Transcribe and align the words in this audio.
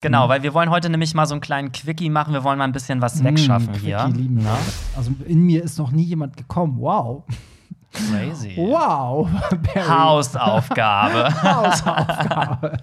Genau, 0.00 0.26
Mhm. 0.26 0.30
weil 0.30 0.42
wir 0.44 0.54
wollen 0.54 0.70
heute 0.70 0.88
nämlich 0.90 1.12
mal 1.14 1.26
so 1.26 1.34
einen 1.34 1.40
kleinen 1.40 1.72
Quickie 1.72 2.08
machen. 2.08 2.32
Wir 2.32 2.44
wollen 2.44 2.58
mal 2.58 2.64
ein 2.64 2.72
bisschen 2.72 3.02
was 3.02 3.22
wegschaffen 3.24 3.72
Mm, 3.72 3.78
hier. 3.80 4.08
Lieben 4.14 4.36
wir. 4.36 4.44
Na? 4.44 4.58
Also 4.96 5.10
in 5.26 5.40
mir 5.42 5.64
ist 5.64 5.76
noch 5.78 5.90
nie 5.90 6.04
jemand 6.04 6.36
gekommen. 6.36 6.76
Wow. 6.78 7.24
Crazy. 7.92 8.54
Wow. 8.56 9.28
Barry. 9.74 9.88
Hausaufgabe. 9.88 11.42
Hausaufgabe. 11.42 12.76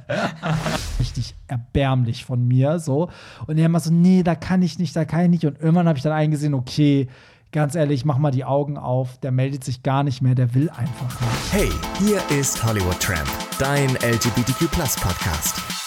Richtig 0.99 1.36
erbärmlich 1.47 2.25
von 2.25 2.46
mir 2.46 2.79
so. 2.79 3.09
Und 3.47 3.57
er 3.59 3.68
immer 3.68 3.79
so, 3.79 3.91
nee, 3.93 4.23
da 4.23 4.36
kann 4.36 4.61
ich 4.61 4.77
nicht, 4.77 4.93
da 4.95 5.05
kann 5.05 5.21
ich 5.21 5.29
nicht. 5.29 5.45
Und 5.45 5.59
irgendwann 5.61 5.88
habe 5.88 5.97
ich 5.97 6.04
dann 6.04 6.11
eingesehen, 6.11 6.54
okay, 6.54 7.07
ganz 7.54 7.75
ehrlich, 7.75 8.04
mach 8.04 8.18
mal 8.18 8.32
die 8.32 8.43
Augen 8.43 8.77
auf. 8.77 9.18
Der 9.20 9.32
meldet 9.32 9.63
sich 9.63 9.84
gar 9.84 10.04
nicht 10.04 10.21
mehr, 10.21 10.36
der 10.36 10.54
will 10.54 10.70
einfach 10.70 11.21
nicht. 11.21 11.54
Hey, 11.54 11.70
hier 12.00 12.20
ist 12.38 12.61
Hollywood 12.66 13.00
Tramp, 13.00 13.29
dein 13.57 13.91
LGBTQ 14.02 14.70
Podcast. 14.70 15.84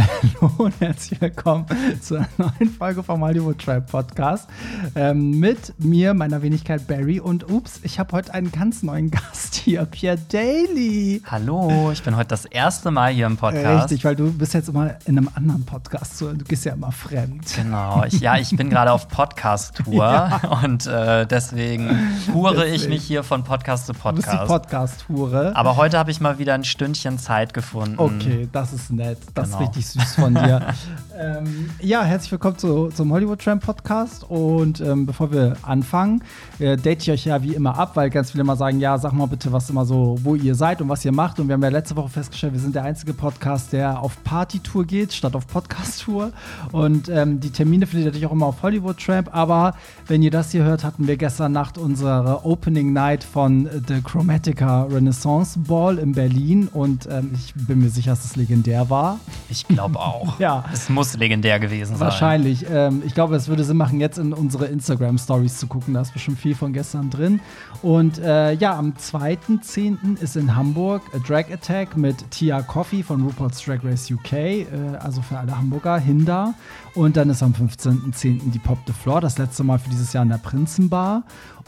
Hallo 0.00 0.52
und 0.58 0.78
herzlich 0.80 1.18
willkommen 1.22 1.64
zu 2.02 2.16
einer 2.16 2.28
neuen 2.36 2.68
Folge 2.70 3.02
vom 3.02 3.22
Hollywood 3.22 3.58
Trap 3.58 3.90
Podcast. 3.90 4.46
Ähm, 4.94 5.40
mit 5.40 5.72
mir, 5.78 6.12
meiner 6.12 6.42
Wenigkeit 6.42 6.86
Barry 6.86 7.18
und 7.18 7.50
ups, 7.50 7.80
ich 7.82 7.98
habe 7.98 8.12
heute 8.12 8.34
einen 8.34 8.52
ganz 8.52 8.82
neuen 8.82 9.10
Gast 9.10 9.54
hier, 9.54 9.86
Pierre 9.86 10.18
Daly. 10.30 11.22
Hallo, 11.24 11.90
ich 11.92 12.02
bin 12.02 12.14
heute 12.14 12.28
das 12.28 12.44
erste 12.44 12.90
Mal 12.90 13.12
hier 13.12 13.24
im 13.26 13.38
Podcast. 13.38 13.84
Richtig, 13.90 14.04
weil 14.04 14.16
du 14.16 14.30
bist 14.32 14.52
jetzt 14.52 14.68
immer 14.68 14.96
in 15.06 15.16
einem 15.16 15.30
anderen 15.34 15.64
Podcast, 15.64 16.20
du 16.20 16.34
gehst 16.44 16.66
ja 16.66 16.74
immer 16.74 16.92
fremd. 16.92 17.46
Genau, 17.56 18.04
ich, 18.06 18.20
ja, 18.20 18.36
ich 18.36 18.50
bin 18.54 18.68
gerade 18.68 18.92
auf 18.92 19.08
Podcast-Tour 19.08 19.94
Ja. 19.96 20.40
und 20.62 20.86
äh, 20.86 21.26
deswegen 21.26 21.88
hure 22.34 22.66
ich 22.68 22.86
mich 22.88 23.02
hier 23.04 23.22
von 23.24 23.44
Podcast 23.44 23.86
zu 23.86 23.94
Du 23.94 24.12
bist 24.12 24.26
die 24.30 24.36
Podcast. 24.36 24.48
Podcast-Hure. 25.08 25.56
Aber 25.56 25.76
heute 25.76 25.96
habe 25.98 26.10
ich 26.10 26.20
mal 26.20 26.38
wieder 26.38 26.52
ein 26.52 26.64
Stündchen 26.64 27.18
Zeit 27.18 27.54
gefunden. 27.54 27.94
Okay, 27.98 28.46
das 28.52 28.74
ist 28.74 28.92
nett. 28.92 29.18
Das 29.34 29.46
Genau. 29.46 29.60
ist 29.60 29.68
richtig 29.68 29.85
süß 29.92 30.14
von 30.16 30.34
dir. 30.34 30.74
ähm, 31.18 31.70
ja, 31.80 32.02
herzlich 32.02 32.32
willkommen 32.32 32.58
zu, 32.58 32.88
zum 32.88 33.12
Hollywood 33.12 33.40
Tramp 33.40 33.64
Podcast. 33.64 34.24
Und 34.28 34.80
ähm, 34.80 35.06
bevor 35.06 35.32
wir 35.32 35.56
anfangen, 35.62 36.22
äh, 36.58 36.76
date 36.76 37.02
ich 37.02 37.10
euch 37.10 37.24
ja 37.26 37.42
wie 37.42 37.54
immer 37.54 37.78
ab, 37.78 37.92
weil 37.94 38.10
ganz 38.10 38.32
viele 38.32 38.42
immer 38.42 38.56
sagen: 38.56 38.80
Ja, 38.80 38.98
sag 38.98 39.12
mal 39.12 39.26
bitte, 39.26 39.52
was 39.52 39.70
immer 39.70 39.84
so, 39.84 40.18
wo 40.22 40.34
ihr 40.34 40.54
seid 40.54 40.82
und 40.82 40.88
was 40.88 41.04
ihr 41.04 41.12
macht. 41.12 41.40
Und 41.40 41.48
wir 41.48 41.54
haben 41.54 41.62
ja 41.62 41.68
letzte 41.68 41.96
Woche 41.96 42.08
festgestellt, 42.08 42.52
wir 42.52 42.60
sind 42.60 42.74
der 42.74 42.84
einzige 42.84 43.14
Podcast, 43.14 43.72
der 43.72 44.00
auf 44.00 44.22
Partytour 44.24 44.84
geht, 44.84 45.12
statt 45.12 45.34
auf 45.34 45.46
Podcast-Tour. 45.46 46.32
Und 46.72 47.08
ähm, 47.08 47.40
die 47.40 47.50
Termine 47.50 47.86
findet 47.86 48.04
ihr 48.04 48.06
natürlich 48.06 48.26
auch 48.26 48.32
immer 48.32 48.46
auf 48.46 48.62
Hollywood 48.62 48.98
Tramp. 48.98 49.34
Aber 49.34 49.74
wenn 50.06 50.22
ihr 50.22 50.30
das 50.30 50.50
hier 50.50 50.64
hört, 50.64 50.84
hatten 50.84 51.06
wir 51.06 51.16
gestern 51.16 51.52
Nacht 51.52 51.78
unsere 51.78 52.44
Opening 52.44 52.92
Night 52.92 53.24
von 53.24 53.68
The 53.88 54.00
Chromatica 54.02 54.84
Renaissance 54.84 55.58
Ball 55.58 55.98
in 55.98 56.12
Berlin. 56.12 56.68
Und 56.72 57.06
ähm, 57.10 57.30
ich 57.34 57.54
bin 57.54 57.80
mir 57.80 57.90
sicher, 57.90 58.10
dass 58.10 58.24
es 58.24 58.36
legendär 58.36 58.90
war. 58.90 59.18
Ich 59.48 59.65
glaube 59.68 59.98
auch. 59.98 60.38
Ja. 60.46 60.64
Es 60.72 60.88
muss 60.88 61.16
legendär 61.16 61.58
gewesen 61.58 61.96
sein. 61.96 62.00
Wahrscheinlich. 62.00 62.66
Ähm, 62.70 63.02
ich 63.04 63.14
glaube, 63.14 63.36
es 63.36 63.48
würde 63.48 63.64
Sinn 63.64 63.76
machen, 63.76 64.00
jetzt 64.00 64.18
in 64.18 64.32
unsere 64.32 64.66
Instagram-Stories 64.66 65.58
zu 65.58 65.66
gucken. 65.66 65.94
Da 65.94 66.02
ist 66.02 66.12
bestimmt 66.12 66.38
viel 66.38 66.54
von 66.54 66.72
gestern 66.72 67.10
drin. 67.10 67.40
Und 67.82 68.18
äh, 68.18 68.52
ja, 68.52 68.76
am 68.76 68.92
2.10. 68.92 70.20
ist 70.20 70.36
in 70.36 70.54
Hamburg 70.54 71.02
a 71.14 71.18
Drag 71.18 71.50
Attack 71.50 71.96
mit 71.96 72.30
Tia 72.30 72.62
Coffee 72.62 73.02
von 73.02 73.22
RuPaul's 73.22 73.62
Drag 73.64 73.82
Race 73.82 74.10
UK, 74.10 74.32
äh, 74.32 74.66
also 75.00 75.22
für 75.22 75.38
alle 75.38 75.56
Hamburger, 75.56 75.98
Hinda. 75.98 76.54
Und 76.96 77.16
dann 77.16 77.28
ist 77.30 77.42
am 77.42 77.52
15.10. 77.52 78.50
die 78.50 78.58
Pop 78.58 78.78
the 78.86 78.92
Floor, 78.92 79.20
das 79.20 79.36
letzte 79.38 79.62
Mal 79.62 79.78
für 79.78 79.90
dieses 79.90 80.12
Jahr 80.12 80.22
in 80.22 80.30
der 80.30 80.38
Prinzenbar. 80.38 81.22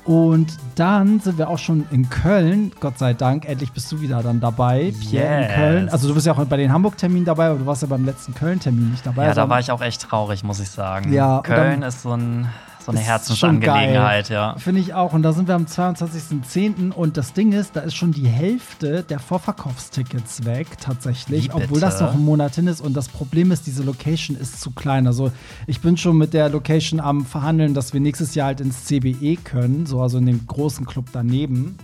Und 0.05 0.57
dann 0.75 1.21
sind 1.21 1.37
wir 1.37 1.51
auch 1.51 1.59
schon 1.59 1.85
in 1.91 2.09
Köln, 2.09 2.73
Gott 2.81 2.99
sei 2.99 3.13
Dank. 3.13 3.47
Endlich 3.47 3.73
bist 3.73 3.93
du 3.93 4.01
wieder 4.01 4.23
dann 4.23 4.41
dabei, 4.41 4.93
Pierre 4.99 5.37
in 5.37 5.43
Yes. 5.43 5.55
Köln. 5.55 5.89
Also 5.91 6.09
du 6.09 6.15
bist 6.15 6.27
ja 6.27 6.33
auch 6.33 6.43
bei 6.47 6.57
den 6.57 6.73
Hamburg-Terminen 6.73 7.27
dabei, 7.27 7.49
aber 7.51 7.59
du 7.59 7.67
warst 7.67 7.83
ja 7.83 7.89
beim 7.89 8.07
letzten 8.07 8.35
Köln-Termin 8.35 8.91
nicht 8.91 9.05
dabei. 9.05 9.27
Ja, 9.27 9.35
da 9.35 9.49
war 9.51 9.61
ich 9.61 9.71
auch 9.71 9.83
echt 9.83 10.01
traurig, 10.01 10.43
muss 10.45 10.61
ich 10.61 10.71
sagen. 10.71 11.13
Ja, 11.13 11.43
Köln 11.43 11.81
dann- 11.81 11.89
ist 11.89 12.01
so, 12.03 12.13
ein, 12.13 12.49
so 12.93 12.97
eine 12.97 13.07
Herzensangelegenheit, 13.07 14.31
ja. 14.31 14.55
Finde 14.57 14.81
ich 14.81 14.95
auch. 14.95 15.13
Und 15.13 15.23
da 15.23 15.33
sind 15.33 15.47
wir 15.47 15.55
am 15.55 15.67
22.10. 15.67 16.91
Und 16.91 17.19
das 17.19 17.35
Ding 17.35 17.53
ist, 17.53 17.77
da 17.77 17.81
ist 17.81 17.95
schon 17.95 18.13
die 18.13 18.27
Hälfte 18.27 19.03
der 19.03 19.19
Vorverkaufstickets 19.19 20.47
weg, 20.47 20.67
tatsächlich. 20.81 21.49
Wie 21.49 21.53
obwohl 21.53 21.81
das 21.81 22.01
noch 22.01 22.15
ein 22.15 22.25
Monat 22.25 22.55
hin 22.55 22.67
ist. 22.67 22.81
Und 22.81 22.95
das 22.95 23.09
Problem 23.09 23.53
ist, 23.53 23.67
diese 23.67 23.83
Location 23.83 24.37
ist 24.39 24.61
zu 24.61 24.71
klein. 24.71 25.07
Also, 25.07 25.31
ich 25.67 25.81
bin 25.81 25.99
schon 25.99 26.17
mit 26.17 26.33
der 26.33 26.49
Location 26.49 26.99
am 26.99 27.27
Verhandeln, 27.27 27.75
dass 27.75 27.93
wir 27.93 28.01
nächstes 28.01 28.35
Jahr 28.35 28.47
halt 28.47 28.61
ins 28.63 28.87
CBE 28.87 29.37
können. 29.45 29.85
So, 29.85 30.01
also 30.01 30.17
in 30.17 30.25
dem 30.25 30.47
großen 30.47 30.87
Club 30.87 31.07
daneben. 31.13 31.77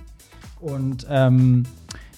Und, 0.61 1.07
ähm, 1.11 1.65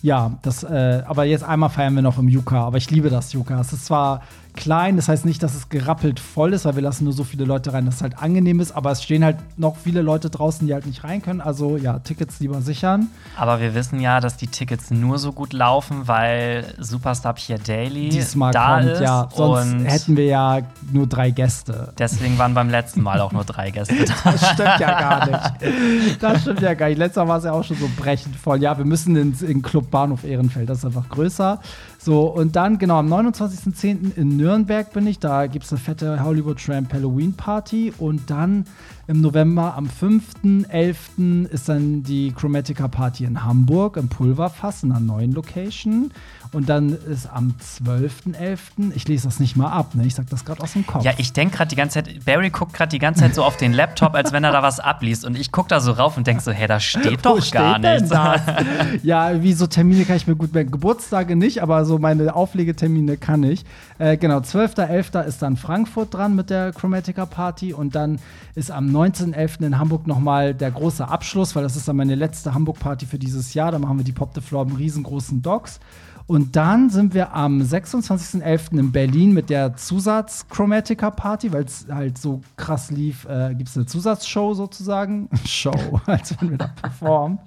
ja, 0.02 0.38
das, 0.42 0.62
äh, 0.62 1.02
aber 1.04 1.24
jetzt 1.24 1.42
einmal 1.42 1.70
feiern 1.70 1.94
wir 1.94 2.02
noch 2.02 2.18
im 2.18 2.28
Yuka. 2.28 2.64
Aber 2.64 2.76
ich 2.76 2.88
liebe 2.92 3.10
das 3.10 3.32
Yuka. 3.32 3.60
Es 3.60 3.72
ist 3.72 3.86
zwar 3.86 4.22
klein, 4.56 4.96
das 4.96 5.08
heißt 5.08 5.24
nicht, 5.24 5.42
dass 5.42 5.54
es 5.54 5.68
gerappelt 5.68 6.18
voll 6.18 6.52
ist, 6.52 6.64
weil 6.64 6.74
wir 6.74 6.82
lassen 6.82 7.04
nur 7.04 7.12
so 7.12 7.22
viele 7.24 7.44
Leute 7.44 7.72
rein, 7.72 7.86
dass 7.86 7.96
es 7.96 8.02
halt 8.02 8.18
angenehm 8.18 8.60
ist. 8.60 8.72
Aber 8.72 8.90
es 8.90 9.02
stehen 9.02 9.24
halt 9.24 9.36
noch 9.56 9.76
viele 9.76 10.02
Leute 10.02 10.30
draußen, 10.30 10.66
die 10.66 10.74
halt 10.74 10.86
nicht 10.86 11.04
rein 11.04 11.22
können. 11.22 11.40
Also 11.40 11.76
ja, 11.76 11.98
Tickets 12.00 12.40
lieber 12.40 12.60
sichern. 12.62 13.08
Aber 13.36 13.60
wir 13.60 13.74
wissen 13.74 14.00
ja, 14.00 14.20
dass 14.20 14.36
die 14.36 14.46
Tickets 14.48 14.90
nur 14.90 15.18
so 15.18 15.32
gut 15.32 15.52
laufen, 15.52 16.08
weil 16.08 16.64
Superstar 16.78 17.34
Pierre 17.34 17.60
Daly 17.60 18.08
Diesmal 18.08 18.52
da 18.52 18.78
kommt, 18.78 18.90
ist. 18.90 19.00
ja. 19.00 19.28
Sonst 19.34 19.84
hätten 19.84 20.16
wir 20.16 20.26
ja 20.26 20.58
nur 20.92 21.06
drei 21.06 21.30
Gäste. 21.30 21.92
deswegen 21.98 22.38
waren 22.38 22.54
beim 22.54 22.70
letzten 22.70 23.02
Mal 23.02 23.20
auch 23.20 23.32
nur 23.32 23.44
drei 23.44 23.70
Gäste 23.70 23.94
da. 24.24 24.32
Das 24.32 24.50
stimmt 24.50 24.80
ja 24.80 25.00
gar 25.00 25.26
nicht. 25.28 26.22
Das 26.22 26.40
stimmt 26.42 26.60
ja 26.62 26.74
gar 26.74 26.88
nicht. 26.88 26.98
Letztes 26.98 27.16
Mal 27.22 27.28
war 27.28 27.38
es 27.38 27.44
ja 27.44 27.52
auch 27.52 27.64
schon 27.64 27.76
so 27.76 27.88
brechend 27.96 28.34
voll. 28.36 28.62
Ja, 28.62 28.76
wir 28.78 28.84
müssen 28.84 29.14
ins 29.16 29.42
in 29.42 29.62
Club 29.62 29.90
Bahnhof 29.90 30.24
Ehrenfeld. 30.24 30.68
Das 30.68 30.78
ist 30.78 30.84
einfach 30.84 31.08
größer. 31.08 31.60
So, 32.06 32.26
und 32.26 32.54
dann, 32.54 32.78
genau, 32.78 32.98
am 32.98 33.12
29.10. 33.12 34.16
in 34.16 34.36
Nürnberg 34.36 34.92
bin 34.92 35.08
ich. 35.08 35.18
Da 35.18 35.48
gibt 35.48 35.64
es 35.64 35.72
eine 35.72 35.80
fette 35.80 36.22
Hollywood 36.22 36.64
Tramp 36.64 36.92
Halloween 36.92 37.32
Party. 37.32 37.92
Und 37.98 38.30
dann 38.30 38.64
im 39.08 39.20
November, 39.20 39.74
am 39.74 39.88
5.11. 39.88 41.48
ist 41.48 41.68
dann 41.68 42.04
die 42.04 42.30
Chromatica 42.30 42.86
Party 42.86 43.24
in 43.24 43.42
Hamburg 43.42 43.96
im 43.96 44.06
Pulverfass 44.06 44.84
in 44.84 44.92
einer 44.92 45.00
neuen 45.00 45.32
Location. 45.32 46.12
Und 46.56 46.70
dann 46.70 46.96
ist 47.06 47.26
am 47.30 47.54
12.11., 47.60 48.94
ich 48.94 49.06
lese 49.06 49.26
das 49.28 49.40
nicht 49.40 49.56
mal 49.56 49.68
ab, 49.68 49.94
ne? 49.94 50.06
ich 50.06 50.14
sag 50.14 50.30
das 50.30 50.42
gerade 50.46 50.62
aus 50.62 50.72
dem 50.72 50.86
Kopf. 50.86 51.04
Ja, 51.04 51.12
ich 51.18 51.34
denke 51.34 51.58
gerade 51.58 51.68
die 51.68 51.76
ganze 51.76 52.02
Zeit, 52.02 52.24
Barry 52.24 52.48
guckt 52.48 52.72
gerade 52.72 52.88
die 52.88 52.98
ganze 52.98 53.20
Zeit 53.20 53.34
so 53.34 53.44
auf 53.44 53.58
den 53.58 53.74
Laptop, 53.74 54.14
als 54.14 54.32
wenn 54.32 54.42
er 54.42 54.52
da 54.52 54.62
was 54.62 54.80
abliest. 54.80 55.26
Und 55.26 55.38
ich 55.38 55.52
gucke 55.52 55.68
da 55.68 55.80
so 55.80 55.92
rauf 55.92 56.16
und 56.16 56.26
denke 56.26 56.42
so, 56.42 56.52
hey, 56.52 56.66
da 56.66 56.80
steht 56.80 57.18
doch 57.26 57.42
steht 57.42 57.52
gar 57.52 57.78
nichts. 57.78 58.10
ja, 59.02 59.42
wie 59.42 59.52
so 59.52 59.66
Termine 59.66 60.06
kann 60.06 60.16
ich 60.16 60.26
mir 60.26 60.34
gut 60.34 60.54
merken. 60.54 60.70
Geburtstage 60.70 61.36
nicht, 61.36 61.62
aber 61.62 61.84
so 61.84 61.98
meine 61.98 62.34
Auflegetermine 62.34 63.18
kann 63.18 63.42
ich. 63.42 63.66
Äh, 63.98 64.16
genau, 64.16 64.38
12.11. 64.38 65.24
ist 65.24 65.42
dann 65.42 65.58
Frankfurt 65.58 66.14
dran 66.14 66.34
mit 66.34 66.48
der 66.48 66.72
Chromatica 66.72 67.26
Party 67.26 67.74
und 67.74 67.94
dann 67.94 68.18
ist 68.54 68.70
am 68.70 68.86
19.11. 68.86 69.66
in 69.66 69.78
Hamburg 69.78 70.06
nochmal 70.06 70.54
der 70.54 70.70
große 70.70 71.06
Abschluss, 71.06 71.54
weil 71.54 71.64
das 71.64 71.76
ist 71.76 71.86
dann 71.86 71.96
meine 71.96 72.14
letzte 72.14 72.54
Hamburg-Party 72.54 73.04
für 73.04 73.18
dieses 73.18 73.52
Jahr. 73.52 73.72
Da 73.72 73.78
machen 73.78 73.98
wir 73.98 74.04
die 74.04 74.12
Pop 74.12 74.30
the 74.34 74.40
Floor 74.40 74.64
im 74.64 74.76
riesengroßen 74.76 75.42
Docks. 75.42 75.80
Und 76.26 76.45
dann 76.52 76.90
sind 76.90 77.14
wir 77.14 77.34
am 77.34 77.60
26.11. 77.60 78.78
in 78.78 78.92
Berlin 78.92 79.32
mit 79.32 79.50
der 79.50 79.74
Zusatz-Chromatica-Party, 79.76 81.52
weil 81.52 81.64
es 81.64 81.86
halt 81.90 82.18
so 82.18 82.40
krass 82.56 82.90
lief, 82.90 83.24
äh, 83.26 83.54
gibt 83.54 83.68
es 83.68 83.76
eine 83.76 83.86
Zusatzshow 83.86 84.54
sozusagen. 84.54 85.28
Show, 85.44 86.00
als 86.06 86.34
wenn 86.40 86.50
wir 86.50 86.58
da 86.58 86.68
performen. 86.80 87.38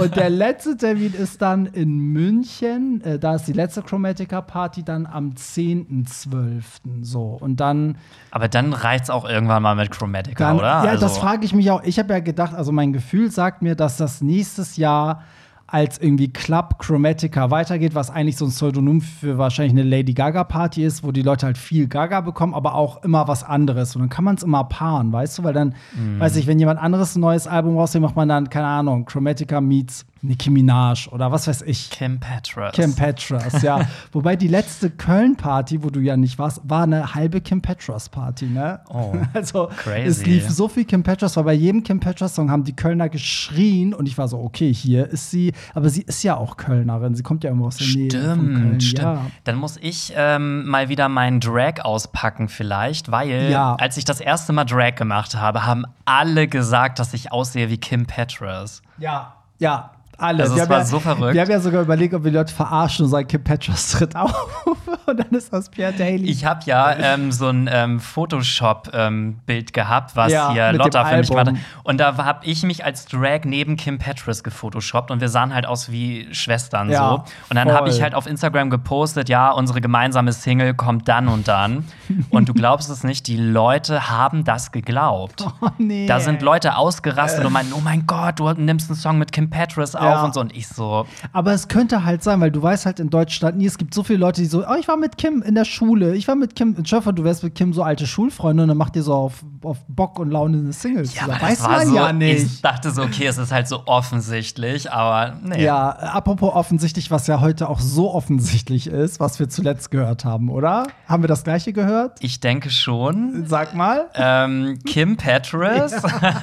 Und 0.00 0.16
der 0.16 0.30
letzte 0.30 0.76
Termin 0.76 1.14
ist 1.14 1.40
dann 1.42 1.66
in 1.66 1.98
München. 1.98 3.00
Äh, 3.02 3.18
da 3.18 3.34
ist 3.34 3.44
die 3.44 3.52
letzte 3.52 3.82
Chromatica-Party 3.82 4.82
dann 4.82 5.06
am 5.06 5.30
10.12. 5.30 6.62
So. 7.02 7.36
Und 7.40 7.60
dann 7.60 7.96
Aber 8.30 8.48
dann 8.48 8.72
reicht's 8.72 9.10
auch 9.10 9.28
irgendwann 9.28 9.62
mal 9.62 9.74
mit 9.74 9.90
Chromatica, 9.90 10.48
dann, 10.48 10.56
oder? 10.58 10.66
Ja, 10.66 10.90
Also- 10.90 11.06
das 11.06 11.18
frage 11.18 11.44
ich 11.44 11.54
mich 11.54 11.70
auch. 11.70 11.82
Ich 11.84 11.98
habe 11.98 12.12
ja 12.12 12.20
gedacht, 12.20 12.54
also 12.54 12.72
mein 12.72 12.92
Gefühl 12.92 13.30
sagt 13.30 13.62
mir, 13.62 13.74
dass 13.74 13.96
das 13.96 14.20
nächstes 14.20 14.76
Jahr 14.76 15.22
als 15.70 15.98
irgendwie 15.98 16.32
Club 16.32 16.78
Chromatica 16.78 17.50
weitergeht, 17.50 17.94
was 17.94 18.10
eigentlich 18.10 18.38
so 18.38 18.46
ein 18.46 18.50
Pseudonym 18.50 19.02
für 19.02 19.36
wahrscheinlich 19.36 19.72
eine 19.72 19.82
Lady 19.82 20.14
Gaga 20.14 20.44
Party 20.44 20.82
ist, 20.82 21.04
wo 21.04 21.12
die 21.12 21.20
Leute 21.22 21.44
halt 21.44 21.58
viel 21.58 21.88
Gaga 21.88 22.22
bekommen, 22.22 22.54
aber 22.54 22.74
auch 22.74 23.04
immer 23.04 23.28
was 23.28 23.44
anderes. 23.44 23.94
Und 23.94 24.00
dann 24.00 24.08
kann 24.08 24.24
man 24.24 24.36
es 24.36 24.42
immer 24.42 24.64
paaren, 24.64 25.12
weißt 25.12 25.38
du? 25.38 25.44
Weil 25.44 25.52
dann, 25.52 25.74
Mhm. 25.94 26.20
weiß 26.20 26.36
ich, 26.36 26.46
wenn 26.46 26.58
jemand 26.58 26.80
anderes 26.80 27.14
ein 27.16 27.20
neues 27.20 27.46
Album 27.46 27.76
rausbringt, 27.76 28.02
macht 28.02 28.16
man 28.16 28.28
dann, 28.28 28.48
keine 28.48 28.66
Ahnung, 28.66 29.04
Chromatica 29.04 29.60
meets 29.60 30.06
Nicki 30.22 30.50
Minaj 30.50 31.08
oder 31.12 31.30
was 31.30 31.46
weiß 31.46 31.62
ich. 31.62 31.90
Kim 31.90 32.18
Petras. 32.20 32.74
Kim 32.74 32.94
Petras, 32.94 33.62
ja. 33.62 33.86
Wobei 34.12 34.36
die 34.36 34.48
letzte 34.48 34.90
Köln-Party, 34.90 35.82
wo 35.84 35.90
du 35.90 36.00
ja 36.00 36.16
nicht 36.16 36.38
warst, 36.38 36.60
war 36.64 36.82
eine 36.82 37.14
halbe 37.14 37.40
Kim 37.40 37.62
Petras-Party, 37.62 38.46
ne? 38.46 38.80
Oh, 38.88 39.14
also 39.34 39.68
crazy. 39.76 40.06
es 40.08 40.26
lief 40.26 40.48
so 40.50 40.68
viel 40.68 40.84
Kim 40.84 41.02
Petras, 41.02 41.36
weil 41.36 41.44
bei 41.44 41.52
jedem 41.52 41.82
Kim 41.82 42.00
Petras-Song 42.00 42.50
haben 42.50 42.64
die 42.64 42.74
Kölner 42.74 43.08
geschrien 43.08 43.94
und 43.94 44.06
ich 44.08 44.18
war 44.18 44.28
so, 44.28 44.38
okay, 44.40 44.72
hier 44.74 45.06
ist 45.08 45.30
sie, 45.30 45.52
aber 45.74 45.88
sie 45.88 46.02
ist 46.02 46.22
ja 46.22 46.36
auch 46.36 46.56
Kölnerin, 46.56 47.14
sie 47.14 47.22
kommt 47.22 47.44
ja 47.44 47.50
irgendwo 47.50 47.68
aus 47.68 47.76
der 47.76 47.86
Nähe 47.86 48.10
von 48.10 48.20
Köln. 48.54 48.80
Stimmt, 48.80 48.82
stimmt. 48.82 49.02
Ja. 49.02 49.26
Dann 49.44 49.56
muss 49.56 49.76
ich 49.80 50.12
ähm, 50.16 50.66
mal 50.66 50.88
wieder 50.88 51.08
meinen 51.08 51.40
Drag 51.40 51.84
auspacken, 51.84 52.48
vielleicht, 52.48 53.10
weil 53.10 53.50
Ja. 53.50 53.76
als 53.76 53.96
ich 53.96 54.04
das 54.04 54.20
erste 54.20 54.52
Mal 54.52 54.64
Drag 54.64 54.94
gemacht 54.96 55.34
habe, 55.36 55.64
haben 55.64 55.84
alle 56.04 56.48
gesagt, 56.48 56.98
dass 56.98 57.14
ich 57.14 57.30
aussehe 57.32 57.70
wie 57.70 57.78
Kim 57.78 58.06
Petras. 58.06 58.82
ja, 58.98 59.34
ja. 59.60 59.90
Alle. 60.20 60.42
Also 60.42 60.56
wir 60.56 60.62
es 60.62 60.68
haben 60.68 60.70
war 60.70 60.78
ja, 60.80 60.84
so 60.84 60.98
verrückt. 60.98 61.34
Wir 61.34 61.42
haben 61.42 61.50
ja 61.50 61.60
sogar 61.60 61.82
überlegt, 61.82 62.12
ob 62.12 62.24
wir 62.24 62.32
die 62.32 62.36
Leute 62.36 62.52
verarschen 62.52 63.04
und 63.04 63.10
sagen, 63.10 63.28
Kim 63.28 63.44
Petras 63.44 63.92
tritt 63.92 64.16
auf. 64.16 64.66
und 65.06 65.16
dann 65.16 65.30
ist 65.30 65.52
das 65.52 65.68
Pierre 65.68 65.92
Daly. 65.92 66.28
Ich 66.28 66.44
habe 66.44 66.60
ja 66.64 66.92
ähm, 66.92 67.30
so 67.30 67.46
ein 67.46 67.70
ähm, 67.72 68.00
Photoshop-Bild 68.00 69.72
gehabt, 69.72 70.16
was 70.16 70.32
Ja, 70.32 70.50
hier 70.50 70.72
Lotta 70.72 71.04
für 71.04 71.18
mich 71.18 71.28
gemacht 71.28 71.46
hat. 71.46 71.54
Und 71.84 71.98
da 71.98 72.16
habe 72.16 72.44
ich 72.44 72.64
mich 72.64 72.84
als 72.84 73.06
Drag 73.06 73.44
neben 73.44 73.76
Kim 73.76 73.98
Petras 73.98 74.42
gefotoshoppt 74.42 75.12
und 75.12 75.20
wir 75.20 75.28
sahen 75.28 75.54
halt 75.54 75.66
aus 75.66 75.92
wie 75.92 76.26
Schwestern 76.32 76.90
Ja, 76.90 77.10
so. 77.10 77.14
Und 77.50 77.54
dann 77.54 77.72
habe 77.72 77.88
ich 77.88 78.02
halt 78.02 78.16
auf 78.16 78.26
Instagram 78.26 78.70
gepostet, 78.70 79.28
ja, 79.28 79.52
unsere 79.52 79.80
gemeinsame 79.80 80.32
Single 80.32 80.74
kommt 80.74 81.06
dann 81.06 81.28
und 81.28 81.46
dann. 81.46 81.84
und 82.30 82.48
du 82.48 82.54
glaubst 82.54 82.90
es 82.90 83.04
nicht, 83.04 83.28
die 83.28 83.36
Leute 83.36 84.10
haben 84.10 84.42
das 84.42 84.72
geglaubt. 84.72 85.46
oh, 85.60 85.68
nee. 85.78 86.08
Da 86.08 86.18
sind 86.18 86.42
Leute 86.42 86.76
ausgerastet 86.76 87.44
und 87.44 87.52
meinen, 87.52 87.72
oh 87.72 87.80
mein 87.80 88.04
Gott, 88.08 88.40
du 88.40 88.50
nimmst 88.52 88.90
einen 88.90 88.98
Song 88.98 89.18
mit 89.18 89.30
Kim 89.30 89.48
Petras 89.48 89.94
auf 89.94 90.07
Ja. 90.10 90.24
und 90.24 90.34
so. 90.34 90.40
Und 90.40 90.56
ich 90.56 90.68
so, 90.68 91.06
Aber 91.32 91.52
es 91.52 91.68
könnte 91.68 92.04
halt 92.04 92.22
sein, 92.22 92.40
weil 92.40 92.50
du 92.50 92.62
weißt 92.62 92.86
halt 92.86 93.00
in 93.00 93.10
Deutschland 93.10 93.58
nie, 93.58 93.66
es 93.66 93.78
gibt 93.78 93.94
so 93.94 94.02
viele 94.02 94.18
Leute, 94.18 94.40
die 94.40 94.46
so, 94.46 94.64
oh, 94.66 94.76
ich 94.78 94.88
war 94.88 94.96
mit 94.96 95.18
Kim 95.18 95.42
in 95.42 95.54
der 95.54 95.64
Schule, 95.64 96.14
ich 96.14 96.28
war 96.28 96.34
mit 96.34 96.56
Kim, 96.56 96.76
hoffe, 96.90 97.12
du 97.12 97.24
wärst 97.24 97.42
mit 97.42 97.54
Kim 97.54 97.72
so 97.72 97.82
alte 97.82 98.06
Schulfreunde 98.06 98.62
und 98.62 98.68
dann 98.68 98.78
macht 98.78 98.96
ihr 98.96 99.02
so 99.02 99.14
auf, 99.14 99.44
auf 99.62 99.78
Bock 99.88 100.18
und 100.18 100.30
Laune 100.30 100.58
eine 100.58 100.72
Single 100.72 101.04
zusammen. 101.06 101.32
aber 101.32 101.40
das 101.48 101.62
Weiß 101.62 101.68
man 101.68 101.86
so, 101.88 101.94
ja 101.96 102.08
Ich 102.10 102.14
nicht. 102.16 102.64
dachte 102.64 102.90
so, 102.90 103.02
okay, 103.02 103.26
es 103.26 103.38
ist 103.38 103.52
halt 103.52 103.68
so 103.68 103.82
offensichtlich, 103.86 104.90
aber 104.92 105.36
nee. 105.42 105.64
Ja, 105.64 105.88
apropos 105.90 106.52
offensichtlich, 106.54 107.10
was 107.10 107.26
ja 107.26 107.40
heute 107.40 107.68
auch 107.68 107.80
so 107.80 108.12
offensichtlich 108.14 108.86
ist, 108.86 109.20
was 109.20 109.38
wir 109.38 109.48
zuletzt 109.48 109.90
gehört 109.90 110.24
haben, 110.24 110.48
oder? 110.50 110.86
Haben 111.06 111.22
wir 111.22 111.28
das 111.28 111.44
gleiche 111.44 111.72
gehört? 111.72 112.18
Ich 112.20 112.40
denke 112.40 112.70
schon. 112.70 113.44
Sag 113.46 113.74
mal. 113.74 114.08
Ähm, 114.14 114.78
Kim 114.86 115.16
Petras, 115.16 115.92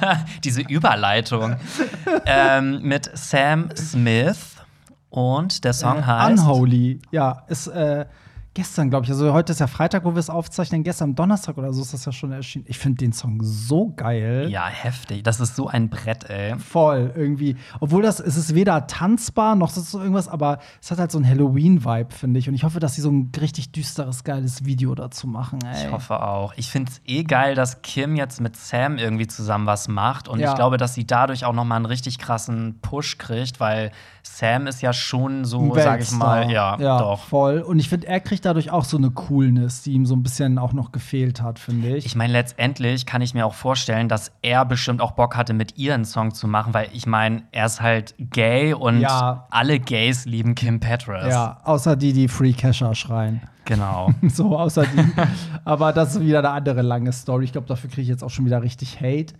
diese 0.44 0.60
Überleitung, 0.62 1.56
ähm, 2.26 2.80
mit 2.82 3.10
Sam 3.14 3.68
Smith 3.76 4.56
und 5.10 5.64
der 5.64 5.72
Song 5.72 6.04
heißt 6.06 6.42
Unholy. 6.42 7.00
Ja, 7.10 7.42
ist 7.48 7.68
äh, 7.68 8.06
gestern, 8.56 8.88
glaube 8.88 9.04
ich. 9.04 9.10
Also 9.10 9.34
heute 9.34 9.52
ist 9.52 9.60
ja 9.60 9.66
Freitag, 9.66 10.04
wo 10.06 10.14
wir 10.14 10.18
es 10.18 10.30
aufzeichnen. 10.30 10.82
Gestern 10.82 11.14
Donnerstag 11.14 11.58
oder 11.58 11.72
so 11.74 11.82
ist 11.82 11.92
das 11.92 12.06
ja 12.06 12.10
schon 12.12 12.32
erschienen. 12.32 12.64
Ich 12.66 12.78
finde 12.78 12.96
den 13.04 13.12
Song 13.12 13.40
so 13.42 13.92
geil. 13.94 14.48
Ja, 14.50 14.66
heftig. 14.66 15.22
Das 15.22 15.40
ist 15.40 15.56
so 15.56 15.68
ein 15.68 15.90
Brett, 15.90 16.24
ey. 16.30 16.58
Voll, 16.58 17.12
irgendwie. 17.14 17.56
Obwohl 17.80 18.02
das, 18.02 18.18
es 18.18 18.36
ist 18.38 18.54
weder 18.54 18.86
tanzbar 18.86 19.54
noch 19.56 19.68
so 19.68 19.98
irgendwas, 20.00 20.26
aber 20.26 20.58
es 20.80 20.90
hat 20.90 20.98
halt 20.98 21.12
so 21.12 21.18
einen 21.18 21.28
Halloween-Vibe, 21.28 22.14
finde 22.14 22.40
ich. 22.40 22.48
Und 22.48 22.54
ich 22.54 22.64
hoffe, 22.64 22.80
dass 22.80 22.94
sie 22.94 23.02
so 23.02 23.10
ein 23.10 23.30
richtig 23.38 23.72
düsteres, 23.72 24.24
geiles 24.24 24.64
Video 24.64 24.94
dazu 24.94 25.26
machen, 25.26 25.58
ey. 25.62 25.86
Ich 25.86 25.92
hoffe 25.92 26.22
auch. 26.22 26.54
Ich 26.56 26.70
finde 26.70 26.90
es 26.90 27.02
eh 27.04 27.24
geil, 27.24 27.54
dass 27.54 27.82
Kim 27.82 28.16
jetzt 28.16 28.40
mit 28.40 28.56
Sam 28.56 28.96
irgendwie 28.96 29.26
zusammen 29.26 29.66
was 29.66 29.86
macht. 29.86 30.28
Und 30.28 30.40
Ja. 30.40 30.48
ich 30.50 30.54
glaube, 30.56 30.78
dass 30.78 30.94
sie 30.94 31.06
dadurch 31.06 31.44
auch 31.44 31.52
noch 31.52 31.64
mal 31.64 31.76
einen 31.76 31.84
richtig 31.84 32.18
krassen 32.18 32.78
Push 32.80 33.18
kriegt, 33.18 33.60
weil 33.60 33.90
Sam 34.26 34.66
ist 34.66 34.82
ja 34.82 34.92
schon 34.92 35.44
so, 35.44 35.74
sag 35.74 36.00
ich 36.02 36.10
mal, 36.12 36.50
ja, 36.50 36.76
ja 36.80 36.98
doch. 36.98 37.20
voll. 37.24 37.60
Und 37.60 37.78
ich 37.78 37.88
finde, 37.88 38.06
er 38.06 38.20
kriegt 38.20 38.44
dadurch 38.44 38.70
auch 38.70 38.84
so 38.84 38.96
eine 38.96 39.10
Coolness, 39.10 39.82
die 39.82 39.92
ihm 39.92 40.04
so 40.06 40.14
ein 40.14 40.22
bisschen 40.22 40.58
auch 40.58 40.72
noch 40.72 40.92
gefehlt 40.92 41.40
hat, 41.42 41.58
finde 41.58 41.96
ich. 41.96 42.06
Ich 42.06 42.16
meine, 42.16 42.32
letztendlich 42.32 43.06
kann 43.06 43.22
ich 43.22 43.34
mir 43.34 43.46
auch 43.46 43.54
vorstellen, 43.54 44.08
dass 44.08 44.32
er 44.42 44.64
bestimmt 44.64 45.00
auch 45.00 45.12
Bock 45.12 45.36
hatte, 45.36 45.54
mit 45.54 45.78
ihr 45.78 45.94
einen 45.94 46.04
Song 46.04 46.34
zu 46.34 46.48
machen, 46.48 46.74
weil 46.74 46.88
ich 46.92 47.06
meine, 47.06 47.44
er 47.52 47.66
ist 47.66 47.80
halt 47.80 48.14
gay 48.18 48.74
und 48.74 49.00
Ja. 49.00 49.46
alle 49.50 49.78
Gays 49.78 50.26
lieben 50.26 50.54
Kim 50.54 50.80
Petras. 50.80 51.28
ja, 51.32 51.60
außer 51.64 51.96
die, 51.96 52.12
die 52.12 52.28
Free 52.28 52.52
Casher 52.52 52.94
schreien. 52.94 53.40
Genau. 53.64 54.10
So, 54.28 54.56
außer 54.56 54.84
die. 54.84 55.04
aber 55.64 55.92
das 55.92 56.14
ist 56.14 56.20
wieder 56.22 56.38
eine 56.38 56.50
andere 56.50 56.82
lange 56.82 57.12
Story. 57.12 57.44
Ich 57.44 57.52
glaube, 57.52 57.66
dafür 57.66 57.90
kriege 57.90 58.02
ich 58.02 58.08
jetzt 58.08 58.22
auch 58.22 58.30
schon 58.30 58.44
wieder 58.44 58.62
richtig 58.62 59.00
Hate. 59.00 59.34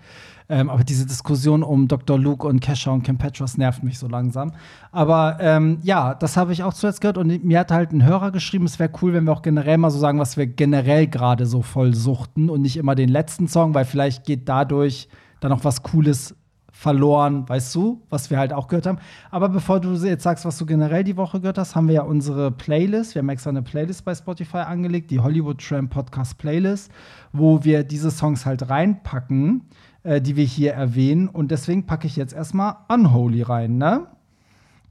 Ähm, 0.48 0.70
aber 0.70 0.84
diese 0.84 1.06
Diskussion 1.06 1.62
um 1.62 1.88
Dr. 1.88 2.19
Luke 2.19 2.46
und 2.46 2.60
Kesha 2.60 2.90
und 2.93 3.02
Kim 3.02 3.19
Petras 3.19 3.58
nervt 3.58 3.82
mich 3.82 3.98
so 3.98 4.06
langsam. 4.06 4.52
Aber 4.93 5.38
ähm, 5.40 5.78
ja, 5.82 6.14
das 6.14 6.37
habe 6.37 6.52
ich 6.52 6.62
auch 6.62 6.75
zuletzt 6.75 7.00
gehört. 7.00 7.19
Und 7.19 7.44
mir 7.44 7.60
hat 7.60 7.72
halt 7.72 7.93
ein 7.93 8.04
Hörer 8.04 8.31
geschrieben, 8.31 8.64
es 8.64 8.78
wäre 8.78 8.90
cool, 9.02 9.12
wenn 9.12 9.25
wir 9.25 9.32
auch 9.32 9.43
generell 9.43 9.78
mal 9.78 9.90
so 9.90 9.98
sagen, 9.98 10.19
was 10.20 10.37
wir 10.37 10.46
generell 10.46 11.08
gerade 11.08 11.46
so 11.46 11.62
voll 11.62 11.94
suchten 11.94 12.48
und 12.48 12.62
nicht 12.62 12.76
immer 12.76 12.94
den 12.94 13.08
letzten 13.08 13.48
Song, 13.48 13.75
weil 13.75 13.84
vielleicht 13.84 14.25
geht 14.25 14.48
dadurch 14.48 15.08
dann 15.40 15.50
noch 15.50 15.64
was 15.64 15.82
Cooles 15.82 16.34
verloren, 16.76 17.49
weißt 17.49 17.75
du, 17.75 18.02
was 18.10 18.28
wir 18.28 18.38
halt 18.38 18.52
auch 18.52 18.69
gehört 18.69 18.87
haben. 18.87 18.99
Aber 19.31 19.49
bevor 19.49 19.81
du 19.81 19.94
jetzt 19.94 20.25
sagst, 20.25 20.44
was 20.44 20.58
du 20.58 20.66
generell 20.66 21.04
die 21.04 21.16
Woche 21.16 21.40
gehört 21.40 21.56
hast, 21.56 21.75
haben 21.75 21.88
wir 21.88 21.94
ja 21.94 22.02
unsere 22.02 22.50
Playlist. 22.50 23.14
Wir 23.14 23.20
haben 23.20 23.31
extra 23.31 23.49
eine 23.49 23.62
Playlist 23.62 24.04
bei 24.04 24.14
Spotify 24.14 24.58
angelegt, 24.58 25.10
die 25.10 25.19
Hollywood 25.19 25.58
Tram 25.58 25.88
Podcast 25.88 26.37
Playlist, 26.37 26.92
wo 27.32 27.64
wir 27.64 27.82
diese 27.82 28.10
Songs 28.10 28.44
halt 28.44 28.69
reinpacken, 28.69 29.62
äh, 30.06 30.20
die 30.20 30.37
wir 30.37 30.44
hier 30.44 30.73
erwähnen. 30.73 31.29
Und 31.29 31.50
deswegen 31.50 31.85
packe 31.85 32.06
ich 32.06 32.17
jetzt 32.17 32.32
erstmal 32.32 32.76
Unholy 32.88 33.43
rein, 33.43 33.76
ne? 33.76 34.06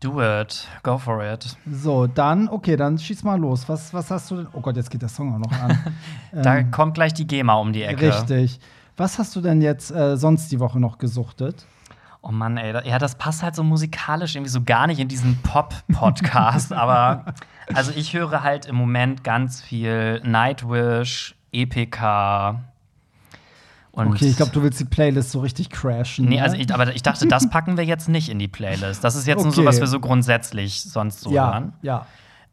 Do 0.02 0.22
it. 0.22 0.68
Go 0.84 0.98
for 0.98 1.24
it. 1.24 1.56
So, 1.72 2.06
dann, 2.06 2.50
okay, 2.50 2.76
dann 2.76 3.00
schieß 3.00 3.24
mal 3.24 3.40
los. 3.40 3.68
Was, 3.70 3.94
was 3.94 4.12
hast 4.12 4.30
du 4.30 4.36
denn? 4.36 4.48
Oh 4.52 4.60
Gott, 4.60 4.76
jetzt 4.76 4.92
geht 4.92 5.02
der 5.02 5.10
Song 5.10 5.34
auch 5.34 5.40
noch 5.40 5.60
an. 5.60 5.78
Da 6.44 6.64
kommt 6.64 6.96
gleich 6.96 7.14
die 7.14 7.26
GEMA 7.26 7.54
um 7.54 7.72
die 7.72 7.84
Ecke. 7.84 8.08
Ähm, 8.08 8.12
Richtig. 8.12 8.60
Was 8.98 9.18
hast 9.18 9.36
du 9.36 9.42
denn 9.42 9.62
jetzt 9.62 9.90
äh, 9.92 10.18
sonst 10.18 10.52
die 10.52 10.60
Woche 10.60 10.80
noch 10.80 10.98
gesuchtet? 10.98 11.66
Oh 12.22 12.32
Mann, 12.32 12.58
ey, 12.58 12.74
ja, 12.86 13.00
das 13.00 13.16
passt 13.16 13.42
halt 13.42 13.56
so 13.56 13.64
musikalisch 13.64 14.36
irgendwie 14.36 14.52
so 14.52 14.64
gar 14.64 14.88
nicht 14.88 15.00
in 15.00 15.08
diesen 15.08 15.38
Pop-Podcast. 15.44 16.74
aber 16.74 17.34
also 17.74 17.92
ich 17.96 18.14
höre 18.14 18.44
halt 18.44 18.66
im 18.66 18.76
Moment 18.76 19.24
ganz 19.24 19.62
viel 19.62 20.20
Nightwish, 20.24 21.36
EPK 21.54 22.60
und 23.96 24.08
Okay, 24.10 24.28
ich 24.28 24.36
glaube, 24.38 24.52
du 24.52 24.62
willst 24.62 24.80
die 24.80 24.86
Playlist 24.86 25.32
so 25.32 25.40
richtig 25.40 25.70
crashen. 25.70 26.26
Nee, 26.26 26.36
ne? 26.36 26.44
also 26.44 26.56
ich, 26.58 26.74
aber 26.74 26.94
ich 26.96 27.02
dachte, 27.02 27.28
das 27.28 27.50
packen 27.56 27.78
wir 27.78 27.84
jetzt 27.86 28.08
nicht 28.10 28.30
in 28.30 28.40
die 28.40 28.48
Playlist. 28.48 29.04
Das 29.04 29.16
ist 29.16 29.26
jetzt 29.28 29.44
nur 29.44 29.52
so, 29.54 29.62
Okay. 29.62 29.70
was 29.70 29.80
wir 29.80 29.88
so 29.88 30.00
grundsätzlich 30.00 30.82
sonst 30.84 31.22
so 31.22 31.32
ja, 31.32 31.52
hören. 31.54 31.74
ja. 31.82 32.06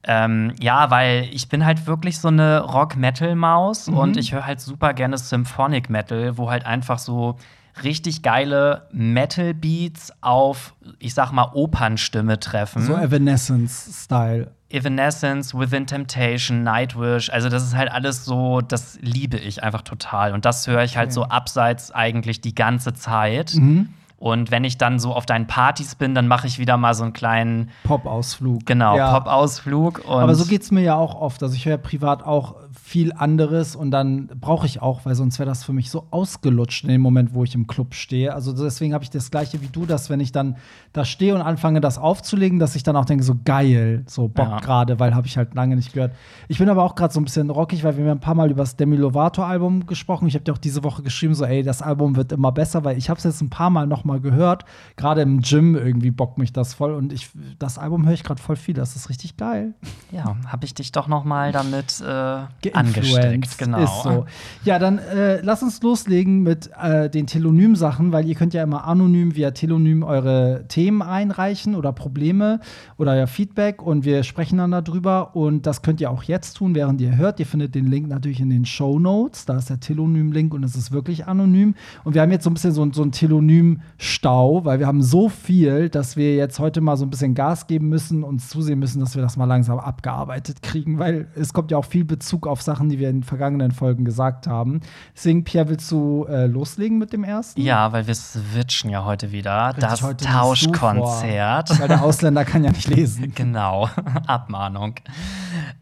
Ähm, 0.05 0.55
ja, 0.61 0.91
weil 0.91 1.29
ich 1.33 1.49
bin 1.49 1.65
halt 1.65 1.87
wirklich 1.87 2.19
so 2.19 2.27
eine 2.29 2.61
Rock-Metal-Maus 2.61 3.89
Mhm. 3.89 3.97
und 3.97 4.17
ich 4.17 4.33
höre 4.33 4.47
halt 4.47 4.61
super 4.61 4.95
gerne 4.95 5.17
Symphonic 5.17 5.91
Metal, 5.91 6.37
wo 6.39 6.51
halt 6.51 6.67
einfach 6.67 6.99
so 6.99 7.37
richtig 7.85 8.23
geile 8.23 8.89
Metal-Beats 8.93 10.13
auf, 10.21 10.75
ich 10.99 11.15
sag 11.15 11.31
mal, 11.33 11.51
Opernstimme 11.55 12.39
treffen. 12.41 12.83
So 12.83 12.97
Evanescence-Style. 12.97 14.51
Evanescence, 14.73 15.55
Within 15.55 15.87
Temptation, 15.87 16.63
Nightwish, 16.63 17.31
also 17.31 17.49
das 17.49 17.63
ist 17.65 17.77
halt 17.77 17.91
alles 17.91 18.25
so, 18.25 18.61
das 18.61 18.99
liebe 19.01 19.37
ich 19.39 19.63
einfach 19.63 19.83
total. 19.83 20.33
Und 20.33 20.45
das 20.45 20.67
höre 20.67 20.83
ich 20.85 20.97
halt 20.97 21.09
Okay. 21.09 21.15
so 21.15 21.25
abseits 21.25 21.91
eigentlich 21.93 22.41
die 22.41 22.55
ganze 22.55 22.93
Zeit. 22.95 23.55
Mhm. 23.55 23.89
Und 24.19 24.53
wenn 24.53 24.63
ich 24.63 24.79
dann 24.79 25.01
so 25.01 25.15
auf 25.15 25.27
deinen 25.27 25.49
Partys 25.49 25.97
bin, 25.97 26.15
dann 26.15 26.29
mache 26.29 26.47
ich 26.47 26.61
wieder 26.61 26.77
mal 26.77 26.95
so 26.95 27.03
einen 27.03 27.13
kleinen, 27.13 27.71
Pop-Ausflug. 27.83 28.65
genau, 28.67 28.97
Ja. 28.97 29.11
Pop-Ausflug. 29.19 30.03
Aber 30.09 30.35
so 30.37 30.45
geht's 30.45 30.71
mir 30.71 30.83
ja 30.83 30.95
auch 30.95 31.17
oft. 31.21 31.43
Also 31.43 31.57
ich 31.57 31.67
höre 31.67 31.77
privat 31.77 32.23
auch 32.25 32.55
viel 32.81 33.13
anderes 33.13 33.75
und 33.77 33.91
dann 33.91 34.29
brauche 34.41 34.67
ich 34.67 34.81
auch, 34.83 35.05
weil 35.05 35.15
sonst 35.15 35.39
wäre 35.39 35.49
das 35.49 35.65
für 35.65 35.73
mich 35.73 35.91
so 35.91 36.07
ausgelutscht 36.11 36.85
in 36.85 36.91
dem 36.91 37.01
Moment, 37.01 37.35
wo 37.35 37.45
ich 37.45 37.55
im 37.55 37.67
Club 37.67 37.95
stehe. 37.95 38.35
Also 38.35 38.53
deswegen 38.53 38.95
habe 38.95 39.05
ich 39.05 39.11
das 39.11 39.31
gleiche 39.31 39.61
wie 39.63 39.69
du, 39.69 39.87
dass 39.87 40.11
wenn 40.11 40.21
ich 40.21 40.33
dann 40.33 40.57
da 40.93 41.05
stehe 41.05 41.35
und 41.35 41.43
anfange, 41.43 41.81
das 41.81 41.99
aufzulegen, 41.99 42.59
dass 42.59 42.77
ich 42.77 42.83
dann 42.83 42.97
auch 42.97 43.05
denke, 43.05 43.25
so 43.25 43.37
geil, 43.45 44.05
so 44.07 44.29
Bock 44.29 44.49
Ja. 44.49 44.61
gerade, 44.61 45.01
weil 45.01 45.15
habe 45.15 45.27
ich 45.27 45.37
halt 45.37 45.55
lange 45.55 45.77
nicht 45.77 45.93
gehört. 45.93 46.13
Ich 46.49 46.59
bin 46.59 46.69
aber 46.69 46.83
auch 46.83 46.95
gerade 46.95 47.13
so 47.13 47.21
ein 47.21 47.25
bisschen 47.25 47.51
rockig, 47.51 47.85
weil 47.85 47.97
wir 47.97 48.05
haben 48.05 48.19
ein 48.19 48.21
paar 48.21 48.35
Mal 48.35 48.51
über 48.51 48.63
das 48.63 48.77
Demi 48.77 48.97
Lovato-Album 48.97 49.87
gesprochen. 49.87 50.27
Ich 50.29 50.35
habe 50.35 50.45
dir 50.45 50.53
auch 50.53 50.59
diese 50.59 50.85
Woche 50.85 51.03
geschrieben, 51.03 51.35
so 51.35 51.45
ey, 51.45 51.63
das 51.63 51.83
Album 51.83 52.17
wird 52.17 52.33
immer 52.33 52.53
besser, 52.53 52.85
weil 52.85 52.99
ich 52.99 53.09
habe 53.11 53.19
es 53.19 53.25
jetzt 53.25 53.41
ein 53.41 53.51
paar 53.51 53.71
Mal 53.71 53.87
noch 53.87 54.05
mal 54.05 54.21
gehört. 54.21 54.65
Gerade 54.97 55.23
im 55.23 55.41
Gym 55.41 55.75
irgendwie 55.75 56.11
bockt 56.11 56.39
mich 56.39 56.53
das 56.53 56.75
voll 56.75 56.95
und 56.95 57.13
ich, 57.13 57.31
das 57.59 57.79
Album 57.79 58.07
höre 58.07 58.15
ich 58.15 58.25
gerade 58.25 58.41
voll 58.41 58.57
viel. 58.57 58.75
Das 58.75 58.97
ist 58.97 59.09
richtig 59.09 59.37
geil. 59.37 59.75
ja, 60.11 60.37
habe 60.47 60.65
ich 60.65 60.75
dich 60.75 60.93
doch 60.93 61.09
noch 61.09 61.25
mal 61.25 61.53
damit 61.53 62.01
äh. 62.01 62.43
Angesteckt. 62.75 63.59
Genau. 63.59 63.83
Ist 63.83 64.03
so. 64.03 64.27
Ja, 64.65 64.79
dann 64.79 64.99
äh, 64.99 65.41
lass 65.43 65.63
uns 65.63 65.83
loslegen 65.83 66.43
mit 66.43 66.71
äh, 66.81 67.11
den 67.11 67.27
Telonym-Sachen, 67.27 68.13
weil 68.13 68.27
ihr 68.27 68.35
könnt 68.35 68.55
ja 68.55 68.63
immer 68.63 68.87
anonym 68.87 69.35
via 69.35 69.51
Telonym 69.51 70.03
eure 70.03 70.65
Themen 70.69 71.03
einreichen 71.03 71.75
oder 71.75 71.93
Probleme 71.93 72.61
oder 72.97 73.13
euer 73.13 73.27
Feedback 73.27 73.83
und 73.83 74.05
wir 74.05 74.23
sprechen 74.23 74.59
dann 74.59 74.71
darüber 74.71 75.35
und 75.35 75.67
das 75.67 75.83
könnt 75.83 76.01
ihr 76.01 76.11
auch 76.11 76.23
jetzt 76.23 76.55
tun, 76.55 76.75
während 76.75 77.01
ihr 77.01 77.17
hört. 77.17 77.41
Ihr 77.41 77.47
findet 77.47 77.75
den 77.75 77.87
Link 77.87 78.09
natürlich 78.09 78.41
in 78.41 78.51
den 78.51 78.65
Show 78.65 78.99
Notes. 78.99 79.45
Da 79.45 79.57
ist 79.57 79.71
der 79.71 79.81
Telonym-Link 79.81 80.55
und 80.55 80.65
es 80.65 80.77
ist 80.77 80.93
wirklich 80.93 81.27
anonym. 81.27 81.75
Und 82.05 82.15
wir 82.15 82.23
haben 82.23 82.31
jetzt 82.31 82.45
so 82.45 82.51
ein 82.51 82.55
bisschen 82.55 82.73
so, 82.73 82.89
so 82.93 83.03
einen 83.03 83.13
Telonym-Stau, 83.13 84.65
weil 84.65 84.79
wir 84.79 84.87
haben 84.87 85.03
so 85.03 85.29
viel, 85.29 85.89
dass 85.89 86.17
wir 86.17 86.37
jetzt 86.37 86.59
heute 86.59 86.81
mal 86.81 86.97
so 86.97 87.05
ein 87.05 87.11
bisschen 87.11 87.35
Gas 87.35 87.67
geben 87.67 87.89
müssen 87.89 88.23
und 88.23 88.41
zusehen 88.41 88.79
müssen, 88.79 89.01
dass 89.01 89.15
wir 89.15 89.23
das 89.23 89.37
mal 89.37 89.47
langsam 89.47 89.79
abgearbeitet 89.79 90.63
kriegen, 90.63 90.99
weil 90.99 91.29
es 91.35 91.53
kommt 91.53 91.71
ja 91.71 91.79
auch 91.79 91.85
viel 91.85 92.05
Bezug 92.05 92.47
auf 92.47 92.52
Sachen, 92.61 92.89
die 92.89 92.99
wir 92.99 93.09
in 93.09 93.23
vergangenen 93.23 93.73
Folgen 93.73 94.05
gesagt 94.05 94.47
haben. 94.47 94.81
Deswegen, 95.15 95.45
Pierre, 95.45 95.69
willst 95.69 95.91
du 95.91 96.27
äh, 96.29 96.47
loslegen 96.47 96.99
mit 96.99 97.13
dem 97.13 97.25
ersten? 97.25 97.61
Ja, 97.61 97.93
weil 97.93 98.07
wir 98.07 98.15
switchen 98.15 98.91
ja 98.91 99.05
heute 99.05 99.33
wieder. 99.33 99.69
Richtig, 99.69 99.85
das 99.85 100.03
heute 100.03 100.25
Tauschkonzert. 100.25 101.81
Weil 101.81 101.89
der 101.89 102.03
Ausländer 102.03 102.45
kann 102.45 102.65
ja 102.65 102.71
nicht 102.71 102.89
lesen. 102.89 103.33
Genau, 103.43 103.89
Abmahnung. 104.27 104.97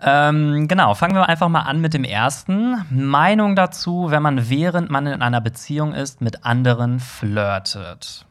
Ähm, 0.01 0.69
genau, 0.69 0.95
fangen 0.95 1.15
wir 1.15 1.29
einfach 1.29 1.49
mal 1.49 1.63
an 1.63 1.81
mit 1.81 1.95
dem 1.95 2.05
ersten. 2.05 2.77
Meinung 2.91 3.57
dazu, 3.57 4.11
wenn 4.11 4.23
man 4.23 4.49
während 4.49 4.91
man 4.91 5.07
in 5.07 5.21
einer 5.21 5.41
Beziehung 5.41 5.93
ist, 5.93 6.21
mit 6.21 6.45
anderen 6.45 7.01
flirtet. 7.01 8.27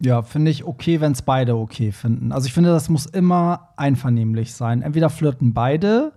Ja, 0.00 0.22
finde 0.22 0.50
ich 0.50 0.64
okay, 0.64 1.00
wenn 1.00 1.12
es 1.12 1.22
beide 1.22 1.56
okay 1.56 1.90
finden. 1.90 2.30
Also 2.30 2.46
ich 2.46 2.52
finde, 2.52 2.70
das 2.70 2.88
muss 2.88 3.06
immer 3.06 3.70
einvernehmlich 3.76 4.54
sein. 4.54 4.82
Entweder 4.82 5.10
flirten 5.10 5.54
beide 5.54 6.12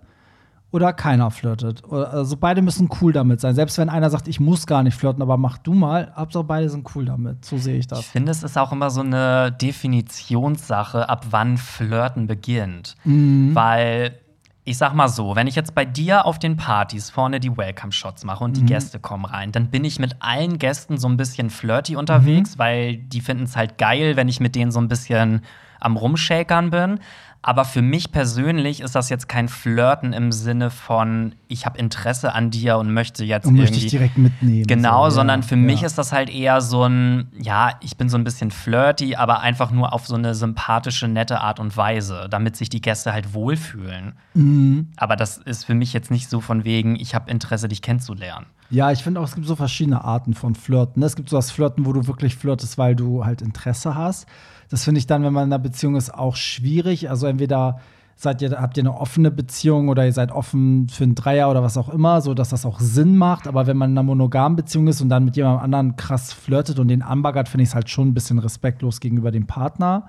oder 0.72 0.92
keiner 0.92 1.30
flirtet. 1.30 1.82
Also 1.92 2.36
beide 2.36 2.62
müssen 2.62 2.88
cool 3.00 3.12
damit 3.12 3.40
sein. 3.40 3.54
Selbst 3.54 3.78
wenn 3.78 3.88
einer 3.88 4.10
sagt, 4.10 4.26
ich 4.26 4.40
muss 4.40 4.66
gar 4.66 4.82
nicht 4.82 4.96
flirten, 4.96 5.22
aber 5.22 5.36
mach 5.36 5.58
du 5.58 5.74
mal, 5.74 6.12
Hauptsache 6.16 6.44
beide 6.44 6.68
sind 6.70 6.88
cool 6.96 7.04
damit. 7.04 7.44
So 7.44 7.58
sehe 7.58 7.76
ich 7.78 7.86
das. 7.86 8.00
Ich 8.00 8.06
finde, 8.06 8.32
es 8.32 8.42
ist 8.42 8.56
auch 8.58 8.72
immer 8.72 8.90
so 8.90 9.02
eine 9.02 9.52
Definitionssache, 9.52 11.08
ab 11.08 11.26
wann 11.30 11.56
Flirten 11.58 12.26
beginnt. 12.26 12.96
Mhm. 13.04 13.54
Weil 13.54 14.18
ich 14.64 14.78
sag 14.78 14.94
mal 14.94 15.08
so, 15.08 15.34
wenn 15.34 15.48
ich 15.48 15.56
jetzt 15.56 15.74
bei 15.74 15.84
dir 15.84 16.24
auf 16.24 16.38
den 16.38 16.56
Partys 16.56 17.10
vorne 17.10 17.40
die 17.40 17.56
Welcome-Shots 17.56 18.24
mache 18.24 18.44
und 18.44 18.56
die 18.56 18.62
Mhm. 18.62 18.66
Gäste 18.66 19.00
kommen 19.00 19.24
rein, 19.24 19.50
dann 19.50 19.70
bin 19.70 19.84
ich 19.84 19.98
mit 19.98 20.16
allen 20.20 20.58
Gästen 20.58 20.98
so 20.98 21.08
ein 21.08 21.16
bisschen 21.16 21.50
flirty 21.50 21.96
unterwegs, 21.96 22.54
Mhm. 22.54 22.58
weil 22.60 22.96
die 22.96 23.20
finden 23.20 23.42
es 23.44 23.56
halt 23.56 23.76
geil, 23.76 24.14
wenn 24.14 24.28
ich 24.28 24.38
mit 24.38 24.54
denen 24.54 24.70
so 24.70 24.80
ein 24.80 24.86
bisschen 24.88 25.42
am 25.80 25.96
Rumshakern 25.96 26.70
bin. 26.70 27.00
Aber 27.44 27.64
für 27.64 27.82
mich 27.82 28.12
persönlich 28.12 28.80
ist 28.80 28.94
das 28.94 29.08
jetzt 29.08 29.28
kein 29.28 29.48
Flirten 29.48 30.12
im 30.12 30.30
Sinne 30.30 30.70
von, 30.70 31.34
ich 31.48 31.66
habe 31.66 31.76
Interesse 31.76 32.32
an 32.34 32.50
dir 32.50 32.78
und 32.78 32.94
möchte 32.94 33.24
jetzt 33.24 33.46
Und 33.46 33.56
möchte 33.56 33.78
ich 33.78 33.88
direkt 33.88 34.16
mitnehmen. 34.16 34.64
Genau, 34.68 35.10
so, 35.10 35.16
sondern 35.16 35.40
ja, 35.40 35.46
für 35.48 35.56
mich 35.56 35.80
ja. 35.80 35.86
ist 35.86 35.98
das 35.98 36.12
halt 36.12 36.30
eher 36.30 36.60
so 36.60 36.84
ein, 36.84 37.32
ja, 37.36 37.72
ich 37.80 37.96
bin 37.96 38.08
so 38.08 38.16
ein 38.16 38.22
bisschen 38.22 38.52
flirty, 38.52 39.16
aber 39.16 39.40
einfach 39.40 39.72
nur 39.72 39.92
auf 39.92 40.06
so 40.06 40.14
eine 40.14 40.36
sympathische, 40.36 41.08
nette 41.08 41.40
Art 41.40 41.58
und 41.58 41.76
Weise, 41.76 42.28
damit 42.30 42.56
sich 42.56 42.68
die 42.68 42.80
Gäste 42.80 43.12
halt 43.12 43.34
wohlfühlen. 43.34 44.12
Mhm. 44.34 44.92
Aber 44.96 45.16
das 45.16 45.38
ist 45.38 45.64
für 45.64 45.74
mich 45.74 45.92
jetzt 45.92 46.12
nicht 46.12 46.30
so 46.30 46.40
von 46.40 46.64
wegen, 46.64 46.94
ich 46.94 47.16
habe 47.16 47.28
Interesse, 47.28 47.66
dich 47.66 47.82
kennenzulernen. 47.82 48.46
Ja, 48.70 48.90
ich 48.92 49.02
finde 49.02 49.20
auch, 49.20 49.24
es 49.24 49.34
gibt 49.34 49.46
so 49.46 49.56
verschiedene 49.56 50.02
Arten 50.04 50.32
von 50.32 50.54
Flirten. 50.54 51.02
Es 51.02 51.16
gibt 51.16 51.28
so 51.28 51.36
das 51.36 51.50
Flirten, 51.50 51.84
wo 51.84 51.92
du 51.92 52.06
wirklich 52.06 52.36
flirtest, 52.36 52.78
weil 52.78 52.94
du 52.94 53.24
halt 53.24 53.42
Interesse 53.42 53.96
hast. 53.96 54.26
Das 54.72 54.84
finde 54.84 55.00
ich 55.00 55.06
dann, 55.06 55.22
wenn 55.22 55.34
man 55.34 55.48
in 55.48 55.52
einer 55.52 55.62
Beziehung 55.62 55.96
ist, 55.96 56.14
auch 56.14 56.34
schwierig. 56.34 57.10
Also 57.10 57.26
entweder 57.26 57.78
seid 58.16 58.40
ihr, 58.40 58.52
habt 58.52 58.78
ihr 58.78 58.84
eine 58.84 58.96
offene 58.96 59.30
Beziehung 59.30 59.90
oder 59.90 60.06
ihr 60.06 60.14
seid 60.14 60.32
offen 60.32 60.88
für 60.88 61.04
einen 61.04 61.14
Dreier 61.14 61.50
oder 61.50 61.62
was 61.62 61.76
auch 61.76 61.90
immer, 61.90 62.22
so 62.22 62.32
dass 62.32 62.48
das 62.48 62.64
auch 62.64 62.80
Sinn 62.80 63.18
macht. 63.18 63.46
Aber 63.46 63.66
wenn 63.66 63.76
man 63.76 63.90
in 63.90 63.98
einer 63.98 64.06
monogamen 64.06 64.56
Beziehung 64.56 64.88
ist 64.88 65.02
und 65.02 65.10
dann 65.10 65.26
mit 65.26 65.36
jemandem 65.36 65.62
anderen 65.62 65.96
krass 65.96 66.32
flirtet 66.32 66.78
und 66.78 66.88
den 66.88 67.02
anbaggert, 67.02 67.50
finde 67.50 67.64
ich 67.64 67.68
es 67.68 67.74
halt 67.74 67.90
schon 67.90 68.08
ein 68.08 68.14
bisschen 68.14 68.38
respektlos 68.38 69.00
gegenüber 69.00 69.30
dem 69.30 69.46
Partner. 69.46 70.08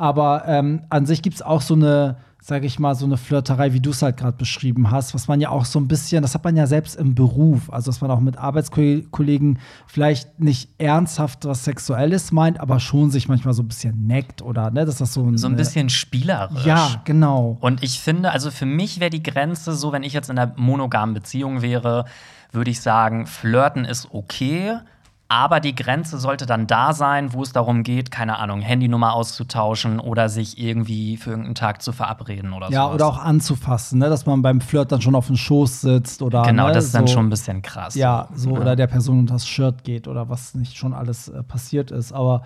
Aber 0.00 0.44
ähm, 0.46 0.80
an 0.88 1.04
sich 1.04 1.20
gibt 1.20 1.36
es 1.36 1.42
auch 1.42 1.60
so 1.60 1.74
eine, 1.74 2.16
sage 2.40 2.64
ich 2.64 2.78
mal, 2.78 2.94
so 2.94 3.04
eine 3.04 3.18
Flirterei, 3.18 3.74
wie 3.74 3.80
du 3.80 3.90
es 3.90 4.00
halt 4.00 4.16
gerade 4.16 4.34
beschrieben 4.34 4.90
hast, 4.90 5.12
was 5.12 5.28
man 5.28 5.42
ja 5.42 5.50
auch 5.50 5.66
so 5.66 5.78
ein 5.78 5.88
bisschen, 5.88 6.22
das 6.22 6.32
hat 6.32 6.42
man 6.42 6.56
ja 6.56 6.66
selbst 6.66 6.96
im 6.96 7.14
Beruf, 7.14 7.70
also 7.70 7.90
dass 7.90 8.00
man 8.00 8.10
auch 8.10 8.20
mit 8.20 8.38
Arbeitskollegen 8.38 9.58
vielleicht 9.86 10.40
nicht 10.40 10.70
ernsthaft 10.78 11.44
was 11.44 11.64
Sexuelles 11.64 12.32
meint, 12.32 12.60
aber 12.60 12.80
schon 12.80 13.10
sich 13.10 13.28
manchmal 13.28 13.52
so 13.52 13.62
ein 13.62 13.68
bisschen 13.68 14.06
neckt 14.06 14.40
oder, 14.40 14.70
ne, 14.70 14.86
dass 14.86 14.96
das 14.96 15.12
so 15.12 15.22
ein, 15.22 15.36
So 15.36 15.48
ein 15.48 15.56
bisschen 15.56 15.90
spielerisch. 15.90 16.64
Ja, 16.64 17.02
genau. 17.04 17.58
Und 17.60 17.82
ich 17.82 18.00
finde, 18.00 18.32
also 18.32 18.50
für 18.50 18.64
mich 18.64 19.00
wäre 19.00 19.10
die 19.10 19.22
Grenze 19.22 19.74
so, 19.74 19.92
wenn 19.92 20.02
ich 20.02 20.14
jetzt 20.14 20.30
in 20.30 20.38
einer 20.38 20.54
monogamen 20.56 21.14
Beziehung 21.14 21.60
wäre, 21.60 22.06
würde 22.52 22.70
ich 22.70 22.80
sagen, 22.80 23.26
flirten 23.26 23.84
ist 23.84 24.08
okay. 24.12 24.78
Aber 25.32 25.60
die 25.60 25.76
Grenze 25.76 26.18
sollte 26.18 26.44
dann 26.44 26.66
da 26.66 26.92
sein, 26.92 27.32
wo 27.32 27.42
es 27.42 27.52
darum 27.52 27.84
geht, 27.84 28.10
keine 28.10 28.38
Ahnung, 28.40 28.60
Handynummer 28.62 29.12
auszutauschen 29.14 30.00
oder 30.00 30.28
sich 30.28 30.58
irgendwie 30.58 31.16
für 31.16 31.30
irgendeinen 31.30 31.54
Tag 31.54 31.82
zu 31.82 31.92
verabreden 31.92 32.52
oder 32.52 32.66
so. 32.66 32.72
Ja, 32.72 32.90
oder 32.90 33.06
auch 33.06 33.18
anzufassen, 33.18 34.00
ne, 34.00 34.08
dass 34.08 34.26
man 34.26 34.42
beim 34.42 34.60
Flirt 34.60 34.90
dann 34.90 35.00
schon 35.00 35.14
auf 35.14 35.28
dem 35.28 35.36
Schoß 35.36 35.82
sitzt 35.82 36.20
oder 36.22 36.42
Genau, 36.42 36.66
ne, 36.66 36.72
das 36.72 36.86
ist 36.86 36.94
dann 36.96 37.06
so. 37.06 37.14
schon 37.14 37.26
ein 37.26 37.30
bisschen 37.30 37.62
krass. 37.62 37.94
Ja, 37.94 38.28
so 38.34 38.50
Ja. 38.56 38.60
oder 38.60 38.74
der 38.74 38.88
Person 38.88 39.20
unter 39.20 39.34
das 39.34 39.46
Shirt 39.46 39.84
geht 39.84 40.08
oder 40.08 40.28
was 40.28 40.54
nicht 40.56 40.76
schon 40.76 40.92
alles 40.92 41.28
äh, 41.28 41.44
passiert 41.44 41.92
ist. 41.92 42.12
Aber 42.12 42.42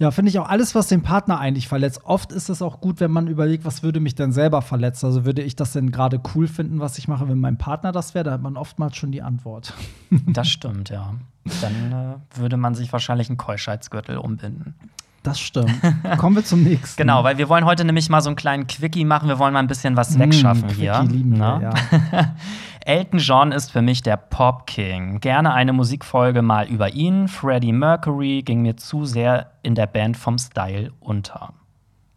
ja, 0.00 0.10
finde 0.10 0.30
ich 0.30 0.38
auch 0.38 0.48
alles, 0.48 0.74
was 0.74 0.88
den 0.88 1.02
Partner 1.02 1.38
eigentlich 1.38 1.68
verletzt. 1.68 2.00
Oft 2.04 2.32
ist 2.32 2.48
es 2.48 2.62
auch 2.62 2.80
gut, 2.80 3.00
wenn 3.00 3.10
man 3.10 3.26
überlegt, 3.28 3.66
was 3.66 3.82
würde 3.82 4.00
mich 4.00 4.14
denn 4.14 4.32
selber 4.32 4.62
verletzen? 4.62 5.04
Also 5.04 5.26
würde 5.26 5.42
ich 5.42 5.56
das 5.56 5.74
denn 5.74 5.92
gerade 5.92 6.18
cool 6.34 6.48
finden, 6.48 6.80
was 6.80 6.96
ich 6.96 7.06
mache, 7.06 7.28
wenn 7.28 7.38
mein 7.38 7.58
Partner 7.58 7.92
das 7.92 8.14
wäre? 8.14 8.24
Da 8.24 8.32
hat 8.32 8.40
man 8.40 8.56
oftmals 8.56 8.96
schon 8.96 9.12
die 9.12 9.20
Antwort. 9.22 9.74
Das 10.26 10.48
stimmt, 10.48 10.88
ja. 10.88 11.14
Dann 11.60 11.92
äh, 11.92 12.38
würde 12.40 12.56
man 12.56 12.74
sich 12.74 12.92
wahrscheinlich 12.92 13.28
einen 13.28 13.36
Keuschheitsgürtel 13.36 14.16
umbinden. 14.16 14.74
Das 15.22 15.38
stimmt. 15.38 15.70
Kommen 16.16 16.34
wir 16.34 16.44
zum 16.44 16.62
nächsten. 16.62 16.96
Genau, 17.00 17.22
weil 17.22 17.36
wir 17.36 17.50
wollen 17.50 17.66
heute 17.66 17.84
nämlich 17.84 18.08
mal 18.08 18.22
so 18.22 18.30
einen 18.30 18.36
kleinen 18.36 18.66
Quickie 18.66 19.04
machen. 19.04 19.28
Wir 19.28 19.38
wollen 19.38 19.52
mal 19.52 19.58
ein 19.60 19.66
bisschen 19.66 19.96
was 19.96 20.18
wegschaffen 20.18 20.68
Mm, 20.68 20.72
hier. 20.72 21.02
Lieben 21.02 21.38
wir, 21.38 21.58
ne? 21.58 21.70
ja. 22.10 22.34
Elton 22.90 23.20
John 23.20 23.52
ist 23.52 23.70
für 23.70 23.82
mich 23.82 24.02
der 24.02 24.16
Pop 24.16 24.66
King. 24.66 25.20
Gerne 25.20 25.54
eine 25.54 25.72
Musikfolge 25.72 26.42
mal 26.42 26.66
über 26.66 26.92
ihn. 26.92 27.28
Freddie 27.28 27.72
Mercury 27.72 28.42
ging 28.44 28.62
mir 28.62 28.76
zu 28.76 29.04
sehr 29.04 29.52
in 29.62 29.76
der 29.76 29.86
Band 29.86 30.16
vom 30.16 30.38
Style 30.38 30.90
unter. 30.98 31.54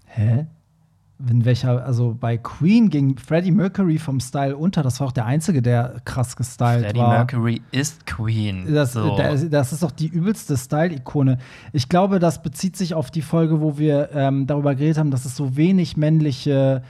Hä? 0.08 0.48
In 1.30 1.46
welcher, 1.46 1.86
also 1.86 2.18
bei 2.20 2.38
Queen 2.38 2.89
ging 2.89 3.20
Freddie 3.20 3.51
Mercury 3.51 4.00
vom 4.00 4.20
Style 4.20 4.58
unter. 4.58 4.82
Das 4.82 5.00
war 5.00 5.06
auch 5.06 5.12
der 5.12 5.27
Einzige, 5.27 5.62
der 5.62 6.01
krass 6.06 6.36
gestylt 6.36 6.86
Freddie 6.86 7.00
war. 7.00 7.10
Mercury 7.10 7.62
ist 7.70 8.08
Queen. 8.08 8.74
Das, 8.74 8.94
so. 8.94 9.15
das, 9.15 9.48
das 9.48 9.74
ist 9.74 9.84
doch 9.84 9.92
die 9.92 10.08
übelste 10.08 10.58
Style-Ikone. 10.58 11.38
Ich 11.72 11.88
glaube, 11.88 12.18
das 12.18 12.42
bezieht 12.42 12.77
sich 12.77 12.96
auf 12.96 13.12
die 13.12 13.22
Folge, 13.22 13.62
wo 13.62 13.77
wir 13.77 14.10
ähm, 14.12 14.48
darüber 14.48 14.74
geredet 14.74 14.98
haben, 14.98 15.12
dass 15.12 15.25
es 15.25 15.36
so 15.36 15.56
wenig 15.56 15.98
männliche 15.98 16.82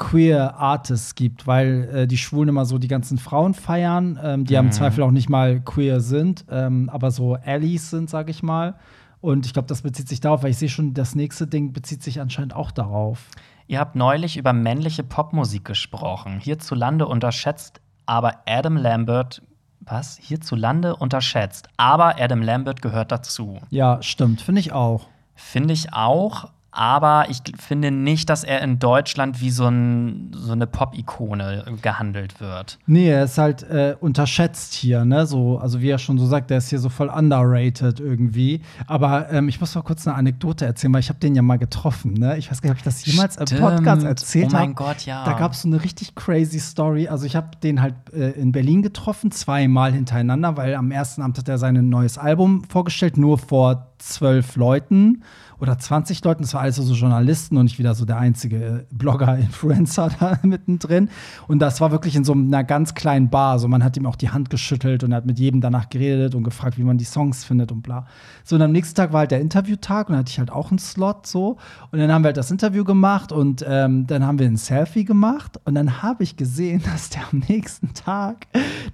queer 0.00 0.56
Artists 0.56 1.14
gibt, 1.14 1.46
weil 1.46 1.88
äh, 1.94 2.06
die 2.08 2.16
Schwulen 2.18 2.48
immer 2.48 2.64
so 2.64 2.78
die 2.78 2.88
ganzen 2.88 3.18
Frauen 3.18 3.54
feiern, 3.54 4.18
ähm, 4.20 4.44
die 4.46 4.54
ja 4.54 4.62
Mhm. 4.62 4.68
im 4.68 4.72
Zweifel 4.72 5.04
auch 5.04 5.10
nicht 5.12 5.28
mal 5.28 5.60
queer 5.60 6.00
sind, 6.00 6.44
ähm, 6.50 6.88
aber 6.90 7.10
so 7.12 7.34
Allies 7.34 7.90
sind, 7.90 8.10
sag 8.10 8.28
ich 8.30 8.42
mal. 8.42 8.74
Und 9.20 9.44
ich 9.46 9.52
glaube, 9.52 9.68
das 9.68 9.82
bezieht 9.82 10.08
sich 10.08 10.20
darauf, 10.20 10.42
weil 10.42 10.50
ich 10.50 10.56
sehe 10.58 10.70
schon, 10.70 10.94
das 10.94 11.14
nächste 11.14 11.46
Ding 11.46 11.72
bezieht 11.72 12.02
sich 12.02 12.20
anscheinend 12.20 12.56
auch 12.56 12.70
darauf. 12.72 13.28
Ihr 13.68 13.78
habt 13.78 13.94
neulich 13.94 14.36
über 14.38 14.52
männliche 14.52 15.04
Popmusik 15.04 15.64
gesprochen. 15.66 16.40
Hierzulande 16.40 17.06
unterschätzt 17.06 17.80
aber 18.06 18.38
Adam 18.46 18.76
Lambert. 18.76 19.42
Was? 19.80 20.18
Hierzulande 20.20 20.96
unterschätzt. 20.96 21.68
Aber 21.76 22.20
Adam 22.20 22.42
Lambert 22.42 22.82
gehört 22.82 23.12
dazu. 23.12 23.58
Ja, 23.70 24.02
stimmt, 24.02 24.40
finde 24.40 24.60
ich 24.60 24.72
auch. 24.72 25.06
Finde 25.36 25.72
ich 25.74 25.92
auch. 25.92 26.50
Aber 26.72 27.26
ich 27.28 27.38
finde 27.58 27.90
nicht, 27.90 28.30
dass 28.30 28.44
er 28.44 28.60
in 28.62 28.78
Deutschland 28.78 29.40
wie 29.40 29.50
so, 29.50 29.66
ein, 29.66 30.30
so 30.32 30.52
eine 30.52 30.68
Pop-Ikone 30.68 31.64
gehandelt 31.82 32.40
wird. 32.40 32.78
Nee, 32.86 33.08
er 33.08 33.24
ist 33.24 33.38
halt 33.38 33.64
äh, 33.64 33.96
unterschätzt 33.98 34.74
hier, 34.74 35.04
ne? 35.04 35.26
So, 35.26 35.58
also 35.58 35.80
wie 35.80 35.90
er 35.90 35.98
schon 35.98 36.16
so 36.18 36.26
sagt, 36.26 36.50
der 36.50 36.58
ist 36.58 36.68
hier 36.70 36.78
so 36.78 36.88
voll 36.88 37.08
underrated 37.08 37.98
irgendwie. 37.98 38.60
Aber 38.86 39.30
ähm, 39.32 39.48
ich 39.48 39.60
muss 39.60 39.74
mal 39.74 39.82
kurz 39.82 40.06
eine 40.06 40.16
Anekdote 40.16 40.64
erzählen, 40.64 40.92
weil 40.92 41.00
ich 41.00 41.08
habe 41.08 41.18
den 41.18 41.34
ja 41.34 41.42
mal 41.42 41.58
getroffen, 41.58 42.14
ne? 42.14 42.38
Ich 42.38 42.50
weiß 42.50 42.62
gar 42.62 42.70
nicht, 42.70 42.74
ob 42.74 42.78
ich 42.78 42.84
das 42.84 43.04
jemals 43.04 43.36
im 43.36 43.46
Stimmt. 43.46 43.60
Podcast 43.62 44.04
erzählt 44.06 44.50
Oh 44.50 44.52
habe. 44.54 44.66
mein 44.66 44.74
Gott, 44.76 45.06
ja. 45.06 45.24
Da 45.24 45.32
gab 45.32 45.52
es 45.52 45.62
so 45.62 45.68
eine 45.68 45.82
richtig 45.82 46.14
crazy 46.14 46.60
Story. 46.60 47.08
Also 47.08 47.26
ich 47.26 47.34
habe 47.34 47.48
den 47.62 47.82
halt 47.82 47.94
äh, 48.12 48.30
in 48.30 48.52
Berlin 48.52 48.82
getroffen, 48.82 49.32
zweimal 49.32 49.92
hintereinander, 49.92 50.56
weil 50.56 50.76
am 50.76 50.92
ersten 50.92 51.22
Abend 51.22 51.36
hat 51.36 51.48
er 51.48 51.58
sein 51.58 51.88
neues 51.88 52.16
Album 52.16 52.62
vorgestellt, 52.64 53.16
nur 53.16 53.38
vor 53.38 53.88
zwölf 53.98 54.56
Leuten 54.56 55.22
oder 55.60 55.78
20 55.78 56.24
Leuten. 56.24 56.42
Das 56.42 56.54
war 56.54 56.62
alles 56.62 56.76
so 56.76 56.94
Journalisten 56.94 57.56
und 57.56 57.66
ich 57.66 57.78
wieder 57.78 57.94
so 57.94 58.04
der 58.04 58.18
einzige 58.18 58.56
äh, 58.56 58.84
Blogger, 58.90 59.36
Influencer 59.38 60.10
da 60.18 60.38
mittendrin. 60.46 61.08
Und 61.46 61.60
das 61.60 61.80
war 61.80 61.90
wirklich 61.90 62.16
in 62.16 62.24
so 62.24 62.32
einer 62.32 62.64
ganz 62.64 62.94
kleinen 62.94 63.30
Bar. 63.30 63.58
So 63.58 63.68
man 63.68 63.84
hat 63.84 63.96
ihm 63.96 64.06
auch 64.06 64.16
die 64.16 64.30
Hand 64.30 64.50
geschüttelt 64.50 65.04
und 65.04 65.14
hat 65.14 65.26
mit 65.26 65.38
jedem 65.38 65.60
danach 65.60 65.88
geredet 65.90 66.34
und 66.34 66.44
gefragt, 66.44 66.78
wie 66.78 66.82
man 66.82 66.98
die 66.98 67.04
Songs 67.04 67.44
findet 67.44 67.72
und 67.72 67.82
bla. 67.82 68.06
So 68.44 68.56
und 68.56 68.62
am 68.62 68.72
nächsten 68.72 68.96
Tag 68.96 69.12
war 69.12 69.20
halt 69.20 69.30
der 69.30 69.40
Interviewtag 69.40 70.08
und 70.08 70.14
dann 70.14 70.20
hatte 70.20 70.30
ich 70.30 70.38
halt 70.38 70.50
auch 70.50 70.70
einen 70.70 70.78
Slot 70.78 71.26
so. 71.26 71.58
Und 71.90 71.98
dann 71.98 72.10
haben 72.12 72.22
wir 72.22 72.28
halt 72.28 72.36
das 72.36 72.50
Interview 72.50 72.84
gemacht 72.84 73.32
und 73.32 73.64
ähm, 73.66 74.06
dann 74.06 74.26
haben 74.26 74.38
wir 74.38 74.46
ein 74.46 74.56
Selfie 74.56 75.04
gemacht 75.04 75.60
und 75.64 75.74
dann 75.74 76.02
habe 76.02 76.22
ich 76.22 76.36
gesehen, 76.36 76.82
dass 76.92 77.10
der 77.10 77.22
am 77.30 77.42
nächsten 77.48 77.92
Tag 77.94 78.46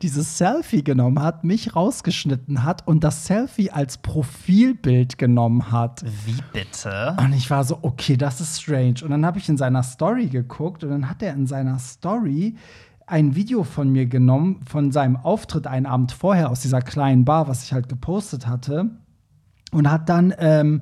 dieses 0.03 0.39
Selfie 0.39 0.83
genommen 0.83 1.23
hat, 1.23 1.45
mich 1.45 1.77
rausgeschnitten 1.77 2.65
hat 2.65 2.87
und 2.87 3.05
das 3.05 3.27
Selfie 3.27 3.71
als 3.71 3.99
Profilbild 3.99 5.19
genommen 5.19 5.71
hat. 5.71 6.05
Wie 6.27 6.56
bitte? 6.57 7.15
Und 7.19 7.33
ich 7.35 7.51
war 7.51 7.65
so, 7.65 7.79
okay, 7.83 8.17
das 8.17 8.41
ist 8.41 8.63
strange. 8.63 8.97
Und 9.03 9.11
dann 9.11 9.27
habe 9.27 9.39
ich 9.39 9.49
in 9.49 9.59
seiner 9.59 9.83
Story 9.83 10.27
geguckt 10.27 10.83
und 10.85 10.91
dann 10.91 11.11
hat 11.11 11.23
er 11.23 11.35
in 11.35 11.47
seiner 11.47 11.79
Story 11.79 12.57
ein 13.07 13.37
Video 13.37 13.63
von 13.63 13.91
mir 13.91 14.07
genommen, 14.07 14.61
von 14.67 14.91
seinem 14.91 15.17
Auftritt 15.17 15.67
einen 15.67 15.87
Abend 15.87 16.13
vorher 16.13 16.51
aus 16.51 16.61
dieser 16.61 16.81
kleinen 16.81 17.25
Bar, 17.25 17.47
was 17.47 17.63
ich 17.65 17.73
halt 17.73 17.89
gepostet 17.89 18.47
hatte. 18.47 18.91
Und 19.71 19.91
hat 19.91 20.09
dann 20.09 20.33
ähm, 20.39 20.81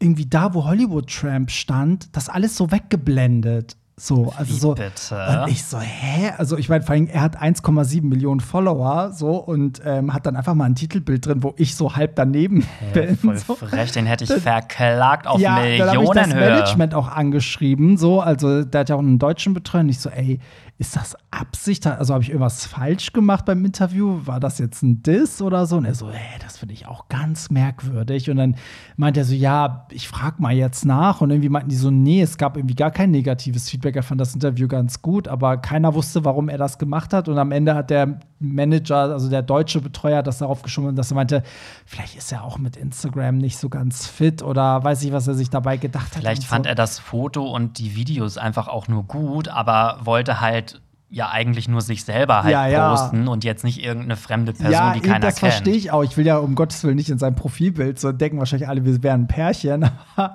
irgendwie 0.00 0.26
da, 0.26 0.54
wo 0.54 0.64
Hollywood 0.64 1.08
Tramp 1.08 1.50
stand, 1.50 2.14
das 2.16 2.28
alles 2.28 2.56
so 2.56 2.72
weggeblendet. 2.72 3.76
So, 3.96 4.32
also 4.36 4.52
Wie 4.52 4.58
so. 4.58 4.74
bitte? 4.74 5.42
Und 5.44 5.50
ich 5.52 5.64
so, 5.64 5.78
hä? 5.78 6.32
Also 6.36 6.58
ich 6.58 6.68
meine, 6.68 6.82
vor 6.82 6.94
allem, 6.94 7.06
er 7.06 7.20
hat 7.20 7.40
1,7 7.40 8.02
Millionen 8.02 8.40
Follower 8.40 9.12
so 9.12 9.36
und 9.36 9.82
ähm, 9.84 10.12
hat 10.12 10.26
dann 10.26 10.34
einfach 10.34 10.54
mal 10.54 10.64
ein 10.64 10.74
Titelbild 10.74 11.24
drin, 11.24 11.44
wo 11.44 11.54
ich 11.58 11.76
so 11.76 11.94
halb 11.94 12.16
daneben 12.16 12.66
bin. 12.92 13.16
Voll 13.16 13.36
so. 13.36 13.54
frech, 13.54 13.92
den 13.92 14.06
hätte 14.06 14.24
ich 14.24 14.32
verklagt 14.32 15.28
auf 15.28 15.38
ja, 15.38 15.56
dann 15.56 15.60
habe 15.60 15.72
ich 15.72 15.78
das 15.78 16.26
Millionenhöhe. 16.26 16.50
Management 16.50 16.94
auch 16.94 17.08
angeschrieben, 17.08 17.96
so, 17.96 18.20
also 18.20 18.64
der 18.64 18.80
hat 18.80 18.88
ja 18.88 18.96
auch 18.96 19.00
einen 19.00 19.20
deutschen 19.20 19.54
Betreuer 19.54 19.82
und 19.82 19.88
ich 19.90 20.00
so, 20.00 20.10
ey, 20.10 20.40
ist 20.76 20.96
das 20.96 21.16
Absicht? 21.30 21.86
Also 21.86 22.14
habe 22.14 22.24
ich 22.24 22.30
irgendwas 22.30 22.66
falsch 22.66 23.12
gemacht 23.12 23.44
beim 23.44 23.64
Interview? 23.64 24.20
War 24.24 24.40
das 24.40 24.58
jetzt 24.58 24.82
ein 24.82 25.04
Diss 25.04 25.40
oder 25.40 25.66
so? 25.66 25.76
Und 25.76 25.84
er 25.84 25.94
so, 25.94 26.10
ey, 26.10 26.38
das 26.40 26.58
finde 26.58 26.74
ich 26.74 26.86
auch 26.86 27.08
ganz 27.08 27.48
merkwürdig. 27.50 28.28
Und 28.28 28.38
dann 28.38 28.56
meint 28.96 29.16
er 29.16 29.24
so, 29.24 29.34
ja, 29.34 29.86
ich 29.90 30.08
frage 30.08 30.42
mal 30.42 30.52
jetzt 30.52 30.84
nach. 30.84 31.20
Und 31.20 31.30
irgendwie 31.30 31.48
meinten 31.48 31.68
die 31.68 31.76
so, 31.76 31.92
nee, 31.92 32.20
es 32.20 32.38
gab 32.38 32.56
irgendwie 32.56 32.74
gar 32.74 32.90
kein 32.90 33.12
negatives 33.12 33.70
Feedback. 33.70 33.94
Er 33.94 34.02
fand 34.02 34.20
das 34.20 34.34
Interview 34.34 34.66
ganz 34.66 35.00
gut, 35.00 35.28
aber 35.28 35.58
keiner 35.58 35.94
wusste, 35.94 36.24
warum 36.24 36.48
er 36.48 36.58
das 36.58 36.78
gemacht 36.78 37.12
hat. 37.12 37.28
Und 37.28 37.38
am 37.38 37.52
Ende 37.52 37.76
hat 37.76 37.90
der 37.90 38.18
Manager, 38.40 38.96
also 38.96 39.30
der 39.30 39.42
deutsche 39.42 39.80
Betreuer, 39.80 40.22
das 40.22 40.38
darauf 40.38 40.62
geschoben, 40.62 40.96
dass 40.96 41.12
er 41.12 41.14
meinte, 41.14 41.42
vielleicht 41.86 42.16
ist 42.16 42.32
er 42.32 42.44
auch 42.44 42.58
mit 42.58 42.76
Instagram 42.76 43.38
nicht 43.38 43.58
so 43.58 43.68
ganz 43.68 44.06
fit 44.06 44.42
oder 44.42 44.82
weiß 44.82 45.02
ich, 45.04 45.12
was 45.12 45.26
er 45.28 45.34
sich 45.34 45.50
dabei 45.50 45.76
gedacht 45.76 46.14
hat. 46.14 46.20
Vielleicht 46.20 46.44
fand 46.44 46.66
so. 46.66 46.68
er 46.68 46.74
das 46.74 46.98
Foto 46.98 47.44
und 47.50 47.78
die 47.78 47.96
Videos 47.96 48.38
einfach 48.38 48.68
auch 48.68 48.88
nur 48.88 49.04
gut, 49.04 49.48
aber 49.48 50.00
wollte 50.02 50.40
halt 50.40 50.73
ja 51.14 51.30
eigentlich 51.30 51.68
nur 51.68 51.80
sich 51.80 52.04
selber 52.04 52.42
halt 52.42 52.52
Ja, 52.52 52.66
ja. 52.66 52.90
posten 52.90 53.28
und 53.28 53.44
jetzt 53.44 53.62
nicht 53.62 53.82
irgendeine 53.82 54.16
fremde 54.16 54.52
Person, 54.52 54.72
ja, 54.72 54.92
die 54.92 55.00
keiner 55.00 55.20
das 55.20 55.36
kennt. 55.36 55.52
verstehe 55.52 55.74
ich 55.76 55.92
auch. 55.92 56.02
Ich 56.02 56.16
will 56.16 56.26
ja 56.26 56.38
um 56.38 56.56
Gottes 56.56 56.82
Willen 56.82 56.96
nicht 56.96 57.08
in 57.08 57.18
seinem 57.18 57.36
Profilbild 57.36 58.00
so 58.00 58.10
denken 58.10 58.38
wahrscheinlich 58.38 58.68
alle, 58.68 58.84
wir 58.84 59.00
wären 59.02 59.22
ein 59.22 59.26
Pärchen. 59.28 59.88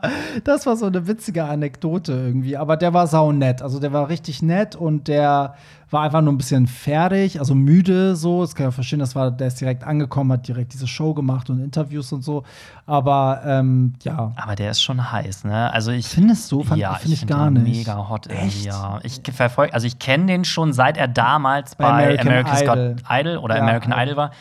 Das 0.43 0.65
war 0.65 0.75
so 0.77 0.85
eine 0.85 1.07
witzige 1.07 1.43
Anekdote 1.45 2.13
irgendwie. 2.13 2.55
Aber 2.55 2.77
der 2.77 2.93
war 2.93 3.07
sau 3.07 3.31
nett. 3.31 3.61
Also 3.61 3.79
der 3.79 3.91
war 3.93 4.09
richtig 4.09 4.41
nett 4.41 4.75
und 4.75 5.07
der 5.07 5.55
war 5.91 6.03
einfach 6.03 6.21
nur 6.21 6.31
ein 6.33 6.37
bisschen 6.37 6.67
fertig, 6.67 7.39
also 7.39 7.55
müde 7.55 8.15
so. 8.15 8.41
Das 8.41 8.53
kann 8.55 8.65
ich 8.67 8.69
auch 8.69 8.75
verstehen, 8.75 8.99
das 8.99 9.15
war, 9.15 9.31
der 9.31 9.47
ist 9.47 9.59
direkt 9.59 9.83
angekommen, 9.83 10.31
hat 10.33 10.47
direkt 10.47 10.73
diese 10.73 10.87
Show 10.87 11.13
gemacht 11.13 11.49
und 11.49 11.59
Interviews 11.63 12.11
und 12.11 12.23
so. 12.23 12.43
Aber 12.85 13.41
ähm, 13.45 13.93
ja. 14.03 14.31
Aber 14.35 14.55
der 14.55 14.71
ist 14.71 14.81
schon 14.81 15.11
heiß, 15.11 15.45
ne? 15.45 15.71
Also 15.73 15.91
ich 15.91 16.07
Findest 16.07 16.51
du? 16.51 16.63
Fand- 16.63 16.79
ja, 16.79 16.93
find 16.95 17.13
ich 17.13 17.19
find 17.19 17.31
gar 17.31 17.49
den 17.49 17.63
nicht. 17.63 17.87
Mega 17.87 18.07
hot 18.09 18.27
Echt? 18.27 18.65
ja. 18.65 18.99
Ich 19.03 19.21
verfolge, 19.31 19.73
also 19.73 19.87
ich 19.87 19.99
kenne 19.99 20.25
den 20.27 20.45
schon 20.45 20.73
seit 20.73 20.97
er 20.97 21.07
damals 21.07 21.75
Bei 21.75 21.85
bei, 21.85 21.91
American 22.03 22.27
America's 22.27 22.61
Idol. 22.61 22.95
Got 22.95 23.03
Idol 23.09 23.37
oder 23.37 23.55
Ja. 23.57 23.61
American 23.63 23.93
Idol 23.93 24.15
war. 24.15 24.31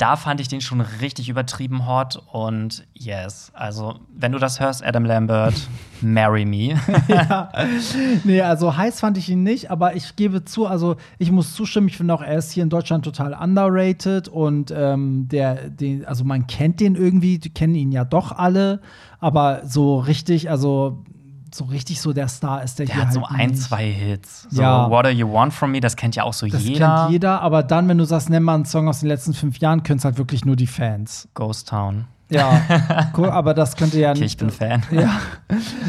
Da 0.00 0.16
fand 0.16 0.40
ich 0.40 0.48
den 0.48 0.62
schon 0.62 0.80
richtig 0.80 1.28
übertrieben 1.28 1.86
hot 1.86 2.22
und 2.32 2.86
yes, 2.94 3.52
also 3.52 3.96
wenn 4.16 4.32
du 4.32 4.38
das 4.38 4.58
hörst, 4.58 4.82
Adam 4.82 5.04
Lambert, 5.04 5.52
marry 6.00 6.46
me. 6.46 6.80
Nee, 8.24 8.40
also 8.40 8.78
heiß 8.78 9.00
fand 9.00 9.18
ich 9.18 9.28
ihn 9.28 9.42
nicht, 9.42 9.70
aber 9.70 9.94
ich 9.96 10.16
gebe 10.16 10.42
zu, 10.46 10.66
also 10.66 10.96
ich 11.18 11.30
muss 11.30 11.52
zustimmen, 11.52 11.88
ich 11.88 11.98
finde 11.98 12.14
auch, 12.14 12.22
er 12.22 12.38
ist 12.38 12.50
hier 12.50 12.62
in 12.62 12.70
Deutschland 12.70 13.04
total 13.04 13.34
underrated 13.34 14.28
und 14.28 14.72
ähm, 14.74 15.28
der, 15.28 15.68
den, 15.68 16.06
also 16.06 16.24
man 16.24 16.46
kennt 16.46 16.80
den 16.80 16.94
irgendwie, 16.94 17.38
die 17.38 17.50
kennen 17.50 17.74
ihn 17.74 17.92
ja 17.92 18.06
doch 18.06 18.32
alle, 18.32 18.80
aber 19.18 19.66
so 19.66 19.98
richtig, 19.98 20.48
also 20.48 21.04
so 21.54 21.64
richtig 21.64 22.00
so 22.00 22.12
der 22.12 22.28
Star 22.28 22.62
ist 22.62 22.78
der, 22.78 22.86
Der 22.86 22.94
hier 22.94 23.06
hat 23.06 23.12
so 23.12 23.28
halt 23.28 23.40
ein, 23.40 23.50
nicht. 23.50 23.62
zwei 23.62 23.86
Hits. 23.90 24.46
So 24.50 24.62
Ja. 24.62 24.90
What 24.90 25.06
Do 25.06 25.10
You 25.10 25.32
Want 25.32 25.52
From 25.52 25.72
Me, 25.72 25.80
das 25.80 25.96
kennt 25.96 26.16
ja 26.16 26.24
auch 26.24 26.32
so 26.32 26.46
Das 26.46 26.62
jeder. 26.64 26.96
kennt 27.02 27.10
jeder, 27.12 27.40
aber 27.42 27.62
dann, 27.62 27.88
wenn 27.88 27.98
du 27.98 28.04
sagst, 28.04 28.30
nenn 28.30 28.42
mal 28.42 28.54
einen 28.54 28.64
Song 28.64 28.88
aus 28.88 29.00
den 29.00 29.08
letzten 29.08 29.34
fünf 29.34 29.58
Jahren, 29.58 29.82
können 29.82 29.98
es 29.98 30.04
halt 30.04 30.18
wirklich 30.18 30.44
nur 30.44 30.56
die 30.56 30.66
Fans. 30.66 31.28
Ghost 31.34 31.68
Town. 31.68 32.06
Ja, 32.32 33.10
cool, 33.16 33.28
aber 33.28 33.54
das 33.54 33.74
könnte 33.74 33.98
ja 33.98 34.10
Okay, 34.10 34.20
nicht. 34.20 34.34
ich 34.34 34.36
bin 34.36 34.50
Fan. 34.50 34.84
Ja, 34.92 35.18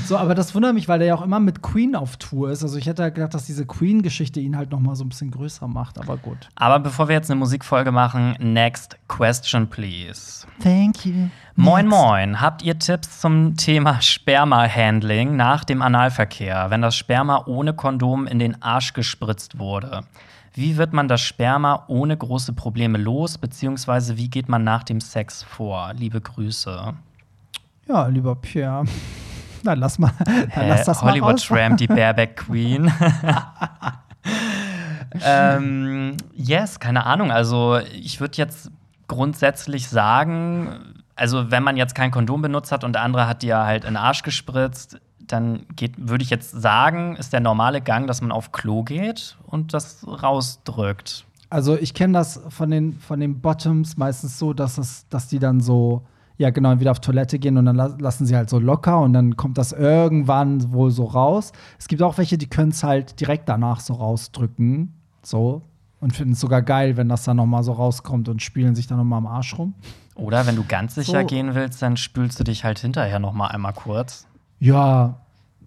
so, 0.08 0.18
aber 0.18 0.34
das 0.34 0.56
wundert 0.56 0.74
mich, 0.74 0.88
weil 0.88 0.98
der 0.98 1.10
ja 1.10 1.14
auch 1.16 1.22
immer 1.22 1.40
mit 1.40 1.62
Queen 1.62 1.96
auf 1.96 2.18
Tour 2.18 2.50
ist. 2.50 2.64
Also 2.64 2.80
ich 2.80 2.88
hätte 2.88 3.04
halt 3.04 3.14
gedacht, 3.14 3.36
dass 3.36 3.46
diese 3.46 3.68
Queen-Geschichte 3.68 4.40
ihn 4.40 4.58
halt 4.58 4.72
noch 4.72 4.80
mal 4.80 4.96
so 4.96 5.04
ein 5.04 5.10
bisschen 5.10 5.30
größer 5.30 5.68
macht, 5.68 6.00
aber 6.00 6.18
gut. 6.18 6.50
Aber 6.56 6.80
bevor 6.80 7.08
wir 7.10 7.14
jetzt 7.16 7.30
eine 7.30 7.40
Musikfolge 7.40 7.92
machen, 7.92 8.36
next 8.40 8.98
question, 9.08 9.68
please. 9.68 10.48
Thank 10.64 11.06
you. 11.06 11.28
Moin, 11.56 11.86
moin. 11.86 12.40
Habt 12.40 12.62
ihr 12.64 12.80
Tipps 12.80 13.20
zum 13.20 13.58
Thema 13.58 14.02
Sperma-Handling 14.02 15.36
nach 15.36 15.66
dem 15.66 15.82
Analverkehr, 15.82 16.70
wenn 16.70 16.82
das 16.82 16.96
Sperma 16.96 17.44
ohne 17.46 17.74
Kondom 17.74 18.26
in 18.26 18.40
den 18.40 18.62
Arsch 18.62 18.94
gespritzt 18.94 19.60
wurde? 19.60 20.06
Wie 20.54 20.78
wird 20.78 20.94
man 20.94 21.10
das 21.10 21.20
Sperma 21.20 21.84
ohne 21.88 22.16
große 22.16 22.54
Probleme 22.54 22.98
los, 22.98 23.38
beziehungsweise 23.38 24.16
wie 24.16 24.30
geht 24.30 24.48
man 24.48 24.64
nach 24.64 24.84
dem 24.84 25.02
Sex 25.02 25.44
vor? 25.44 25.94
Liebe 25.94 26.22
Grüße. 26.22 26.94
Ja, 27.88 28.08
lieber 28.08 28.36
Pierre. 28.36 28.86
Dann 29.64 29.78
lass 29.78 30.00
mal, 30.00 30.12
dann 30.56 30.70
lass 30.70 30.86
das 30.86 31.04
mal 31.04 31.12
Hollywood 31.12 31.34
raus. 31.34 31.46
Tramp, 31.46 31.78
die 31.78 31.86
Bareback 31.88 32.36
Queen. 32.38 32.92
ähm, 35.24 36.18
yes, 36.34 36.80
keine 36.80 37.06
Ahnung. 37.06 37.32
Also 37.32 37.78
ich 37.94 38.20
würde 38.20 38.38
jetzt 38.38 38.72
grundsätzlich 39.08 39.88
sagen, 39.88 41.01
also 41.22 41.52
wenn 41.52 41.62
man 41.62 41.78
jetzt 41.78 41.94
kein 41.94 42.10
Kondom 42.10 42.42
benutzt 42.42 42.72
hat 42.72 42.84
und 42.84 42.94
der 42.94 43.04
andere 43.04 43.28
hat 43.28 43.44
dir 43.44 43.60
halt 43.60 43.84
in 43.84 43.92
den 43.92 43.98
Arsch 43.98 44.24
gespritzt, 44.24 45.00
dann 45.20 45.68
würde 45.98 46.24
ich 46.24 46.32
jetzt 46.32 46.50
sagen, 46.50 47.16
ist 47.16 47.32
der 47.32 47.42
normale 47.42 47.80
Gang, 47.80 48.08
dass 48.08 48.22
man 48.22 48.32
auf 48.32 48.52
Klo 48.52 48.82
geht 48.82 49.38
und 49.46 49.76
das 49.76 50.04
rausdrückt. 50.08 51.26
Also 51.52 51.78
ich 51.78 51.94
kenne 51.94 52.14
das 52.14 52.42
von 52.50 52.72
den, 52.72 52.94
von 53.00 53.20
den 53.20 53.40
Bottoms 53.40 53.98
meistens 53.98 54.40
so, 54.40 54.54
dass, 54.54 54.80
es, 54.80 55.08
dass 55.10 55.28
die 55.28 55.38
dann 55.38 55.60
so, 55.60 56.02
ja 56.38 56.50
genau, 56.50 56.80
wieder 56.80 56.90
auf 56.90 57.02
Toilette 57.02 57.38
gehen 57.38 57.56
und 57.56 57.66
dann 57.66 57.76
la 57.76 57.96
lassen 58.00 58.26
sie 58.26 58.36
halt 58.36 58.50
so 58.50 58.58
locker 58.58 59.00
und 59.00 59.14
dann 59.14 59.38
kommt 59.38 59.60
das 59.60 59.74
irgendwann 59.74 60.74
wohl 60.74 60.90
so 60.90 61.06
raus. 61.06 61.52
Es 61.78 61.88
gibt 61.88 62.02
auch 62.02 62.18
welche, 62.18 62.40
die 62.40 62.48
können 62.48 62.72
es 62.72 62.84
halt 62.84 63.20
direkt 63.20 63.48
danach 63.48 63.80
so 63.80 63.94
rausdrücken, 63.94 64.96
so. 65.22 65.62
Und 66.00 66.16
finden 66.16 66.34
es 66.34 66.40
sogar 66.40 66.64
geil, 66.64 66.98
wenn 66.98 67.10
das 67.10 67.26
dann 67.26 67.38
noch 67.38 67.46
mal 67.46 67.62
so 67.62 67.74
rauskommt 67.74 68.28
und 68.28 68.42
spielen 68.42 68.74
sich 68.74 68.88
dann 68.88 68.98
noch 68.98 69.04
mal 69.04 69.18
am 69.18 69.28
Arsch 69.28 69.56
rum. 69.56 69.76
Oder 70.16 70.46
wenn 70.46 70.56
du 70.56 70.64
ganz 70.64 70.96
sicher 70.96 71.22
So. 71.22 71.28
gehen 71.28 71.56
willst, 71.56 71.82
dann 71.82 71.98
spülst 71.98 72.40
du 72.40 72.44
dich 72.44 72.64
halt 72.64 72.80
hinterher 72.80 73.20
noch 73.20 73.34
mal 73.34 73.48
einmal 73.48 73.74
kurz. 73.74 74.28
Ja, 74.60 75.22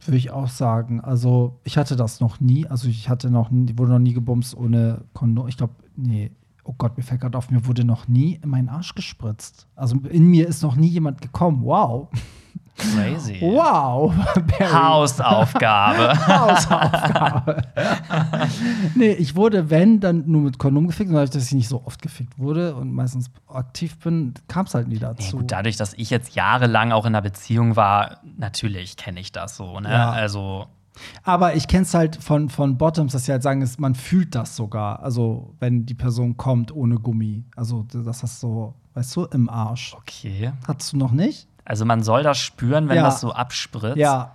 würde 0.05 0.17
ich 0.19 0.31
auch 0.31 0.49
sagen. 0.49 1.01
Also, 1.01 1.59
ich 1.65 1.79
hatte 1.79 1.97
das 1.97 2.21
noch 2.21 2.41
nie. 2.41 2.67
Also, 2.67 2.89
ich 2.89 3.09
hatte 3.09 3.31
noch 3.31 3.51
nie, 3.51 3.77
wurde 3.77 3.93
noch 3.93 3.99
nie 3.99 4.13
gebumst 4.13 4.57
ohne 4.57 5.01
Kondom. 5.15 5.49
Ich 5.49 5.57
glaube, 5.57 5.75
nee. 5.97 6.31
Oh 6.67 6.75
Gott, 6.79 6.97
mir 6.97 7.03
fällt 7.03 7.21
gerade 7.21 7.37
auf, 7.37 7.51
mir 7.51 7.67
wurde 7.67 7.85
noch 7.85 8.09
nie 8.09 8.39
in 8.43 8.49
meinen 8.49 8.69
Arsch 8.69 8.95
gespritzt. 8.95 9.67
Also, 9.77 9.97
in 10.09 10.27
mir 10.27 10.47
ist 10.49 10.63
noch 10.63 10.77
nie 10.77 10.89
jemand 10.89 11.21
gekommen. 11.21 11.63
Wow. 11.65 12.09
Crazy. 12.77 13.39
Wow. 13.41 14.13
Barry. 14.59 14.73
Hausaufgabe. 14.73 16.27
Hausaufgabe. 16.27 17.63
nee, 18.95 19.13
ich 19.13 19.37
wurde, 19.37 19.71
wenn, 19.71 20.01
dann 20.01 20.25
nur 20.27 20.43
mit 20.43 20.59
Kondom 20.59 20.87
gefickt. 20.89 21.09
Und 21.11 21.15
dadurch, 21.17 21.31
dass 21.31 21.47
ich 21.47 21.53
nicht 21.53 21.69
so 21.69 21.85
oft 21.85 22.03
gefickt 22.03 22.39
wurde 22.39 22.75
und 22.75 22.93
meistens 22.93 23.31
aktiv 23.49 23.97
bin, 24.01 24.35
kam 24.49 24.67
es 24.67 24.75
halt 24.75 24.89
nie 24.89 24.95
Nee, 24.95 25.01
dazu. 25.01 25.39
gut, 25.39 25.51
dadurch, 25.53 25.77
dass 25.77 25.95
ich 25.95 26.11
jetzt 26.11 26.35
jahrelang 26.35 26.93
auch 26.93 27.05
in 27.07 27.15
einer 27.15 27.23
Beziehung 27.23 27.77
war, 27.77 28.19
natürlich 28.37 28.97
kenne 28.97 29.21
ich 29.21 29.33
das 29.33 29.57
so. 29.57 29.79
Ne? 29.81 29.91
Ja. 29.91 30.11
Also, 30.11 30.67
Aber 31.23 31.55
ich 31.55 31.69
kenne 31.69 31.83
es 31.83 31.95
halt 31.95 32.17
von, 32.17 32.49
von 32.49 32.77
Bottoms, 32.79 33.13
dass 33.13 33.25
sie 33.27 33.33
halt 33.33 33.43
sagen, 33.43 33.63
ist, 33.63 33.79
man 33.81 33.95
fühlt 33.95 34.35
das 34.35 34.57
sogar. 34.57 35.01
Also, 35.03 35.55
wenn 35.61 35.87
die 35.87 35.95
Person 35.95 36.37
kommt 36.37 36.75
ohne 36.75 36.97
Gummi. 36.97 37.45
Also, 37.57 37.85
das 37.93 38.23
ist 38.23 38.41
so, 38.41 38.75
weißt 38.95 39.17
du, 39.17 39.25
im 39.27 39.49
Arsch. 39.49 39.95
okay. 39.97 40.53
Hattest 40.67 40.93
du 40.93 40.97
noch 40.97 41.13
nicht? 41.13 41.49
Also, 41.65 41.85
man 41.85 42.03
soll 42.03 42.23
das 42.23 42.39
spüren, 42.39 42.89
wenn 42.89 42.97
Ja. 42.97 43.05
das 43.05 43.21
so 43.21 43.33
abspritzt. 43.33 43.97
Ja. 43.97 44.35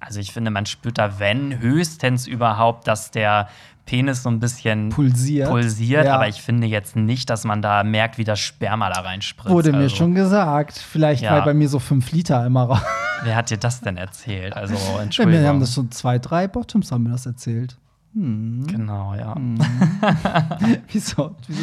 Also, 0.00 0.20
ich 0.20 0.32
finde, 0.32 0.50
man 0.50 0.66
spürt 0.66 0.98
da, 0.98 1.18
wenn, 1.18 1.58
höchstens 1.60 2.26
überhaupt, 2.26 2.86
dass 2.88 3.10
der 3.10 3.48
Penis 3.86 4.22
so 4.22 4.28
ein 4.30 4.38
bisschen 4.38 4.90
Pulsiert. 4.90 5.48
pulsiert. 5.50 6.04
Ja. 6.04 6.14
Aber 6.14 6.28
ich 6.28 6.40
finde 6.40 6.66
jetzt 6.68 6.94
nicht, 6.94 7.28
dass 7.28 7.44
man 7.44 7.60
da 7.60 7.82
merkt, 7.82 8.18
wie 8.18 8.24
das 8.24 8.38
Sperma 8.38 8.88
da 8.88 9.00
reinspritzt. 9.00 9.50
Wurde 9.50 9.72
mir 9.72 9.78
also, 9.78 9.96
schon 9.96 10.14
gesagt. 10.14 10.74
Vielleicht, 10.78 11.22
Ja. 11.22 11.32
weil 11.32 11.42
bei 11.42 11.54
mir 11.54 11.68
so 11.68 11.80
fünf 11.80 12.12
Liter 12.12 12.46
immer 12.46 12.64
raus. 12.64 12.82
Wer 13.24 13.34
hat 13.36 13.50
dir 13.50 13.58
das 13.58 13.80
denn 13.80 13.96
erzählt? 13.96 14.56
Also, 14.56 14.74
Wir 14.74 15.02
Entschuldigung. 15.02 15.44
haben 15.46 15.60
das 15.60 15.74
schon 15.74 15.90
zwei, 15.90 16.18
drei 16.18 16.46
Bottoms 16.48 16.92
haben 16.92 17.02
mir 17.02 17.10
das 17.10 17.26
erzählt. 17.26 17.76
Hm. 18.12 18.66
Genau, 18.66 19.14
ja. 19.14 19.36
Wieso? 20.88 21.36
Wieso 21.46 21.62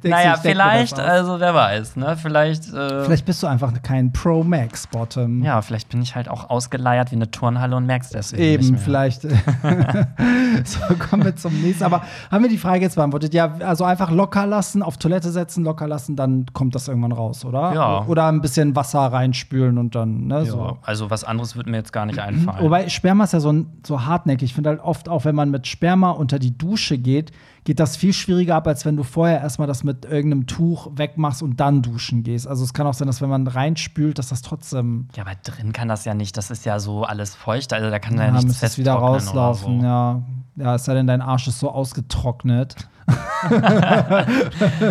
du, 0.00 0.08
Naja, 0.08 0.30
mir 0.32 0.38
vielleicht, 0.38 0.96
also 1.00 1.40
wer 1.40 1.52
weiß, 1.52 1.96
ne? 1.96 2.16
Vielleicht. 2.16 2.72
Äh, 2.72 3.02
Vielleicht 3.04 3.26
bist 3.26 3.42
du 3.42 3.48
einfach 3.48 3.72
kein 3.82 4.12
Pro 4.12 4.44
Max 4.44 4.86
Bottom. 4.86 5.42
Ja, 5.42 5.60
vielleicht 5.60 5.88
bin 5.88 6.00
ich 6.00 6.14
halt 6.14 6.28
auch 6.28 6.50
ausgeleiert 6.50 7.10
wie 7.10 7.16
eine 7.16 7.28
Turnhalle 7.32 7.74
und 7.74 7.86
merkst 7.86 8.14
deswegen. 8.14 8.42
Eben, 8.42 8.78
vielleicht. 8.78 9.22
so, 10.64 10.78
kommen 11.10 11.24
wir 11.24 11.34
zum 11.34 11.60
nächsten. 11.60 11.82
Aber 11.82 12.02
haben 12.30 12.42
wir 12.44 12.48
die 12.50 12.58
Frage 12.58 12.82
jetzt 12.82 12.94
beantwortet? 12.94 13.34
Ja, 13.34 13.54
also 13.66 13.82
einfach 13.82 14.12
locker 14.12 14.46
lassen, 14.46 14.84
auf 14.84 14.98
Toilette 14.98 15.32
setzen, 15.32 15.64
locker 15.64 15.88
lassen, 15.88 16.14
dann 16.14 16.46
kommt 16.52 16.76
das 16.76 16.86
irgendwann 16.86 17.10
raus, 17.12 17.44
oder? 17.44 17.72
Ja. 17.74 18.04
Oder 18.06 18.26
ein 18.28 18.40
bisschen 18.40 18.76
Wasser 18.76 19.00
reinspülen 19.00 19.78
und 19.78 19.96
dann, 19.96 20.28
ne, 20.28 20.38
Ja, 20.40 20.44
so. 20.44 20.78
also 20.82 21.10
was 21.10 21.24
anderes 21.24 21.56
wird 21.56 21.66
mir 21.66 21.78
jetzt 21.78 21.92
gar 21.92 22.06
nicht 22.06 22.20
einfallen. 22.20 22.62
Wobei 22.62 22.88
Sperma 22.88 23.24
ist 23.24 23.32
ja 23.32 23.40
so, 23.40 23.64
so 23.84 24.04
hartnäckig. 24.04 24.50
Ich 24.50 24.54
finde 24.54 24.70
halt 24.70 24.80
oft 24.80 25.08
auch, 25.08 25.24
wenn 25.24 25.34
man 25.34 25.50
mit 25.50 25.66
Sperma 25.66 25.87
Sperma 25.88 26.10
unter 26.10 26.38
die 26.38 26.56
Dusche 26.56 26.98
geht, 26.98 27.32
geht 27.64 27.80
das 27.80 27.96
viel 27.96 28.12
schwieriger 28.12 28.56
ab, 28.56 28.66
als 28.66 28.84
wenn 28.84 28.96
du 28.96 29.04
vorher 29.04 29.40
erstmal 29.40 29.66
das 29.66 29.84
mit 29.84 30.04
irgendeinem 30.04 30.46
Tuch 30.46 30.90
wegmachst 30.94 31.42
und 31.42 31.60
dann 31.60 31.80
duschen 31.80 32.22
gehst. 32.24 32.46
Also 32.46 32.62
es 32.62 32.74
kann 32.74 32.86
auch 32.86 32.92
sein, 32.92 33.06
dass 33.06 33.22
wenn 33.22 33.30
man 33.30 33.46
reinspült, 33.46 34.18
dass 34.18 34.28
das 34.28 34.42
trotzdem. 34.42 35.08
Ja, 35.16 35.22
aber 35.22 35.34
drin 35.42 35.72
kann 35.72 35.88
das 35.88 36.04
ja 36.04 36.12
nicht. 36.12 36.36
Das 36.36 36.50
ist 36.50 36.66
ja 36.66 36.78
so 36.78 37.04
alles 37.04 37.34
feucht. 37.34 37.72
Also 37.72 37.88
da 37.88 37.98
kann 37.98 38.18
ja, 38.18 38.26
Ja, 38.26 38.30
nichts 38.32 38.44
müsste 38.46 38.66
es 38.66 38.76
wieder 38.76 38.92
rauslaufen, 38.92 39.80
so. 39.80 39.86
ja. 39.86 40.22
Ja, 40.58 40.74
es 40.74 40.84
sei 40.84 40.94
denn, 40.94 41.06
dein 41.06 41.22
Arsch 41.22 41.46
ist 41.46 41.60
so 41.60 41.70
ausgetrocknet. 41.70 42.74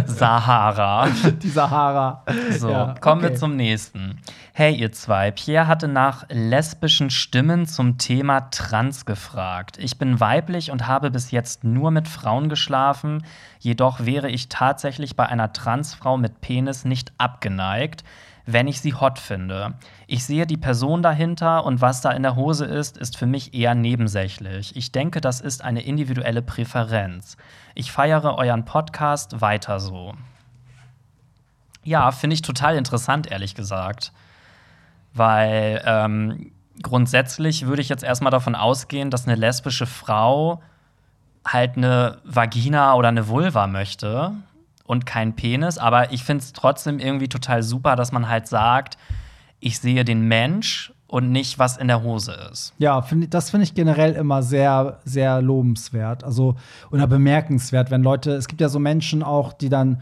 Sahara. 0.06 1.08
Die 1.42 1.50
Sahara. 1.50 2.24
So, 2.58 2.70
Ja, 2.72 2.96
kommen 3.00 3.22
okay. 3.22 3.32
wir 3.32 3.38
zum 3.38 3.56
nächsten. 3.56 4.20
Hey, 4.54 4.74
ihr 4.76 4.92
zwei. 4.92 5.30
Pierre 5.32 5.68
hatte 5.68 5.88
nach 5.88 6.26
lesbischen 6.30 7.10
Stimmen 7.10 7.68
zum 7.68 7.98
Thema 7.98 8.50
Trans 8.50 9.06
gefragt. 9.06 9.78
Ich 9.80 10.00
bin 10.00 10.20
weiblich 10.20 10.72
und 10.72 10.88
habe 10.88 11.12
bis 11.12 11.32
jetzt 11.32 11.64
nur 11.64 11.92
mit 11.92 12.08
Frauen 12.08 12.50
geschlafen. 12.50 13.24
Jedoch 13.60 14.06
wäre 14.06 14.30
ich 14.30 14.50
tatsächlich 14.50 15.16
bei 15.16 15.28
einer 15.28 15.54
Transfrau 15.54 16.18
mit 16.18 16.42
Penis 16.42 16.86
nicht 16.86 17.12
abgeneigt, 17.18 18.04
wenn 18.46 18.68
ich 18.68 18.80
sie 18.82 18.94
hot 18.94 19.20
finde. 19.20 19.74
Ich 20.10 20.24
sehe 20.24 20.48
die 20.48 20.56
Person 20.56 21.04
dahinter 21.04 21.66
und 21.66 21.82
was 21.82 22.00
da 22.00 22.12
in 22.12 22.24
der 22.24 22.38
Hose 22.38 22.64
ist, 22.64 22.98
ist 22.98 23.18
für 23.18 23.26
mich 23.26 23.54
eher 23.54 23.76
nebensächlich. 23.76 24.74
Ich 24.78 24.94
denke, 24.94 25.20
das 25.20 25.42
ist 25.42 25.62
eine 25.62 25.82
individuelle 25.82 26.42
Präferenz. 26.42 27.36
Ich 27.76 27.92
feiere 27.92 28.36
euren 28.38 28.64
Podcast 28.64 29.42
weiter 29.42 29.82
so. 29.82 30.14
Ja, 31.84 32.12
finde 32.12 32.36
ich 32.36 32.42
total 32.42 32.78
interessant, 32.78 33.30
ehrlich 33.30 33.54
gesagt. 33.54 34.14
Weil 35.14 35.84
ähm, 35.86 36.54
grundsätzlich 36.82 37.66
würde 37.66 37.82
ich 37.82 37.90
jetzt 37.90 38.04
erstmal 38.04 38.32
davon 38.32 38.56
ausgehen, 38.56 39.12
dass 39.12 39.28
eine 39.28 39.36
lesbische 39.36 39.86
Frau 39.86 40.62
halt 41.46 41.76
eine 41.76 42.20
Vagina 42.24 42.94
oder 42.94 43.10
eine 43.10 43.28
Vulva 43.28 43.68
möchte 43.68 44.32
und 44.86 45.06
kein 45.06 45.36
Penis. 45.36 45.78
Aber 45.78 46.14
ich 46.14 46.24
finde 46.24 46.46
es 46.46 46.54
trotzdem 46.54 47.00
irgendwie 47.00 47.28
total 47.28 47.62
super, 47.62 47.98
dass 47.98 48.14
man 48.14 48.30
halt 48.30 48.48
sagt, 48.48 48.98
ich 49.60 49.80
sehe 49.80 50.06
den 50.06 50.28
Mensch 50.28 50.94
und 51.08 51.32
nicht, 51.32 51.58
was 51.58 51.78
in 51.78 51.88
der 51.88 52.04
Hose 52.04 52.34
ist. 52.52 52.74
Ja, 52.78 53.02
find, 53.02 53.34
das 53.34 53.50
finde 53.50 53.64
ich 53.64 53.74
generell 53.74 54.14
immer 54.14 54.44
sehr, 54.44 55.00
sehr 55.06 55.42
lobenswert. 55.42 56.24
Also, 56.24 56.56
oder 56.92 57.08
bemerkenswert, 57.08 57.92
wenn 57.92 58.04
Leute, 58.04 58.32
es 58.34 58.48
gibt 58.48 58.62
ja 58.62 58.70
so 58.70 58.80
Menschen 58.80 59.24
auch, 59.24 59.54
die 59.54 59.70
dann, 59.70 60.02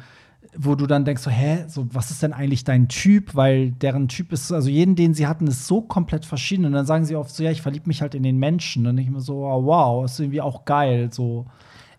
wo 0.57 0.73
du 0.73 0.87
dann 0.87 1.05
denkst, 1.05 1.21
so, 1.21 1.29
hä, 1.29 1.65
so, 1.67 1.87
was 1.91 2.09
ist 2.11 2.23
denn 2.23 2.33
eigentlich 2.33 2.63
dein 2.63 2.87
Typ? 2.87 3.35
Weil 3.35 3.71
deren 3.71 4.07
Typ 4.07 4.31
ist, 4.31 4.51
also 4.51 4.69
jeden, 4.69 4.95
den 4.95 5.13
sie 5.13 5.27
hatten, 5.27 5.47
ist 5.47 5.67
so 5.67 5.81
komplett 5.81 6.25
verschieden. 6.25 6.65
Und 6.65 6.71
dann 6.71 6.87
sagen 6.87 7.05
sie 7.05 7.15
oft 7.15 7.29
so, 7.29 7.43
ja, 7.43 7.51
ich 7.51 7.61
verliebe 7.61 7.87
mich 7.87 8.01
halt 8.01 8.15
in 8.15 8.23
den 8.23 8.37
Menschen. 8.37 8.87
Und 8.87 8.97
ich 8.97 9.09
mir 9.09 9.21
so, 9.21 9.45
oh, 9.45 9.65
wow, 9.65 10.05
ist 10.05 10.19
irgendwie 10.19 10.41
auch 10.41 10.65
geil. 10.65 11.09
So. 11.11 11.45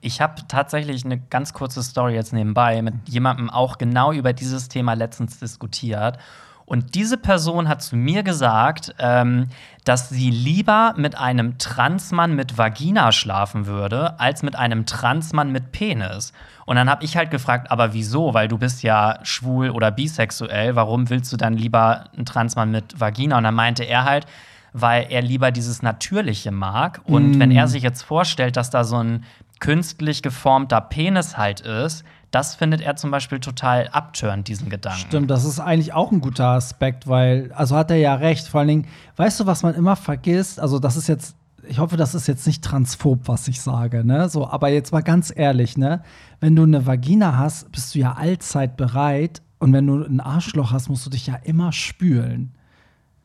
Ich 0.01 0.21
habe 0.21 0.43
tatsächlich 0.49 1.05
eine 1.05 1.19
ganz 1.19 1.53
kurze 1.53 1.83
Story 1.83 2.15
jetzt 2.15 2.33
nebenbei 2.33 2.83
mit 2.83 2.95
jemandem 3.07 3.51
auch 3.51 3.79
genau 3.79 4.13
über 4.13 4.33
dieses 4.33 4.69
Thema 4.69 4.95
letztens 4.95 5.39
diskutiert. 5.39 6.19
Und 6.67 6.97
diese 6.97 7.17
Person 7.17 7.69
hat 7.69 7.81
zu 7.81 7.97
mir 7.97 8.25
gesagt, 8.25 8.95
ähm, 8.99 9.49
dass 9.85 10.09
sie 10.09 10.31
lieber 10.31 10.95
mit 10.97 11.17
einem 11.17 11.59
Transmann 11.59 12.35
mit 12.35 12.59
Vagina 12.59 13.13
schlafen 13.13 13.67
würde, 13.67 14.19
als 14.19 14.43
mit 14.43 14.57
einem 14.57 14.85
Transmann 14.85 15.53
mit 15.53 15.71
Penis. 15.71 16.33
Und 16.67 16.75
dann 16.75 16.91
habe 16.91 17.05
ich 17.05 17.17
halt 17.17 17.31
gefragt, 17.31 17.71
aber 17.71 17.95
wieso? 17.95 18.35
Weil 18.35 18.49
du 18.49 18.59
bist 18.59 18.83
ja 18.83 19.21
schwul 19.23 19.71
oder 19.71 19.93
bisexuell. 19.93 20.75
Warum 20.75 21.09
willst 21.09 21.33
du 21.33 21.37
dann 21.37 21.55
lieber 21.55 22.07
einen 22.17 22.27
Transmann 22.27 22.73
mit 22.73 22.99
Vagina? 23.01 23.39
Und 23.39 23.45
dann 23.45 23.55
meinte 23.55 23.85
er 23.85 24.05
halt, 24.05 24.27
weil 24.73 25.07
er 25.09 25.23
lieber 25.23 25.53
dieses 25.53 25.83
Natürliche 25.83 26.51
mag. 26.51 27.01
Und 27.05 27.39
wenn 27.39 27.53
er 27.53 27.69
sich 27.69 27.85
jetzt 27.85 28.03
vorstellt, 28.03 28.57
dass 28.57 28.71
da 28.71 28.83
so 28.83 28.99
ein 28.99 29.25
künstlich 29.61 30.21
geformter 30.23 30.81
Penis 30.81 31.39
halt 31.39 31.61
ist, 31.61 32.05
das 32.31 32.55
findet 32.55 32.81
er 32.81 32.97
zum 32.97 33.11
Beispiel 33.11 33.41
total 33.41 33.89
abtörend, 33.89 34.49
diesen 34.49 34.69
Gedanken. 34.69 35.01
Stimmt, 35.01 35.31
das 35.31 35.45
ist 35.45 35.61
eigentlich 35.61 35.93
auch 35.93 36.13
ein 36.13 36.21
guter 36.21 36.49
Aspekt, 36.49 37.07
weil, 37.07 37.53
also 37.55 37.77
hat 37.77 37.91
er 37.91 37.97
ja 37.97 38.15
recht. 38.15 38.49
Vor 38.49 38.61
allen 38.61 38.69
Dingen, 38.69 38.87
weißt 39.17 39.41
du, 39.41 39.47
was 39.47 39.63
man 39.63 39.75
immer 39.75 39.97
vergisst? 39.97 40.61
Also, 40.61 40.79
das 40.79 40.97
ist 40.97 41.07
jetzt, 41.07 41.37
ich 41.69 41.79
hoffe, 41.79 41.97
das 41.97 42.15
ist 42.15 42.27
jetzt 42.27 42.47
nicht 42.47 42.63
transphob, 42.63 43.29
was 43.29 43.49
ich 43.49 43.61
sage, 43.61 44.05
ne? 44.05 44.29
So, 44.29 44.49
aber 44.49 44.69
jetzt 44.69 44.93
mal 44.93 45.03
ganz 45.03 45.33
ehrlich, 45.35 45.79
ne? 45.79 46.03
Wenn 46.41 46.57
du 46.57 46.65
eine 46.65 46.87
Vagina 46.87 47.37
hast, 47.37 47.71
bist 47.73 47.95
du 47.95 48.01
ja 48.01 48.15
allzeit 48.15 48.77
bereit. 48.77 49.43
Und 49.59 49.73
wenn 49.73 49.87
du 49.87 50.05
ein 50.05 50.21
Arschloch 50.21 50.73
hast, 50.73 50.89
musst 50.89 51.07
du 51.07 51.11
dich 51.11 51.27
ja 51.27 51.37
immer 51.37 51.73
spülen. 51.73 52.53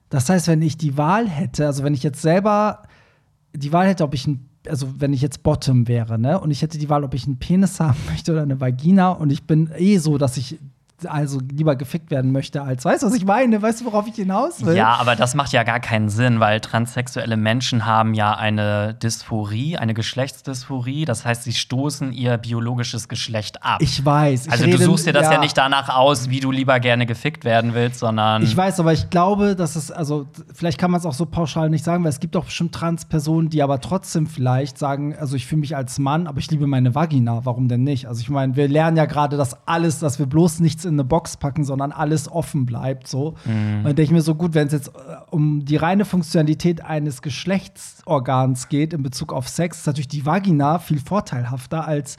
Das 0.09 0.29
heißt, 0.29 0.47
wenn 0.47 0.61
ich 0.61 0.77
die 0.77 0.97
Wahl 0.97 1.27
hätte, 1.27 1.65
also 1.65 1.83
wenn 1.83 1.93
ich 1.93 2.03
jetzt 2.03 2.21
selber 2.21 2.83
die 3.53 3.73
Wahl 3.73 3.87
hätte, 3.87 4.03
ob 4.03 4.13
ich 4.13 4.27
ein, 4.27 4.49
also 4.67 4.87
wenn 4.99 5.13
ich 5.13 5.21
jetzt 5.21 5.43
Bottom 5.43 5.87
wäre, 5.87 6.19
ne, 6.19 6.39
und 6.39 6.51
ich 6.51 6.61
hätte 6.61 6.77
die 6.77 6.89
Wahl, 6.89 7.03
ob 7.03 7.13
ich 7.13 7.25
einen 7.25 7.37
Penis 7.37 7.79
haben 7.79 7.97
möchte 8.09 8.31
oder 8.31 8.43
eine 8.43 8.59
Vagina, 8.59 9.09
und 9.09 9.31
ich 9.31 9.43
bin 9.43 9.69
eh 9.77 9.97
so, 9.97 10.17
dass 10.17 10.37
ich 10.37 10.59
also 11.05 11.39
lieber 11.51 11.75
gefickt 11.75 12.11
werden 12.11 12.31
möchte, 12.31 12.61
als 12.61 12.85
weißt 12.85 13.03
du, 13.03 13.07
was 13.07 13.13
ich 13.13 13.25
meine? 13.25 13.61
Weißt 13.61 13.81
du, 13.81 13.85
worauf 13.85 14.07
ich 14.07 14.15
hinaus 14.15 14.65
will? 14.65 14.75
Ja, 14.75 14.95
aber 14.95 15.15
das 15.15 15.35
macht 15.35 15.51
ja 15.51 15.63
gar 15.63 15.79
keinen 15.79 16.09
Sinn, 16.09 16.39
weil 16.39 16.59
transsexuelle 16.59 17.37
Menschen 17.37 17.85
haben 17.85 18.13
ja 18.13 18.33
eine 18.33 18.93
Dysphorie, 18.95 19.77
eine 19.77 19.93
Geschlechtsdysphorie. 19.93 21.05
Das 21.05 21.25
heißt, 21.25 21.43
sie 21.43 21.53
stoßen 21.53 22.13
ihr 22.13 22.37
biologisches 22.37 23.07
Geschlecht 23.07 23.63
ab. 23.63 23.81
Ich 23.81 24.03
weiß. 24.03 24.45
Ich 24.47 24.51
also 24.51 24.65
du 24.65 24.71
rede- 24.71 24.83
suchst 24.83 25.07
dir 25.07 25.13
das 25.13 25.29
ja. 25.29 25.39
nicht 25.39 25.57
danach 25.57 25.89
aus, 25.89 26.29
wie 26.29 26.39
du 26.39 26.51
lieber 26.51 26.79
gerne 26.79 27.05
gefickt 27.05 27.43
werden 27.45 27.73
willst, 27.73 27.99
sondern 27.99 28.43
Ich 28.43 28.55
weiß, 28.55 28.79
aber 28.79 28.93
ich 28.93 29.09
glaube, 29.09 29.55
dass 29.55 29.75
es, 29.75 29.91
also 29.91 30.27
vielleicht 30.53 30.77
kann 30.77 30.91
man 30.91 30.99
es 30.99 31.05
auch 31.05 31.13
so 31.13 31.25
pauschal 31.25 31.69
nicht 31.69 31.83
sagen, 31.83 32.03
weil 32.03 32.09
es 32.09 32.19
gibt 32.19 32.35
auch 32.35 32.45
bestimmt 32.45 32.73
Trans-Personen, 32.73 33.49
die 33.49 33.61
aber 33.63 33.79
trotzdem 33.81 34.27
vielleicht 34.27 34.77
sagen, 34.77 35.15
also 35.17 35.35
ich 35.35 35.45
fühle 35.45 35.61
mich 35.61 35.75
als 35.75 35.99
Mann, 35.99 36.27
aber 36.27 36.39
ich 36.39 36.49
liebe 36.51 36.67
meine 36.67 36.95
Vagina. 36.95 37.45
Warum 37.45 37.67
denn 37.67 37.83
nicht? 37.83 38.07
Also 38.07 38.21
ich 38.21 38.29
meine, 38.29 38.55
wir 38.55 38.67
lernen 38.67 38.97
ja 38.97 39.05
gerade, 39.05 39.37
dass 39.37 39.67
alles, 39.67 39.99
dass 39.99 40.19
wir 40.19 40.25
bloß 40.25 40.59
nichts 40.59 40.85
in 40.85 40.90
eine 40.95 41.03
Box 41.03 41.37
packen, 41.37 41.63
sondern 41.63 41.91
alles 41.91 42.31
offen 42.31 42.65
bleibt. 42.65 43.07
So. 43.07 43.35
Mhm. 43.45 43.77
Und 43.77 43.83
dann 43.83 43.95
denke 43.95 44.03
ich 44.03 44.11
mir 44.11 44.21
so 44.21 44.35
gut, 44.35 44.53
wenn 44.53 44.67
es 44.67 44.73
jetzt 44.73 44.89
äh, 44.89 44.91
um 45.29 45.65
die 45.65 45.77
reine 45.77 46.05
Funktionalität 46.05 46.83
eines 46.83 47.21
Geschlechtsorgans 47.21 48.69
geht 48.69 48.93
in 48.93 49.03
Bezug 49.03 49.33
auf 49.33 49.47
Sex, 49.47 49.79
ist 49.79 49.87
natürlich 49.87 50.07
die 50.07 50.25
Vagina 50.25 50.79
viel 50.79 50.99
vorteilhafter 50.99 51.87
als 51.87 52.17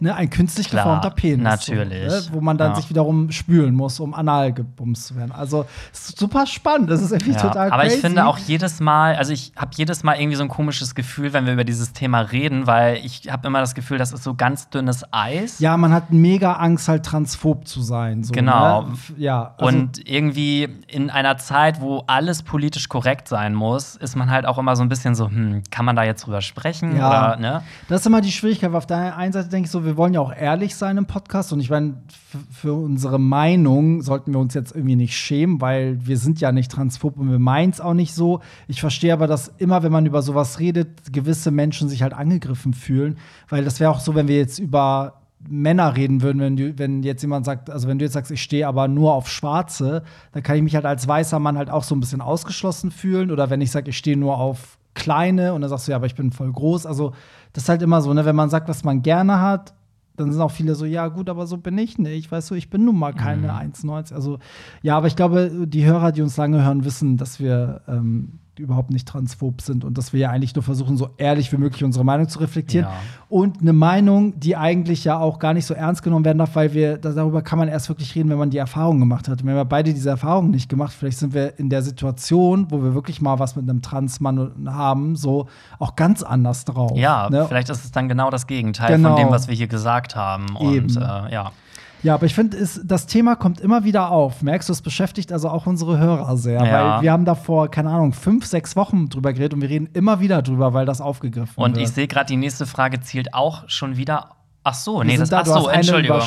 ne, 0.00 0.14
ein 0.14 0.30
künstlich 0.30 0.68
Klar, 0.68 0.84
geformter 0.84 1.10
Penis. 1.10 1.44
natürlich. 1.44 2.10
So, 2.10 2.30
ne, 2.30 2.34
wo 2.34 2.40
man 2.40 2.58
dann 2.58 2.70
Ja. 2.70 2.76
sich 2.76 2.90
wiederum 2.90 3.30
spülen 3.30 3.74
muss, 3.74 4.00
um 4.00 4.14
anal 4.14 4.52
gebumst 4.52 5.06
zu 5.06 5.16
werden. 5.16 5.32
Also 5.32 5.66
super 5.92 6.46
spannend. 6.46 6.90
Das 6.90 7.02
ist 7.02 7.12
irgendwie 7.12 7.32
Ja, 7.32 7.40
total 7.42 7.70
aber 7.70 7.82
crazy. 7.82 7.96
ich 7.96 8.00
finde 8.00 8.26
auch 8.26 8.38
jedes 8.38 8.80
Mal, 8.80 9.14
also 9.16 9.32
ich 9.32 9.52
habe 9.56 9.70
jedes 9.76 10.02
Mal 10.02 10.18
irgendwie 10.20 10.36
so 10.36 10.42
ein 10.42 10.48
komisches 10.48 10.94
Gefühl, 10.94 11.32
wenn 11.32 11.46
wir 11.46 11.52
über 11.52 11.64
dieses 11.64 11.92
Thema 11.92 12.20
reden, 12.20 12.66
weil 12.66 12.96
ich 13.04 13.30
habe 13.30 13.46
immer 13.46 13.60
das 13.60 13.74
Gefühl, 13.74 13.98
das 13.98 14.12
ist 14.12 14.24
so 14.24 14.34
ganz 14.34 14.68
dünnes 14.70 15.04
Eis. 15.12 15.58
Ja, 15.60 15.76
man 15.76 15.92
hat 15.92 16.12
mega 16.12 16.54
Angst, 16.54 16.88
halt 16.88 17.04
transphob 17.04 17.66
zu 17.66 17.82
sein. 17.82 18.24
So, 18.24 18.32
Genau. 18.32 18.82
Ne? 18.82 18.94
Ja. 19.18 19.54
Also, 19.58 19.76
Und 19.78 20.08
irgendwie 20.08 20.68
in 20.88 21.10
einer 21.10 21.36
Zeit, 21.36 21.80
wo 21.80 22.04
alles 22.06 22.42
politisch 22.42 22.88
korrekt 22.88 23.28
sein 23.28 23.54
muss, 23.54 23.96
ist 23.96 24.16
man 24.16 24.30
halt 24.30 24.46
auch 24.46 24.58
immer 24.58 24.76
so 24.76 24.82
ein 24.82 24.88
bisschen 24.88 25.14
so, 25.14 25.28
hm, 25.28 25.62
kann 25.70 25.84
man 25.84 25.96
da 25.96 26.04
jetzt 26.04 26.26
drüber 26.26 26.40
sprechen? 26.40 26.96
Ja. 26.96 27.08
Oder, 27.08 27.36
ne? 27.36 27.62
Das 27.88 28.00
ist 28.00 28.06
immer 28.06 28.20
die 28.20 28.32
Schwierigkeit, 28.32 28.70
weil 28.72 28.78
auf 28.78 28.86
der 28.86 29.16
einen 29.16 29.32
Seite 29.32 29.48
denke 29.48 29.66
ich 29.66 29.70
so, 29.70 29.84
wir 29.84 29.89
wollen 29.96 30.14
ja 30.14 30.20
auch 30.20 30.34
ehrlich 30.34 30.74
sein 30.74 30.96
im 30.96 31.06
Podcast 31.06 31.52
und 31.52 31.60
ich 31.60 31.70
meine, 31.70 32.02
für 32.50 32.74
unsere 32.74 33.18
Meinung 33.18 34.02
sollten 34.02 34.32
wir 34.32 34.40
uns 34.40 34.54
jetzt 34.54 34.74
irgendwie 34.74 34.96
nicht 34.96 35.16
schämen, 35.16 35.60
weil 35.60 35.98
wir 36.06 36.16
sind 36.18 36.40
ja 36.40 36.52
nicht 36.52 36.70
transphob 36.70 37.16
und 37.16 37.30
wir 37.30 37.38
meinen 37.38 37.70
es 37.70 37.80
auch 37.80 37.94
nicht 37.94 38.14
so. 38.14 38.40
Ich 38.68 38.80
verstehe 38.80 39.12
aber, 39.12 39.26
dass 39.26 39.48
immer, 39.58 39.82
wenn 39.82 39.92
man 39.92 40.06
über 40.06 40.22
sowas 40.22 40.58
redet, 40.58 41.12
gewisse 41.12 41.50
Menschen 41.50 41.88
sich 41.88 42.02
halt 42.02 42.12
angegriffen 42.12 42.74
fühlen, 42.74 43.18
weil 43.48 43.64
das 43.64 43.80
wäre 43.80 43.90
auch 43.90 44.00
so, 44.00 44.14
wenn 44.14 44.28
wir 44.28 44.36
jetzt 44.36 44.58
über 44.58 45.20
Männer 45.48 45.96
reden 45.96 46.22
würden, 46.22 46.40
wenn, 46.40 46.56
du, 46.56 46.78
wenn 46.78 47.02
jetzt 47.02 47.22
jemand 47.22 47.46
sagt, 47.46 47.70
also 47.70 47.88
wenn 47.88 47.98
du 47.98 48.04
jetzt 48.04 48.12
sagst, 48.12 48.30
ich 48.30 48.42
stehe 48.42 48.66
aber 48.66 48.88
nur 48.88 49.14
auf 49.14 49.28
Schwarze, 49.28 50.02
dann 50.32 50.42
kann 50.42 50.56
ich 50.56 50.62
mich 50.62 50.74
halt 50.74 50.84
als 50.84 51.08
weißer 51.08 51.38
Mann 51.38 51.56
halt 51.56 51.70
auch 51.70 51.84
so 51.84 51.94
ein 51.94 52.00
bisschen 52.00 52.20
ausgeschlossen 52.20 52.90
fühlen. 52.90 53.30
Oder 53.30 53.48
wenn 53.48 53.60
ich 53.60 53.70
sage, 53.70 53.90
ich 53.90 53.96
stehe 53.96 54.16
nur 54.16 54.38
auf 54.38 54.78
Kleine 54.94 55.54
und 55.54 55.62
dann 55.62 55.70
sagst 55.70 55.86
du, 55.86 55.92
ja, 55.92 55.96
aber 55.96 56.06
ich 56.06 56.14
bin 56.14 56.32
voll 56.32 56.52
groß. 56.52 56.84
Also, 56.84 57.12
das 57.52 57.64
ist 57.64 57.68
halt 57.68 57.82
immer 57.82 58.02
so, 58.02 58.12
ne, 58.12 58.24
wenn 58.24 58.36
man 58.36 58.50
sagt, 58.50 58.68
was 58.68 58.84
man 58.84 59.02
gerne 59.02 59.40
hat, 59.40 59.72
dann 60.20 60.32
sind 60.32 60.40
auch 60.40 60.50
viele 60.50 60.74
so, 60.74 60.84
ja, 60.84 61.08
gut, 61.08 61.28
aber 61.28 61.46
so 61.46 61.56
bin 61.56 61.78
ich 61.78 61.98
nicht. 61.98 62.30
Weißt 62.30 62.50
du, 62.50 62.54
ich 62.54 62.70
bin 62.70 62.84
nun 62.84 62.98
mal 62.98 63.12
keine 63.12 63.52
1,90. 63.52 64.14
Also, 64.14 64.38
ja, 64.82 64.96
aber 64.96 65.06
ich 65.06 65.16
glaube, 65.16 65.66
die 65.66 65.84
Hörer, 65.84 66.12
die 66.12 66.22
uns 66.22 66.36
lange 66.36 66.64
hören, 66.64 66.84
wissen, 66.84 67.16
dass 67.16 67.40
wir 67.40 67.82
ähm, 67.88 68.39
überhaupt 68.60 68.90
nicht 68.90 69.08
transphob 69.08 69.60
sind 69.62 69.84
und 69.84 69.98
dass 69.98 70.12
wir 70.12 70.20
ja 70.20 70.30
eigentlich 70.30 70.54
nur 70.54 70.62
versuchen, 70.62 70.96
so 70.96 71.10
ehrlich 71.16 71.50
wie 71.52 71.56
möglich 71.56 71.82
unsere 71.84 72.04
Meinung 72.04 72.28
zu 72.28 72.38
reflektieren. 72.38 72.86
Ja. 72.86 72.92
Und 73.28 73.60
eine 73.60 73.72
Meinung, 73.72 74.38
die 74.38 74.56
eigentlich 74.56 75.04
ja 75.04 75.18
auch 75.18 75.38
gar 75.38 75.54
nicht 75.54 75.66
so 75.66 75.74
ernst 75.74 76.02
genommen 76.02 76.24
werden 76.24 76.38
darf, 76.38 76.54
weil 76.56 76.72
wir, 76.74 76.98
da- 76.98 77.12
darüber 77.12 77.42
kann 77.42 77.58
man 77.58 77.68
erst 77.68 77.88
wirklich 77.88 78.14
reden, 78.14 78.28
wenn 78.30 78.38
man 78.38 78.50
die 78.50 78.58
Erfahrung 78.58 78.98
gemacht 79.00 79.28
hat. 79.28 79.42
Und 79.42 79.48
wir 79.48 79.64
beide 79.64 79.92
diese 79.94 80.10
Erfahrung 80.10 80.50
nicht 80.50 80.68
gemacht. 80.68 80.92
Vielleicht 80.92 81.18
sind 81.18 81.34
wir 81.34 81.58
in 81.58 81.68
der 81.70 81.82
Situation, 81.82 82.66
wo 82.70 82.82
wir 82.82 82.94
wirklich 82.94 83.20
mal 83.20 83.38
was 83.38 83.56
mit 83.56 83.68
einem 83.68 83.82
Transmann 83.82 84.52
haben, 84.68 85.16
so 85.16 85.46
auch 85.78 85.96
ganz 85.96 86.22
anders 86.22 86.64
drauf. 86.64 86.92
Ja, 86.96 87.28
ne? 87.30 87.46
vielleicht 87.48 87.70
ist 87.70 87.84
es 87.84 87.90
dann 87.92 88.08
genau 88.08 88.30
das 88.30 88.46
Gegenteil 88.46 88.96
Genau. 88.96 89.16
von 89.16 89.24
dem, 89.24 89.30
was 89.30 89.48
wir 89.48 89.54
hier 89.54 89.68
gesagt 89.68 90.16
haben. 90.16 90.46
Und 90.56 90.96
äh, 90.96 91.00
ja. 91.00 91.52
Ja, 92.02 92.14
aber 92.14 92.26
ich 92.26 92.34
finde, 92.34 92.56
das 92.84 93.06
Thema 93.06 93.36
kommt 93.36 93.60
immer 93.60 93.84
wieder 93.84 94.10
auf. 94.10 94.42
Merkst 94.42 94.68
du, 94.68 94.72
es 94.72 94.82
beschäftigt 94.82 95.32
also 95.32 95.48
auch 95.48 95.66
unsere 95.66 95.98
Hörer 95.98 96.36
sehr. 96.36 96.64
Ja. 96.64 96.96
Weil 96.96 97.02
wir 97.02 97.12
haben 97.12 97.24
da 97.24 97.34
vor, 97.34 97.70
keine 97.70 97.90
Ahnung, 97.90 98.12
fünf, 98.12 98.46
sechs 98.46 98.76
Wochen 98.76 99.08
drüber 99.08 99.32
geredet 99.32 99.54
und 99.54 99.60
wir 99.60 99.68
reden 99.68 99.88
immer 99.92 100.20
wieder 100.20 100.42
drüber, 100.42 100.72
weil 100.72 100.86
das 100.86 101.00
aufgegriffen 101.00 101.62
Und 101.62 101.76
wird. 101.76 101.86
ich 101.86 101.92
sehe 101.92 102.06
gerade, 102.06 102.26
die 102.26 102.36
nächste 102.36 102.66
Frage 102.66 103.00
zielt 103.00 103.34
auch 103.34 103.68
schon 103.68 103.96
wieder. 103.96 104.30
Ach 104.62 104.74
so, 104.74 105.02
nee, 105.02 105.16
das 105.16 105.30
da, 105.30 105.38
ach 105.40 105.46
so, 105.46 105.68
Entschuldigung. 105.68 106.20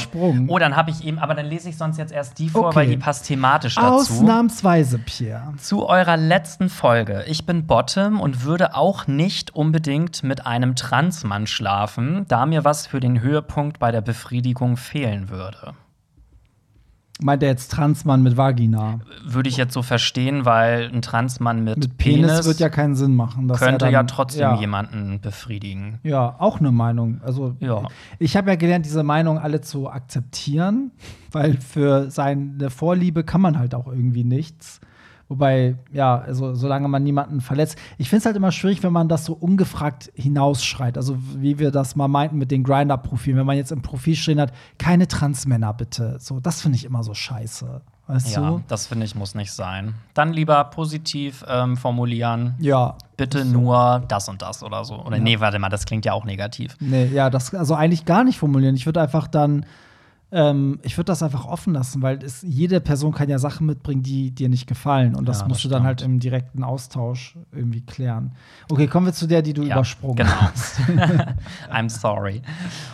Oh, 0.48 0.58
dann 0.58 0.76
habe 0.76 0.89
ich 0.89 1.06
eben, 1.06 1.19
aber 1.19 1.36
dann 1.36 1.46
lese 1.46 1.69
ich 1.69 1.78
sonst 1.78 1.98
jetzt 1.98 2.12
erst 2.12 2.39
die 2.39 2.50
vor, 2.50 2.65
Okay. 2.67 2.76
weil 2.76 2.88
die 2.88 2.98
passt 2.98 3.28
thematisch 3.28 3.76
dazu. 3.76 3.93
Ausnahmsweise, 3.93 4.98
Pierre. 4.98 5.54
Zu 5.58 5.86
eurer 5.88 6.17
letzten 6.17 6.69
Folge. 6.69 7.24
Ich 7.28 7.46
bin 7.46 7.67
Bottom 7.67 8.19
und 8.19 8.43
würde 8.43 8.76
auch 8.76 9.06
nicht 9.06 9.56
unbedingt 9.56 10.24
mit 10.24 10.48
einem 10.48 10.76
Transmann 10.76 11.46
schlafen, 11.46 12.26
da 12.28 12.48
mir 12.48 12.65
was 12.65 12.88
für 12.88 13.00
den 13.00 13.22
Höhepunkt 13.22 13.78
bei 13.78 13.91
der 13.91 14.02
Befriedigung 14.02 14.78
fehlen 14.78 15.30
würde. 15.30 15.76
Meint 17.23 17.41
er 17.41 17.49
jetzt 17.49 17.71
Transmann 17.71 18.21
mit 18.21 18.36
Vagina? 18.36 18.99
Würde 19.25 19.47
ich 19.47 19.55
jetzt 19.55 19.73
so 19.73 19.81
verstehen, 19.81 20.43
weil 20.43 20.89
ein 20.93 21.01
Transmann 21.01 21.63
mit, 21.63 21.77
Mit 21.77 21.97
Penis, 21.97 22.45
wird 22.45 22.59
ja 22.59 22.67
keinen 22.69 22.95
Sinn 22.95 23.15
machen. 23.15 23.47
könnte 23.47 23.86
dann, 23.86 23.93
ja 23.93 24.03
trotzdem 24.03 24.41
ja. 24.41 24.55
jemanden 24.59 25.21
befriedigen. 25.21 25.99
Ja, 26.03 26.36
auch 26.39 26.59
eine 26.59 26.71
Meinung. 26.73 27.21
Also 27.23 27.55
Ja. 27.59 27.83
ich 28.19 28.36
habe 28.36 28.49
ja 28.49 28.55
gelernt, 28.57 28.86
diese 28.86 29.03
Meinung 29.03 29.38
alle 29.39 29.62
zu 29.62 29.89
akzeptieren, 29.89 30.91
weil 31.31 31.57
für 31.62 32.12
seine 32.12 32.69
Vorliebe 32.69 33.23
kann 33.23 33.39
man 33.39 33.57
halt 33.57 33.73
auch 33.73 33.88
irgendwie 33.88 34.25
nichts. 34.25 34.81
Wobei, 35.34 35.78
ja, 35.91 36.19
also 36.19 36.54
solange 36.54 36.88
man 36.88 37.02
niemanden 37.02 37.41
verletzt. 37.41 37.76
Ich 37.98 38.08
finde 38.08 38.19
es 38.19 38.26
halt 38.28 38.36
immer 38.36 38.52
schwierig, 38.52 38.84
wenn 38.84 38.93
man 38.93 39.10
das 39.10 39.26
so 39.26 39.34
ungefragt 39.34 40.12
hinausschreit. 40.13 40.96
Also 40.96 41.17
wie 41.36 41.58
wir 41.58 41.72
das 41.72 41.96
mal 41.96 42.08
meinten 42.08 42.38
mit 42.38 42.52
den 42.52 42.63
Grinder-Profilen. 42.63 43.39
Wenn 43.39 43.48
man 43.48 43.58
jetzt 43.58 43.72
im 43.72 43.82
Profil 43.82 44.15
stehen 44.15 44.39
hat, 44.39 44.54
keine 44.78 45.08
Transmänner 45.08 45.74
bitte. 45.74 46.17
So, 46.19 46.39
das 46.39 46.62
finde 46.62 46.76
ich 46.76 46.86
immer 46.86 47.02
so 47.02 47.15
scheiße. 47.15 47.82
Weißt 48.06 48.36
Ja, 48.36 48.48
du? 48.52 48.63
das 48.67 48.86
finde 48.86 49.08
ich 49.08 49.15
muss 49.15 49.34
nicht 49.34 49.52
sein. 49.52 49.96
Dann 50.13 50.34
lieber 50.34 50.63
positiv 50.65 51.43
ähm, 51.48 51.78
formulieren. 51.78 52.54
Ja. 52.60 52.96
Bitte 53.17 53.43
nur 53.43 54.04
das 54.08 54.30
und 54.30 54.43
das 54.43 54.62
oder 54.62 54.86
so. 54.86 55.04
Oder 55.04 55.17
nee, 55.17 55.39
warte 55.39 55.58
mal, 55.58 55.69
das 55.69 55.86
klingt 55.86 56.06
ja 56.06 56.13
auch 56.13 56.26
negativ. 56.26 56.78
Nee, 56.80 57.06
ja, 57.08 57.32
das 57.32 57.56
also 57.56 57.74
eigentlich 57.74 58.06
gar 58.06 58.24
nicht 58.24 58.38
formulieren. 58.38 58.76
Ich 58.76 58.86
würde 58.86 59.02
einfach 59.02 59.28
dann, 59.28 59.65
ähm, 60.36 60.80
ich 60.82 60.98
würde 60.98 61.06
das 61.06 61.22
einfach 61.22 61.46
offen 61.46 61.74
lassen, 61.74 62.02
weil 62.02 62.24
es, 62.24 62.41
jede 62.41 62.82
Person 62.82 63.13
kann 63.13 63.30
ja 63.30 63.38
Sachen 63.38 63.67
mitbringen, 63.67 64.02
die 64.02 64.32
dir 64.32 64.50
nicht 64.50 64.65
gefallen. 64.65 65.15
Und 65.15 65.28
das 65.30 65.41
Ja, 65.41 65.48
musst 65.48 65.60
das 65.63 65.69
du 65.69 65.76
dann 65.76 65.84
halt 65.84 66.02
im 66.02 66.19
direkten 66.19 66.63
Austausch 66.63 67.38
irgendwie 67.52 67.82
klären. 67.82 68.32
Okay, 68.69 68.88
kommen 68.88 69.06
wir 69.06 69.13
zu 69.13 69.28
der, 69.28 69.43
die 69.43 69.54
du 69.54 69.62
Ja, 69.63 69.76
übersprungen 69.76 70.15
genau. 70.17 70.32
hast. 70.32 70.80
I'm 71.72 71.88
sorry. 71.89 72.41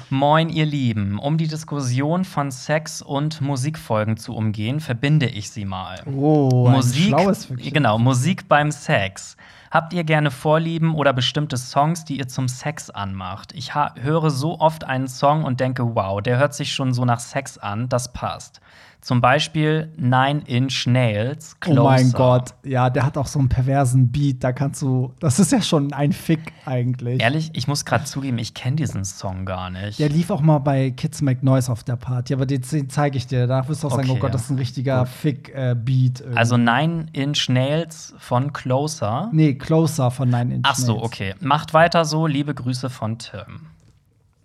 Moin, 0.10 0.50
ihr 0.50 0.66
Lieben. 0.66 1.18
Um 1.18 1.38
die 1.38 1.48
Diskussion 1.48 2.26
von 2.26 2.52
Sex 2.52 3.02
und 3.02 3.40
Musikfolgen 3.40 4.18
zu 4.18 4.36
umgehen, 4.36 4.82
verbinde 4.82 5.28
ich 5.28 5.50
sie 5.50 5.64
mal. 5.66 6.02
Oh, 6.06 6.66
ein 6.68 6.74
Musik, 6.74 7.06
schlaues 7.08 7.46
Füchschen. 7.46 7.74
genau, 7.74 7.98
Musik 7.98 8.48
beim 8.50 8.72
Sex. 8.72 9.38
Habt 9.72 9.94
ihr 9.94 10.04
gerne 10.04 10.32
Vorlieben 10.32 10.96
oder 10.96 11.14
bestimmte 11.14 11.56
Songs, 11.56 12.04
die 12.04 12.18
ihr 12.18 12.28
zum 12.28 12.48
Sex 12.48 12.90
anmacht? 12.90 13.54
Ich 13.54 13.76
höre 13.76 14.32
so 14.32 14.60
oft 14.60 14.84
einen 14.84 15.08
Song 15.08 15.44
und 15.44 15.60
denke, 15.60 15.96
wow, 15.96 16.22
der 16.22 16.40
hört 16.40 16.56
sich 16.56 16.74
schon 16.74 16.92
so 16.92 17.06
nach 17.06 17.20
Sex 17.20 17.60
an, 17.60 17.88
das 17.88 18.12
passt. 18.12 18.62
Zum 19.02 19.22
Beispiel 19.22 19.94
Nine 19.96 20.42
Inch 20.46 20.86
Nails, 20.86 21.56
Oh 21.66 21.74
mein 21.74 22.12
Closer. 22.12 22.18
Gott, 22.18 22.54
ja, 22.66 22.90
der 22.90 23.06
hat 23.06 23.18
auch 23.18 23.28
so 23.28 23.40
einen 23.40 23.48
perversen 23.48 24.12
Beat, 24.12 24.44
da 24.44 24.52
kannst 24.52 24.82
du, 24.82 25.14
das 25.22 25.40
ist 25.40 25.54
ja 25.54 25.62
schon 25.62 25.94
ein 25.94 26.12
Fick 26.12 26.52
eigentlich. 26.66 27.22
Ehrlich, 27.22 27.50
ich 27.54 27.68
muss 27.70 27.86
gerade 27.86 28.04
zugeben, 28.04 28.38
ich 28.40 28.54
kenne 28.54 28.76
diesen 28.76 29.06
Song 29.06 29.46
gar 29.46 29.70
nicht. 29.70 30.00
Der 30.00 30.10
lief 30.10 30.30
auch 30.32 30.42
mal 30.42 30.60
bei 30.60 30.92
Kids 30.92 31.22
Make 31.22 31.46
Noise 31.46 31.72
auf 31.72 31.84
der 31.86 31.96
Party, 31.96 32.34
aber 32.34 32.46
den, 32.46 32.62
zeige 32.90 33.18
ich 33.18 33.26
dir. 33.26 33.48
Da 33.48 33.68
wirst 33.70 33.84
du 33.84 33.88
auch 33.88 33.92
sagen, 33.92 34.10
Okay. 34.10 34.18
oh 34.18 34.22
Gott, 34.22 34.34
das 34.34 34.44
ist 34.44 34.50
ein 34.50 34.58
richtiger 34.58 35.06
Fick-Beat. 35.06 36.24
Also 36.36 36.58
Nine 36.58 37.06
Inch 37.14 37.48
Nails 37.50 38.14
von 38.18 38.52
Closer. 38.54 39.30
nee, 39.32 39.54
Closer 39.54 40.12
von 40.12 40.30
Nine 40.30 40.56
Inch 40.56 40.66
Ach 40.68 40.76
so, 40.76 40.94
Nails. 40.96 41.06
okay. 41.06 41.36
Macht 41.40 41.74
weiter 41.74 42.04
so. 42.06 42.28
Liebe 42.28 42.54
Grüße 42.54 42.90
von 42.90 43.18
Tim. 43.18 43.68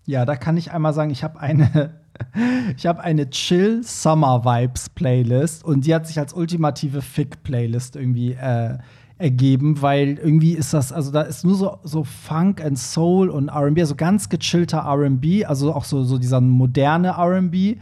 Ja, 0.07 0.25
da 0.25 0.37
kann 0.37 0.57
ich 0.57 0.73
einmal 0.73 0.93
sagen, 0.93 1.11
ich 1.11 1.25
habe 1.25 1.41
eine, 1.41 1.95
ich 2.77 2.87
habe 2.87 3.01
eine 3.03 3.31
Chill 3.31 3.83
Summer 3.83 4.45
Vibes 4.45 4.91
Playlist 4.91 5.65
und 5.65 5.87
die 5.87 5.95
hat 5.95 6.07
sich 6.07 6.19
als 6.19 6.35
ultimative 6.35 7.01
Fick 7.01 7.43
Playlist 7.43 7.97
irgendwie 7.97 8.33
äh, 8.33 8.79
ergeben, 9.17 9.81
weil 9.81 10.19
irgendwie 10.19 10.53
ist 10.53 10.75
das, 10.75 10.93
also 10.93 11.13
da 11.13 11.23
ist 11.23 11.45
nur 11.45 11.55
so, 11.55 11.79
so 11.85 12.05
Funk 12.05 12.63
and 12.63 12.79
Soul 12.79 13.31
und 13.31 13.49
R&B, 13.49 13.81
also 13.81 13.95
ganz 13.95 14.29
gechillter 14.29 14.79
R&B, 14.79 15.45
also 15.45 15.73
auch 15.73 15.85
so, 15.85 16.03
so 16.03 16.19
dieser 16.19 16.41
moderne 16.41 17.15
R&B. 17.17 17.77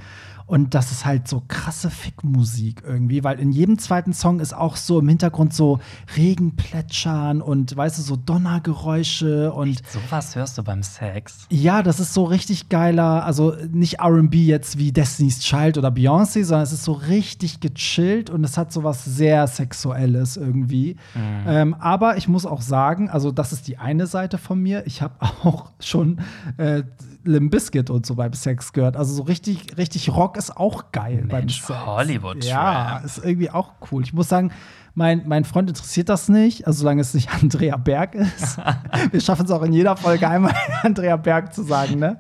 Und 0.47 0.75
das 0.75 0.93
ist 0.93 1.05
halt 1.05 1.29
so 1.29 1.43
krasse 1.47 1.91
Fickmusik 1.91 2.83
irgendwie, 2.87 3.25
weil 3.25 3.39
in 3.39 3.53
jedem 3.53 3.79
zweiten 3.79 4.13
Song 4.13 4.41
ist 4.41 4.55
auch 4.55 4.77
so 4.77 4.99
im 4.99 5.09
Hintergrund 5.09 5.55
so 5.55 5.79
Regen 6.17 6.57
plätschern 6.57 7.41
und 7.41 7.77
weißt 7.77 7.99
du, 7.99 8.03
so 8.03 8.17
Donnergeräusche 8.17 9.53
und 9.53 9.83
Sowas 9.89 10.37
hörst 10.37 10.59
du 10.59 10.63
beim 10.63 10.83
Sex? 10.83 11.47
ja, 11.51 11.83
das 11.83 12.01
ist 12.01 12.15
so 12.15 12.25
richtig 12.25 12.69
geiler, 12.69 13.25
also 13.25 13.55
nicht 13.71 14.01
RB 14.01 14.35
jetzt 14.35 14.79
wie 14.79 14.93
Destiny's 14.93 15.41
Child 15.41 15.79
oder 15.79 15.89
Beyoncé, 15.89 16.45
sondern 16.45 16.65
es 16.65 16.73
ist 16.73 16.85
so 16.85 16.93
richtig 16.93 17.61
gechillt 17.61 18.31
und 18.31 18.45
es 18.45 18.59
hat 18.59 18.73
so 18.73 18.85
was 18.85 19.05
sehr 19.05 19.47
Sexuelles 19.47 20.37
irgendwie. 20.37 20.97
Ähm, 21.47 21.75
aber 21.75 22.17
ich 22.17 22.29
muss 22.29 22.47
auch 22.47 22.63
sagen, 22.63 23.09
also 23.11 23.31
das 23.31 23.53
ist 23.53 23.69
die 23.69 23.79
eine 23.79 24.07
Seite 24.07 24.39
von 24.39 24.61
mir. 24.61 24.87
Ich 24.87 25.03
habe 25.03 25.15
auch 25.21 25.71
schon 25.81 26.21
äh, 26.57 26.83
Limp 27.25 27.51
Bizkit 27.51 27.91
und 27.91 28.05
so 28.07 28.15
beim 28.15 28.33
Sex 28.33 28.73
gehört. 28.73 28.97
Also 28.97 29.15
so 29.15 29.23
richtig, 29.23 29.77
richtig 29.77 30.09
Rock 30.11 30.37
ist 30.37 30.57
auch 30.57 30.93
geil 30.93 31.25
beim 31.29 31.41
Mensch, 31.41 31.61
Sex. 31.63 31.87
Hollywood 31.87 32.45
Ja, 32.45 32.99
ist 32.99 33.19
irgendwie 33.25 33.51
auch 33.51 33.73
cool. 33.91 34.03
Ich 34.03 34.13
muss 34.13 34.29
sagen, 34.29 34.51
mein, 34.95 35.23
mein 35.27 35.45
Freund 35.45 35.71
interessiert 35.71 36.09
das 36.11 36.29
nicht, 36.29 36.67
also 36.67 36.81
solange 36.81 37.01
es 37.01 37.15
nicht 37.15 37.31
Andrea 37.43 37.77
Berg 37.79 38.15
ist. 38.15 38.59
Wir 39.11 39.21
schaffen 39.21 39.47
es 39.47 39.51
auch 39.51 39.63
in 39.63 39.73
jeder 39.73 39.97
Folge 39.97 40.29
einmal 40.29 40.53
Andrea 40.83 41.17
Berg 41.17 41.55
zu 41.55 41.63
sagen, 41.63 41.99
ne? 41.99 42.19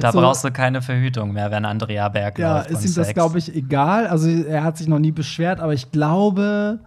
Da 0.00 0.12
So. 0.12 0.20
brauchst 0.20 0.44
du 0.44 0.50
keine 0.52 0.82
Verhütung 0.82 1.32
mehr, 1.32 1.50
wenn 1.50 1.64
Andrea 1.64 2.08
Berg 2.08 2.38
Ja, 2.38 2.58
läuft. 2.58 2.70
ist 2.70 2.74
beim 2.76 2.84
ihm 2.84 2.94
das, 2.94 3.06
Sex. 3.08 3.14
glaube 3.14 3.38
ich, 3.38 3.54
egal. 3.56 4.06
Also 4.06 4.28
er 4.28 4.62
hat 4.62 4.76
sich 4.78 4.86
noch 4.86 5.00
nie 5.00 5.12
beschwert, 5.12 5.58
aber 5.60 5.74
ich 5.74 5.90
glaube, 5.90 6.78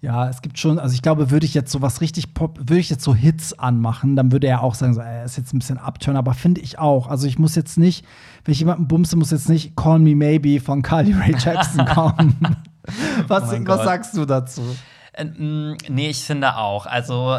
ja, 0.00 0.28
es 0.28 0.42
gibt 0.42 0.58
schon, 0.58 0.78
also 0.78 0.94
ich 0.94 1.02
glaube, 1.02 1.30
würde 1.30 1.46
ich 1.46 1.54
jetzt 1.54 1.72
so 1.72 1.82
was 1.82 2.00
richtig 2.00 2.34
Pop, 2.34 2.58
würde 2.58 2.78
ich 2.78 2.90
jetzt 2.90 3.02
so 3.02 3.14
Hits 3.14 3.58
anmachen, 3.58 4.14
dann 4.14 4.30
würde 4.30 4.46
er 4.46 4.62
auch 4.62 4.74
sagen, 4.74 4.94
so, 4.94 5.00
er 5.00 5.24
ist 5.24 5.36
jetzt 5.36 5.52
ein 5.54 5.58
bisschen 5.58 5.78
abturn, 5.78 6.16
aber 6.16 6.34
finde 6.34 6.60
ich 6.60 6.78
auch. 6.78 7.08
Also 7.08 7.26
ich 7.26 7.38
muss 7.38 7.54
jetzt 7.54 7.78
nicht, 7.78 8.04
wenn 8.44 8.52
ich 8.52 8.60
jemanden 8.60 8.88
bumse, 8.88 9.16
muss 9.16 9.30
jetzt 9.30 9.48
nicht 9.48 9.74
Call 9.76 9.98
Me 9.98 10.14
Maybe 10.14 10.60
von 10.60 10.82
Carly 10.82 11.12
Rae 11.12 11.34
Jepsen 11.36 11.84
kommen. 11.94 12.56
was, 13.26 13.52
Oh 13.52 13.56
was 13.64 13.84
sagst 13.84 14.16
du 14.16 14.24
dazu? 14.26 14.62
Äh, 15.12 15.24
mh, 15.24 15.76
nee, 15.88 16.10
ich 16.10 16.22
finde 16.22 16.56
auch. 16.56 16.86
Also, 16.86 17.38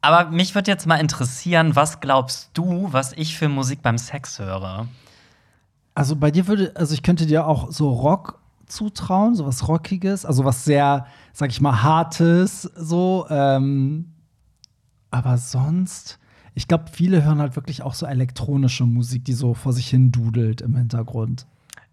aber 0.00 0.30
mich 0.30 0.54
würde 0.54 0.70
jetzt 0.70 0.86
mal 0.86 0.96
interessieren, 0.96 1.74
was 1.74 2.00
glaubst 2.00 2.50
du, 2.54 2.88
was 2.92 3.12
ich 3.12 3.36
für 3.36 3.48
Musik 3.48 3.82
beim 3.82 3.98
Sex 3.98 4.38
höre? 4.38 4.86
Also 5.94 6.14
bei 6.14 6.30
dir 6.30 6.46
würde, 6.46 6.72
also 6.76 6.94
ich 6.94 7.02
könnte 7.02 7.26
dir 7.26 7.46
auch 7.46 7.72
so 7.72 7.90
Rock 7.90 8.38
zutrauen, 8.66 9.34
so 9.34 9.46
was 9.46 9.66
Rockiges, 9.68 10.24
also 10.24 10.44
was 10.44 10.64
sehr, 10.64 11.06
sag 11.32 11.50
ich 11.50 11.60
mal, 11.60 11.82
Hartes, 11.82 12.62
so. 12.62 13.26
Ähm, 13.30 14.12
aber 15.10 15.38
sonst, 15.38 16.18
ich 16.54 16.68
glaube, 16.68 16.84
viele 16.92 17.22
hören 17.24 17.40
halt 17.40 17.56
wirklich 17.56 17.82
auch 17.82 17.94
so 17.94 18.06
elektronische 18.06 18.84
Musik, 18.84 19.24
die 19.24 19.32
so 19.32 19.54
vor 19.54 19.72
sich 19.72 19.88
hin 19.88 20.12
dudelt 20.12 20.60
im 20.60 20.76
Hintergrund. 20.76 21.46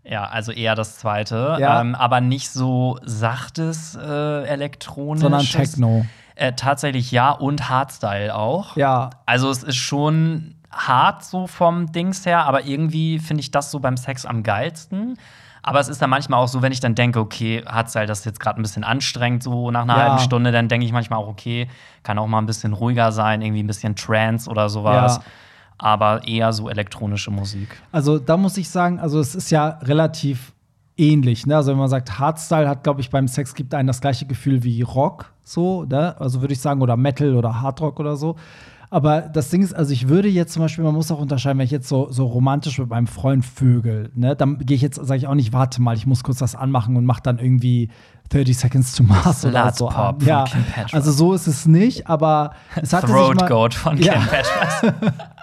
Ja, 0.04 0.26
also 0.26 0.52
eher 0.52 0.76
das 0.76 0.98
zweite, 0.98 1.58
Ja. 1.60 1.80
ähm, 1.80 1.96
aber 1.96 2.20
nicht 2.20 2.50
so 2.50 3.00
sachtes 3.06 3.96
äh, 3.96 4.44
elektronisches. 4.46 5.22
Sondern 5.22 5.46
Techno. 5.46 6.06
Äh, 6.36 6.54
tatsächlich 6.54 7.12
ja 7.12 7.32
und 7.32 7.70
Hardstyle 7.70 8.36
auch. 8.36 8.76
Ja, 8.76 9.12
Also 9.26 9.50
es 9.50 9.64
ist 9.64 9.78
schon 9.78 10.56
hart 10.72 11.24
so 11.24 11.46
vom 11.48 11.92
Dings 11.92 12.26
her, 12.26 12.46
aber 12.46 12.66
irgendwie 12.66 13.20
finde 13.20 13.42
ich 13.42 13.52
das 13.52 13.70
so 13.72 13.80
beim 13.80 13.96
Sex 13.96 14.26
am 14.26 14.42
geilsten. 14.44 15.18
Aber 15.64 15.80
es 15.80 15.88
ist 15.88 16.02
dann 16.02 16.10
manchmal 16.10 16.40
auch 16.40 16.48
so, 16.48 16.62
wenn 16.62 16.74
ich 16.74 16.82
dann 16.82 16.94
denke, 16.94 17.20
okay, 17.20 17.64
Hardstyle, 17.66 18.06
das 18.06 18.20
ist 18.20 18.26
jetzt 18.26 18.40
gerade 18.40 18.60
ein 18.60 18.62
bisschen 18.62 18.84
anstrengend, 18.84 19.44
so 19.44 19.72
nach 19.72 19.84
einer 19.84 19.96
Ja. 19.98 20.04
halben 20.04 20.20
Stunde, 20.20 20.52
dann 20.52 20.68
denke 20.68 20.86
ich 20.86 20.92
manchmal 20.92 21.20
auch, 21.20 21.28
okay, 21.28 21.68
kann 22.04 22.20
auch 22.20 22.28
mal 22.28 22.40
ein 22.40 22.46
bisschen 22.46 22.74
ruhiger 22.74 23.12
sein, 23.14 23.42
irgendwie 23.42 23.64
ein 23.64 23.68
bisschen 23.68 23.96
Trance 23.96 24.50
oder 24.50 24.68
sowas. 24.70 25.18
Ja. 25.18 25.24
Aber 25.78 26.28
eher 26.28 26.54
so 26.54 26.70
elektronische 26.70 27.32
Musik. 27.32 27.82
Also 27.92 28.20
da 28.20 28.38
muss 28.38 28.58
ich 28.58 28.70
sagen, 28.70 29.00
also 29.00 29.20
es 29.20 29.36
ist 29.36 29.50
ja 29.50 29.80
relativ 29.84 30.54
ähnlich. 30.98 31.46
Ne? 31.48 31.56
Also 31.56 31.72
wenn 31.72 31.80
man 31.80 31.90
sagt, 31.90 32.20
Hardstyle 32.20 32.70
hat, 32.70 32.84
glaube 32.84 33.02
ich, 33.02 33.10
beim 33.10 33.28
Sex 33.28 33.56
gibt 33.56 33.74
einen 33.74 33.88
das 33.88 34.00
gleiche 34.00 34.26
Gefühl 34.26 34.64
wie 34.64 34.82
Rock, 34.82 35.32
so, 35.44 35.84
ne? 35.84 36.16
Also 36.20 36.42
würde 36.42 36.54
ich 36.54 36.62
sagen, 36.62 36.82
oder 36.82 36.96
Metal 36.96 37.36
oder 37.36 37.62
Hardrock 37.62 38.00
oder 38.00 38.16
so. 38.16 38.36
Aber 38.94 39.22
das 39.22 39.50
Ding 39.50 39.64
ist, 39.64 39.74
also 39.74 39.92
ich 39.92 40.08
würde 40.08 40.28
jetzt 40.28 40.54
zum 40.54 40.62
Beispiel, 40.62 40.84
man 40.84 40.94
muss 40.94 41.10
auch 41.10 41.20
unterscheiden, 41.20 41.58
wenn 41.58 41.66
ich 41.66 41.72
jetzt 41.72 41.90
so, 41.90 42.12
so 42.12 42.28
romantisch 42.28 42.78
mit 42.78 42.90
meinem 42.90 43.08
Freund 43.08 43.44
vögel, 43.44 44.12
ne, 44.14 44.36
dann 44.36 44.60
gehe 44.60 44.76
ich 44.76 44.84
jetzt, 44.84 45.04
sage 45.04 45.18
ich 45.18 45.26
auch 45.26 45.34
nicht, 45.34 45.52
warte 45.52 45.82
mal, 45.82 45.98
ich 45.98 46.06
muss 46.06 46.24
kurz 46.24 46.38
das 46.38 46.54
anmachen 46.54 46.96
und 46.96 47.04
mach 47.04 47.20
dann 47.20 47.40
irgendwie 47.40 47.90
30 48.30 48.58
Seconds 48.58 48.94
to 48.96 49.04
Mars 49.04 49.46
oder 49.46 49.72
so 49.74 49.90
an. 49.90 50.18
Ja, 50.22 50.46
Kim 50.46 50.64
Petras. 50.64 50.94
also 50.94 51.12
so 51.12 51.34
ist 51.34 51.46
es 51.48 51.66
nicht, 51.68 52.08
aber 52.08 52.54
es 52.82 52.92
hatte 52.92 53.08
sich 53.08 53.16
Throat 53.16 53.36
mal, 53.36 53.48
Goat 53.48 53.74
von 53.76 53.98
Ja. 53.98 54.14
Kim 54.14 54.24
Petras. 54.28 54.94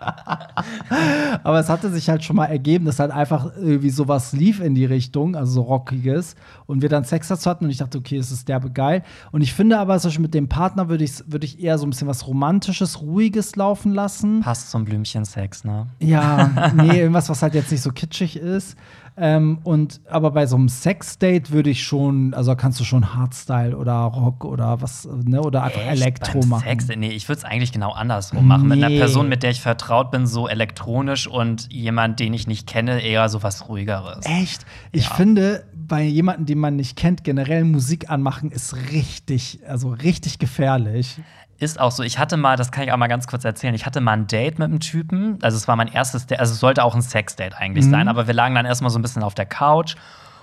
aber 1.45 1.61
es 1.61 1.69
hatte 1.69 1.91
sich 1.91 2.09
halt 2.09 2.25
schon 2.25 2.37
mal 2.37 2.47
ergeben, 2.47 2.85
dass 2.87 2.99
halt 2.99 3.11
einfach 3.11 3.51
irgendwie 3.57 3.91
sowas 3.91 4.33
lief 4.33 4.61
in 4.61 4.75
die 4.75 4.85
Richtung, 4.85 5.37
also 5.37 5.53
so 5.53 5.63
rockiges 5.63 6.35
und 6.67 6.83
wir 6.83 6.89
dann 6.89 7.05
Sex 7.05 7.29
dazu 7.29 7.49
hatten 7.49 7.65
und 7.67 7.71
ich 7.71 7.79
dachte, 7.79 7.99
okay, 7.99 8.17
es 8.17 8.31
ist 8.31 8.49
derbe 8.49 8.71
geil 8.71 9.03
und 9.31 9.43
ich 9.43 9.53
finde 9.55 9.79
aber 9.79 9.99
zum 9.99 10.09
Beispiel 10.09 10.23
mit 10.23 10.35
dem 10.35 10.49
Partner 10.49 10.89
würde 10.89 11.05
ich 11.05 11.23
würde 11.27 11.45
ich 11.47 11.63
eher 11.63 11.79
so 11.79 11.87
ein 11.87 11.91
bisschen 11.91 12.09
was 12.09 12.27
romantisches, 12.27 13.01
ruhiges 13.01 13.57
laufen 13.57 13.93
lassen. 13.93 14.41
Passt 14.41 14.71
zum 14.71 14.85
Blümchensex, 14.85 15.65
ne? 15.65 15.87
Ja, 16.01 16.73
nee, 16.75 17.01
irgendwas, 17.01 17.29
was 17.29 17.43
halt 17.43 17.55
jetzt 17.55 17.71
nicht 17.71 17.83
so 17.83 17.91
kitschig 17.93 18.37
ist. 18.37 18.77
Ähm, 19.17 19.59
und 19.65 20.01
aber 20.09 20.31
bei 20.31 20.47
so 20.47 20.57
einem 20.57 20.69
Sex-Date 20.69 21.51
würde 21.51 21.71
ich 21.71 21.83
schon, 21.85 22.33
also 22.35 22.55
kannst 22.57 22.81
du 22.81 22.85
schon 22.85 23.15
Hardstyle 23.15 23.77
oder 23.77 23.93
Rock 23.93 24.45
oder 24.45 24.81
was, 24.81 25.07
ne, 25.25 25.43
oder 25.43 25.63
einfach 25.63 25.83
Echt? 25.83 26.01
Elektro 26.03 26.41
Beim 26.41 26.49
machen. 26.51 26.65
Sex? 26.69 26.89
Nee, 26.97 27.09
ich 27.11 27.29
würde 27.29 27.39
es 27.41 27.45
eigentlich 27.45 27.73
genau 27.73 27.91
andersrum 27.93 28.47
machen. 28.47 28.69
Mit 28.69 28.79
einer 28.79 28.89
Nee. 28.89 28.99
Person, 28.99 29.29
mit 29.29 29.43
der 29.43 29.51
ich 29.51 29.61
vertraut 29.61 30.11
bin, 30.11 30.27
so 30.27 30.49
elektronisch 30.49 31.27
und 31.27 31.71
jemand, 31.73 32.21
den 32.21 32.33
ich 32.33 32.47
nicht 32.47 32.67
kenne, 32.67 33.01
eher 33.01 33.29
so 33.29 33.43
was 33.43 33.69
ruhigeres. 33.69 34.25
Echt? 34.27 34.65
Ich 34.93 35.05
Ja. 35.09 35.15
finde, 35.15 35.65
bei 35.75 36.03
jemandem, 36.03 36.47
den 36.47 36.59
man 36.59 36.77
nicht 36.77 36.97
kennt, 36.97 37.25
generell 37.25 37.65
Musik 37.65 38.09
anmachen 38.11 38.51
ist 38.51 38.75
richtig, 38.93 39.61
also 39.67 39.91
richtig 39.91 40.39
gefährlich. 40.39 41.19
Ist 41.61 41.79
auch 41.79 41.93
so. 41.93 42.03
Ich 42.03 42.19
hatte 42.19 42.37
mal, 42.37 42.57
das 42.57 42.73
kann 42.73 42.85
ich 42.85 42.93
auch 42.93 42.97
mal 42.97 43.07
ganz 43.07 43.27
kurz 43.27 43.45
erzählen, 43.45 43.75
ich 43.75 43.85
hatte 43.87 44.01
mal 44.01 44.13
ein 44.15 44.27
Date 44.27 44.59
mit 44.59 44.67
einem 44.69 44.81
Typen. 44.81 45.39
Also 45.43 45.57
es 45.59 45.69
war 45.69 45.77
mein 45.77 45.89
erstes 45.89 46.27
Date, 46.27 46.41
also 46.41 46.53
es 46.55 46.59
sollte 46.61 46.83
auch 46.83 46.95
ein 46.95 47.03
Sex-Date 47.03 47.55
eigentlich 47.55 47.85
Mhm. 47.87 47.91
sein, 47.91 48.09
aber 48.09 48.27
wir 48.27 48.35
lagen 48.35 48.55
dann 48.55 48.65
erstmal 48.67 48.91
so 48.91 48.99
ein 48.99 49.03
bisschen 49.03 49.23
auf 49.23 49.35
der 49.35 49.47
Couch. 49.47 49.95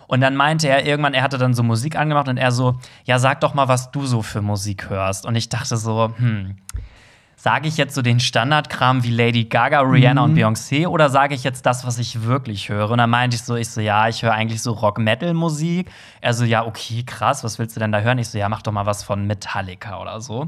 Und 0.05 0.21
dann 0.21 0.35
meinte 0.37 0.69
er 0.69 0.85
irgendwann, 0.85 1.13
er 1.13 1.23
hatte 1.23 1.37
dann 1.37 1.53
so 1.53 1.63
Musik 1.63 1.97
angemacht 1.97 2.29
und 2.29 2.37
er 2.37 2.51
so, 2.53 2.75
ja, 3.03 3.19
sag 3.19 3.41
doch 3.41 3.53
mal, 3.55 3.67
was 3.67 3.91
du 3.91 4.05
so 4.05 4.21
für 4.21 4.41
Musik 4.41 4.89
hörst. 4.89 5.25
Und 5.25 5.35
ich 5.35 5.49
dachte 5.49 5.75
so, 5.75 6.13
hm, 6.17 6.55
sage 7.35 7.67
ich 7.67 7.77
jetzt 7.77 7.93
so 7.95 8.01
den 8.01 8.19
Standardkram 8.19 9.03
wie 9.03 9.11
Lady 9.11 9.45
Gaga, 9.45 9.81
Rihanna 9.81 10.21
Mhm. 10.25 10.31
und 10.33 10.37
Beyoncé 10.39 10.87
oder 10.87 11.09
sage 11.09 11.35
ich 11.35 11.43
jetzt 11.43 11.65
das, 11.65 11.85
was 11.85 11.97
ich 11.99 12.23
wirklich 12.23 12.69
höre? 12.69 12.89
Und 12.91 12.99
dann 12.99 13.09
meinte 13.09 13.35
ich 13.35 13.43
so, 13.43 13.55
ich 13.55 13.69
so, 13.69 13.81
ja, 13.81 14.07
ich 14.07 14.21
höre 14.23 14.33
eigentlich 14.33 14.61
so 14.61 14.71
Rock-Metal-Musik. 14.71 15.89
Er 16.21 16.33
so, 16.33 16.45
ja, 16.45 16.63
okay, 16.65 17.03
krass, 17.03 17.43
was 17.43 17.59
willst 17.59 17.75
du 17.75 17.79
denn 17.79 17.91
da 17.91 17.99
hören? 17.99 18.17
Ich 18.19 18.29
so, 18.29 18.37
ja, 18.37 18.47
mach 18.49 18.61
doch 18.61 18.71
mal 18.71 18.85
was 18.85 19.03
von 19.03 19.25
Metallica 19.27 19.99
oder 19.99 20.21
so. 20.21 20.47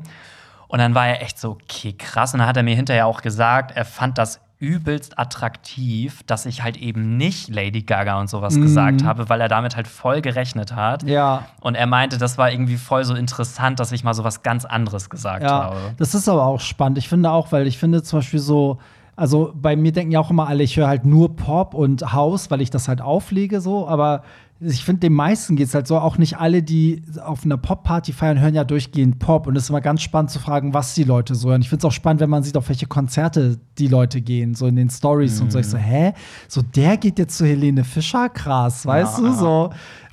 Und 0.69 0.79
dann 0.79 0.95
war 0.95 1.08
er 1.08 1.21
echt 1.21 1.38
so, 1.38 1.51
okay, 1.51 1.91
krass. 1.93 2.34
Und 2.34 2.39
dann 2.39 2.47
hat 2.47 2.55
er 2.55 2.63
mir 2.63 2.75
hinterher 2.75 3.05
auch 3.08 3.21
gesagt, 3.21 3.75
er 3.75 3.84
fand 3.84 4.17
das 4.17 4.39
übelst 4.60 5.17
attraktiv, 5.17 6.21
dass 6.27 6.45
ich 6.45 6.63
halt 6.63 6.77
eben 6.77 7.17
nicht 7.17 7.47
Lady 7.47 7.82
Gaga 7.82 8.19
und 8.19 8.29
sowas 8.29 8.55
gesagt 8.55 9.03
habe, 9.05 9.29
weil 9.29 9.39
er 9.39 9.47
damit 9.47 9.75
halt 9.77 9.88
voll 9.88 10.21
gerechnet 10.21 10.75
hat. 10.75 11.03
Ja. 11.03 11.45
Und 11.62 11.75
er 11.75 11.88
meinte, 11.88 12.17
das 12.17 12.38
war 12.38 12.51
irgendwie 12.51 12.75
voll 12.77 13.03
so 13.05 13.15
interessant, 13.15 13.79
dass 13.79 13.91
ich 13.93 14.03
mal 14.03 14.13
so 14.13 14.23
was 14.25 14.43
ganz 14.43 14.65
anderes 14.65 15.10
gesagt 15.10 15.43
Ja, 15.43 15.49
habe. 15.49 15.77
das 15.97 16.13
ist 16.13 16.27
aber 16.27 16.45
auch 16.45 16.60
spannend. 16.60 16.97
Ich 16.97 17.08
finde 17.08 17.32
auch, 17.32 17.51
weil 17.53 17.67
ich 17.67 17.77
finde 17.77 18.03
zum 18.03 18.19
Beispiel 18.19 18.39
so, 18.39 18.79
also 19.15 19.53
bei 19.55 19.75
mir 19.77 19.93
denken 19.93 20.12
ja 20.12 20.19
auch 20.19 20.29
immer 20.29 20.47
alle, 20.47 20.62
ich 20.63 20.75
höre 20.75 20.88
halt 20.89 21.05
nur 21.05 21.36
Pop 21.38 21.73
und 21.73 22.12
House, 22.13 22.51
weil 22.51 22.60
ich 22.62 22.69
das 22.69 22.89
halt 22.89 22.99
auflege 23.01 23.62
so, 23.62 23.88
aber 23.88 24.23
ich 24.62 24.84
finde, 24.84 25.00
den 25.02 25.13
meisten 25.13 25.56
geht 25.56 25.67
es 25.67 25.74
halt 25.74 25.88
so, 25.88 25.98
auch 25.98 26.17
nicht 26.17 26.38
alle, 26.38 26.62
die 26.62 27.02
auf 27.24 27.45
einer 27.45 27.56
Pop-Party 27.58 28.12
feiern, 28.12 28.39
hören 28.41 28.54
ja 28.56 28.65
durchgehend 28.65 29.17
Pop. 29.19 29.48
Und 29.48 29.56
es 29.56 29.63
ist 29.63 29.69
immer 29.69 29.80
ganz 29.80 30.02
spannend 30.02 30.32
zu 30.32 30.39
fragen, 30.39 30.74
was 30.74 30.93
die 30.95 31.04
Leute 31.06 31.34
so 31.36 31.50
hören. 31.50 31.62
Ich 31.62 31.69
finde 31.69 31.80
es 31.80 31.86
auch 31.86 31.93
spannend, 31.95 32.19
wenn 32.19 32.30
man 32.30 32.43
sieht, 32.43 32.58
auf 32.58 32.67
welche 32.67 32.86
Konzerte 32.88 33.58
die 33.78 33.88
Leute 33.88 34.19
gehen, 34.22 34.56
so 34.56 34.67
in 34.67 34.76
den 34.76 34.89
Stories 34.89 35.39
und 35.39 35.52
so. 35.52 35.60
Ich 35.60 35.67
so, 35.67 35.78
hä? 35.78 36.13
So, 36.50 36.62
der 36.62 36.98
geht 36.98 37.19
jetzt 37.19 37.38
zu 37.38 37.45
Helene 37.45 37.84
Fischer? 37.86 38.28
Krass, 38.28 38.86
weißt 38.86 39.19
Ja. 39.19 39.24
du? 39.24 39.34
So. 39.34 39.69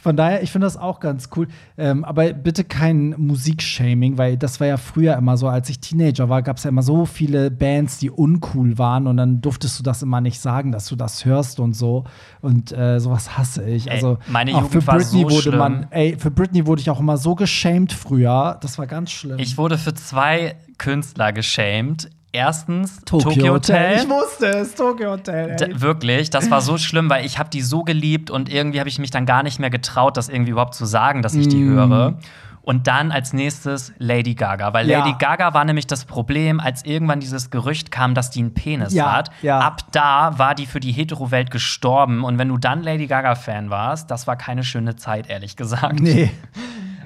Von 0.07 0.17
daher, 0.17 0.41
ich 0.45 0.53
finde 0.53 0.69
das 0.69 0.77
auch 0.77 1.01
ganz 1.01 1.31
cool. 1.35 1.49
Ähm, 1.77 2.05
aber 2.05 2.33
bitte 2.33 2.63
kein 2.63 3.17
Musikshaming, 3.19 4.19
weil 4.19 4.37
das 4.37 4.61
war 4.61 4.69
ja 4.69 4.77
früher 4.77 5.17
immer 5.17 5.37
so, 5.37 5.49
als 5.49 5.69
ich 5.69 5.81
Teenager 5.81 6.29
war, 6.29 6.43
gab 6.43 6.59
es 6.59 6.63
ja 6.63 6.69
immer 6.71 6.85
so 6.85 7.07
viele 7.07 7.51
Bands, 7.51 7.99
die 7.99 8.09
uncool 8.13 8.79
waren 8.79 9.09
und 9.09 9.17
dann 9.17 9.41
durftest 9.41 9.81
du 9.81 9.83
das 9.83 10.05
immer 10.05 10.21
nicht 10.21 10.39
sagen, 10.39 10.71
dass 10.71 10.87
du 10.87 10.95
das 10.95 11.25
hörst 11.25 11.59
und 11.59 11.73
so. 11.73 12.05
Und 12.41 12.71
äh, 12.71 13.01
sowas 13.01 13.37
hasse 13.37 13.69
ich. 13.69 13.89
Ey, 13.89 13.95
Also 13.95 14.19
meine 14.29 14.53
auch 14.53 14.59
Jugend 14.59 14.73
für 14.75 14.87
war 14.87 14.97
Britney 14.99 15.23
so 15.23 15.31
wurde 15.31 15.43
schlimm. 15.43 15.59
man, 15.59 15.87
ey, 15.91 16.17
für 16.17 16.31
Britney 16.31 16.67
wurde 16.69 16.83
ich 16.83 16.91
auch 16.91 17.01
immer 17.01 17.17
so 17.17 17.35
geschämt 17.35 17.93
früher. 17.93 18.59
Das 18.61 18.79
war 18.79 18.87
ganz 18.87 19.11
schlimm. 19.11 19.41
Ich 19.41 19.59
wurde 19.59 19.77
für 19.77 19.95
zwei 19.95 20.55
Künstler 20.79 21.33
geschämt. 21.33 22.11
Erstens 22.37 23.01
Tokyo, 23.07 23.55
Hotel. 23.55 23.97
Ich 24.03 24.09
wusste 24.11 24.47
es, 24.49 24.75
Tokyo 24.75 25.13
Hotel. 25.13 25.57
D 25.57 25.81
wirklich, 25.81 26.29
das 26.29 26.51
war 26.51 26.61
so 26.61 26.77
schlimm, 26.77 27.09
weil 27.09 27.25
ich 27.25 27.39
habe 27.39 27.49
die 27.49 27.63
so 27.63 27.83
geliebt 27.83 28.31
und 28.31 28.51
irgendwie 28.53 28.79
habe 28.79 28.91
ich 28.91 28.99
mich 28.99 29.11
dann 29.11 29.25
gar 29.25 29.43
nicht 29.43 29.59
mehr 29.59 29.71
getraut, 29.71 30.19
das 30.19 30.29
irgendwie 30.29 30.51
überhaupt 30.51 30.75
zu 30.75 30.85
sagen, 30.85 31.23
dass 31.23 31.35
ich 31.35 31.49
die 31.49 31.57
Mm. 31.57 31.75
höre. 31.75 32.15
Und 32.61 32.89
dann 32.89 33.13
als 33.13 33.33
nächstes 33.33 33.93
Lady 33.99 34.35
Gaga, 34.35 34.73
weil 34.75 34.91
Ja. 34.91 34.99
Lady 34.99 35.15
Gaga 35.21 35.55
war 35.55 35.65
nämlich 35.65 35.87
das 35.87 36.05
Problem, 36.05 36.59
als 36.61 36.85
irgendwann 36.85 37.21
dieses 37.21 37.51
Gerücht 37.51 37.91
kam, 37.93 38.13
dass 38.15 38.31
die 38.31 38.41
einen 38.41 38.55
Penis 38.55 38.93
Ja, 38.93 39.13
hat. 39.13 39.31
ja. 39.41 39.61
Ab 39.61 39.83
da 39.93 40.37
war 40.39 40.55
die 40.57 40.67
für 40.67 40.81
die 40.81 40.91
Hetero-Welt 40.93 41.51
gestorben 41.53 42.25
und 42.25 42.39
wenn 42.39 42.49
du 42.49 42.59
dann 42.59 42.83
Lady 42.83 43.07
Gaga-Fan 43.07 43.71
warst, 43.71 44.11
das 44.11 44.27
war 44.27 44.35
keine 44.37 44.63
schöne 44.65 44.97
Zeit, 44.97 45.31
ehrlich 45.31 45.57
gesagt. 45.57 46.01
Nee. 46.01 46.31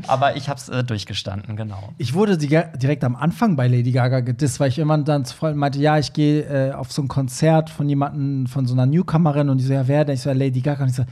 Aber 0.08 0.36
ich 0.36 0.48
hab's 0.48 0.68
äh, 0.68 0.82
durchgestanden, 0.84 1.56
genau. 1.56 1.92
Ich 1.98 2.14
wurde 2.14 2.36
di- 2.38 2.48
direkt 2.76 3.04
am 3.04 3.16
Anfang 3.16 3.56
bei 3.56 3.68
Lady 3.68 3.92
Gaga 3.92 4.20
gedisst, 4.20 4.60
weil 4.60 4.68
ich 4.68 4.78
irgendwann 4.78 5.04
dann 5.04 5.24
zu 5.24 5.34
Freunden 5.36 5.58
meinte, 5.58 5.78
ja, 5.80 5.98
ich 5.98 6.12
gehe 6.12 6.42
äh, 6.70 6.72
auf 6.72 6.92
so 6.92 7.02
ein 7.02 7.08
Konzert 7.08 7.70
von 7.70 7.88
jemandem, 7.88 8.46
von 8.46 8.66
so 8.66 8.74
einer 8.74 8.86
Newcomerin 8.86 9.48
und 9.48 9.58
die 9.58 9.64
so, 9.64 9.72
ja, 9.72 9.86
wer 9.88 10.04
denn? 10.04 10.14
Ich 10.14 10.22
so, 10.22 10.30
ja, 10.30 10.34
Lady 10.36 10.60
Gaga. 10.60 10.82
Und 10.84 10.90
ich 10.90 10.96
so, 10.96 11.04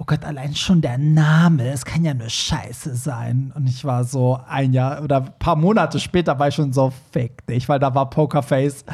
oh 0.00 0.04
Gott, 0.06 0.24
allein 0.24 0.54
schon 0.54 0.80
der 0.80 0.96
Name, 0.96 1.68
es 1.68 1.84
kann 1.84 2.02
ja 2.02 2.14
nur 2.14 2.30
Scheiße 2.30 2.96
sein. 2.96 3.52
Und 3.54 3.68
ich 3.68 3.84
war 3.84 4.04
so 4.04 4.40
ein 4.48 4.72
Jahr 4.72 5.02
oder 5.02 5.18
ein 5.18 5.38
paar 5.38 5.56
Monate 5.56 6.00
später 6.00 6.38
war 6.38 6.48
ich 6.48 6.54
schon 6.54 6.72
so, 6.72 6.90
fick 7.12 7.46
dich, 7.46 7.68
weil 7.68 7.78
da 7.78 7.94
war 7.94 8.08
Pokerface 8.08 8.86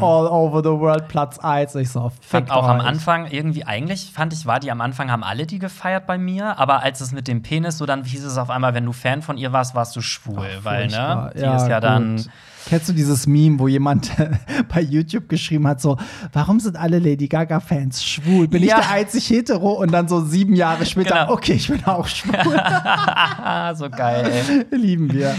all 0.00 0.28
over 0.28 0.62
the 0.62 0.70
world 0.70 1.08
Platz 1.08 1.40
1. 1.40 1.74
Ich 1.74 1.90
so, 1.90 2.10
fick 2.10 2.22
fand 2.22 2.50
auch 2.52 2.68
am 2.68 2.78
euch. 2.78 2.86
Anfang 2.86 3.26
irgendwie, 3.26 3.64
eigentlich 3.64 4.12
fand 4.12 4.32
ich, 4.32 4.46
war 4.46 4.60
die 4.60 4.70
am 4.70 4.80
Anfang, 4.80 5.10
haben 5.10 5.24
alle 5.24 5.46
die 5.46 5.58
gefeiert 5.58 6.06
bei 6.06 6.16
mir, 6.16 6.56
aber 6.60 6.84
als 6.84 7.00
es 7.00 7.10
mit 7.10 7.26
dem 7.26 7.42
Penis 7.42 7.78
so, 7.78 7.84
dann 7.84 8.04
hieß 8.04 8.24
es 8.24 8.38
auf 8.38 8.48
einmal, 8.48 8.72
wenn 8.72 8.84
du 8.84 8.92
Fan 8.92 9.22
von 9.22 9.36
ihr 9.36 9.52
warst, 9.52 9.74
warst 9.74 9.96
du 9.96 10.00
schwul, 10.00 10.46
weil, 10.62 10.86
ne? 10.86 11.32
Die 11.34 11.40
ist 11.40 11.66
ja 11.66 11.80
dann. 11.80 12.24
Kennst 12.68 12.88
du 12.88 12.92
dieses 12.92 13.26
Meme, 13.26 13.58
wo 13.58 13.68
jemand 13.68 14.10
bei 14.72 14.80
YouTube 14.80 15.28
geschrieben 15.28 15.66
hat, 15.66 15.80
so, 15.80 15.96
warum 16.32 16.60
sind 16.60 16.76
alle 16.76 16.98
Lady 16.98 17.28
Gaga-Fans 17.28 18.04
schwul? 18.04 18.48
Bin 18.48 18.62
Ja. 18.62 18.78
ich 18.78 18.84
der 18.86 18.90
einzig 18.94 19.28
hetero? 19.30 19.72
Und 19.72 19.92
dann 19.92 20.08
so 20.08 20.24
sieben 20.24 20.54
Jahre 20.54 20.86
später, 20.86 21.20
Genau. 21.22 21.32
okay, 21.32 21.54
ich 21.54 21.68
bin 21.68 21.84
auch 21.84 22.06
schwul. 22.06 22.32
So 23.74 23.88
geil, 23.90 24.30
ey. 24.70 24.76
Lieben 24.76 25.12
wir. 25.12 25.34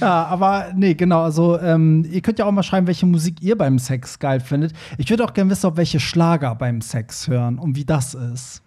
Ja, 0.00 0.26
aber 0.26 0.66
nee, 0.74 0.94
genau. 0.94 1.22
Also, 1.22 1.58
ähm, 1.60 2.06
ihr 2.10 2.20
könnt 2.20 2.38
ja 2.38 2.44
auch 2.46 2.52
mal 2.52 2.62
schreiben, 2.62 2.86
welche 2.86 3.06
Musik 3.06 3.42
ihr 3.42 3.56
beim 3.56 3.78
Sex 3.78 4.18
geil 4.18 4.40
findet. 4.40 4.72
Ich 4.98 5.08
würde 5.10 5.24
auch 5.24 5.32
gerne 5.34 5.50
wissen, 5.50 5.66
ob 5.66 5.76
welche 5.76 6.00
Schlager 6.00 6.54
beim 6.54 6.80
Sex 6.80 7.28
hören 7.28 7.58
und 7.58 7.76
wie 7.76 7.84
das 7.84 8.14
ist. 8.14 8.62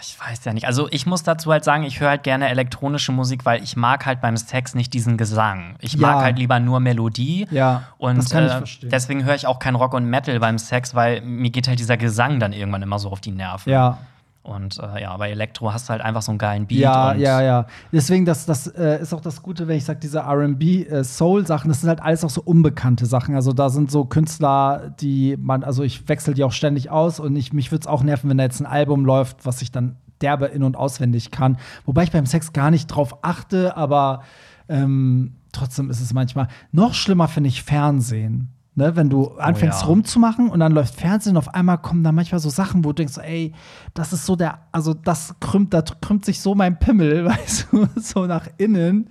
Ich 0.00 0.16
weiß 0.20 0.44
ja 0.44 0.52
nicht. 0.52 0.66
Also, 0.66 0.86
ich 0.90 1.06
muss 1.06 1.22
dazu 1.24 1.50
halt 1.50 1.64
sagen, 1.64 1.82
ich 1.82 1.98
höre 2.00 2.10
halt 2.10 2.22
gerne 2.22 2.48
elektronische 2.48 3.10
Musik, 3.12 3.44
weil 3.44 3.62
ich 3.62 3.76
mag 3.76 4.06
halt 4.06 4.20
beim 4.20 4.36
Sex 4.36 4.74
nicht 4.74 4.94
diesen 4.94 5.16
Gesang. 5.16 5.74
Ich 5.80 5.94
Ja. 5.94 6.00
mag 6.12 6.22
halt 6.22 6.38
lieber 6.38 6.60
nur 6.60 6.78
Melodie. 6.80 7.48
Ja, 7.50 7.82
Und 7.98 8.18
das 8.18 8.30
kann 8.30 8.44
ich 8.46 8.52
äh, 8.52 8.58
verstehen. 8.58 8.90
deswegen 8.90 9.24
höre 9.24 9.34
ich 9.34 9.46
auch 9.46 9.58
kein 9.58 9.74
Rock 9.74 9.94
und 9.94 10.04
Metal 10.08 10.38
beim 10.38 10.58
Sex, 10.58 10.94
weil 10.94 11.20
mir 11.22 11.50
geht 11.50 11.66
halt 11.68 11.78
dieser 11.80 11.96
Gesang 11.96 12.38
dann 12.38 12.52
irgendwann 12.52 12.82
immer 12.82 12.98
so 13.00 13.10
auf 13.10 13.20
die 13.20 13.32
Nerven. 13.32 13.70
Ja, 13.72 13.98
Und 14.46 14.78
äh, 14.78 15.02
ja, 15.02 15.16
bei 15.16 15.30
Elektro 15.30 15.72
hast 15.72 15.88
du 15.88 15.90
halt 15.90 16.00
einfach 16.00 16.22
so 16.22 16.30
einen 16.30 16.38
geilen 16.38 16.66
Beat. 16.66 16.78
Ja, 16.78 17.14
ja, 17.14 17.42
ja. 17.42 17.66
Deswegen, 17.92 18.24
das, 18.24 18.46
das 18.46 18.68
äh, 18.68 19.00
ist 19.02 19.12
auch 19.12 19.20
das 19.20 19.42
Gute, 19.42 19.66
wenn 19.66 19.76
ich 19.76 19.84
sage, 19.84 19.98
diese 19.98 20.20
RB-Soul-Sachen, 20.20 21.68
das 21.68 21.80
sind 21.80 21.88
halt 21.88 22.00
alles 22.00 22.24
auch 22.24 22.30
so 22.30 22.42
unbekannte 22.42 23.06
Sachen. 23.06 23.34
Also 23.34 23.52
da 23.52 23.68
sind 23.68 23.90
so 23.90 24.04
Künstler, 24.04 24.94
die 25.00 25.36
man, 25.36 25.64
also 25.64 25.82
ich 25.82 26.08
wechsle 26.08 26.34
die 26.34 26.44
auch 26.44 26.52
ständig 26.52 26.90
aus 26.90 27.18
und 27.18 27.34
ich, 27.34 27.52
mich 27.52 27.72
würde 27.72 27.80
es 27.82 27.86
auch 27.86 28.02
nerven, 28.02 28.30
wenn 28.30 28.38
da 28.38 28.44
jetzt 28.44 28.60
ein 28.60 28.66
Album 28.66 29.04
läuft, 29.04 29.44
was 29.44 29.62
ich 29.62 29.72
dann 29.72 29.96
derbe 30.20 30.46
in- 30.46 30.62
und 30.62 30.76
auswendig 30.76 31.30
kann. 31.30 31.58
Wobei 31.84 32.04
ich 32.04 32.12
beim 32.12 32.26
Sex 32.26 32.52
gar 32.52 32.70
nicht 32.70 32.86
drauf 32.86 33.18
achte, 33.22 33.76
aber 33.76 34.22
ähm, 34.68 35.34
trotzdem 35.52 35.90
ist 35.90 36.00
es 36.00 36.14
manchmal. 36.14 36.48
Noch 36.72 36.94
schlimmer 36.94 37.28
finde 37.28 37.48
ich 37.48 37.62
Fernsehen. 37.62 38.55
Ne, 38.78 38.94
wenn 38.94 39.08
du 39.08 39.28
anfängst 39.38 39.80
ja. 39.80 39.86
rumzumachen 39.86 40.50
und 40.50 40.60
dann 40.60 40.70
läuft 40.70 40.96
Fernsehen, 40.96 41.38
auf 41.38 41.54
einmal 41.54 41.78
kommen 41.78 42.04
da 42.04 42.12
manchmal 42.12 42.40
so 42.40 42.50
Sachen, 42.50 42.84
wo 42.84 42.90
du 42.90 42.96
denkst, 42.96 43.14
so, 43.14 43.22
ey, 43.22 43.54
das 43.94 44.12
ist 44.12 44.26
so 44.26 44.36
der, 44.36 44.58
also 44.70 44.92
das 44.92 45.34
krümmt, 45.40 45.72
da 45.72 45.80
krümmt 45.80 46.26
sich 46.26 46.42
so 46.42 46.54
mein 46.54 46.78
Pimmel, 46.78 47.24
weißt 47.24 47.68
du, 47.72 47.88
so 47.96 48.26
nach 48.26 48.48
innen. 48.58 49.06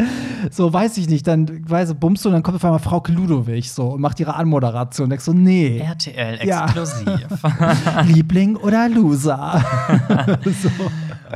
So 0.52 0.72
weiß 0.72 0.98
ich 0.98 1.10
nicht, 1.10 1.26
dann 1.26 1.68
weißt 1.68 1.90
du, 1.90 1.96
bummst 1.96 2.24
du 2.24 2.30
und 2.30 2.34
dann 2.34 2.44
kommt 2.44 2.58
auf 2.58 2.64
einmal 2.64 2.78
Frau 2.80 3.02
Ludowig 3.08 3.72
so 3.72 3.94
und 3.94 4.02
macht 4.02 4.20
ihre 4.20 4.36
Anmoderation 4.36 5.06
und 5.06 5.10
denkst 5.10 5.26
so, 5.26 5.34
nee, 5.34 5.80
RTL 5.80 6.46
Ja. 6.48 6.66
exklusiv. 6.66 7.28
Liebling 8.04 8.58
oder 8.58 8.88
Loser. 8.88 9.66
so. 10.62 10.70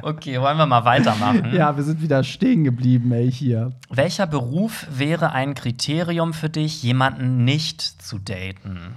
Okay, 0.02 0.40
wollen 0.40 0.58
wir 0.58 0.66
mal 0.66 0.86
weitermachen? 0.86 1.54
Ja, 1.54 1.76
wir 1.76 1.84
sind 1.84 2.02
wieder 2.02 2.24
stehen 2.24 2.64
geblieben, 2.64 3.12
ey, 3.12 3.32
hier. 3.32 3.72
Welcher 3.90 4.28
Beruf 4.28 4.88
wäre 4.90 5.32
ein 5.32 5.54
Kriterium 5.54 6.34
für 6.34 6.50
dich, 6.50 6.84
jemanden 6.84 7.44
nicht 7.44 7.82
zu 7.82 8.20
daten? 8.20 8.96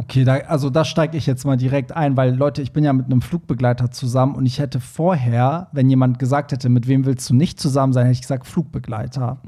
Okay, 0.00 0.22
da, 0.22 0.36
also 0.36 0.70
da 0.70 0.84
steige 0.84 1.16
ich 1.16 1.26
jetzt 1.26 1.44
mal 1.44 1.56
direkt 1.56 1.90
ein, 1.90 2.16
weil 2.16 2.32
Leute, 2.32 2.62
ich 2.62 2.72
bin 2.72 2.84
ja 2.84 2.92
mit 2.92 3.06
einem 3.06 3.20
Flugbegleiter 3.20 3.90
zusammen 3.90 4.36
und 4.36 4.46
ich 4.46 4.60
hätte 4.60 4.78
vorher, 4.78 5.66
wenn 5.72 5.90
jemand 5.90 6.20
gesagt 6.20 6.52
hätte, 6.52 6.68
mit 6.68 6.86
wem 6.86 7.04
willst 7.04 7.28
du 7.28 7.34
nicht 7.34 7.58
zusammen 7.58 7.92
sein, 7.92 8.06
hätte 8.06 8.12
ich 8.12 8.20
gesagt 8.20 8.46
Flugbegleiter. 8.46 9.38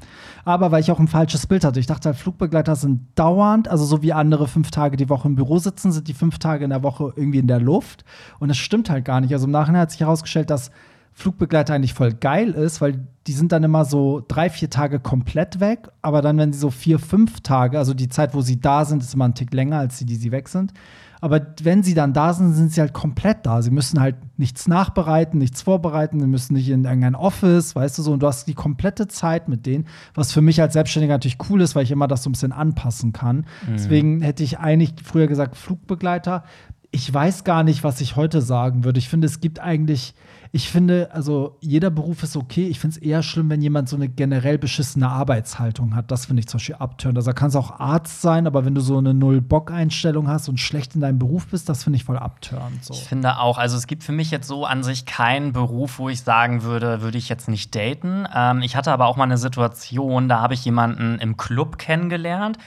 Aber 0.45 0.73
weil 0.73 0.81
ich 0.81 0.91
auch 0.91 0.99
ein 0.99 1.07
falsches 1.07 1.47
Bild 1.47 1.63
hatte, 1.63 1.79
ich 1.79 1.87
dachte 1.87 2.09
halt, 2.09 2.19
Flugbegleiter 2.19 2.75
sind 2.75 3.03
dauernd, 3.15 3.69
also 3.69 3.85
so 3.85 4.03
wie 4.03 4.13
andere 4.13 4.49
fünf 4.49 4.73
Tage 4.73 4.97
die 4.97 5.09
Woche 5.09 5.29
im 5.29 5.37
Büro 5.37 5.61
sitzen, 5.61 5.93
sind 5.93 6.09
die 6.09 6.15
fünf 6.15 6.41
Tage 6.41 6.65
in 6.65 6.71
der 6.71 6.83
Woche 6.83 7.13
irgendwie 7.15 7.39
in 7.39 7.47
der 7.47 7.61
Luft. 7.61 8.05
Und 8.41 8.49
das 8.49 8.57
stimmt 8.57 8.91
halt 8.91 9.05
gar 9.05 9.21
nicht. 9.21 9.33
Also 9.33 9.45
im 9.47 9.53
Nachhinein 9.53 9.83
hat 9.83 9.93
sich 9.93 10.01
herausgestellt, 10.01 10.51
dass 10.51 10.73
Flugbegleiter 11.21 11.75
eigentlich 11.75 11.95
voll 11.95 12.15
geil 12.15 12.51
ist, 12.51 12.81
weil 12.81 13.07
die 13.27 13.33
sind 13.33 13.53
dann 13.53 13.63
immer 13.63 13.85
so 13.85 14.25
drei, 14.27 14.49
vier 14.49 14.71
Tage 14.71 14.99
komplett 14.99 15.61
weg, 15.61 15.89
aber 16.01 16.23
dann, 16.23 16.39
wenn 16.39 16.53
sie 16.53 16.59
so 16.59 16.71
vier, 16.71 16.99
fünf 16.99 17.41
Tage, 17.43 17.79
also 17.79 17.93
die 17.93 18.09
Zeit, 18.09 18.35
wo 18.35 18.41
sie 18.41 18.59
da 18.59 18.85
sind, 18.85 19.03
ist 19.03 19.15
immer 19.15 19.27
ein 19.27 19.35
Tick 19.35 19.53
länger 19.53 19.79
als 19.79 19.99
die, 19.99 20.07
die 20.07 20.17
sie 20.17 20.33
weg 20.33 20.49
sind. 20.49 20.73
Aber 21.21 21.47
wenn 21.63 21.83
sie 21.83 21.93
dann 21.93 22.15
da 22.15 22.33
sind, 22.33 22.55
sind 22.55 22.73
sie 22.73 22.81
halt 22.81 22.95
komplett 22.95 23.45
da. 23.45 23.61
Sie 23.61 23.71
müssen 23.71 24.01
halt 24.01 24.17
nichts 24.39 24.67
nachbereiten, 24.67 25.39
nichts 25.39 25.61
vorbereiten, 25.61 26.19
sie 26.19 26.27
müssen 26.27 26.55
nicht 26.55 26.71
in 26.71 26.85
irgendein 26.85 27.15
Office, 27.15 27.77
weißt 27.77 27.99
du 27.99 28.03
so, 28.03 28.13
und 28.13 28.23
du 28.23 28.27
hast 28.27 28.49
die 28.49 28.55
komplette 28.55 29.07
Zeit 29.07 29.47
mit 29.47 29.67
denen, 29.67 29.87
was 30.15 30.33
für 30.33 30.41
mich 30.41 30.63
als 30.63 30.73
Selbstständiger 30.73 31.13
natürlich 31.13 31.37
cool 31.51 31.61
ist, 31.61 31.75
weil 31.75 31.85
ich 31.85 31.91
immer 31.91 32.09
das 32.09 32.23
so 32.23 32.31
ein 32.31 32.33
bisschen 32.33 32.53
anpassen 32.53 33.13
kann. 33.13 33.45
Mhm. 33.67 33.73
Deswegen 33.73 34.21
hätte 34.23 34.43
ich 34.43 34.59
eigentlich 34.59 34.95
früher 35.05 35.27
gesagt 35.27 35.57
Flugbegleiter. 35.57 36.45
Ich 36.91 37.13
weiß 37.13 37.45
gar 37.45 37.65
nicht, 37.65 37.85
was 37.85 38.01
ich 38.01 38.17
heute 38.17 38.41
sagen 38.41 38.85
würde. 38.85 38.99
Ich 38.99 39.11
finde, 39.11 39.27
es 39.27 39.41
gibt 39.41 39.61
eigentlich 39.61 40.15
ich 40.53 40.69
finde, 40.69 41.11
also 41.13 41.57
jeder 41.61 41.91
Beruf 41.91 42.25
ist 42.25 42.37
okay. 42.37 42.67
Ich 42.67 42.81
finde 42.81 42.97
es 42.97 43.03
eher 43.03 43.23
schlimm, 43.23 43.51
wenn 43.51 43.63
jemand 43.63 43.89
so 43.89 43.95
eine 43.95 44.09
generell 44.09 44.59
beschissene 44.59 45.09
Arbeitshaltung 45.09 45.95
hat. 45.95 46.11
Das 46.11 46.27
finde 46.27 46.41
ich 46.41 46.49
zum 46.49 46.59
Beispiel 46.59 46.75
abtörend. 46.75 47.19
Also 47.19 47.33
kann 47.33 47.51
es 47.51 47.57
auch 47.57 47.79
Arzt 47.79 48.21
sein, 48.21 48.49
aber 48.49 48.65
wenn 48.65 48.75
du 48.75 48.81
so 48.81 48.99
eine 48.99 49.15
Null-Bock-Einstellung 49.15 50.27
hast 50.27 50.49
und 50.49 50.59
schlecht 50.59 50.97
in 50.97 51.03
deinem 51.03 51.21
Beruf 51.21 51.47
bist, 51.47 51.69
das 51.69 51.85
finde 51.85 51.99
ich 51.99 52.05
voll 52.05 52.19
abtörend. 52.19 52.85
So. 52.85 52.95
Ich 52.95 53.05
finde 53.05 53.39
auch, 53.39 53.59
also 53.59 53.77
es 53.77 53.87
gibt 53.87 54.03
für 54.03 54.11
mich 54.11 54.33
jetzt 54.33 54.49
so 54.49 54.65
an 54.67 54.83
sich 54.83 55.07
keinen 55.07 55.53
Beruf, 55.53 56.01
wo 56.01 56.09
ich 56.09 56.23
sagen 56.23 56.65
würde, 56.65 57.01
würde 57.01 57.19
ich 57.19 57.29
jetzt 57.29 57.49
nicht 57.49 57.73
daten. 57.77 58.27
Ähm, 58.35 58.63
ich 58.63 58.75
hatte 58.75 58.91
aber 58.91 59.07
auch 59.07 59.17
mal 59.17 59.25
eine 59.25 59.39
Situation, 59.39 60.29
da 60.29 60.41
habe 60.41 60.55
ich 60.55 60.65
jemanden 60.65 61.21
im 61.21 61.37
Club 61.37 61.79
kennengelernt. 61.79 62.59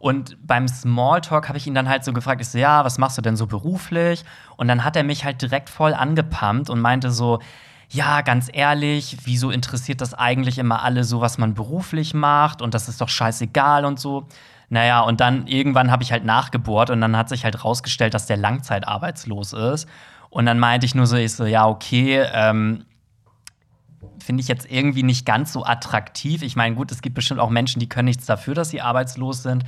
Und 0.00 0.38
beim 0.46 0.66
Smalltalk 0.66 1.48
habe 1.48 1.58
ich 1.58 1.66
ihn 1.66 1.74
dann 1.74 1.88
halt 1.88 2.04
so 2.04 2.14
gefragt, 2.14 2.40
ich 2.40 2.48
so, 2.48 2.56
ja, 2.56 2.86
was 2.86 2.96
machst 2.96 3.18
du 3.18 3.22
denn 3.22 3.36
so 3.36 3.46
beruflich? 3.46 4.24
Und 4.56 4.66
dann 4.66 4.82
hat 4.82 4.96
er 4.96 5.04
mich 5.04 5.26
halt 5.26 5.42
direkt 5.42 5.68
voll 5.68 5.92
angepumpt 5.92 6.70
und 6.70 6.80
meinte 6.80 7.10
so, 7.10 7.38
ja, 7.90 8.22
ganz 8.22 8.48
ehrlich, 8.50 9.18
wieso 9.24 9.50
interessiert 9.50 10.00
das 10.00 10.14
eigentlich 10.14 10.58
immer 10.58 10.82
alle 10.82 11.04
so, 11.04 11.20
was 11.20 11.36
man 11.36 11.52
beruflich 11.52 12.14
macht? 12.14 12.62
Und 12.62 12.72
das 12.72 12.88
ist 12.88 13.02
doch 13.02 13.10
scheißegal 13.10 13.84
und 13.84 14.00
so. 14.00 14.26
Naja, 14.70 15.00
und 15.00 15.20
dann 15.20 15.46
irgendwann 15.46 15.90
habe 15.90 16.02
ich 16.02 16.12
halt 16.12 16.24
nachgebohrt 16.24 16.88
und 16.88 17.02
dann 17.02 17.14
hat 17.14 17.28
sich 17.28 17.44
halt 17.44 17.62
rausgestellt, 17.62 18.14
dass 18.14 18.24
der 18.24 18.38
langzeitarbeitslos 18.38 19.52
ist. 19.52 19.86
Und 20.30 20.46
dann 20.46 20.58
meinte 20.58 20.86
ich 20.86 20.94
nur 20.94 21.06
so, 21.06 21.16
ich 21.16 21.34
so, 21.34 21.44
ja, 21.44 21.66
okay, 21.66 22.24
ähm, 22.32 22.86
finde 24.18 24.40
ich 24.42 24.48
jetzt 24.48 24.70
irgendwie 24.70 25.02
nicht 25.02 25.26
ganz 25.26 25.52
so 25.52 25.64
attraktiv. 25.64 26.42
Ich 26.42 26.56
meine, 26.56 26.74
gut, 26.74 26.90
es 26.92 27.02
gibt 27.02 27.14
bestimmt 27.14 27.40
auch 27.40 27.50
Menschen, 27.50 27.80
die 27.80 27.88
können 27.88 28.06
nichts 28.06 28.26
dafür, 28.26 28.54
dass 28.54 28.70
sie 28.70 28.80
arbeitslos 28.80 29.42
sind. 29.42 29.64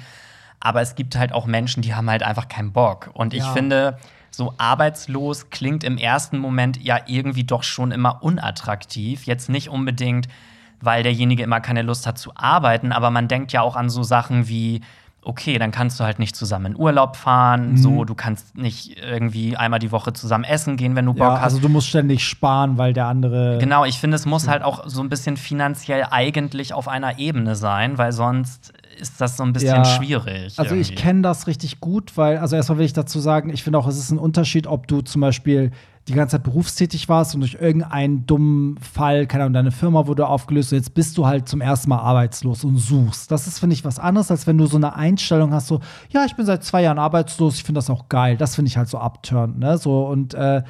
Aber 0.61 0.81
es 0.81 0.95
gibt 0.95 1.17
halt 1.17 1.33
auch 1.33 1.47
Menschen, 1.47 1.83
die 1.83 1.95
haben 1.95 2.09
halt 2.09 2.23
einfach 2.23 2.49
keinen 2.49 2.73
Bock. 2.73 3.11
Und 3.15 3.35
ich 3.35 3.41
ja. 3.41 3.53
finde, 3.53 3.99
so 4.31 4.55
arbeitslos 4.59 5.51
klingt 5.51 5.85
im 5.85 5.99
ersten 5.99 6.39
Moment 6.39 6.83
ja 6.83 7.01
irgendwie 7.07 7.45
doch 7.45 7.63
schon 7.63 7.93
immer 7.93 8.23
unattraktiv. 8.23 9.25
Jetzt 9.25 9.49
nicht 9.49 9.69
unbedingt, 9.69 10.29
weil 10.81 11.03
derjenige 11.03 11.43
immer 11.43 11.61
keine 11.61 11.83
Lust 11.83 12.07
hat 12.07 12.19
zu 12.19 12.33
arbeiten, 12.35 12.93
aber 12.93 13.11
man 13.11 13.29
denkt 13.29 13.53
ja 13.53 13.63
auch 13.63 13.77
an 13.77 13.91
so 13.91 14.03
Sachen 14.03 14.49
wie, 14.49 14.81
okay, 15.25 15.59
dann 15.59 15.71
kannst 15.71 16.01
du 16.01 16.05
halt 16.05 16.19
nicht 16.19 16.35
zusammen 16.35 16.73
in 16.73 16.77
Urlaub 16.77 17.17
fahren, 17.17 17.73
mhm. 17.73 17.77
so, 17.77 18.05
du 18.05 18.15
kannst 18.15 18.57
nicht 18.57 18.97
irgendwie 18.99 19.57
einmal 19.57 19.79
die 19.79 19.93
Woche 19.93 20.13
zusammen 20.13 20.45
essen 20.45 20.77
gehen, 20.77 20.97
wenn 20.97 21.07
du 21.07 21.15
Bock 21.15 21.29
ja, 21.29 21.35
hast. 21.37 21.45
Also 21.45 21.61
du 21.61 21.69
musst 21.69 21.89
ständig 21.89 22.25
sparen, 22.27 22.77
weil 22.77 22.93
der 22.93 23.07
andere. 23.07 23.59
Genau, 23.59 23.85
ich 23.85 23.99
finde, 23.99 24.17
es 24.17 24.27
muss 24.27 24.49
halt 24.49 24.63
auch 24.63 24.83
so 24.87 25.01
ein 25.01 25.09
bisschen 25.09 25.37
finanziell 25.37 26.07
eigentlich 26.11 26.75
auf 26.75 26.89
einer 26.89 27.19
Ebene 27.19 27.55
sein, 27.55 27.99
weil 27.99 28.13
sonst 28.13 28.73
ist 28.99 29.21
das 29.21 29.37
so 29.37 29.43
ein 29.43 29.53
bisschen 29.53 29.77
ja, 29.77 29.85
schwierig. 29.85 30.59
Also 30.59 30.75
irgendwie. 30.75 30.81
ich 30.81 30.97
kenne 30.97 31.23
das 31.23 31.47
richtig 31.47 31.81
gut, 31.81 32.17
weil, 32.17 32.39
also 32.39 32.57
erstmal 32.57 32.79
will 32.79 32.87
ich 32.87 32.93
dazu 32.93 33.21
sagen, 33.21 33.51
ich 33.51 33.63
finde 33.63 33.79
auch, 33.79 33.87
es 33.87 33.99
ist 33.99 34.11
ein 34.11 34.19
Unterschied, 34.19 34.67
ob 34.67 34.87
du 34.87 35.01
zum 35.01 35.21
Beispiel 35.21 35.71
die 36.09 36.15
ganze 36.15 36.37
Zeit 36.37 36.43
berufstätig 36.43 37.09
warst 37.09 37.35
und 37.35 37.43
durch 37.43 37.55
irgendeinen 37.55 38.27
dummen 38.27 38.77
Fall, 38.79 39.27
keine 39.27 39.45
Ahnung, 39.45 39.55
deine 39.55 39.71
Firma 39.71 40.09
wurde 40.09 40.27
aufgelöst 40.27 40.73
und 40.73 40.79
jetzt 40.79 40.95
bist 40.95 41.17
du 41.17 41.27
halt 41.27 41.49
zum 41.49 41.61
ersten 41.61 41.91
Mal 41.91 41.99
arbeitslos 41.99 42.65
und 42.65 42.77
suchst. 42.77 43.31
Das 43.31 43.47
ist, 43.47 43.61
finde 43.61 43.75
ich, 43.75 43.85
was 43.85 44.01
anderes, 44.01 44.31
als 44.31 44.47
wenn 44.49 44.59
du 44.59 44.67
so 44.67 44.77
eine 44.77 44.97
Einstellung 44.97 45.53
hast, 45.53 45.69
so, 45.69 45.81
ja, 46.11 46.25
ich 46.25 46.35
bin 46.35 46.45
seit 46.45 46.65
zwei 46.65 46.83
Jahren 46.83 46.99
arbeitslos, 46.99 47.55
ich 47.55 47.63
finde 47.63 47.79
das 47.79 47.89
auch 47.89 48.09
geil. 48.09 48.37
Das 48.37 48.57
finde 48.57 48.69
ich 48.69 48.77
halt 48.77 48.89
so 48.89 48.99
abturnt, 48.99 49.61
ne? 49.61 49.79
So, 49.79 50.07
und 50.09 50.35
äh, 50.35 50.63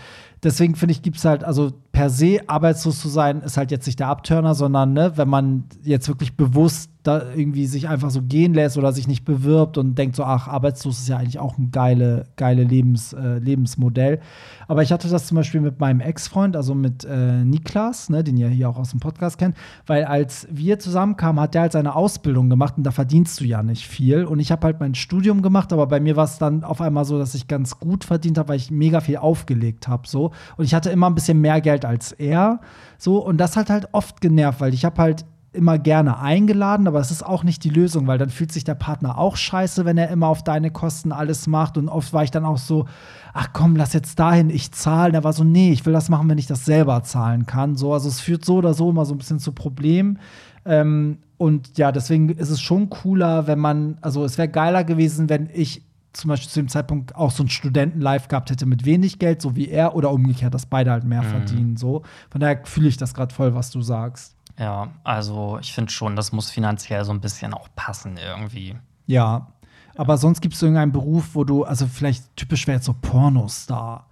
deswegen 0.42 0.74
finde 0.74 0.92
ich, 0.92 1.00
gibt 1.00 1.16
es 1.16 1.24
halt, 1.24 1.44
also 1.44 1.72
per 1.92 2.08
se 2.08 2.40
arbeitslos 2.46 3.00
zu 3.00 3.08
sein, 3.08 3.42
ist 3.42 3.56
halt 3.56 3.70
jetzt 3.70 3.86
nicht 3.86 4.00
der 4.00 4.08
Abturner, 4.08 4.54
sondern 4.54 4.94
ne, 4.94 5.12
wenn 5.16 5.28
man 5.28 5.64
jetzt 5.84 6.08
wirklich 6.08 6.36
bewusst 6.36 6.90
da 7.02 7.32
irgendwie 7.34 7.66
sich 7.66 7.88
einfach 7.88 8.10
so 8.10 8.22
gehen 8.22 8.54
lässt 8.54 8.78
oder 8.78 8.92
sich 8.92 9.08
nicht 9.08 9.24
bewirbt 9.24 9.76
und 9.76 9.96
denkt 9.96 10.14
so, 10.14 10.22
ach, 10.24 10.46
arbeitslos 10.46 11.00
ist 11.00 11.08
ja 11.08 11.16
eigentlich 11.16 11.38
auch 11.38 11.58
ein 11.58 11.70
geile, 11.72 12.26
geile 12.36 12.62
Lebens, 12.62 13.12
äh, 13.12 13.38
Lebensmodell. 13.38 14.20
Aber 14.68 14.82
ich 14.82 14.92
hatte 14.92 15.08
das 15.08 15.26
zum 15.26 15.36
Beispiel 15.36 15.60
mit 15.60 15.80
meinem 15.80 16.00
Ex-Freund, 16.00 16.54
also 16.54 16.74
mit 16.74 17.04
äh, 17.04 17.44
Niklas, 17.44 18.08
ne, 18.08 18.22
den 18.22 18.36
ihr 18.36 18.48
hier 18.48 18.68
auch 18.68 18.78
aus 18.78 18.90
dem 18.90 19.00
Podcast 19.00 19.36
kennt, 19.38 19.56
weil 19.86 20.04
als 20.04 20.46
wir 20.50 20.78
zusammenkamen, 20.78 21.40
hat 21.40 21.54
der 21.54 21.62
halt 21.62 21.72
seine 21.72 21.96
Ausbildung 21.96 22.48
gemacht 22.48 22.74
und 22.76 22.84
da 22.84 22.92
verdienst 22.92 23.40
du 23.40 23.44
ja 23.44 23.62
nicht 23.62 23.86
viel. 23.86 24.24
Und 24.24 24.38
ich 24.38 24.52
habe 24.52 24.66
halt 24.66 24.78
mein 24.78 24.94
Studium 24.94 25.42
gemacht, 25.42 25.72
aber 25.72 25.88
bei 25.88 25.98
mir 25.98 26.14
war 26.14 26.24
es 26.24 26.38
dann 26.38 26.62
auf 26.62 26.80
einmal 26.80 27.04
so, 27.04 27.18
dass 27.18 27.34
ich 27.34 27.48
ganz 27.48 27.80
gut 27.80 28.04
verdient 28.04 28.38
habe, 28.38 28.50
weil 28.50 28.56
ich 28.56 28.70
mega 28.70 29.00
viel 29.00 29.16
aufgelegt 29.16 29.88
habe. 29.88 30.06
So. 30.06 30.30
Und 30.56 30.64
ich 30.64 30.74
hatte 30.74 30.90
immer 30.90 31.10
ein 31.10 31.14
bisschen 31.16 31.40
mehr 31.40 31.60
Geld 31.60 31.81
als 31.84 32.12
er. 32.12 32.60
So. 32.98 33.24
Und 33.24 33.38
das 33.38 33.56
hat 33.56 33.70
halt 33.70 33.88
oft 33.92 34.20
genervt, 34.20 34.60
weil 34.60 34.74
ich 34.74 34.84
habe 34.84 35.00
halt 35.00 35.24
immer 35.52 35.78
gerne 35.78 36.18
eingeladen, 36.18 36.86
aber 36.86 36.98
es 37.00 37.10
ist 37.10 37.22
auch 37.22 37.44
nicht 37.44 37.62
die 37.64 37.70
Lösung, 37.70 38.06
weil 38.06 38.18
dann 38.18 38.30
fühlt 38.30 38.52
sich 38.52 38.64
der 38.64 38.74
Partner 38.74 39.18
auch 39.18 39.36
scheiße, 39.36 39.84
wenn 39.84 39.98
er 39.98 40.08
immer 40.08 40.28
auf 40.28 40.42
deine 40.42 40.70
Kosten 40.70 41.12
alles 41.12 41.46
macht. 41.46 41.76
Und 41.76 41.88
oft 41.88 42.12
war 42.12 42.24
ich 42.24 42.30
dann 42.30 42.44
auch 42.44 42.58
so, 42.58 42.86
ach 43.34 43.50
komm, 43.52 43.76
lass 43.76 43.92
jetzt 43.92 44.18
dahin, 44.18 44.48
ich 44.48 44.72
zahle. 44.72 45.12
Er 45.12 45.24
war 45.24 45.32
so, 45.32 45.44
nee, 45.44 45.72
ich 45.72 45.84
will 45.84 45.92
das 45.92 46.08
machen, 46.08 46.28
wenn 46.28 46.38
ich 46.38 46.46
das 46.46 46.64
selber 46.64 47.02
zahlen 47.02 47.46
kann. 47.46 47.76
So, 47.76 47.92
also 47.92 48.08
es 48.08 48.20
führt 48.20 48.44
so 48.44 48.56
oder 48.56 48.72
so 48.72 48.90
immer 48.90 49.04
so 49.04 49.14
ein 49.14 49.18
bisschen 49.18 49.38
zu 49.38 49.52
Problemen. 49.52 50.18
Ähm, 50.64 51.18
und 51.36 51.76
ja, 51.76 51.92
deswegen 51.92 52.30
ist 52.30 52.50
es 52.50 52.60
schon 52.60 52.88
cooler, 52.88 53.46
wenn 53.46 53.58
man, 53.58 53.98
also 54.00 54.24
es 54.24 54.38
wäre 54.38 54.48
geiler 54.48 54.84
gewesen, 54.84 55.28
wenn 55.28 55.50
ich 55.52 55.82
zum 56.12 56.28
Beispiel 56.28 56.50
zu 56.50 56.60
dem 56.60 56.68
Zeitpunkt 56.68 57.14
auch 57.16 57.30
so 57.30 57.42
einen 57.42 57.50
Studenten-Live 57.50 58.28
gehabt 58.28 58.50
hätte 58.50 58.66
mit 58.66 58.84
wenig 58.84 59.18
Geld, 59.18 59.40
so 59.42 59.56
wie 59.56 59.68
er, 59.68 59.94
oder 59.94 60.10
umgekehrt, 60.10 60.52
dass 60.54 60.66
beide 60.66 60.90
halt 60.90 61.04
mehr 61.04 61.22
mhm. 61.22 61.28
verdienen. 61.28 61.76
So. 61.76 62.02
Von 62.30 62.40
daher 62.40 62.60
fühle 62.64 62.88
ich 62.88 62.96
das 62.96 63.14
gerade 63.14 63.34
voll, 63.34 63.54
was 63.54 63.70
du 63.70 63.82
sagst. 63.82 64.36
Ja, 64.58 64.88
also 65.02 65.58
ich 65.60 65.72
finde 65.72 65.90
schon, 65.90 66.14
das 66.14 66.32
muss 66.32 66.50
finanziell 66.50 67.04
so 67.04 67.12
ein 67.12 67.20
bisschen 67.20 67.54
auch 67.54 67.68
passen 67.74 68.18
irgendwie. 68.18 68.76
Ja, 69.06 69.48
aber 69.96 70.16
sonst 70.18 70.40
gibt 70.40 70.54
es 70.54 70.62
irgendeinen 70.62 70.92
Beruf, 70.92 71.30
wo 71.34 71.44
du, 71.44 71.64
also 71.64 71.86
vielleicht 71.86 72.36
typisch 72.36 72.66
wäre 72.66 72.76
jetzt 72.76 72.86
so 72.86 72.94
Pornostar. 72.94 74.06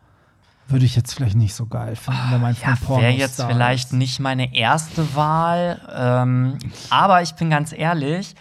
Würde 0.68 0.84
ich 0.84 0.94
jetzt 0.94 1.14
vielleicht 1.14 1.34
nicht 1.34 1.54
so 1.54 1.66
geil 1.66 1.96
finden, 1.96 2.20
wenn 2.30 2.40
mein 2.40 2.56
ja, 2.62 2.76
Wäre 2.88 3.10
jetzt 3.10 3.42
vielleicht 3.42 3.86
ist. 3.86 3.92
nicht 3.92 4.20
meine 4.20 4.54
erste 4.54 5.16
Wahl. 5.16 5.80
Ähm, 5.92 6.58
aber 6.90 7.22
ich 7.22 7.34
bin 7.34 7.50
ganz 7.50 7.72
ehrlich, 7.72 8.36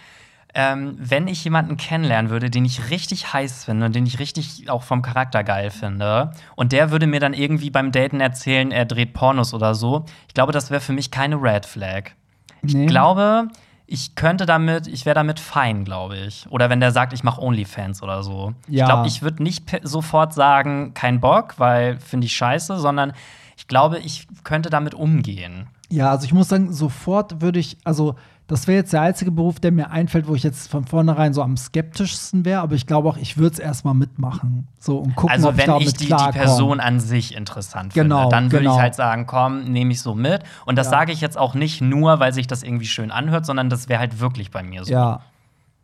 ähm, 0.54 0.96
wenn 0.98 1.28
ich 1.28 1.44
jemanden 1.44 1.78
kennenlernen 1.78 2.32
würde, 2.32 2.50
den 2.50 2.66
ich 2.66 2.90
richtig 2.90 3.34
heiß 3.34 3.66
finde 3.66 3.86
und 3.86 3.96
den 3.96 4.06
ich 4.06 4.20
richtig 4.20 4.70
auch 4.70 4.84
vom 4.84 5.02
Charakter 5.02 5.44
geil 5.44 5.70
finde, 5.70 6.32
und 6.56 6.72
der 6.72 6.92
würde 6.92 7.08
mir 7.08 7.20
dann 7.20 7.34
irgendwie 7.34 7.70
beim 7.70 7.92
Daten 7.92 8.20
erzählen, 8.20 8.72
er 8.72 8.86
dreht 8.86 9.14
Pornos 9.14 9.54
oder 9.54 9.76
so, 9.76 10.06
ich 10.28 10.34
glaube, 10.34 10.52
das 10.52 10.72
wäre 10.72 10.82
für 10.82 10.94
mich 10.94 11.12
keine 11.12 11.36
Red 11.42 11.66
Flag. 11.66 12.12
Ich 12.62 12.74
nee. 12.74 12.88
glaube, 12.88 13.50
ich 13.86 14.16
könnte 14.16 14.46
damit, 14.46 14.88
ich 14.88 15.06
wäre 15.06 15.16
damit 15.16 15.40
fein, 15.40 15.84
glaube 15.84 16.18
ich. 16.18 16.46
Oder 16.50 16.70
wenn 16.70 16.80
der 16.80 16.92
sagt, 16.92 17.12
ich 17.14 17.24
mache 17.24 17.42
OnlyFans 17.42 18.04
oder 18.04 18.22
so. 18.22 18.54
Ja. 18.68 18.84
Ich 18.84 18.90
glaube, 18.90 19.08
ich 19.08 19.22
würde 19.22 19.42
nicht 19.42 19.64
sofort 19.84 20.34
sagen, 20.34 20.94
kein 20.94 21.20
Bock, 21.20 21.56
weil 21.58 21.98
finde 22.00 22.26
ich 22.26 22.36
scheiße, 22.36 22.80
sondern 22.80 23.14
ich 23.58 23.68
glaube, 23.68 24.00
ich 24.00 24.28
könnte 24.44 24.70
damit 24.70 24.94
umgehen. 24.94 25.68
Ja, 25.90 26.12
also 26.12 26.26
ich 26.26 26.34
muss 26.34 26.50
sagen, 26.50 26.72
sofort 26.72 27.42
würde 27.42 27.60
ich, 27.60 27.78
also 27.84 28.16
das 28.50 28.66
wäre 28.66 28.80
jetzt 28.80 28.92
der 28.94 29.04
einzige 29.04 29.30
Beruf, 29.30 29.60
der 29.60 29.72
mir 29.72 29.92
einfällt, 29.92 30.28
wo 30.28 30.34
ich 30.34 30.42
jetzt 30.42 30.72
von 30.72 30.84
vornherein 30.84 31.36
so 31.36 31.44
am 31.44 31.56
skeptischsten 31.56 32.46
wäre. 32.46 32.62
Aber 32.62 32.74
ich 32.74 32.88
glaube 32.88 33.08
auch, 33.08 33.16
ich 33.16 33.38
würde 33.38 33.54
es 33.54 33.60
erstmal 33.60 33.94
mitmachen. 33.94 34.68
So 34.80 34.98
und 34.98 35.16
gucken, 35.16 35.36
also, 35.36 35.50
ob 35.50 35.58
wenn 35.58 35.70
ich, 35.76 35.90
ich 35.90 35.94
die, 35.94 36.08
die, 36.08 36.32
Person 36.32 36.80
an 36.80 37.00
sich 37.00 37.36
interessant 37.36 37.94
genau, 37.94 38.22
finde, 38.22 38.36
dann 38.36 38.52
würde 38.52 38.64
genau. 38.64 38.76
ich 38.76 38.82
halt 38.82 38.96
sagen, 38.96 39.28
komm, 39.28 39.66
nehme 39.66 39.92
ich 39.92 40.02
so 40.02 40.16
mit. 40.16 40.42
Und 40.66 40.78
das 40.80 40.88
ja. 40.88 40.92
sage 40.92 41.12
ich 41.12 41.22
jetzt 41.22 41.38
auch 41.38 41.54
nicht 41.54 41.82
nur, 41.82 42.20
weil 42.20 42.34
sich 42.34 42.48
das 42.48 42.64
irgendwie 42.64 42.88
schön 42.88 43.12
anhört, 43.12 43.46
sondern 43.46 43.70
das 43.70 43.88
wäre 43.88 44.00
halt 44.00 44.20
wirklich 44.20 44.50
bei 44.50 44.64
mir 44.64 44.84
so. 44.84 44.92
Ja. 44.92 45.22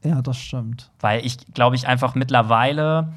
Ja, 0.04 0.24
das 0.24 0.38
stimmt. 0.38 0.90
Weil 1.00 1.24
ich, 1.24 1.38
glaube 1.54 1.76
ich, 1.76 1.88
einfach 1.88 2.16
mittlerweile 2.16 3.14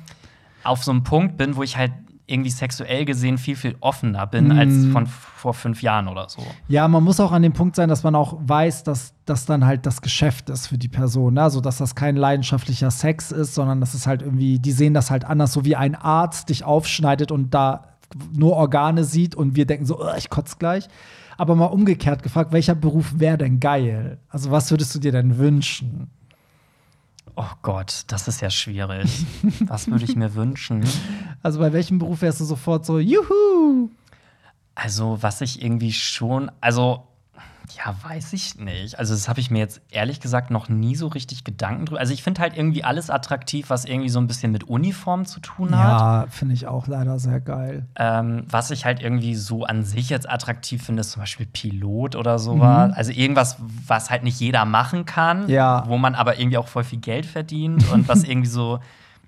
auf 0.62 0.84
so 0.84 0.90
einem 0.90 1.04
Punkt 1.04 1.38
bin, 1.38 1.56
wo 1.56 1.62
ich 1.62 1.78
halt 1.78 1.92
irgendwie 2.30 2.50
sexuell 2.50 3.04
gesehen 3.04 3.38
viel, 3.38 3.56
viel 3.56 3.76
offener 3.80 4.26
bin 4.26 4.48
Mhm. 4.48 4.58
als 4.58 4.86
von 4.92 5.06
vor 5.06 5.54
fünf 5.54 5.82
Jahren 5.82 6.08
oder 6.08 6.28
so. 6.28 6.42
Ja, 6.68 6.86
man 6.86 7.02
muss 7.02 7.18
auch 7.20 7.32
an 7.32 7.42
dem 7.42 7.52
Punkt 7.54 7.74
sein, 7.74 7.88
dass 7.88 8.02
man 8.02 8.14
auch 8.14 8.36
weiß, 8.40 8.84
dass 8.84 9.14
das 9.24 9.46
dann 9.46 9.64
halt 9.64 9.86
das 9.86 10.02
Geschäft 10.02 10.50
ist 10.50 10.66
für 10.66 10.78
die 10.78 10.88
Person. 10.88 11.34
Ne? 11.34 11.42
Also, 11.42 11.60
dass 11.60 11.78
das 11.78 11.94
kein 11.94 12.16
leidenschaftlicher 12.16 12.90
Sex 12.90 13.32
ist, 13.32 13.54
sondern 13.54 13.80
das 13.80 13.94
ist 13.94 14.06
halt 14.06 14.22
irgendwie, 14.22 14.58
die 14.58 14.72
sehen 14.72 14.94
das 14.94 15.10
halt 15.10 15.24
anders, 15.24 15.52
so 15.52 15.64
wie 15.64 15.74
ein 15.76 15.94
Arzt 15.94 16.50
dich 16.50 16.64
aufschneidet 16.64 17.32
und 17.32 17.54
da 17.54 17.94
nur 18.32 18.52
Organe 18.56 19.04
sieht 19.04 19.34
und 19.34 19.56
wir 19.56 19.66
denken 19.66 19.84
so, 19.86 20.00
"Ugh, 20.00 20.14
ich 20.16 20.30
kotz 20.30 20.58
gleich. 20.58 20.88
Aber 21.36 21.54
mal 21.54 21.66
umgekehrt 21.66 22.22
gefragt, 22.22 22.52
welcher 22.52 22.74
Beruf 22.74 23.12
wäre 23.18 23.38
denn 23.38 23.60
geil? 23.60 24.18
Also, 24.28 24.50
was 24.50 24.70
würdest 24.70 24.94
du 24.94 24.98
dir 24.98 25.12
denn 25.12 25.38
wünschen? 25.38 26.10
Oh 27.36 27.44
Gott, 27.62 28.02
das 28.08 28.26
ist 28.26 28.40
ja 28.40 28.50
schwierig. 28.50 29.24
Was 29.68 29.86
würde 29.88 30.04
ich 30.04 30.16
mir 30.16 30.34
wünschen? 30.34 30.82
Also, 31.42 31.58
bei 31.60 31.72
welchem 31.72 31.98
Beruf 31.98 32.22
wärst 32.22 32.40
du 32.40 32.44
sofort 32.44 32.84
so, 32.86 32.98
juhu? 32.98 33.90
Also, 34.74 35.18
was 35.20 35.40
ich 35.40 35.62
irgendwie 35.62 35.92
schon, 35.92 36.50
also 36.60 37.04
ja, 37.84 37.94
weiß 38.02 38.32
ich 38.32 38.56
nicht. 38.58 38.98
Also, 38.98 39.12
das 39.12 39.28
habe 39.28 39.40
ich 39.40 39.50
mir 39.50 39.58
jetzt 39.58 39.82
ehrlich 39.90 40.20
gesagt 40.20 40.50
noch 40.50 40.68
nie 40.70 40.94
so 40.96 41.06
richtig 41.08 41.44
Gedanken 41.44 41.84
drüber. 41.84 42.00
Also, 42.00 42.14
ich 42.14 42.22
finde 42.22 42.40
halt 42.40 42.56
irgendwie 42.56 42.82
alles 42.82 43.10
attraktiv, 43.10 43.68
was 43.70 43.84
irgendwie 43.84 44.08
so 44.08 44.18
ein 44.20 44.26
bisschen 44.26 44.52
mit 44.52 44.64
Uniform 44.64 45.26
zu 45.26 45.38
tun 45.40 45.76
hat. 45.78 46.00
Ja, 46.00 46.26
finde 46.30 46.54
ich 46.54 46.66
auch 46.66 46.86
leider 46.86 47.18
sehr 47.18 47.40
geil. 47.40 47.86
Ähm, 47.96 48.44
was 48.48 48.70
ich 48.70 48.84
halt 48.86 49.02
irgendwie 49.02 49.34
so 49.34 49.64
an 49.64 49.84
sich 49.84 50.08
jetzt 50.08 50.28
attraktiv 50.30 50.82
finde, 50.82 51.00
ist 51.02 51.10
zum 51.10 51.20
Beispiel 51.20 51.46
Pilot 51.46 52.16
oder 52.16 52.38
sowas. 52.38 52.92
Also 52.94 53.12
irgendwas, 53.12 53.56
was 53.86 54.08
halt 54.10 54.22
nicht 54.22 54.40
jeder 54.40 54.64
machen 54.64 55.04
kann, 55.04 55.42
Mhm. 55.44 55.48
Ja. 55.50 55.84
wo 55.86 55.98
man 55.98 56.14
aber 56.14 56.38
irgendwie 56.40 56.56
auch 56.58 56.68
voll 56.68 56.84
viel 56.84 57.00
Geld 57.00 57.26
verdient 57.26 57.84
und 57.92 58.08
was 58.08 58.24
irgendwie 58.28 58.48
so, 58.48 58.78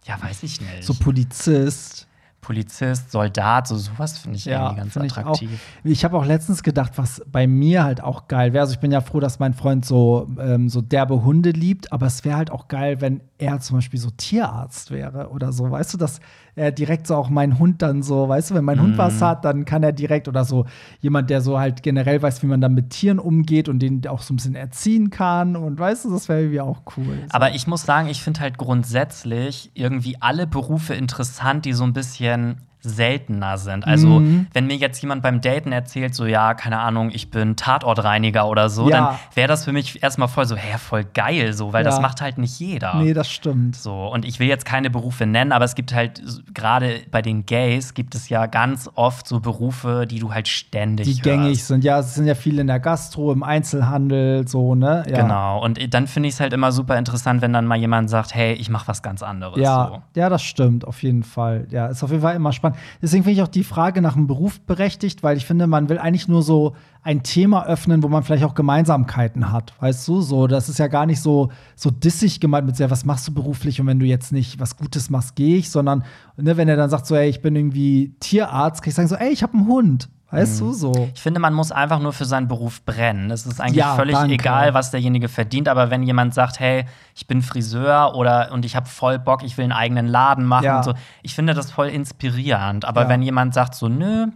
ja, 0.05 0.21
weiß 0.21 0.43
ich 0.43 0.61
nicht. 0.61 0.85
So 0.85 0.95
Polizist. 0.95 2.07
Polizist, 2.41 3.11
Soldat, 3.11 3.69
so 3.69 3.77
sowas 3.77 4.19
finde 4.19 4.39
ich 4.39 4.47
Ja, 4.47 4.63
irgendwie 4.63 4.81
ganz 4.81 4.93
finde 4.95 5.07
ich 5.09 5.17
attraktiv. 5.17 5.61
Ich 5.85 6.05
habe 6.05 6.17
auch 6.17 6.25
letztens 6.25 6.63
gedacht, 6.63 6.93
was 6.97 7.23
bei 7.31 7.47
mir 7.47 7.85
halt 7.85 8.03
auch 8.03 8.29
geil 8.29 8.53
wäre. 8.53 8.63
Also 8.63 8.73
ich 8.73 8.81
bin 8.81 8.91
ja 8.91 9.03
froh, 9.03 9.21
dass 9.21 9.39
mein 9.39 9.53
Freund 9.53 9.85
so, 9.85 10.27
ähm, 10.41 10.69
so 10.71 10.81
derbe 10.81 11.23
Hunde 11.23 11.51
liebt, 11.51 11.93
aber 11.93 12.07
es 12.07 12.25
wäre 12.25 12.37
halt 12.37 12.51
auch 12.51 12.69
geil, 12.69 13.01
wenn 13.03 13.21
er 13.41 13.61
zum 13.61 13.79
Beispiel 13.79 13.99
so 13.99 14.11
Tierarzt 14.11 14.91
wäre 14.91 15.31
oder 15.31 15.53
so. 15.53 15.71
Weißt 15.71 15.93
du, 15.95 15.99
dass 15.99 16.21
er 16.55 16.73
direkt 16.73 17.07
so 17.07 17.15
auch 17.17 17.31
meinen 17.31 17.59
Hund 17.59 17.83
dann 17.83 18.03
so, 18.03 18.29
weißt 18.29 18.51
du, 18.51 18.55
wenn 18.55 18.65
mein 18.65 18.81
Hund 18.81 18.95
Mhm. 18.95 18.99
was 18.99 19.23
hat, 19.23 19.45
dann 19.45 19.65
kann 19.65 19.83
er 19.83 19.93
direkt 19.93 20.29
oder 20.29 20.45
so 20.45 20.67
jemand, 21.01 21.31
der 21.31 21.41
so 21.41 21.59
halt 21.59 21.83
generell 21.83 22.21
weiß, 22.21 22.43
wie 22.43 22.47
man 22.47 22.61
dann 22.61 22.75
mit 22.75 22.91
Tieren 22.91 23.19
umgeht 23.19 23.69
und 23.69 23.79
den 23.81 24.07
auch 24.07 24.23
so 24.23 24.35
ein 24.35 24.37
bisschen 24.37 24.55
erziehen 24.55 25.11
kann. 25.11 25.57
Und 25.57 25.79
weißt 25.79 26.05
du, 26.05 26.11
das 26.11 26.29
wäre 26.29 26.41
irgendwie 26.41 26.61
auch 26.61 26.83
cool. 26.97 27.17
So. 27.23 27.35
Aber 27.35 27.55
ich 27.55 27.67
muss 27.67 27.83
sagen, 27.83 28.09
ich 28.09 28.23
finde 28.23 28.41
halt 28.41 28.59
grundsätzlich 28.59 29.71
irgendwie 29.75 30.17
alle 30.21 30.47
Berufe 30.47 30.95
interessant, 30.95 31.65
die 31.65 31.73
so 31.73 31.85
ein 31.85 31.93
bisschen 31.93 32.57
seltener 32.83 33.59
sind. 33.59 33.87
Also, 33.87 34.21
Mhm. 34.21 34.47
wenn 34.53 34.67
mir 34.67 34.77
jetzt 34.77 35.01
jemand 35.03 35.23
beim 35.23 35.41
Daten 35.41 35.73
erzählt, 35.73 36.15
so, 36.15 36.27
ja, 36.27 36.55
keine 36.55 36.79
Ahnung, 36.81 37.11
ich 37.13 37.31
bin 37.31 37.57
Tatortreiniger 37.57 38.49
oder 38.49 38.69
so, 38.69 38.89
Ja. 38.89 38.97
dann 38.97 39.19
wäre 39.35 39.49
das 39.49 39.65
für 39.65 39.73
mich 39.73 40.03
erstmal 40.03 40.29
voll 40.29 40.47
so, 40.47 40.57
hä, 40.57 40.79
voll 40.79 41.05
geil, 41.05 41.53
so, 41.53 41.73
weil 41.73 41.85
Ja. 41.85 41.91
das 41.91 42.01
macht 42.01 42.21
halt 42.21 42.39
nicht 42.39 42.59
jeder. 42.59 42.95
nee, 42.97 43.13
das 43.15 43.31
stimmt. 43.31 43.77
So, 43.77 44.07
und 44.13 44.25
ich 44.25 44.41
will 44.41 44.49
jetzt 44.49 44.65
keine 44.65 44.91
Berufe 44.91 45.27
nennen, 45.27 45.53
aber 45.53 45.65
es 45.65 45.75
gibt 45.75 45.95
halt, 45.95 46.23
gerade 46.55 47.01
bei 47.11 47.23
den 47.23 47.47
Gays, 47.47 47.95
gibt 47.95 48.15
es 48.15 48.29
ja 48.29 48.47
ganz 48.47 48.89
oft 48.95 49.27
so 49.29 49.41
Berufe, 49.41 50.07
die 50.09 50.19
du 50.19 50.33
halt 50.35 50.49
ständig 50.49 51.07
Die 51.07 51.13
hörst. 51.13 51.23
gängig 51.23 51.65
sind. 51.65 51.85
Ja, 51.85 51.99
es 52.01 52.15
sind 52.15 52.27
ja 52.27 52.35
viele 52.35 52.61
in 52.63 52.67
der 52.67 52.81
Gastro, 52.81 53.33
im 53.33 53.43
Einzelhandel, 53.43 54.47
so, 54.49 54.75
ne? 54.75 55.05
Ja. 55.09 55.23
Genau. 55.23 55.63
Und 55.65 55.79
dann 55.95 56.07
finde 56.07 56.29
ich 56.29 56.35
es 56.35 56.41
halt 56.41 56.53
immer 56.53 56.73
super 56.73 56.99
interessant, 56.99 57.41
wenn 57.43 57.53
dann 57.53 57.67
mal 57.67 57.77
jemand 57.77 58.11
sagt, 58.11 58.35
hey, 58.35 58.53
ich 58.55 58.69
mache 58.71 58.89
was 58.89 59.03
ganz 59.03 59.23
anderes. 59.23 59.59
Ja, 59.61 59.89
So. 60.15 60.21
ja, 60.21 60.29
das 60.29 60.43
stimmt, 60.43 60.87
auf 60.87 61.03
jeden 61.03 61.23
Fall. 61.23 61.67
Ja, 61.71 61.87
ist 61.87 62.03
auf 62.03 62.11
jeden 62.11 62.23
Fall 62.23 62.37
immer 62.37 62.53
spannend. 62.53 62.70
Deswegen 63.03 63.25
finde 63.25 63.41
ich 63.41 63.43
auch 63.43 63.49
die 63.49 63.65
Frage 63.65 64.01
nach 64.01 64.15
dem 64.15 64.27
Beruf 64.27 64.61
berechtigt, 64.61 65.23
weil 65.23 65.37
ich 65.37 65.47
finde, 65.47 65.67
man 65.67 65.89
will 65.89 65.99
eigentlich 65.99 66.29
nur 66.29 66.43
so 66.43 66.75
ein 67.03 67.23
Thema 67.23 67.67
öffnen, 67.67 68.03
wo 68.03 68.09
man 68.09 68.23
vielleicht 68.23 68.45
auch 68.45 68.55
Gemeinsamkeiten 68.55 69.53
hat. 69.53 69.73
Weißt 69.81 70.07
du, 70.07 70.21
so, 70.21 70.47
das 70.47 70.69
ist 70.69 70.79
ja 70.79 70.89
gar 70.89 71.07
nicht 71.07 71.21
so, 71.21 71.51
so 71.75 71.91
dissig 71.91 72.41
gemeint 72.41 72.67
mit, 72.67 72.79
ja, 72.79 72.91
was 72.91 73.05
machst 73.05 73.29
du 73.29 73.35
beruflich 73.35 73.81
und 73.81 73.87
wenn 73.87 73.99
du 73.99 74.07
jetzt 74.07 74.33
nicht 74.33 74.61
was 74.61 74.77
Gutes 74.77 75.11
machst, 75.11 75.37
gehe 75.37 75.57
ich, 75.57 75.71
sondern, 75.71 76.05
ne, 76.37 76.57
wenn 76.57 76.69
er 76.69 76.77
dann 76.77 76.91
sagt, 76.91 77.07
so, 77.07 77.15
ey, 77.15 77.29
ich 77.29 77.41
bin 77.41 77.57
irgendwie 77.57 78.15
Tierarzt, 78.21 78.83
kann 78.83 78.91
ich 78.91 78.95
sagen, 78.95 79.09
so, 79.09 79.17
ey, 79.17 79.31
ich 79.31 79.43
habe 79.43 79.55
einen 79.55 79.67
Hund. 79.67 80.09
Weißt 80.33 80.61
du, 80.61 80.73
so. 80.73 81.11
Ich 81.15 81.21
finde, 81.21 81.41
man 81.41 81.53
muss 81.55 81.73
einfach 81.73 81.99
nur 81.99 82.13
für 82.13 82.25
seinen 82.25 82.47
Beruf 82.47 82.83
brennen. 82.85 83.31
Es 83.33 83.47
ist 83.47 83.61
eigentlich 83.61 83.77
Ja, 83.77 83.97
völlig 83.97 84.15
danke. 84.15 84.35
egal, 84.35 84.75
was 84.75 84.91
derjenige 84.93 85.29
verdient. 85.29 85.69
Aber 85.69 85.91
wenn 85.91 86.03
jemand 86.05 86.35
sagt, 86.35 86.61
hey, 86.61 86.85
ich 87.17 87.27
bin 87.27 87.43
Friseur 87.43 88.15
oder 88.15 88.53
und 88.53 88.65
ich 88.65 88.77
habe 88.77 88.87
voll 88.87 89.19
Bock, 89.19 89.43
ich 89.43 89.57
will 89.59 89.65
einen 89.65 89.73
eigenen 89.73 90.07
Laden 90.07 90.45
machen 90.45 90.65
Ja. 90.65 90.77
und 90.79 90.85
so, 90.85 90.95
ich 91.23 91.35
finde 91.35 91.55
das 91.55 91.73
voll 91.73 91.89
inspirierend. 91.89 92.85
Aber 92.85 93.03
Ja. 93.03 93.09
wenn 93.09 93.23
jemand 93.23 93.55
sagt 93.55 93.75
so, 93.75 93.89
nö, 93.89 94.27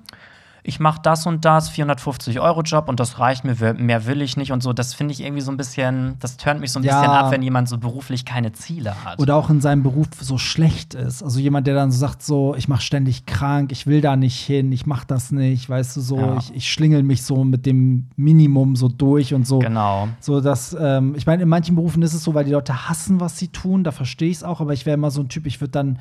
ich 0.66 0.80
mache 0.80 0.98
das 1.02 1.26
und 1.26 1.44
das, 1.44 1.68
450 1.68 2.40
Euro 2.40 2.62
Job 2.62 2.88
und 2.88 2.98
das 2.98 3.18
reicht 3.18 3.44
mir, 3.44 3.74
mehr 3.74 4.06
will 4.06 4.22
ich 4.22 4.38
nicht 4.38 4.50
und 4.50 4.62
so, 4.62 4.72
das 4.72 4.94
finde 4.94 5.12
ich 5.12 5.20
irgendwie 5.22 5.42
so 5.42 5.50
ein 5.50 5.58
bisschen, 5.58 6.14
das 6.20 6.38
turnt 6.38 6.58
mich 6.60 6.72
so 6.72 6.80
ein 6.80 6.84
Ja. 6.84 6.98
bisschen 7.00 7.12
ab, 7.12 7.30
wenn 7.30 7.42
jemand 7.42 7.68
so 7.68 7.76
beruflich 7.76 8.24
keine 8.24 8.52
Ziele 8.52 9.04
hat. 9.04 9.18
Oder 9.18 9.36
auch 9.36 9.50
in 9.50 9.60
seinem 9.60 9.82
Beruf 9.82 10.06
so 10.20 10.38
schlecht 10.38 10.94
ist. 10.94 11.22
Also 11.22 11.38
jemand, 11.38 11.66
der 11.66 11.74
dann 11.74 11.92
so 11.92 11.98
sagt, 11.98 12.22
so, 12.22 12.54
ich 12.56 12.66
mache 12.66 12.80
ständig 12.80 13.26
krank, 13.26 13.72
ich 13.72 13.86
will 13.86 14.00
da 14.00 14.16
nicht 14.16 14.40
hin, 14.40 14.72
ich 14.72 14.86
mache 14.86 15.06
das 15.06 15.32
nicht, 15.32 15.68
weißt 15.68 15.98
du, 15.98 16.00
so, 16.00 16.18
Ja. 16.18 16.36
ich, 16.38 16.54
ich 16.54 16.72
schlingel 16.72 17.02
mich 17.02 17.24
so 17.24 17.44
mit 17.44 17.66
dem 17.66 18.06
Minimum 18.16 18.74
so 18.74 18.88
durch 18.88 19.34
und 19.34 19.46
so. 19.46 19.58
genau. 19.58 20.08
So, 20.20 20.40
dass, 20.40 20.74
ähm, 20.80 21.14
ich 21.14 21.26
meine, 21.26 21.42
in 21.42 21.48
manchen 21.50 21.74
Berufen 21.76 22.02
ist 22.02 22.14
es 22.14 22.24
so, 22.24 22.32
weil 22.32 22.46
die 22.46 22.52
Leute 22.52 22.88
hassen, 22.88 23.20
was 23.20 23.38
sie 23.38 23.48
tun, 23.48 23.84
da 23.84 23.92
verstehe 23.92 24.30
ich 24.30 24.38
es 24.38 24.42
auch, 24.42 24.62
aber 24.62 24.72
ich 24.72 24.86
wäre 24.86 24.94
immer 24.94 25.10
so 25.10 25.20
ein 25.20 25.28
Typ, 25.28 25.44
ich 25.46 25.60
würde 25.60 25.72
dann 25.72 25.98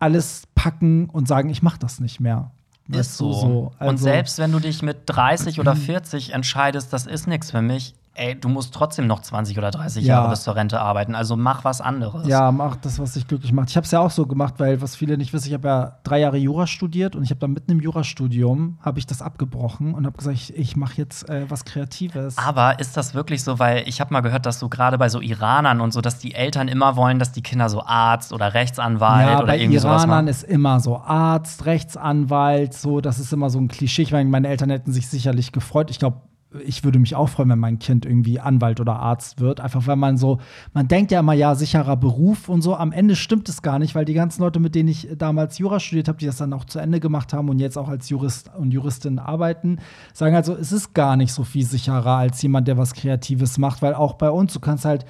alles 0.00 0.48
packen 0.56 1.08
und 1.10 1.28
sagen, 1.28 1.48
ich 1.48 1.62
mache 1.62 1.78
das 1.78 2.00
nicht 2.00 2.18
mehr. 2.18 2.50
Ist 2.92 2.98
Weißt 2.98 3.20
du, 3.20 3.32
so. 3.32 3.72
Also- 3.78 3.90
und 3.90 3.96
selbst 3.98 4.38
wenn 4.38 4.52
du 4.52 4.58
dich 4.58 4.82
mit 4.82 4.98
30 5.06 5.60
oder 5.60 5.76
40 5.76 6.32
entscheidest, 6.32 6.92
das 6.92 7.06
ist 7.06 7.26
nichts 7.26 7.50
für 7.50 7.62
mich, 7.62 7.94
ey, 8.14 8.38
du 8.38 8.48
musst 8.48 8.74
trotzdem 8.74 9.06
noch 9.06 9.20
20 9.22 9.56
oder 9.56 9.70
30 9.70 10.04
Ja. 10.04 10.16
Jahre 10.16 10.30
bis 10.30 10.42
zur 10.42 10.54
Rente 10.56 10.80
arbeiten. 10.80 11.14
Also 11.14 11.36
mach 11.36 11.64
was 11.64 11.80
anderes. 11.80 12.26
Ja, 12.26 12.52
mach 12.52 12.76
das, 12.76 12.98
was 12.98 13.12
dich 13.14 13.26
glücklich 13.26 13.52
macht. 13.52 13.70
Ich 13.70 13.76
habe 13.76 13.84
es 13.84 13.90
ja 13.92 14.00
auch 14.00 14.10
so 14.10 14.26
gemacht, 14.26 14.54
weil 14.58 14.82
was 14.82 14.96
viele 14.96 15.16
nicht 15.16 15.32
wissen, 15.32 15.48
ich 15.48 15.54
habe 15.54 15.68
ja 15.68 15.98
drei 16.02 16.20
Jahre 16.20 16.36
Jura 16.36 16.66
studiert 16.66 17.16
und 17.16 17.22
ich 17.22 17.30
habe 17.30 17.40
dann 17.40 17.52
mitten 17.52 17.70
im 17.72 17.80
Jurastudium 17.80 18.78
habe 18.82 18.98
ich 18.98 19.06
das 19.06 19.22
abgebrochen 19.22 19.94
und 19.94 20.06
habe 20.06 20.16
gesagt, 20.18 20.34
ich, 20.36 20.54
ich 20.56 20.76
mache 20.76 20.94
jetzt 20.96 21.28
äh, 21.28 21.46
was 21.48 21.64
Kreatives. 21.64 22.36
Aber 22.36 22.78
ist 22.78 22.96
das 22.96 23.14
wirklich 23.14 23.42
so? 23.44 23.58
Weil 23.58 23.84
ich 23.86 24.00
habe 24.00 24.12
mal 24.12 24.20
gehört, 24.20 24.44
dass 24.44 24.58
so 24.58 24.68
gerade 24.68 24.98
bei 24.98 25.08
so 25.08 25.20
Iranern 25.20 25.80
und 25.80 25.92
so, 25.92 26.00
dass 26.00 26.18
die 26.18 26.34
Eltern 26.34 26.68
immer 26.68 26.96
wollen, 26.96 27.18
dass 27.18 27.32
die 27.32 27.42
Kinder 27.42 27.68
so 27.68 27.82
Arzt 27.84 28.32
oder 28.32 28.54
Rechtsanwalt 28.54 29.28
ja, 29.30 29.42
oder 29.42 29.56
irgendwie 29.56 29.78
sowas 29.78 30.02
Iranern 30.02 30.24
machen. 30.24 30.28
ist 30.28 30.42
immer 30.42 30.80
so 30.80 30.98
Arzt, 30.98 31.64
Rechtsanwalt, 31.66 32.74
so, 32.74 33.00
das 33.00 33.18
ist 33.18 33.32
immer 33.32 33.50
so 33.50 33.58
ein 33.58 33.68
Klischee. 33.68 34.02
Ich 34.02 34.12
meine, 34.12 34.28
meine 34.28 34.48
Eltern 34.48 34.70
hätten 34.70 34.92
sich 34.92 35.08
sicherlich 35.08 35.52
gefreut. 35.52 35.90
Ich 35.90 35.98
glaube, 35.98 36.20
ich 36.64 36.82
würde 36.82 36.98
mich 36.98 37.14
auch 37.14 37.28
freuen, 37.28 37.50
wenn 37.50 37.58
mein 37.58 37.78
Kind 37.78 38.04
irgendwie 38.04 38.40
Anwalt 38.40 38.80
oder 38.80 38.96
Arzt 38.96 39.40
wird. 39.40 39.60
Einfach 39.60 39.86
weil 39.86 39.96
man 39.96 40.16
so, 40.16 40.38
man 40.72 40.88
denkt 40.88 41.12
ja 41.12 41.20
immer, 41.20 41.32
ja, 41.32 41.54
sicherer 41.54 41.96
Beruf 41.96 42.48
und 42.48 42.62
so. 42.62 42.74
Am 42.74 42.92
Ende 42.92 43.14
stimmt 43.14 43.48
es 43.48 43.62
gar 43.62 43.78
nicht, 43.78 43.94
weil 43.94 44.04
die 44.04 44.14
ganzen 44.14 44.42
Leute, 44.42 44.58
mit 44.58 44.74
denen 44.74 44.88
ich 44.88 45.08
damals 45.16 45.58
Jura 45.58 45.78
studiert 45.78 46.08
habe, 46.08 46.18
die 46.18 46.26
das 46.26 46.38
dann 46.38 46.52
auch 46.52 46.64
zu 46.64 46.78
Ende 46.78 46.98
gemacht 46.98 47.32
haben 47.32 47.48
und 47.48 47.60
jetzt 47.60 47.78
auch 47.78 47.88
als 47.88 48.08
Jurist 48.08 48.50
und 48.56 48.72
Juristin 48.72 49.18
arbeiten, 49.18 49.78
sagen 50.12 50.34
halt 50.34 50.44
so, 50.44 50.54
es 50.54 50.72
ist 50.72 50.92
gar 50.92 51.16
nicht 51.16 51.32
so 51.32 51.44
viel 51.44 51.64
sicherer 51.64 52.16
als 52.16 52.42
jemand, 52.42 52.66
der 52.66 52.76
was 52.76 52.94
Kreatives 52.94 53.58
macht, 53.58 53.80
weil 53.82 53.94
auch 53.94 54.14
bei 54.14 54.30
uns, 54.30 54.52
du 54.52 54.60
kannst 54.60 54.84
halt 54.84 55.04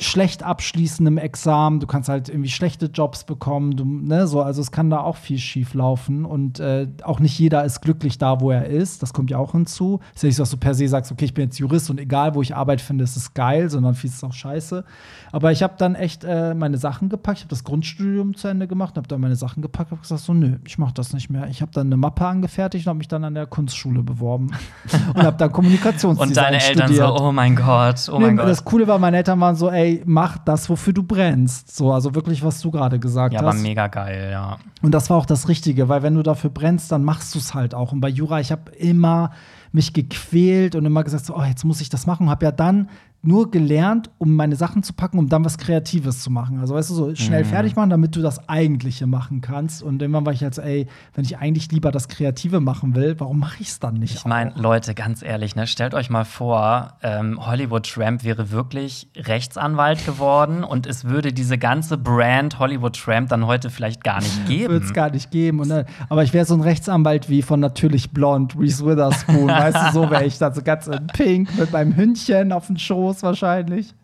schlecht 0.00 0.42
abschließen 0.42 1.06
im 1.06 1.18
Examen, 1.18 1.80
du 1.80 1.86
kannst 1.86 2.08
halt 2.08 2.28
irgendwie 2.28 2.50
schlechte 2.50 2.86
Jobs 2.86 3.24
bekommen, 3.24 3.76
du, 3.76 3.84
ne, 3.84 4.26
so, 4.26 4.42
also 4.42 4.60
es 4.60 4.70
kann 4.70 4.90
da 4.90 5.00
auch 5.00 5.16
viel 5.16 5.38
schief 5.38 5.74
laufen 5.74 6.24
und 6.24 6.60
äh, 6.60 6.86
auch 7.02 7.18
nicht 7.18 7.38
jeder 7.38 7.64
ist 7.64 7.80
glücklich 7.80 8.16
da, 8.16 8.40
wo 8.40 8.50
er 8.50 8.66
ist, 8.66 9.02
das 9.02 9.12
kommt 9.12 9.30
ja 9.30 9.38
auch 9.38 9.52
hinzu. 9.52 9.98
Ist 10.14 10.22
ja 10.22 10.28
nicht 10.28 10.36
so, 10.36 10.42
dass 10.42 10.50
du 10.50 10.56
per 10.56 10.74
se 10.74 10.86
sagst, 10.86 11.10
okay, 11.10 11.24
ich 11.24 11.34
bin 11.34 11.44
jetzt 11.44 11.58
Jurist 11.58 11.90
und 11.90 11.98
egal, 11.98 12.34
wo 12.34 12.42
ich 12.42 12.54
Arbeit 12.54 12.80
finde, 12.80 13.02
ist 13.04 13.16
es 13.16 13.34
geil, 13.34 13.70
sondern 13.70 13.94
viel 13.94 14.10
ist 14.10 14.22
auch 14.22 14.32
scheiße. 14.32 14.84
Aber 15.32 15.50
ich 15.50 15.62
habe 15.62 15.74
dann 15.78 15.94
echt 15.96 16.22
äh, 16.24 16.54
meine 16.54 16.78
Sachen 16.78 17.08
gepackt, 17.08 17.38
ich 17.38 17.44
habe 17.44 17.50
das 17.50 17.64
Grundstudium 17.64 18.36
zu 18.36 18.46
Ende 18.48 18.68
gemacht, 18.68 18.96
habe 18.96 19.08
dann 19.08 19.20
meine 19.20 19.36
Sachen 19.36 19.62
gepackt, 19.62 19.90
habe 19.90 20.00
gesagt, 20.00 20.20
so, 20.20 20.32
nö, 20.32 20.58
ich 20.66 20.78
mache 20.78 20.94
das 20.94 21.12
nicht 21.12 21.28
mehr. 21.28 21.48
Ich 21.48 21.60
habe 21.60 21.72
dann 21.72 21.88
eine 21.88 21.96
Mappe 21.96 22.24
angefertigt 22.24 22.86
und 22.86 22.90
habe 22.90 22.98
mich 22.98 23.08
dann 23.08 23.24
an 23.24 23.34
der 23.34 23.46
Kunstschule 23.46 24.02
beworben 24.02 24.50
und 25.14 25.22
habe 25.22 25.36
dann 25.36 25.50
Kommunikationsdesign 25.50 26.28
Und 26.28 26.36
deine 26.36 26.62
Eltern 26.62 26.88
studiert. 26.88 27.18
so, 27.18 27.24
oh 27.24 27.32
mein 27.32 27.56
Gott, 27.56 28.08
oh 28.12 28.18
mein 28.20 28.36
Nee, 28.36 28.42
Gott. 28.42 28.48
Das 28.48 28.64
Coole 28.64 28.86
war, 28.86 28.98
meine 28.98 29.16
Eltern 29.16 29.40
waren 29.40 29.56
so, 29.56 29.70
ey, 29.70 29.87
mach 30.04 30.38
das, 30.38 30.68
wofür 30.70 30.92
du 30.92 31.02
brennst. 31.02 31.74
So, 31.74 31.92
also 31.92 32.14
wirklich, 32.14 32.42
was 32.42 32.60
du 32.60 32.70
gerade 32.70 32.98
gesagt 32.98 33.34
Ja, 33.34 33.42
hast. 33.42 33.60
mega 33.62 33.86
geil, 33.88 34.28
ja. 34.30 34.58
Und 34.82 34.92
das 34.92 35.10
war 35.10 35.16
auch 35.16 35.26
das 35.26 35.48
Richtige, 35.48 35.88
weil 35.88 36.02
wenn 36.02 36.14
du 36.14 36.22
dafür 36.22 36.50
brennst, 36.50 36.90
dann 36.92 37.04
machst 37.04 37.34
du 37.34 37.38
es 37.38 37.54
halt 37.54 37.74
auch. 37.74 37.92
Und 37.92 38.00
bei 38.00 38.08
Jura, 38.08 38.40
ich 38.40 38.52
habe 38.52 38.70
immer 38.72 39.30
mich 39.72 39.92
gequält 39.92 40.74
und 40.74 40.84
immer 40.86 41.04
gesagt, 41.04 41.26
so, 41.26 41.36
oh, 41.36 41.42
jetzt 41.44 41.64
muss 41.64 41.80
ich 41.80 41.88
das 41.88 42.06
machen. 42.06 42.24
Und 42.24 42.30
habe 42.30 42.44
ja 42.46 42.52
dann 42.52 42.88
nur 43.20 43.50
gelernt, 43.50 44.10
um 44.18 44.36
meine 44.36 44.54
Sachen 44.54 44.84
zu 44.84 44.92
packen, 44.92 45.18
um 45.18 45.28
dann 45.28 45.44
was 45.44 45.58
Kreatives 45.58 46.22
zu 46.22 46.30
machen. 46.30 46.60
Also, 46.60 46.74
weißt 46.74 46.90
du, 46.90 46.94
so 46.94 47.14
schnell 47.16 47.42
Mhm. 47.42 47.48
fertig 47.48 47.74
machen, 47.76 47.90
damit 47.90 48.14
du 48.14 48.22
das 48.22 48.48
Eigentliche 48.48 49.08
machen 49.08 49.40
kannst. 49.40 49.82
Und 49.82 50.00
irgendwann 50.00 50.24
war 50.24 50.32
ich 50.32 50.40
jetzt, 50.40 50.58
ey, 50.58 50.86
wenn 51.14 51.24
ich 51.24 51.36
eigentlich 51.38 51.70
lieber 51.72 51.90
das 51.90 52.06
Kreative 52.06 52.60
machen 52.60 52.94
will, 52.94 53.16
warum 53.18 53.40
mache 53.40 53.56
ich 53.60 53.68
es 53.68 53.80
dann 53.80 53.94
nicht? 53.94 54.14
Ich 54.14 54.24
meine? 54.24 54.52
Leute, 54.54 54.94
ganz 54.94 55.22
ehrlich, 55.22 55.56
ne, 55.56 55.66
stellt 55.66 55.94
euch 55.94 56.10
mal 56.10 56.24
vor, 56.24 56.94
ähm, 57.02 57.44
Hollywood 57.44 57.90
Tramp 57.92 58.22
wäre 58.22 58.52
wirklich 58.52 59.08
Rechtsanwalt 59.16 60.06
geworden 60.06 60.62
und 60.62 60.86
es 60.86 61.04
würde 61.04 61.32
diese 61.32 61.58
ganze 61.58 61.98
Brand 61.98 62.60
Hollywood 62.60 62.96
Tramp 62.96 63.30
dann 63.30 63.46
heute 63.46 63.68
vielleicht 63.70 64.04
gar 64.04 64.20
nicht 64.20 64.46
geben. 64.46 64.72
Würde 64.74 64.86
es 64.86 64.92
gar 64.94 65.10
nicht 65.10 65.32
geben. 65.32 65.58
Und 65.58 65.70
dann, 65.70 65.86
aber 66.08 66.22
ich 66.22 66.32
wäre 66.32 66.44
so 66.44 66.54
ein 66.54 66.60
Rechtsanwalt 66.60 67.28
wie 67.28 67.42
von 67.42 67.58
Natürlich 67.58 68.12
Blond, 68.12 68.56
Reese 68.56 68.86
Witherspoon. 68.86 69.48
weißt 69.48 69.88
du, 69.88 69.92
so 69.92 70.10
wäre 70.10 70.24
ich 70.24 70.38
dann 70.38 70.54
so 70.54 70.62
ganz 70.62 70.86
in 70.86 71.06
Pink 71.08 71.58
mit 71.58 71.72
meinem 71.72 71.96
Hündchen 71.96 72.52
auf 72.52 72.68
dem 72.68 72.76
Schoß 72.78 73.07
wahrscheinlich. 73.22 73.94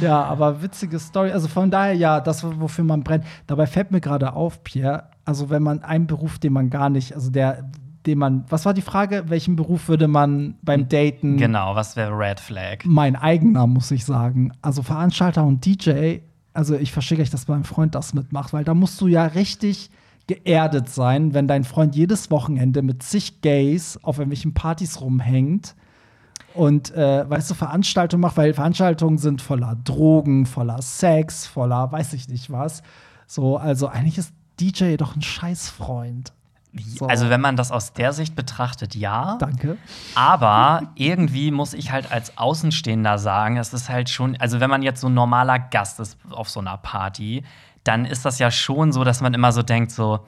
Ja, 0.00 0.22
aber 0.24 0.62
witzige 0.62 0.98
Story. 0.98 1.30
Also 1.32 1.48
von 1.48 1.70
daher, 1.70 1.94
ja, 1.94 2.20
das, 2.20 2.44
wofür 2.44 2.84
man 2.84 3.02
brennt. 3.02 3.24
Dabei 3.46 3.66
fällt 3.66 3.90
mir 3.90 4.00
gerade 4.00 4.32
auf, 4.32 4.62
Pierre, 4.64 5.04
also 5.24 5.50
wenn 5.50 5.62
man 5.62 5.82
einen 5.82 6.06
Beruf, 6.06 6.38
den 6.38 6.52
man 6.52 6.70
gar 6.70 6.90
nicht, 6.90 7.14
also 7.14 7.30
der, 7.30 7.70
den 8.06 8.18
man, 8.18 8.44
was 8.48 8.64
war 8.64 8.74
die 8.74 8.82
Frage? 8.82 9.24
Welchen 9.28 9.56
Beruf 9.56 9.88
würde 9.88 10.08
man 10.08 10.54
beim 10.62 10.88
Daten 10.88 11.36
Genau, 11.36 11.74
was 11.74 11.96
wäre 11.96 12.16
Red 12.16 12.40
Flag? 12.40 12.78
mein 12.84 13.16
eigener, 13.16 13.66
muss 13.66 13.90
ich 13.90 14.04
sagen. 14.04 14.52
Also 14.62 14.82
Veranstalter 14.82 15.44
und 15.44 15.64
DJ, 15.66 16.18
also 16.54 16.74
ich 16.76 16.92
verstehe 16.92 17.18
gar 17.18 17.22
nicht, 17.22 17.34
dass 17.34 17.46
mein 17.48 17.64
Freund 17.64 17.94
das 17.94 18.14
mitmacht, 18.14 18.52
weil 18.52 18.64
da 18.64 18.74
musst 18.74 19.00
du 19.00 19.06
ja 19.06 19.24
richtig 19.26 19.90
geerdet 20.26 20.88
sein, 20.88 21.34
wenn 21.34 21.48
dein 21.48 21.64
Freund 21.64 21.96
jedes 21.96 22.30
Wochenende 22.30 22.82
mit 22.82 23.02
zig 23.02 23.40
Gays 23.42 23.98
auf 24.02 24.18
irgendwelchen 24.18 24.54
Partys 24.54 25.00
rumhängt 25.00 25.74
und, 26.54 26.94
äh, 26.94 27.28
weißt 27.28 27.50
du, 27.50 27.54
Veranstaltungen 27.54 28.20
macht, 28.22 28.36
weil 28.36 28.54
Veranstaltungen 28.54 29.18
sind 29.18 29.42
voller 29.42 29.76
Drogen, 29.84 30.46
voller 30.46 30.82
Sex, 30.82 31.46
voller 31.46 31.90
weiß 31.92 32.12
ich 32.14 32.28
nicht 32.28 32.50
was. 32.50 32.82
So, 33.26 33.56
also 33.56 33.88
eigentlich 33.88 34.18
ist 34.18 34.32
DJ 34.60 34.96
doch 34.96 35.16
ein 35.16 35.22
Scheißfreund. 35.22 36.32
So. 36.72 37.06
Also, 37.06 37.30
wenn 37.30 37.40
man 37.40 37.56
das 37.56 37.72
aus 37.72 37.94
der 37.94 38.12
Sicht 38.12 38.36
betrachtet, 38.36 38.94
ja. 38.94 39.36
Danke. 39.40 39.76
Aber 40.14 40.92
irgendwie 40.94 41.50
muss 41.50 41.74
ich 41.74 41.90
halt 41.90 42.12
als 42.12 42.38
Außenstehender 42.38 43.18
sagen, 43.18 43.56
es 43.56 43.72
ist 43.72 43.88
halt 43.88 44.08
schon, 44.08 44.36
also 44.36 44.60
wenn 44.60 44.70
man 44.70 44.82
jetzt 44.82 45.00
so 45.00 45.08
ein 45.08 45.14
normaler 45.14 45.58
Gast 45.58 45.98
ist 45.98 46.16
auf 46.30 46.48
so 46.48 46.60
einer 46.60 46.76
Party, 46.76 47.42
dann 47.82 48.04
ist 48.04 48.24
das 48.24 48.38
ja 48.38 48.50
schon 48.50 48.92
so, 48.92 49.02
dass 49.02 49.20
man 49.20 49.34
immer 49.34 49.50
so 49.50 49.62
denkt, 49.62 49.90
so, 49.90 50.20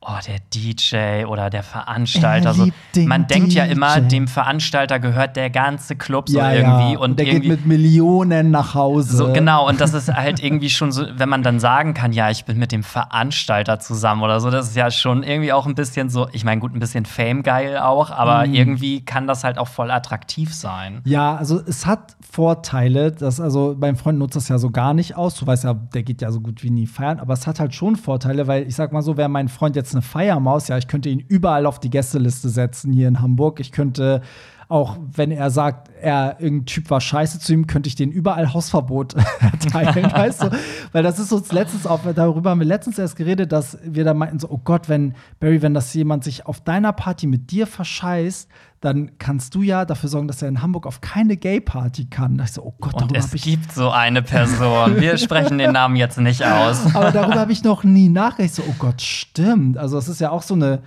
oh, 0.00 0.18
der 0.26 0.38
DJ 0.54 1.24
oder 1.26 1.50
der 1.50 1.62
Veranstalter. 1.62 2.48
Er 2.50 2.54
So. 2.54 2.68
Man 3.06 3.26
denkt 3.26 3.52
ja 3.52 3.64
immer, 3.64 4.00
dem 4.00 4.28
Veranstalter 4.28 4.98
gehört 5.00 5.36
der 5.36 5.50
ganze 5.50 5.96
Club 5.96 6.28
so 6.28 6.38
ja, 6.38 6.52
irgendwie. 6.52 6.92
ja. 6.94 6.98
Und 6.98 7.18
der 7.18 7.26
irgendwie 7.26 7.48
geht 7.48 7.58
mit 7.60 7.66
Millionen 7.66 8.50
nach 8.50 8.74
Hause. 8.74 9.16
so, 9.16 9.32
genau, 9.32 9.68
und 9.68 9.80
das 9.80 9.94
ist 9.94 10.12
halt 10.12 10.42
irgendwie 10.42 10.70
schon 10.70 10.92
so, 10.92 11.04
wenn 11.16 11.28
man 11.28 11.42
dann 11.42 11.60
sagen 11.60 11.94
kann, 11.94 12.12
ja, 12.12 12.30
ich 12.30 12.44
bin 12.44 12.58
mit 12.58 12.72
dem 12.72 12.82
Veranstalter 12.82 13.80
zusammen 13.80 14.22
oder 14.22 14.40
so, 14.40 14.50
das 14.50 14.68
ist 14.68 14.76
ja 14.76 14.90
schon 14.90 15.22
irgendwie 15.22 15.52
auch 15.52 15.66
ein 15.66 15.74
bisschen 15.74 16.08
so, 16.10 16.28
ich 16.32 16.44
meine, 16.44 16.60
gut, 16.60 16.74
ein 16.74 16.80
bisschen 16.80 17.04
Fame-geil 17.04 17.78
auch, 17.78 18.10
aber 18.10 18.46
Mhm. 18.46 18.54
irgendwie 18.54 19.04
kann 19.04 19.26
das 19.26 19.44
halt 19.44 19.58
auch 19.58 19.68
voll 19.68 19.90
attraktiv 19.90 20.54
sein. 20.54 21.00
Ja, 21.04 21.36
also 21.36 21.60
es 21.66 21.86
hat 21.86 22.16
Vorteile. 22.30 23.10
Das, 23.12 23.40
also 23.40 23.74
mein 23.78 23.96
Freund 23.96 24.18
nutzt 24.18 24.36
das 24.36 24.48
ja 24.48 24.58
so 24.58 24.70
gar 24.70 24.94
nicht 24.94 25.16
aus. 25.16 25.34
Du 25.34 25.46
weißt 25.46 25.64
ja, 25.64 25.74
der 25.74 26.02
geht 26.02 26.20
ja 26.22 26.30
so 26.30 26.40
gut 26.40 26.62
wie 26.62 26.70
nie 26.70 26.86
feiern. 26.86 27.18
Aber 27.20 27.32
es 27.34 27.46
hat 27.46 27.58
halt 27.58 27.74
schon 27.74 27.96
Vorteile, 27.96 28.46
weil 28.46 28.62
ich 28.68 28.76
sag 28.76 28.92
mal 28.92 29.02
so, 29.02 29.16
wäre 29.16 29.28
mein 29.28 29.48
Freund 29.48 29.74
jetzt 29.76 29.87
eine 29.94 30.02
Feiermaus, 30.02 30.68
ja, 30.68 30.78
ich 30.78 30.88
könnte 30.88 31.08
ihn 31.08 31.24
überall 31.28 31.66
auf 31.66 31.80
die 31.80 31.90
Gästeliste 31.90 32.48
setzen 32.48 32.92
hier 32.92 33.08
in 33.08 33.20
Hamburg. 33.20 33.60
Ich 33.60 33.72
könnte 33.72 34.22
auch, 34.68 34.98
wenn 35.14 35.30
er 35.30 35.50
sagt, 35.50 35.88
er 36.00 36.36
irgendein 36.38 36.66
Typ 36.66 36.90
war 36.90 37.00
scheiße 37.00 37.40
zu 37.40 37.54
ihm, 37.54 37.66
könnte 37.66 37.88
ich 37.88 37.94
den 37.94 38.10
überall 38.10 38.52
Hausverbot 38.52 39.14
erteilen, 39.40 40.12
weißt 40.12 40.42
du? 40.42 40.50
Weil 40.92 41.02
das 41.02 41.18
ist 41.18 41.32
uns 41.32 41.52
letztens 41.52 41.86
auch, 41.86 42.00
darüber 42.14 42.50
haben 42.50 42.60
wir 42.60 42.66
letztens 42.66 42.98
erst 42.98 43.16
geredet, 43.16 43.50
dass 43.50 43.78
wir 43.82 44.04
da 44.04 44.12
meinten 44.12 44.38
so, 44.38 44.50
oh 44.50 44.60
Gott, 44.62 44.90
wenn, 44.90 45.14
Barry, 45.40 45.62
wenn 45.62 45.72
das 45.72 45.94
jemand 45.94 46.22
sich 46.22 46.44
auf 46.44 46.60
deiner 46.60 46.92
Party 46.92 47.26
mit 47.26 47.50
dir 47.50 47.66
verscheißt, 47.66 48.48
dann 48.80 49.18
kannst 49.18 49.54
du 49.54 49.62
ja 49.62 49.86
dafür 49.86 50.10
sorgen, 50.10 50.28
dass 50.28 50.42
er 50.42 50.48
in 50.48 50.62
Hamburg 50.62 50.86
auf 50.86 51.00
keine 51.00 51.36
Gay-Party 51.36 52.04
kann. 52.10 52.36
Da 52.36 52.44
ich 52.44 52.52
so, 52.52 52.62
oh 52.62 52.74
Gott, 52.78 52.94
Und 52.94 53.16
es 53.16 53.32
gibt 53.32 53.72
so 53.72 53.90
eine 53.90 54.22
Person. 54.22 55.00
Wir 55.00 55.16
sprechen 55.18 55.58
den 55.58 55.72
Namen 55.72 55.96
jetzt 55.96 56.18
nicht 56.18 56.44
aus. 56.44 56.94
aber 56.94 57.10
darüber 57.10 57.40
habe 57.40 57.52
ich 57.52 57.64
noch 57.64 57.84
nie 57.84 58.08
nachgedacht. 58.08 58.50
Ich 58.50 58.54
So, 58.54 58.62
oh 58.68 58.74
Gott, 58.78 59.00
stimmt. 59.00 59.78
Also, 59.78 59.98
es 59.98 60.08
ist 60.08 60.20
ja 60.20 60.30
auch 60.30 60.42
so 60.42 60.54
eine 60.54 60.82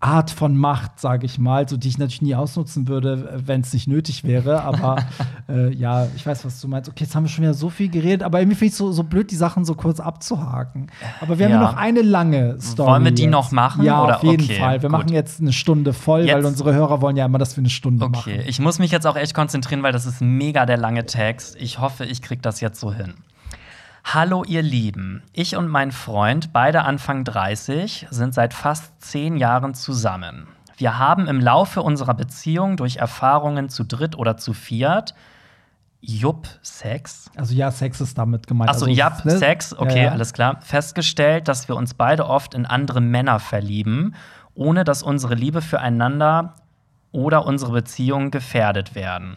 Art 0.00 0.30
von 0.30 0.56
Macht, 0.56 1.00
sage 1.00 1.26
ich 1.26 1.40
mal, 1.40 1.68
so 1.68 1.76
die 1.76 1.88
ich 1.88 1.98
natürlich 1.98 2.22
nie 2.22 2.36
ausnutzen 2.36 2.86
würde, 2.86 3.40
wenn 3.44 3.62
es 3.62 3.72
nicht 3.72 3.88
nötig 3.88 4.22
wäre. 4.22 4.62
Aber 4.62 4.96
äh, 5.48 5.74
ja, 5.74 6.06
ich 6.14 6.24
weiß, 6.24 6.44
was 6.44 6.60
du 6.60 6.68
meinst. 6.68 6.88
Okay, 6.88 7.02
jetzt 7.04 7.16
haben 7.16 7.24
wir 7.24 7.28
schon 7.28 7.42
wieder 7.42 7.54
so 7.54 7.68
viel 7.68 7.88
geredet, 7.88 8.22
aber 8.22 8.38
irgendwie 8.40 8.54
finde 8.54 8.66
ich 8.68 8.72
es 8.74 8.78
so, 8.78 8.92
so 8.92 9.02
blöd, 9.02 9.30
die 9.32 9.36
Sachen 9.36 9.64
so 9.64 9.74
kurz 9.74 9.98
abzuhaken. 9.98 10.86
Aber 11.20 11.38
wir 11.40 11.46
haben 11.46 11.52
ja 11.52 11.60
Ja. 11.62 11.66
noch 11.72 11.76
eine 11.76 12.02
lange 12.02 12.60
Story. 12.60 12.90
Wollen 12.92 13.04
wir 13.06 13.10
die 13.10 13.22
jetzt. 13.22 13.32
noch 13.32 13.50
machen, 13.50 13.84
Ja, 13.84 14.04
oder? 14.04 14.16
auf 14.18 14.22
jeden 14.22 14.44
Okay, 14.44 14.58
Fall. 14.60 14.82
Wir 14.82 14.88
gut. 14.88 14.98
machen 14.98 15.08
jetzt 15.12 15.40
eine 15.40 15.52
Stunde 15.52 15.92
voll, 15.92 16.20
weil 16.20 16.28
Jetzt- 16.28 16.44
unsere 16.46 16.72
Hörer 16.74 17.00
wollen 17.02 17.16
ja 17.16 17.26
immer, 17.26 17.38
dass 17.38 17.56
wir 17.56 17.62
eine 17.62 17.70
Stunde 17.70 18.08
machen. 18.08 18.32
Okay, 18.34 18.44
ich 18.46 18.60
muss 18.60 18.78
mich 18.78 18.92
jetzt 18.92 19.06
auch 19.06 19.16
echt 19.16 19.34
konzentrieren, 19.34 19.82
weil 19.82 19.92
das 19.92 20.06
ist 20.06 20.20
mega 20.20 20.64
der 20.64 20.76
lange 20.76 21.06
Text. 21.06 21.56
Ich 21.58 21.80
hoffe, 21.80 22.04
ich 22.04 22.22
krieg 22.22 22.40
das 22.42 22.60
jetzt 22.60 22.78
so 22.78 22.92
hin. 22.92 23.14
Hallo 24.14 24.42
ihr 24.42 24.62
Lieben, 24.62 25.22
ich 25.34 25.54
und 25.54 25.68
mein 25.68 25.92
Freund, 25.92 26.54
beide 26.54 26.84
Anfang 26.84 27.24
30, 27.24 28.06
sind 28.08 28.32
seit 28.32 28.54
fast 28.54 29.02
zehn 29.02 29.36
Jahren 29.36 29.74
zusammen. 29.74 30.48
Wir 30.78 30.98
haben 30.98 31.26
im 31.26 31.42
Laufe 31.42 31.82
unserer 31.82 32.14
Beziehung 32.14 32.78
durch 32.78 32.96
Erfahrungen 32.96 33.68
zu 33.68 33.84
dritt 33.84 34.16
oder 34.16 34.38
zu 34.38 34.54
viert, 34.54 35.14
Jupp 36.00 36.48
Sex, 36.62 37.30
Also 37.36 37.52
ja, 37.54 37.70
Sex 37.70 38.00
ist 38.00 38.16
damit 38.16 38.46
gemeint. 38.46 38.70
Achso, 38.70 38.86
also, 38.86 38.96
ja, 38.96 39.14
ne? 39.24 39.36
Sex, 39.36 39.74
okay, 39.74 39.98
Ja, 39.98 40.04
ja. 40.04 40.10
alles 40.12 40.32
klar. 40.32 40.58
Festgestellt, 40.62 41.46
dass 41.46 41.68
wir 41.68 41.76
uns 41.76 41.92
beide 41.92 42.26
oft 42.26 42.54
in 42.54 42.64
andere 42.64 43.02
Männer 43.02 43.40
verlieben, 43.40 44.14
ohne 44.54 44.84
dass 44.84 45.02
unsere 45.02 45.34
Liebe 45.34 45.60
füreinander 45.60 46.54
oder 47.12 47.44
unsere 47.44 47.72
Beziehungen 47.72 48.30
gefährdet 48.30 48.94
werden. 48.94 49.36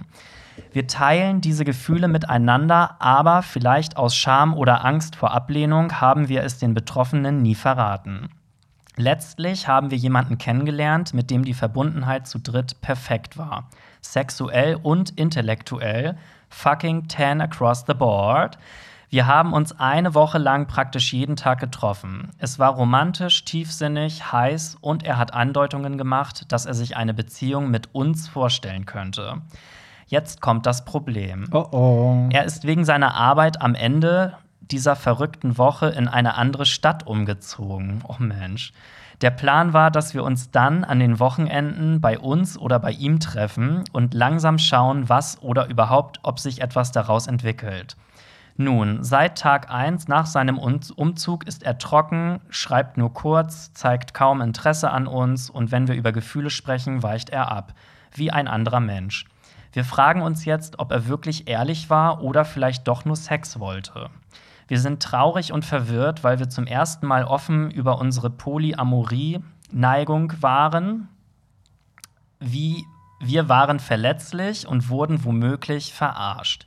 Wir 0.72 0.88
teilen 0.88 1.42
diese 1.42 1.66
Gefühle 1.66 2.08
miteinander, 2.08 2.96
aber 3.00 3.42
vielleicht 3.42 3.98
aus 3.98 4.16
Scham 4.16 4.54
oder 4.54 4.86
Angst 4.86 5.16
vor 5.16 5.32
Ablehnung 5.32 6.00
haben 6.00 6.30
wir 6.30 6.44
es 6.44 6.60
den 6.60 6.74
Betroffenen 6.74 7.42
nie 7.42 7.56
verraten. 7.56 8.30
Letztlich 8.98 9.68
haben 9.68 9.90
wir 9.90 9.98
jemanden 9.98 10.38
kennengelernt, 10.38 11.14
mit 11.14 11.32
dem 11.32 11.46
die 11.46 11.54
Verbundenheit 11.54 12.28
zu 12.28 12.40
dritt 12.40 12.82
perfekt 12.82 13.38
war. 13.38 13.70
Sexuell 14.02 14.76
und 14.76 15.12
intellektuell, 15.12 16.18
fucking 16.50 17.08
10 17.08 17.42
across 17.42 17.86
the 17.88 17.94
board. 17.94 18.58
Wir 19.10 19.28
haben 19.28 19.54
uns 19.54 19.78
eine 19.78 20.14
Woche 20.14 20.38
lang 20.38 20.68
praktisch 20.68 21.12
jeden 21.12 21.36
Tag 21.36 21.60
getroffen. 21.60 22.30
Es 22.38 22.60
war 22.60 22.76
romantisch, 22.76 23.44
tiefsinnig, 23.44 24.32
heiß 24.32 24.78
und 24.80 25.04
er 25.04 25.18
hat 25.18 25.34
Andeutungen 25.34 25.98
gemacht, 25.98 26.52
dass 26.52 26.66
er 26.66 26.74
sich 26.74 26.96
eine 26.96 27.14
Beziehung 27.14 27.70
mit 27.70 27.94
uns 27.94 28.30
vorstellen 28.30 28.86
könnte. 28.86 29.42
Jetzt 30.12 30.42
kommt 30.42 30.66
das 30.66 30.84
Problem. 30.84 31.48
Oh 31.54 31.68
oh. 31.72 32.30
Er 32.34 32.44
ist 32.44 32.68
wegen 32.68 32.84
seiner 32.84 33.16
Arbeit 33.16 33.62
am 33.62 33.76
Ende 33.76 34.34
dieser 34.60 34.98
verrückten 34.98 35.58
Woche 35.58 35.88
in 35.88 36.10
eine 36.10 36.36
andere 36.36 36.66
Stadt 36.66 37.08
umgezogen. 37.08 38.04
Oh 38.06 38.18
Mensch. 38.20 38.74
Der 39.22 39.32
Plan 39.32 39.72
war, 39.72 39.90
dass 39.90 40.14
wir 40.14 40.26
uns 40.26 40.52
dann 40.52 40.84
an 40.84 41.00
den 41.00 41.22
Wochenenden 41.22 42.02
bei 42.02 42.20
uns 42.20 42.58
oder 42.58 42.78
bei 42.80 42.92
ihm 42.92 43.22
treffen 43.22 43.86
und 43.94 44.14
langsam 44.14 44.58
schauen, 44.58 45.08
was 45.08 45.42
oder 45.42 45.68
überhaupt, 45.70 46.20
ob 46.24 46.42
sich 46.42 46.60
etwas 46.60 46.92
daraus 46.92 47.28
entwickelt. 47.28 47.96
Nun, 48.58 49.06
seit 49.06 49.38
Tag 49.38 49.72
1 49.72 50.10
nach 50.10 50.26
seinem 50.26 50.58
Um- 50.58 50.82
Umzug 50.94 51.48
ist 51.48 51.64
er 51.64 51.78
trocken, 51.78 52.42
schreibt 52.50 52.98
nur 52.98 53.14
kurz, 53.14 53.72
zeigt 53.72 54.14
kaum 54.14 54.42
Interesse 54.42 54.92
an 54.92 55.08
uns 55.08 55.50
und 55.50 55.72
wenn 55.72 55.88
wir 55.88 55.96
über 55.96 56.12
Gefühle 56.12 56.50
sprechen, 56.50 57.02
weicht 57.02 57.30
er 57.30 57.50
ab. 57.50 57.74
Wie 58.14 58.30
ein 58.30 58.50
anderer 58.50 58.82
Mensch. 58.82 59.26
Wir 59.74 59.86
fragen 59.86 60.22
uns 60.22 60.46
jetzt, 60.46 60.80
ob 60.80 60.92
er 60.92 61.08
wirklich 61.08 61.48
ehrlich 61.48 61.90
war 61.90 62.22
oder 62.22 62.46
vielleicht 62.46 62.88
doch 62.88 63.06
nur 63.06 63.16
Sex 63.16 63.60
wollte. 63.60 64.10
Wir 64.68 64.80
sind 64.80 65.04
traurig 65.04 65.52
und 65.52 65.66
verwirrt, 65.66 66.24
weil 66.24 66.40
wir 66.40 66.50
zum 66.50 66.66
ersten 66.66 67.06
Mal 67.06 67.26
offen 67.26 67.72
über 67.72 68.00
unsere 68.00 68.30
Polyamorie-Neigung 68.30 70.34
waren. 70.42 71.10
Wie 72.40 72.86
wir 73.24 73.50
waren 73.50 73.80
verletzlich 73.80 74.68
und 74.68 74.90
wurden 74.90 75.24
womöglich 75.24 75.94
verarscht. 75.94 76.66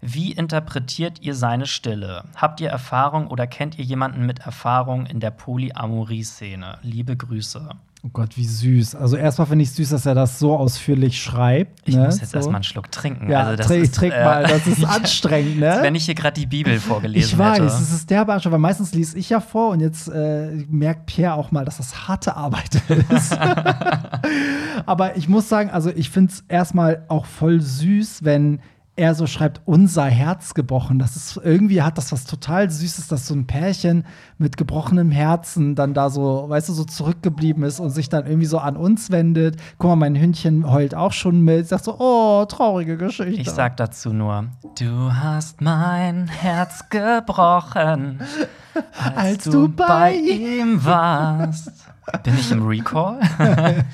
Wie 0.00 0.30
interpretiert 0.30 1.20
ihr 1.22 1.34
seine 1.34 1.66
Stille? 1.66 2.22
Habt 2.36 2.60
ihr 2.60 2.70
Erfahrung 2.70 3.26
oder 3.26 3.48
kennt 3.48 3.80
ihr 3.80 3.84
jemanden 3.84 4.24
mit 4.24 4.40
Erfahrung 4.40 5.06
in 5.06 5.18
der 5.18 5.32
Polyamorie-Szene? 5.32 6.78
Liebe 6.82 7.16
Grüße. 7.16 7.70
Oh 8.04 8.10
Gott, 8.12 8.36
wie 8.36 8.44
süß. 8.44 8.94
Also 8.94 9.16
erstmal 9.16 9.48
finde 9.48 9.64
ich 9.64 9.72
süß, 9.72 9.90
dass 9.90 10.06
er 10.06 10.14
das 10.14 10.38
so 10.38 10.56
ausführlich 10.56 11.20
schreibt. 11.20 11.88
Ich 11.88 11.96
ne? 11.96 12.04
muss 12.04 12.20
jetzt 12.20 12.30
so. 12.30 12.36
erstmal 12.36 12.56
einen 12.56 12.64
Schluck 12.64 12.92
trinken. 12.92 13.28
Ja, 13.28 13.40
also 13.40 13.56
das 13.56 13.66
trink, 13.66 13.84
ist, 13.84 13.94
trink 13.96 14.14
äh, 14.14 14.24
mal, 14.24 14.44
das 14.44 14.66
ist 14.68 14.84
anstrengend, 14.88 15.58
ne? 15.58 15.78
wenn 15.82 15.96
ich 15.96 16.04
hier 16.04 16.14
gerade 16.14 16.38
die 16.38 16.46
Bibel 16.46 16.78
vorgelesen 16.78 17.28
Ich 17.28 17.36
weiß, 17.36 17.58
hätte. 17.58 17.66
es 17.66 17.92
ist 17.92 18.08
derbe 18.08 18.32
anstrengend, 18.32 18.52
weil 18.52 18.60
meistens 18.60 18.94
lese 18.94 19.18
ich 19.18 19.30
ja 19.30 19.40
vor 19.40 19.70
und 19.70 19.80
jetzt 19.80 20.08
äh, 20.08 20.64
merkt 20.70 21.06
Pierre 21.06 21.34
auch 21.34 21.50
mal, 21.50 21.64
dass 21.64 21.78
das 21.78 22.06
harte 22.06 22.36
Arbeit 22.36 22.80
ist. 23.10 23.36
Aber 24.86 25.16
ich 25.16 25.28
muss 25.28 25.48
sagen, 25.48 25.70
also 25.70 25.90
ich 25.90 26.10
finde 26.10 26.32
es 26.32 26.44
erstmal 26.46 27.04
auch 27.08 27.26
voll 27.26 27.60
süß, 27.60 28.22
wenn 28.22 28.60
er 28.98 29.14
so 29.14 29.26
schreibt, 29.26 29.60
unser 29.64 30.04
Herz 30.04 30.54
gebrochen. 30.54 30.98
Das 30.98 31.16
ist 31.16 31.40
irgendwie 31.42 31.82
hat 31.82 31.98
das 31.98 32.10
was 32.12 32.24
total 32.24 32.70
Süßes, 32.70 33.08
dass 33.08 33.26
so 33.26 33.34
ein 33.34 33.46
Pärchen 33.46 34.04
mit 34.38 34.56
gebrochenem 34.56 35.10
Herzen 35.10 35.74
dann 35.74 35.94
da 35.94 36.10
so, 36.10 36.46
weißt 36.48 36.68
du, 36.68 36.72
so 36.72 36.84
zurückgeblieben 36.84 37.62
ist 37.62 37.80
und 37.80 37.90
sich 37.90 38.08
dann 38.08 38.26
irgendwie 38.26 38.46
so 38.46 38.58
an 38.58 38.76
uns 38.76 39.10
wendet. 39.10 39.56
Guck 39.78 39.90
mal, 39.90 39.96
mein 39.96 40.16
Hündchen 40.16 40.70
heult 40.70 40.94
auch 40.94 41.12
schon 41.12 41.42
mit. 41.42 41.68
Sagt 41.68 41.84
so, 41.84 41.96
oh, 41.98 42.44
traurige 42.46 42.96
Geschichte. 42.96 43.40
Ich 43.40 43.50
sag 43.50 43.76
dazu 43.76 44.12
nur, 44.12 44.46
du 44.78 45.14
hast 45.14 45.60
mein 45.60 46.26
Herz 46.26 46.88
gebrochen, 46.88 48.20
als, 48.74 49.16
Als 49.16 49.44
du, 49.44 49.50
du 49.50 49.68
bei 49.68 50.08
bei 50.08 50.14
ihm 50.14 50.84
warst. 50.84 51.72
Bin 52.22 52.34
ich 52.38 52.50
im 52.50 52.66
Recall? 52.66 53.20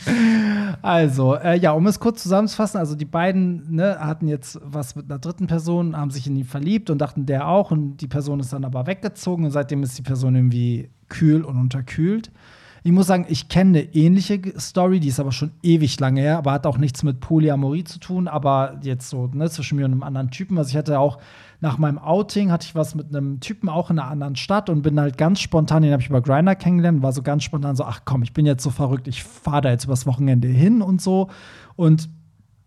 Also, 0.82 1.36
äh, 1.36 1.58
ja, 1.58 1.72
um 1.72 1.86
es 1.86 2.00
kurz 2.00 2.22
zusammenzufassen, 2.22 2.78
also 2.78 2.94
die 2.94 3.04
beiden 3.04 3.74
ne, 3.74 3.98
hatten 4.00 4.28
jetzt 4.28 4.58
was 4.62 4.96
mit 4.96 5.10
einer 5.10 5.18
dritten 5.18 5.46
Person, 5.46 5.96
haben 5.96 6.10
sich 6.10 6.26
in 6.26 6.36
ihn 6.36 6.44
verliebt 6.44 6.90
und 6.90 6.98
dachten, 6.98 7.26
der 7.26 7.48
auch. 7.48 7.70
Und 7.70 7.98
die 7.98 8.06
Person 8.06 8.40
ist 8.40 8.52
dann 8.52 8.64
aber 8.64 8.86
weggezogen 8.86 9.44
und 9.44 9.50
seitdem 9.50 9.82
ist 9.82 9.98
die 9.98 10.02
Person 10.02 10.34
irgendwie 10.34 10.90
kühl 11.08 11.42
und 11.44 11.58
unterkühlt. 11.58 12.30
Ich 12.86 12.92
muss 12.92 13.06
sagen, 13.06 13.24
ich 13.30 13.48
kenne 13.48 13.78
eine 13.78 13.94
ähnliche 13.94 14.42
Story, 14.60 15.00
die 15.00 15.08
ist 15.08 15.18
aber 15.18 15.32
schon 15.32 15.52
ewig 15.62 15.98
lange 16.00 16.20
her, 16.20 16.36
aber 16.36 16.52
hat 16.52 16.66
auch 16.66 16.76
nichts 16.76 17.02
mit 17.02 17.18
Polyamorie 17.18 17.84
zu 17.84 17.98
tun, 17.98 18.28
aber 18.28 18.78
jetzt 18.82 19.08
so 19.08 19.26
ne, 19.32 19.48
zwischen 19.48 19.76
mir 19.76 19.86
und 19.86 19.92
einem 19.92 20.02
anderen 20.02 20.30
Typen. 20.30 20.58
Also 20.58 20.68
ich 20.68 20.76
hatte 20.76 21.00
auch 21.00 21.18
nach 21.62 21.78
meinem 21.78 21.96
Outing 21.96 22.52
hatte 22.52 22.66
ich 22.66 22.74
was 22.74 22.94
mit 22.94 23.08
einem 23.08 23.40
Typen 23.40 23.70
auch 23.70 23.88
in 23.88 23.98
einer 23.98 24.10
anderen 24.10 24.36
Stadt 24.36 24.68
und 24.68 24.82
bin 24.82 25.00
halt 25.00 25.16
ganz 25.16 25.40
spontan, 25.40 25.82
den 25.82 25.92
habe 25.92 26.02
ich 26.02 26.10
über 26.10 26.20
Grinder 26.20 26.56
kennengelernt, 26.56 27.02
war 27.02 27.12
so 27.12 27.22
ganz 27.22 27.42
spontan 27.42 27.74
so, 27.74 27.84
ach 27.84 28.02
komm, 28.04 28.22
ich 28.22 28.34
bin 28.34 28.44
jetzt 28.44 28.62
so 28.62 28.68
verrückt, 28.68 29.08
ich 29.08 29.24
fahre 29.24 29.62
da 29.62 29.70
jetzt 29.70 29.86
übers 29.86 30.04
Wochenende 30.04 30.48
hin 30.48 30.82
und 30.82 31.00
so 31.00 31.30
und 31.76 32.10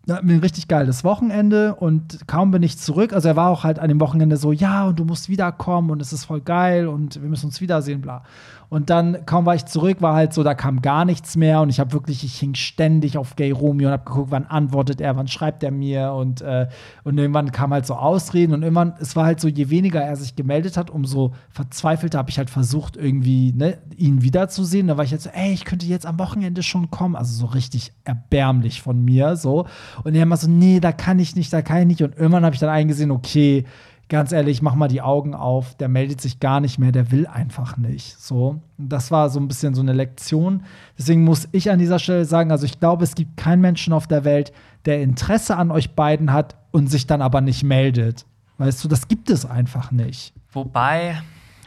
wir 0.08 0.16
ein 0.18 0.40
richtig 0.40 0.68
geiles 0.68 1.04
Wochenende 1.04 1.74
und 1.74 2.26
kaum 2.26 2.50
bin 2.50 2.62
ich 2.62 2.78
zurück. 2.78 3.12
Also 3.12 3.28
er 3.28 3.36
war 3.36 3.50
auch 3.50 3.64
halt 3.64 3.78
an 3.78 3.88
dem 3.88 4.00
Wochenende 4.00 4.38
so, 4.38 4.52
ja, 4.52 4.86
und 4.86 4.98
du 4.98 5.04
musst 5.04 5.28
wiederkommen 5.28 5.90
und 5.90 6.00
es 6.00 6.12
ist 6.12 6.24
voll 6.24 6.40
geil 6.40 6.88
und 6.88 7.20
wir 7.20 7.28
müssen 7.28 7.46
uns 7.46 7.60
wiedersehen, 7.60 8.00
bla. 8.00 8.22
Und 8.70 8.90
dann 8.90 9.24
kaum 9.24 9.46
war 9.46 9.54
ich 9.54 9.64
zurück, 9.64 10.02
war 10.02 10.14
halt 10.14 10.34
so, 10.34 10.42
da 10.42 10.54
kam 10.54 10.82
gar 10.82 11.04
nichts 11.04 11.36
mehr 11.36 11.62
und 11.62 11.70
ich 11.70 11.80
habe 11.80 11.92
wirklich, 11.92 12.22
ich 12.22 12.38
hing 12.38 12.54
ständig 12.54 13.16
auf 13.16 13.34
Gay 13.36 13.50
Romeo 13.50 13.88
und 13.88 13.92
habe 13.92 14.04
geguckt, 14.04 14.30
wann 14.30 14.44
antwortet 14.44 15.00
er, 15.00 15.16
wann 15.16 15.28
schreibt 15.28 15.62
er 15.62 15.70
mir 15.70 16.12
und, 16.12 16.42
äh, 16.42 16.68
und 17.04 17.16
irgendwann 17.16 17.50
kam 17.50 17.72
halt 17.72 17.86
so 17.86 17.94
Ausreden 17.94 18.52
und 18.52 18.62
irgendwann, 18.62 18.92
es 19.00 19.16
war 19.16 19.24
halt 19.24 19.40
so, 19.40 19.48
je 19.48 19.70
weniger 19.70 20.02
er 20.02 20.16
sich 20.16 20.36
gemeldet 20.36 20.76
hat, 20.76 20.90
umso 20.90 21.32
verzweifelter 21.48 22.18
habe 22.18 22.30
ich 22.30 22.38
halt 22.38 22.50
versucht, 22.50 22.96
irgendwie 22.96 23.52
ne, 23.52 23.78
ihn 23.96 24.22
wiederzusehen. 24.22 24.88
Da 24.88 24.96
war 24.96 25.04
ich 25.04 25.10
jetzt 25.10 25.24
so, 25.24 25.30
ey, 25.30 25.52
ich 25.52 25.64
könnte 25.64 25.86
jetzt 25.86 26.06
am 26.06 26.18
Wochenende 26.18 26.62
schon 26.62 26.90
kommen. 26.90 27.16
Also 27.16 27.34
so 27.34 27.46
richtig 27.46 27.92
erbärmlich 28.04 28.82
von 28.82 29.04
mir, 29.04 29.36
so. 29.36 29.66
Und 30.04 30.14
er 30.14 30.22
immer 30.22 30.36
so, 30.36 30.48
nee, 30.48 30.80
da 30.80 30.92
kann 30.92 31.18
ich 31.18 31.36
nicht, 31.36 31.52
da 31.52 31.62
kann 31.62 31.80
ich 31.80 31.86
nicht. 31.86 32.02
Und 32.02 32.16
irgendwann 32.16 32.44
habe 32.44 32.54
ich 32.54 32.60
dann 32.60 32.70
eingesehen, 32.70 33.10
okay, 33.10 33.64
ganz 34.08 34.32
ehrlich, 34.32 34.62
mach 34.62 34.74
mal 34.74 34.88
die 34.88 35.02
Augen 35.02 35.34
auf, 35.34 35.74
der 35.74 35.88
meldet 35.88 36.20
sich 36.20 36.40
gar 36.40 36.60
nicht 36.60 36.78
mehr, 36.78 36.92
der 36.92 37.10
will 37.10 37.26
einfach 37.26 37.76
nicht. 37.76 38.18
So, 38.18 38.60
das 38.78 39.10
war 39.10 39.28
so 39.28 39.38
ein 39.38 39.48
bisschen 39.48 39.74
so 39.74 39.82
eine 39.82 39.92
Lektion. 39.92 40.64
Deswegen 40.98 41.24
muss 41.24 41.48
ich 41.52 41.70
an 41.70 41.78
dieser 41.78 41.98
Stelle 41.98 42.24
sagen, 42.24 42.50
also 42.50 42.64
ich 42.64 42.80
glaube, 42.80 43.04
es 43.04 43.14
gibt 43.14 43.36
keinen 43.36 43.60
Menschen 43.60 43.92
auf 43.92 44.06
der 44.06 44.24
Welt, 44.24 44.52
der 44.86 45.02
Interesse 45.02 45.56
an 45.56 45.70
euch 45.70 45.94
beiden 45.94 46.32
hat 46.32 46.56
und 46.70 46.90
sich 46.90 47.06
dann 47.06 47.22
aber 47.22 47.40
nicht 47.40 47.62
meldet. 47.62 48.24
Weißt 48.56 48.82
du, 48.82 48.88
das 48.88 49.08
gibt 49.08 49.30
es 49.30 49.44
einfach 49.44 49.90
nicht. 49.90 50.32
Wobei, 50.52 51.22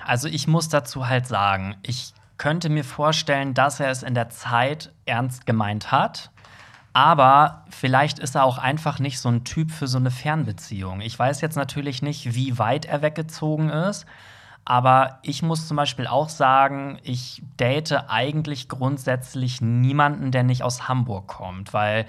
also 0.06 0.28
ich 0.28 0.48
muss 0.48 0.68
dazu 0.68 1.08
halt 1.08 1.28
sagen, 1.28 1.76
ich 1.84 2.14
könnte 2.38 2.70
mir 2.70 2.84
vorstellen, 2.84 3.54
dass 3.54 3.80
er 3.80 3.92
es 3.92 4.02
in 4.02 4.16
der 4.16 4.30
Zeit 4.30 4.92
ernst 5.06 5.46
gemeint 5.46 5.92
hat. 5.92 6.31
Aber 6.94 7.66
vielleicht 7.70 8.20
ist 8.20 8.36
er 8.36 8.44
auch 8.44 8.58
einfach 8.58 9.00
nicht 9.00 9.20
so 9.20 9.30
ein 9.30 9.44
Typ 9.44 9.72
für 9.72 9.88
so 9.88 9.98
eine 9.98 10.12
Fernbeziehung. 10.12 11.02
Ich 11.02 11.18
weiß 11.18 11.42
jetzt 11.42 11.56
natürlich 11.56 12.02
nicht, 12.02 12.36
wie 12.36 12.58
weit 12.58 12.86
er 12.86 13.02
weggezogen 13.02 13.70
ist. 13.70 14.06
Aber 14.66 15.20
ich 15.24 15.42
muss 15.42 15.68
zum 15.68 15.78
Beispiel 15.78 16.06
auch 16.06 16.30
sagen, 16.30 17.00
ich 17.04 17.42
date 17.58 18.10
eigentlich 18.10 18.70
grundsätzlich 18.70 19.62
niemanden, 19.62 20.32
der 20.32 20.44
nicht 20.44 20.64
aus 20.64 20.88
Hamburg 20.88 21.28
kommt, 21.28 21.74
weil 21.74 22.06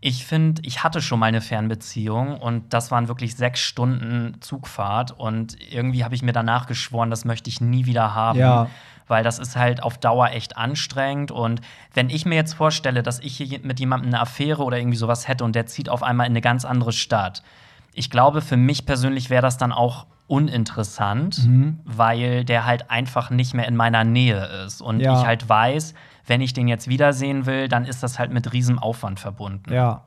ich 0.00 0.26
finde, 0.26 0.60
ich 0.64 0.84
hatte 0.84 1.00
schon 1.00 1.18
mal 1.18 1.26
eine 1.26 1.40
Fernbeziehung 1.40 2.38
und 2.38 2.74
das 2.74 2.90
waren 2.90 3.08
wirklich 3.08 3.34
sechs 3.34 3.60
Stunden 3.60 4.36
Zugfahrt 4.40 5.10
und 5.10 5.56
irgendwie 5.72 6.04
habe 6.04 6.14
ich 6.14 6.22
mir 6.22 6.32
danach 6.32 6.66
geschworen, 6.66 7.08
das 7.08 7.24
möchte 7.24 7.48
ich 7.48 7.62
nie 7.62 7.86
wieder 7.86 8.14
haben. 8.14 8.38
Ja. 8.38 8.68
Weil 9.08 9.22
das 9.22 9.38
ist 9.38 9.56
halt 9.56 9.82
auf 9.82 9.98
Dauer 9.98 10.30
echt 10.30 10.56
anstrengend. 10.56 11.30
Und 11.30 11.60
wenn 11.94 12.10
ich 12.10 12.26
mir 12.26 12.34
jetzt 12.34 12.54
vorstelle, 12.54 13.02
dass 13.02 13.20
ich 13.20 13.36
hier 13.36 13.60
mit 13.62 13.78
jemandem 13.80 14.08
eine 14.08 14.20
Affäre 14.20 14.62
oder 14.64 14.78
irgendwie 14.78 14.96
sowas 14.96 15.28
hätte 15.28 15.44
und 15.44 15.54
der 15.54 15.66
zieht 15.66 15.88
auf 15.88 16.02
einmal 16.02 16.26
in 16.26 16.32
eine 16.32 16.40
ganz 16.40 16.64
andere 16.64 16.92
Stadt, 16.92 17.42
ich 17.92 18.10
glaube, 18.10 18.42
für 18.42 18.56
mich 18.56 18.84
persönlich 18.84 19.30
wäre 19.30 19.42
das 19.42 19.56
dann 19.58 19.72
auch 19.72 20.06
uninteressant, 20.28 21.46
Mhm. 21.46 21.78
weil 21.84 22.44
der 22.44 22.66
halt 22.66 22.90
einfach 22.90 23.30
nicht 23.30 23.54
mehr 23.54 23.68
in 23.68 23.76
meiner 23.76 24.04
Nähe 24.04 24.44
ist. 24.66 24.80
Und 24.80 25.00
Ja. 25.00 25.20
ich 25.20 25.26
halt 25.26 25.48
weiß, 25.48 25.94
wenn 26.26 26.40
ich 26.40 26.52
den 26.52 26.66
jetzt 26.68 26.88
wiedersehen 26.88 27.46
will, 27.46 27.68
dann 27.68 27.84
ist 27.84 28.02
das 28.02 28.18
halt 28.18 28.32
mit 28.32 28.52
riesem 28.52 28.78
Aufwand 28.78 29.20
verbunden. 29.20 29.72
Ja. 29.72 30.02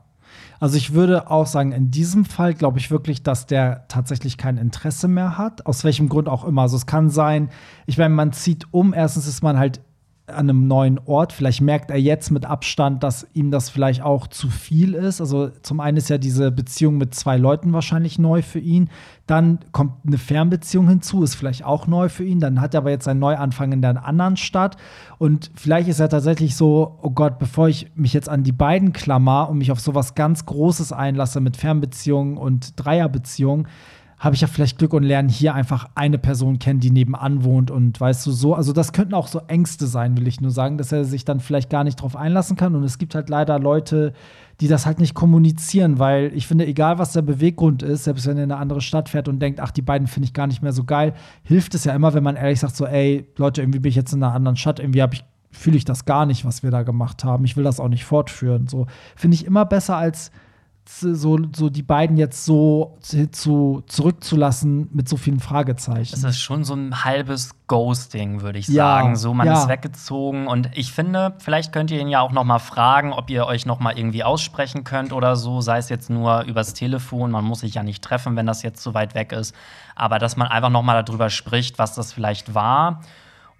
Also 0.60 0.76
ich 0.76 0.94
würde 0.94 1.32
auch 1.32 1.48
sagen, 1.48 1.72
in 1.72 1.90
diesem 1.90 2.26
Fall 2.26 2.54
glaube 2.54 2.80
ich 2.80 2.92
wirklich, 2.92 3.24
dass 3.24 3.46
der 3.46 3.86
tatsächlich 3.88 4.38
kein 4.38 4.58
Interesse 4.58 5.08
mehr 5.08 5.38
hat, 5.38 5.66
aus 5.66 5.84
welchem 5.84 6.10
Grund 6.10 6.28
auch 6.28 6.44
immer. 6.44 6.64
Also 6.64 6.76
es 6.76 6.86
kann 6.86 7.10
sein, 7.10 7.50
ich 7.86 7.98
meine, 7.98 8.14
man 8.14 8.34
zieht 8.34 8.68
um, 8.72 8.94
erstens 8.94 9.28
ist 9.28 9.42
man 9.42 9.58
halt 9.58 9.82
an 10.30 10.50
einem 10.50 10.68
neuen 10.68 11.00
Ort. 11.06 11.34
Vielleicht 11.34 11.62
merkt 11.62 11.92
er 11.92 11.98
jetzt 11.98 12.32
mit 12.32 12.46
Abstand, 12.46 13.04
dass 13.04 13.28
ihm 13.34 13.52
das 13.52 13.70
vielleicht 13.70 14.02
auch 14.02 14.28
zu 14.28 14.50
viel 14.50 14.94
ist. 14.94 15.22
Also 15.22 15.50
zum 15.62 15.80
einen 15.80 15.98
ist 15.98 16.10
ja 16.10 16.18
diese 16.18 16.52
Beziehung 16.52 16.98
mit 16.98 17.14
zwei 17.16 17.38
Leuten 17.38 17.74
wahrscheinlich 17.74 18.20
neu 18.20 18.42
für 18.42 18.60
ihn. 18.60 18.90
Dann 19.28 19.60
kommt 19.72 19.94
eine 20.06 20.18
Fernbeziehung 20.18 20.88
hinzu, 20.88 21.24
ist 21.24 21.36
vielleicht 21.36 21.64
auch 21.64 21.88
neu 21.88 22.10
für 22.10 22.24
ihn. 22.24 22.40
Dann 22.40 22.62
hat 22.62 22.74
er 22.74 22.80
aber 22.80 22.90
jetzt 22.90 23.08
einen 23.08 23.20
Neuanfang 23.20 23.72
in 23.72 23.82
der 23.82 24.06
anderen 24.06 24.38
Stadt. 24.38 24.78
Und 25.18 25.52
vielleicht 25.56 25.88
ist 25.88 26.00
er 26.00 26.10
tatsächlich 26.10 26.56
so, 26.56 26.98
oh 27.02 27.12
Gott, 27.12 27.38
bevor 27.38 27.68
ich 27.68 27.92
mich 27.96 28.14
jetzt 28.14 28.30
an 28.30 28.44
die 28.44 28.52
beiden 28.52 28.94
klammer 28.94 29.50
und 29.50 29.58
mich 29.60 29.72
auf 29.72 29.80
sowas 29.80 30.16
ganz 30.16 30.46
Großes 30.46 30.94
einlasse 30.94 31.42
mit 31.42 31.58
Fernbeziehungen 31.58 32.38
und 32.38 32.74
Dreierbeziehungen, 32.76 33.68
habe 34.20 34.36
ich 34.36 34.42
ja 34.42 34.48
vielleicht 34.48 34.78
Glück 34.78 34.94
und 34.94 35.04
lerne 35.04 35.30
hier 35.30 35.56
einfach 35.56 35.90
eine 35.96 36.18
Person 36.18 36.60
kennen, 36.60 36.82
die 36.82 36.92
nebenan 36.92 37.44
wohnt 37.46 37.72
und 37.72 38.00
weißt 38.00 38.26
du 38.26 38.32
so, 38.32 38.54
also 38.54 38.74
das 38.74 38.92
könnten 38.92 39.14
auch 39.14 39.28
so 39.28 39.40
Ängste 39.48 39.88
sein, 39.88 40.18
will 40.18 40.28
ich 40.28 40.42
nur 40.42 40.52
sagen, 40.52 40.78
dass 40.78 40.92
er 40.92 41.06
sich 41.06 41.24
dann 41.24 41.40
vielleicht 41.40 41.70
gar 41.70 41.86
nicht 41.86 42.02
drauf 42.02 42.18
einlassen 42.18 42.58
kann 42.58 42.76
und 42.76 42.84
es 42.84 42.98
gibt 42.98 43.16
halt 43.16 43.30
leider 43.30 43.58
Leute, 43.60 44.14
die 44.60 44.68
das 44.68 44.86
halt 44.86 45.00
nicht 45.00 45.14
kommunizieren, 45.14 46.00
weil 46.00 46.32
ich 46.36 46.48
finde, 46.48 46.68
egal 46.68 47.00
was 47.00 47.14
der 47.14 47.22
Beweggrund 47.22 47.82
ist, 47.82 48.04
selbst 48.04 48.28
wenn 48.28 48.38
er 48.38 48.44
in 48.44 48.52
eine 48.52 48.62
andere 48.62 48.82
Stadt 48.82 49.08
fährt 49.08 49.30
und 49.30 49.40
denkt, 49.40 49.62
ach, 49.62 49.72
die 49.72 49.82
beiden 49.82 50.08
finde 50.08 50.26
ich 50.26 50.34
gar 50.34 50.48
nicht 50.48 50.62
mehr 50.62 50.74
so 50.74 50.84
geil, 50.84 51.14
hilft 51.44 51.74
es 51.74 51.86
ja 51.86 51.96
immer, 51.96 52.14
wenn 52.14 52.24
man 52.24 52.36
ehrlich 52.36 52.60
sagt 52.60 52.76
so, 52.76 52.86
ey, 52.86 53.26
Leute, 53.38 53.62
irgendwie 53.62 53.80
bin 53.80 53.90
ich 53.90 53.96
jetzt 53.96 54.12
in 54.12 54.22
einer 54.22 54.34
anderen 54.34 54.58
Stadt, 54.58 54.80
irgendwie 54.80 55.02
habe 55.02 55.16
ich 55.16 55.24
fühle 55.52 55.78
ich 55.78 55.86
das 55.86 56.06
gar 56.06 56.28
nicht, 56.28 56.46
was 56.46 56.62
wir 56.62 56.70
da 56.70 56.84
gemacht 56.84 57.24
haben. 57.24 57.44
Ich 57.44 57.58
will 57.58 57.64
das 57.64 57.80
auch 57.80 57.88
nicht 57.88 58.06
fortführen. 58.06 58.68
So 58.68 58.86
finde 59.16 59.34
ich 59.34 59.46
immer 59.48 59.66
besser 59.66 59.98
als 59.98 60.32
so, 61.00 61.38
so 61.56 61.70
die 61.70 61.84
beiden 61.84 62.18
jetzt 62.18 62.46
so 62.46 62.98
zu, 63.32 63.84
zurückzulassen 63.88 64.90
mit 64.92 65.08
so 65.08 65.18
vielen 65.18 65.40
Fragezeichen. 65.40 66.16
Es 66.16 66.24
ist 66.24 66.40
schon 66.40 66.64
so 66.64 66.74
ein 66.74 67.04
halbes 67.04 67.52
Ghosting, 67.68 68.42
würde 68.42 68.60
ich 68.60 68.68
Ja, 68.68 68.98
sagen. 68.98 69.16
So, 69.16 69.34
man 69.34 69.48
ja. 69.48 69.62
ist 69.62 69.70
weggezogen 69.70 70.48
und 70.48 70.70
ich 70.74 70.92
finde, 70.92 71.36
vielleicht 71.40 71.72
könnt 71.72 71.92
ihr 71.92 72.00
ihn 72.00 72.08
ja 72.08 72.22
auch 72.22 72.32
noch 72.32 72.44
mal 72.44 72.60
fragen, 72.60 73.14
ob 73.14 73.30
ihr 73.30 73.46
euch 73.46 73.66
noch 73.66 73.80
mal 73.80 73.98
irgendwie 73.98 74.24
aussprechen 74.24 74.84
könnt 74.84 75.14
oder 75.14 75.36
so, 75.36 75.62
sei 75.62 75.78
es 75.78 75.90
jetzt 75.90 76.10
nur 76.10 76.44
übers 76.44 76.74
Telefon. 76.74 77.32
Man 77.32 77.46
muss 77.46 77.60
sich 77.62 77.76
ja 77.76 77.84
nicht 77.84 78.04
treffen, 78.04 78.36
wenn 78.36 78.46
das 78.46 78.64
jetzt 78.64 78.82
so 78.82 78.94
weit 78.94 79.16
weg 79.16 79.32
ist, 79.32 79.56
aber 79.96 80.20
dass 80.20 80.38
man 80.38 80.48
einfach 80.48 80.70
noch 80.70 80.84
mal 80.84 81.04
darüber 81.04 81.30
spricht, 81.30 81.78
was 81.78 81.94
das 81.96 82.14
vielleicht 82.14 82.56
war 82.56 83.02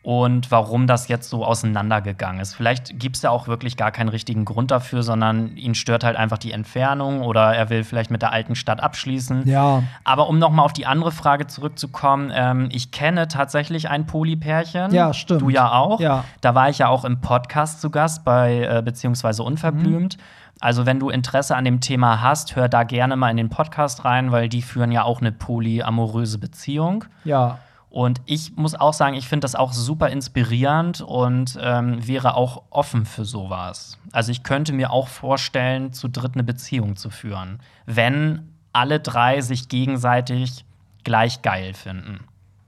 und 0.02 0.50
warum 0.50 0.88
das 0.88 1.10
jetzt 1.10 1.30
so 1.30 1.46
auseinandergegangen 1.46 2.40
ist. 2.40 2.54
Vielleicht 2.56 3.00
gibt 3.00 3.18
es 3.18 3.22
ja 3.22 3.32
auch 3.32 3.48
wirklich 3.48 3.76
gar 3.76 3.92
keinen 3.92 4.08
richtigen 4.10 4.46
Grund 4.46 4.72
dafür, 4.72 5.04
sondern 5.04 5.58
ihn 5.58 5.76
stört 5.76 6.06
halt 6.06 6.16
einfach 6.16 6.38
die 6.38 6.54
Entfernung 6.54 7.22
oder 7.22 7.54
er 7.54 7.70
will 7.70 7.84
vielleicht 7.84 8.10
mit 8.10 8.22
der 8.22 8.32
alten 8.32 8.56
Stadt 8.56 8.82
abschließen. 8.82 9.48
ja, 9.48 9.84
Aber 10.06 10.30
um 10.30 10.40
noch 10.40 10.52
mal 10.52 10.64
auf 10.64 10.74
die 10.74 10.86
andere 10.86 11.12
Frage 11.12 11.48
zurückzukommen, 11.48 12.32
ähm, 12.34 12.70
ich 12.72 12.92
kenne 12.92 13.28
tatsächlich 13.28 13.90
ein 13.90 14.06
Polypärchen. 14.06 14.94
Ja, 14.94 15.14
stimmt. 15.14 15.42
Du 15.42 15.50
ja 15.50 15.72
auch. 15.72 16.00
Ja. 16.00 16.24
Da 16.40 16.56
war 16.56 16.70
ich 16.70 16.78
ja 16.78 16.88
auch 16.88 17.04
im 17.04 17.20
Podcast 17.20 17.82
zu 17.82 17.90
Gast 17.90 18.24
bei 18.24 18.62
äh, 18.64 18.82
beziehungsweise 18.82 19.44
Unverblümt. 19.44 20.18
Mhm. 20.18 20.24
Also 20.62 20.86
wenn 20.86 21.00
du 21.00 21.10
Interesse 21.10 21.56
an 21.56 21.66
dem 21.66 21.82
Thema 21.82 22.22
hast, 22.22 22.56
hör 22.56 22.68
da 22.68 22.84
gerne 22.84 23.16
mal 23.16 23.30
in 23.32 23.38
den 23.38 23.50
Podcast 23.50 24.04
rein, 24.06 24.32
weil 24.32 24.50
die 24.50 24.62
führen 24.62 24.92
ja 24.92 25.04
auch 25.04 25.22
eine 25.22 25.32
polyamoröse 25.32 26.38
Beziehung. 26.38 27.06
ja. 27.26 27.60
Und 27.90 28.22
ich 28.26 28.56
muss 28.56 28.76
auch 28.76 28.94
sagen, 28.94 29.16
ich 29.16 29.28
finde 29.28 29.46
das 29.46 29.56
auch 29.56 29.74
super 29.74 30.10
inspirierend 30.10 31.02
und 31.02 31.58
ähm, 31.62 32.06
wäre 32.08 32.36
auch 32.36 32.62
offen 32.70 33.06
für 33.06 33.26
sowas. 33.26 33.98
Also 34.12 34.32
ich 34.32 34.44
könnte 34.44 34.74
mir 34.74 34.92
auch 34.92 35.08
vorstellen, 35.08 35.92
zu 35.92 36.08
dritt 36.08 36.36
eine 36.36 36.44
Beziehung 36.44 36.96
zu 36.96 37.10
führen, 37.10 37.60
wenn 37.88 38.50
alle 38.74 39.00
drei 39.00 39.42
sich 39.42 39.70
gegenseitig 39.70 40.66
gleich 41.04 41.42
geil 41.42 41.74
finden. 41.74 42.20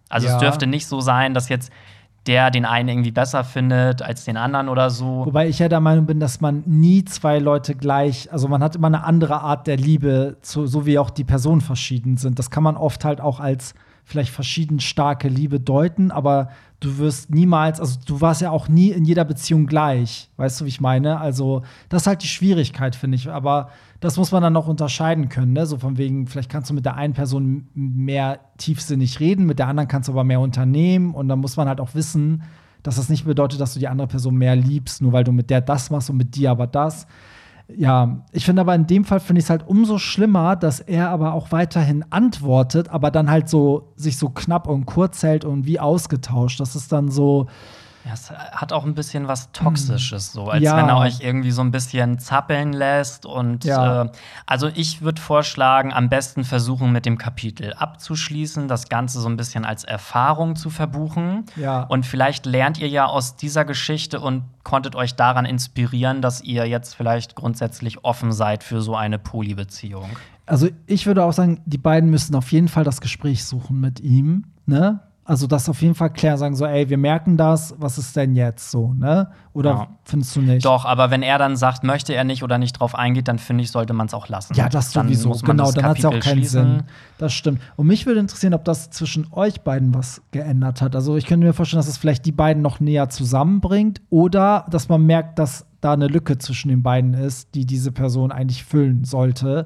Also 0.10 0.28
Ja. 0.28 0.34
es 0.34 0.40
dürfte 0.42 0.66
nicht 0.66 0.88
so 0.88 1.02
sein, 1.02 1.34
dass 1.36 1.50
jetzt 1.50 1.72
der 2.28 2.52
den 2.52 2.66
einen 2.66 2.90
irgendwie 2.90 3.12
besser 3.12 3.44
findet 3.44 4.02
als 4.04 4.26
den 4.26 4.38
anderen 4.38 4.70
oder 4.70 4.90
so. 4.92 5.26
Wobei 5.26 5.48
ich 5.48 5.58
ja 5.60 5.70
der 5.70 5.80
Meinung 5.80 6.06
bin, 6.06 6.20
dass 6.20 6.40
man 6.40 6.64
nie 6.68 7.04
zwei 7.04 7.40
Leute 7.40 7.74
gleich, 7.76 8.32
also 8.32 8.48
man 8.48 8.62
hat 8.64 8.76
immer 8.76 8.88
eine 8.88 9.04
andere 9.04 9.42
Art 9.42 9.66
der 9.66 9.78
Liebe, 9.78 10.38
zu, 10.42 10.68
so 10.68 10.86
wie 10.86 11.00
auch 11.00 11.10
die 11.10 11.24
Personen 11.24 11.62
verschieden 11.62 12.18
sind. 12.18 12.38
Das 12.38 12.52
kann 12.52 12.62
man 12.64 12.78
oft 12.78 13.06
halt 13.06 13.22
auch 13.22 13.40
als 13.40 13.74
vielleicht 14.04 14.32
verschieden 14.32 14.80
starke 14.80 15.28
Liebe 15.28 15.60
deuten, 15.60 16.12
aber 16.12 16.50
du 16.82 16.98
wirst 16.98 17.30
niemals, 17.30 17.80
also 17.80 18.00
du 18.06 18.22
warst 18.22 18.42
ja 18.42 18.50
auch 18.50 18.68
nie 18.68 18.90
in 18.90 19.06
jeder 19.06 19.24
Beziehung 19.24 19.68
gleich. 19.68 20.30
Weißt 20.38 20.60
du, 20.60 20.66
wie 20.66 20.70
ich 20.70 20.82
meine? 20.82 21.20
Also, 21.20 21.62
das 21.90 22.04
ist 22.04 22.08
halt 22.08 22.24
die 22.24 22.28
Schwierigkeit, 22.28 22.96
finde 22.96 23.16
ich. 23.16 23.30
Aber 23.30 23.70
das 24.00 24.18
muss 24.18 24.32
man 24.32 24.42
dann 24.42 24.54
noch 24.54 24.68
unterscheiden 24.68 25.30
können. 25.30 25.54
Ne? 25.54 25.66
So 25.66 25.78
von 25.78 25.98
wegen, 25.98 26.28
vielleicht 26.28 26.52
kannst 26.52 26.70
du 26.70 26.74
mit 26.74 26.86
der 26.86 26.96
einen 26.96 27.14
Person 27.14 27.68
mehr 27.74 28.40
tiefsinnig 28.58 29.20
reden, 29.20 29.46
mit 29.46 29.60
der 29.60 29.68
anderen 29.68 29.88
kannst 29.88 30.10
du 30.10 30.14
aber 30.14 30.24
mehr 30.24 30.40
unternehmen. 30.40 31.14
Und 31.14 31.28
dann 31.28 31.40
muss 31.40 31.56
man 31.56 31.68
halt 31.68 31.80
auch 31.80 31.94
wissen, 31.94 32.44
dass 32.84 32.96
das 32.96 33.10
nicht 33.10 33.26
bedeutet, 33.26 33.62
dass 33.62 33.76
du 33.76 33.80
die 33.80 33.88
andere 33.88 34.08
Person 34.08 34.36
mehr 34.36 34.56
liebst, 34.56 35.04
nur 35.04 35.14
weil 35.14 35.24
du 35.24 35.32
mit 35.32 35.52
der 35.52 35.62
das 35.62 35.92
machst 35.92 36.10
und 36.10 36.18
mit 36.18 36.36
dir 36.36 36.50
aber 36.50 36.66
das. 36.66 37.06
Ja, 37.76 38.26
ich 38.32 38.46
finde 38.46 38.62
aber 38.62 38.76
in 38.76 38.88
dem 38.88 39.06
Fall 39.06 39.20
finde 39.20 39.40
ich 39.40 39.46
es 39.46 39.50
halt 39.50 39.68
umso 39.68 39.98
schlimmer, 39.98 40.56
dass 40.56 40.80
er 40.80 41.10
aber 41.10 41.34
auch 41.34 41.52
weiterhin 41.52 42.06
antwortet, 42.10 42.90
aber 42.90 43.12
dann 43.12 43.30
halt 43.30 43.50
so 43.50 43.94
sich 43.96 44.18
so 44.18 44.30
knapp 44.30 44.68
und 44.68 44.86
kurz 44.86 45.24
hält 45.24 45.46
und 45.46 45.66
wie 45.66 45.80
ausgetauscht. 45.80 46.60
Das 46.60 46.76
ist 46.76 46.92
dann 46.92 47.10
so, 47.10 47.48
Ja, 48.06 48.14
es 48.14 48.32
hat 48.32 48.74
auch 48.74 48.84
ein 48.86 48.96
bisschen 48.96 49.28
was 49.28 49.52
Toxisches, 49.52 50.34
so 50.34 50.50
als 50.50 50.64
Ja. 50.64 50.76
wenn 50.78 50.90
er 50.90 50.98
euch 50.98 51.20
irgendwie 51.22 51.52
so 51.52 51.62
ein 51.62 51.70
bisschen 51.72 52.18
zappeln 52.18 52.74
lässt. 52.74 53.26
Und 53.28 53.64
Ja. 53.64 54.04
äh, 54.06 54.10
also 54.48 54.68
ich 54.74 55.02
würde 55.04 55.22
vorschlagen, 55.22 55.94
am 55.94 56.10
besten 56.10 56.44
versuchen, 56.44 56.92
mit 56.92 57.06
dem 57.06 57.18
Kapitel 57.20 57.74
abzuschließen, 57.74 58.68
das 58.68 58.90
Ganze 58.90 59.22
so 59.22 59.30
ein 59.30 59.38
bisschen 59.38 59.66
als 59.66 59.84
Erfahrung 59.84 60.56
zu 60.56 60.70
verbuchen. 60.72 61.46
Ja. 61.56 61.84
Und 61.84 62.06
vielleicht 62.08 62.46
lernt 62.48 62.80
ihr 62.80 62.88
ja 62.90 63.06
aus 63.06 63.36
dieser 63.36 63.66
Geschichte 63.66 64.20
und 64.20 64.44
konntet 64.64 64.96
euch 64.96 65.16
daran 65.16 65.46
inspirieren, 65.46 66.22
dass 66.24 66.42
ihr 66.42 66.66
jetzt 66.68 66.96
vielleicht 66.96 67.36
grundsätzlich 67.36 68.04
offen 68.04 68.32
seid 68.32 68.64
für 68.64 68.82
so 68.82 68.96
eine 68.96 69.20
Polybeziehung. 69.20 70.10
Also 70.48 70.70
ich 70.88 71.06
würde 71.06 71.24
auch 71.24 71.34
sagen, 71.34 71.62
die 71.66 71.78
beiden 71.78 72.10
müssen 72.10 72.36
auf 72.36 72.52
jeden 72.52 72.68
Fall 72.68 72.84
das 72.84 73.00
Gespräch 73.00 73.46
suchen 73.46 73.80
mit 73.80 74.00
ihm, 74.00 74.46
ne? 74.66 75.00
Also 75.32 75.48
das 75.48 75.70
auf 75.70 75.82
jeden 75.82 75.96
Fall 75.96 76.10
klären, 76.10 76.38
sagen 76.38 76.58
so, 76.58 76.66
ey, 76.66 76.90
wir 76.90 76.98
merken 76.98 77.38
das, 77.38 77.74
was 77.78 77.98
ist 77.98 78.18
denn 78.18 78.36
jetzt 78.36 78.70
so, 78.70 78.92
ne? 78.94 79.30
Oder 79.54 79.70
Ja. 79.70 79.88
findest 80.04 80.36
du 80.36 80.42
nicht? 80.42 80.66
Doch, 80.66 80.84
aber 80.84 81.10
wenn 81.10 81.24
er 81.24 81.38
dann 81.38 81.56
sagt, 81.56 81.86
möchte 81.86 82.14
er 82.14 82.26
nicht 82.26 82.44
oder 82.44 82.58
nicht 82.58 82.74
drauf 82.74 82.96
eingeht, 82.96 83.30
dann 83.30 83.40
finde 83.40 83.64
ich, 83.64 83.72
sollte 83.72 83.94
man 83.94 84.08
es 84.08 84.14
auch 84.14 84.28
lassen. 84.28 84.56
Ja, 84.56 84.68
das 84.68 84.92
Dann 84.92 85.08
sowieso. 85.08 85.32
Genau, 85.46 85.68
das 85.68 85.76
dann 85.76 85.86
hat 85.86 85.98
es 86.00 86.04
ja 86.04 86.10
auch 86.10 86.20
keinen 86.20 86.40
schließen. 86.40 86.76
Sinn. 86.80 86.84
Das 87.18 87.32
stimmt. 87.32 87.62
Und 87.78 87.88
mich 87.88 88.06
würde 88.06 88.20
interessieren, 88.20 88.54
ob 88.54 88.66
das 88.66 88.90
zwischen 88.90 89.26
euch 89.32 89.62
beiden 89.62 89.96
was 89.96 90.22
geändert 90.32 90.82
hat. 90.82 90.98
Also 90.98 91.16
ich 91.16 91.26
könnte 91.26 91.48
mir 91.48 91.54
vorstellen, 91.54 91.80
dass 91.80 91.88
es 91.88 91.96
vielleicht 91.96 92.26
die 92.26 92.34
beiden 92.34 92.62
noch 92.62 92.82
näher 92.82 93.08
zusammenbringt 93.08 94.02
oder 94.10 94.66
dass 94.70 94.90
man 94.90 95.06
merkt, 95.06 95.40
dass 95.40 95.66
da 95.80 95.94
eine 95.94 96.08
Lücke 96.08 96.40
zwischen 96.40 96.68
den 96.68 96.84
beiden 96.84 97.14
ist, 97.14 97.56
die 97.56 97.66
diese 97.66 97.94
Person 97.94 98.34
eigentlich 98.34 98.66
füllen 98.66 99.06
sollte. 99.06 99.66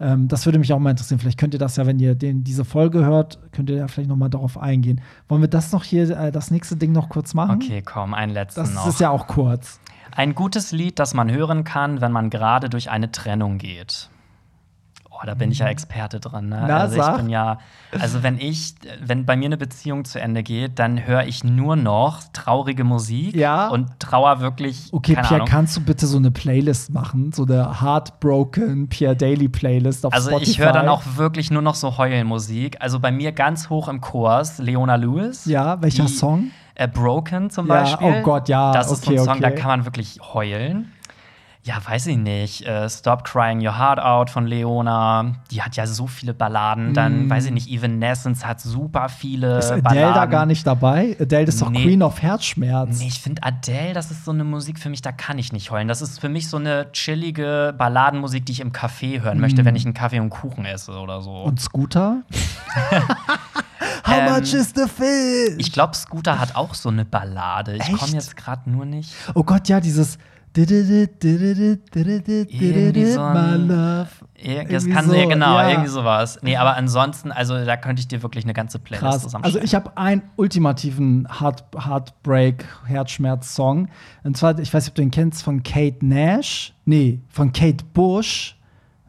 Ähm, 0.00 0.28
das 0.28 0.46
würde 0.46 0.58
mich 0.58 0.72
auch 0.72 0.78
mal 0.78 0.90
interessieren. 0.90 1.20
Vielleicht 1.20 1.38
könnt 1.38 1.52
ihr 1.54 1.60
das 1.60 1.76
ja, 1.76 1.86
wenn 1.86 1.98
ihr 1.98 2.14
den, 2.14 2.42
diese 2.42 2.64
Folge 2.64 3.04
hört, 3.04 3.38
könnt 3.52 3.68
ihr 3.70 3.76
ja 3.76 3.86
vielleicht 3.88 4.08
noch 4.08 4.16
mal 4.16 4.30
darauf 4.30 4.58
eingehen. 4.58 5.00
Wollen 5.28 5.42
wir 5.42 5.48
das 5.48 5.72
noch 5.72 5.84
hier, 5.84 6.08
äh, 6.10 6.32
das 6.32 6.50
nächste 6.50 6.76
Ding 6.76 6.92
noch 6.92 7.08
kurz 7.10 7.34
machen? 7.34 7.60
Okay, 7.62 7.82
komm, 7.82 8.14
ein 8.14 8.30
letzten 8.30 8.60
Das 8.60 8.74
noch. 8.74 8.86
ist 8.86 9.00
ja 9.00 9.10
auch 9.10 9.26
kurz. 9.26 9.78
Ein 10.12 10.34
gutes 10.34 10.72
Lied, 10.72 10.98
das 10.98 11.14
man 11.14 11.30
hören 11.30 11.64
kann, 11.64 12.00
wenn 12.00 12.12
man 12.12 12.30
gerade 12.30 12.68
durch 12.68 12.90
eine 12.90 13.12
Trennung 13.12 13.58
geht. 13.58 14.08
Oh, 15.22 15.26
da 15.26 15.34
bin 15.34 15.50
ich 15.52 15.58
ja 15.58 15.66
Experte 15.66 16.18
drin. 16.18 16.48
Ne? 16.48 16.64
Na, 16.66 16.78
also 16.78 16.96
ich 16.96 17.02
sag. 17.02 17.18
bin 17.18 17.28
ja, 17.28 17.58
also 18.00 18.22
wenn 18.22 18.38
ich, 18.38 18.74
wenn 19.04 19.26
bei 19.26 19.36
mir 19.36 19.46
eine 19.46 19.58
Beziehung 19.58 20.06
zu 20.06 20.18
Ende 20.18 20.42
geht, 20.42 20.78
dann 20.78 21.06
höre 21.06 21.24
ich 21.24 21.44
nur 21.44 21.76
noch 21.76 22.20
traurige 22.32 22.84
Musik 22.84 23.34
Ja. 23.36 23.68
und 23.68 24.00
trauer 24.00 24.40
wirklich. 24.40 24.88
Okay, 24.92 25.12
Pierre, 25.14 25.34
Ahnung. 25.34 25.46
kannst 25.48 25.76
du 25.76 25.82
bitte 25.82 26.06
so 26.06 26.16
eine 26.16 26.30
Playlist 26.30 26.90
machen? 26.94 27.32
So 27.32 27.44
eine 27.44 27.82
Heartbroken 27.82 28.88
Pierre 28.88 29.14
Daily 29.16 29.48
Playlist 29.48 30.06
auf 30.06 30.12
Also 30.14 30.30
Spotify? 30.30 30.50
ich 30.50 30.58
höre 30.58 30.72
dann 30.72 30.88
auch 30.88 31.02
wirklich 31.16 31.50
nur 31.50 31.62
noch 31.62 31.74
so 31.74 31.98
Heulmusik. 31.98 32.76
Also 32.80 32.98
bei 33.00 33.12
mir 33.12 33.32
ganz 33.32 33.68
hoch 33.68 33.88
im 33.88 34.00
Kurs 34.00 34.58
Leona 34.58 34.94
Lewis. 34.96 35.44
Ja, 35.44 35.80
welcher 35.82 36.04
die, 36.06 36.12
Song? 36.12 36.50
Äh, 36.74 36.88
Broken 36.88 37.50
zum 37.50 37.66
Ja, 37.68 37.80
Beispiel. 37.82 38.14
oh 38.20 38.22
Gott, 38.22 38.48
ja, 38.48 38.72
Das 38.72 38.90
ist 38.90 39.06
okay, 39.06 39.18
so 39.18 39.24
ein 39.24 39.28
Song, 39.34 39.40
da 39.42 39.48
okay. 39.48 39.56
kann 39.56 39.68
man 39.68 39.84
wirklich 39.84 40.18
heulen. 40.32 40.92
Ja, 41.62 41.74
weiß 41.86 42.06
ich 42.06 42.16
nicht. 42.16 42.62
Äh, 42.66 42.88
Stop 42.88 43.22
Crying 43.24 43.58
Your 43.64 43.76
Heart 43.78 44.00
Out 44.00 44.30
von 44.30 44.46
Leona. 44.46 45.34
Die 45.50 45.60
hat 45.60 45.76
ja 45.76 45.86
so 45.86 46.06
viele 46.06 46.32
Balladen. 46.32 46.94
Dann, 46.94 47.28
weiß 47.28 47.44
ich 47.44 47.50
nicht, 47.52 47.68
Evanescence 47.68 48.46
hat 48.46 48.62
super 48.62 49.10
viele 49.10 49.56
Mm. 49.56 49.58
Ist 49.58 49.70
Adele 49.70 49.82
Balladen. 49.82 50.14
da 50.14 50.24
gar 50.26 50.46
nicht 50.46 50.66
dabei? 50.66 51.16
Adele 51.20 51.44
ist 51.44 51.60
doch 51.60 51.68
Nee. 51.68 51.82
Queen 51.84 52.02
of 52.02 52.22
Herzschmerz. 52.22 52.98
Nee, 52.98 53.08
ich 53.08 53.20
finde 53.20 53.42
Adele, 53.42 53.92
das 53.92 54.10
ist 54.10 54.24
so 54.24 54.30
eine 54.30 54.44
Musik 54.44 54.78
für 54.78 54.88
mich, 54.88 55.02
da 55.02 55.12
kann 55.12 55.36
ich 55.36 55.52
nicht 55.52 55.70
heulen. 55.70 55.86
Das 55.86 56.00
ist 56.00 56.18
für 56.18 56.30
mich 56.30 56.48
so 56.48 56.56
eine 56.56 56.90
chillige 56.92 57.74
Balladenmusik, 57.76 58.46
die 58.46 58.52
ich 58.52 58.60
im 58.60 58.72
Café 58.72 59.20
hören 59.20 59.38
möchte, 59.38 59.62
wenn 59.66 59.76
ich 59.76 59.84
einen 59.84 59.92
Kaffee 59.94 60.20
und 60.20 60.30
Kuchen 60.30 60.64
esse 60.64 60.92
oder 60.92 61.20
so. 61.20 61.30
Mm. 61.44 61.48
Und 61.48 61.60
Scooter? 61.60 62.22
How 64.06 64.14
Ähm, 64.16 64.32
much 64.32 64.54
is 64.54 64.72
the 64.74 64.86
fish? 64.88 65.56
ich 65.58 65.72
glaube, 65.72 65.94
Scooter 65.94 66.38
hat 66.38 66.56
auch 66.56 66.74
so 66.74 66.88
eine 66.88 67.04
Ballade. 67.04 67.76
Ich 67.76 67.92
komme 67.92 68.12
jetzt 68.12 68.36
gerade 68.36 68.68
nur 68.70 68.86
nicht. 68.86 69.12
oh 69.34 69.42
Gott, 69.44 69.68
ja, 69.68 69.80
dieses 69.80 70.16
Irgendwie 72.50 73.04
so 73.06 73.20
My 73.20 73.26
ein- 73.26 73.68
Das 74.68 74.88
kann 74.88 75.06
so, 75.08 75.14
ja, 75.14 75.26
genau, 75.26 75.58
ja. 75.58 75.70
irgendwie 75.70 75.88
sowas. 75.90 76.38
Nee, 76.42 76.56
aber 76.56 76.76
ansonsten, 76.76 77.30
also 77.30 77.64
da 77.64 77.76
könnte 77.76 78.00
ich 78.00 78.08
dir 78.08 78.22
wirklich 78.22 78.44
eine 78.44 78.52
ganze 78.54 78.78
Playlist 78.78 79.02
Krass. 79.02 79.22
zusammenstellen. 79.22 79.62
Also 79.62 79.64
ich 79.64 79.74
habe 79.74 79.96
einen 79.96 80.22
ultimativen 80.36 81.28
Heart 81.40 81.64
Heartbreak, 81.76 82.64
Herzschmerz-Song. 82.86 83.88
Und 84.24 84.36
zwar, 84.36 84.58
ich 84.58 84.72
weiß 84.74 84.84
nicht, 84.84 84.90
ob 84.90 84.94
du 84.96 85.02
den 85.02 85.10
kennst, 85.10 85.42
von 85.42 85.62
Kate 85.62 86.04
Nash. 86.04 86.74
Nee, 86.84 87.20
von 87.28 87.52
Kate 87.52 87.84
Bush. 87.92 88.56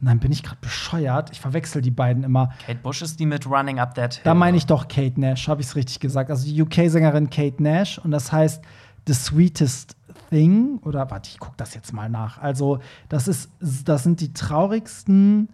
Nein, 0.04 0.20
bin 0.20 0.32
ich 0.32 0.42
gerade 0.44 0.58
bescheuert. 0.62 1.30
Ich 1.32 1.40
verwechsel 1.40 1.82
die 1.82 1.92
beiden 1.92 2.24
immer. 2.24 2.50
Kate 2.66 2.80
Bush 2.82 3.02
ist 3.04 3.20
die 3.20 3.26
mit 3.28 3.46
Running 3.48 3.80
Up 3.80 3.94
That 3.96 4.16
Hill. 4.16 4.22
Da 4.26 4.34
meine 4.34 4.58
ich 4.58 4.66
doch 4.66 4.88
Kate 4.88 5.20
Nash, 5.20 5.48
habe 5.48 5.62
ich 5.62 5.68
es 5.68 5.76
richtig 5.76 6.00
gesagt. 6.00 6.30
Also 6.32 6.46
die 6.46 6.60
UK-Sängerin 6.62 7.30
Kate 7.30 7.62
Nash 7.62 8.00
und 8.00 8.12
das 8.12 8.32
heißt 8.32 8.64
The 9.08 9.14
Sweetest 9.14 9.96
Thing. 10.32 10.80
Oder 10.84 11.12
warte, 11.12 11.30
ich 11.30 11.40
gucke 11.40 11.58
das 11.58 11.76
jetzt 11.76 11.94
mal 11.94 12.10
nach. 12.10 12.40
Also, 12.42 12.80
das 13.10 13.28
ist, 13.28 13.52
das 13.86 14.04
sind 14.04 14.22
die 14.22 14.34
traurigsten 14.34 15.50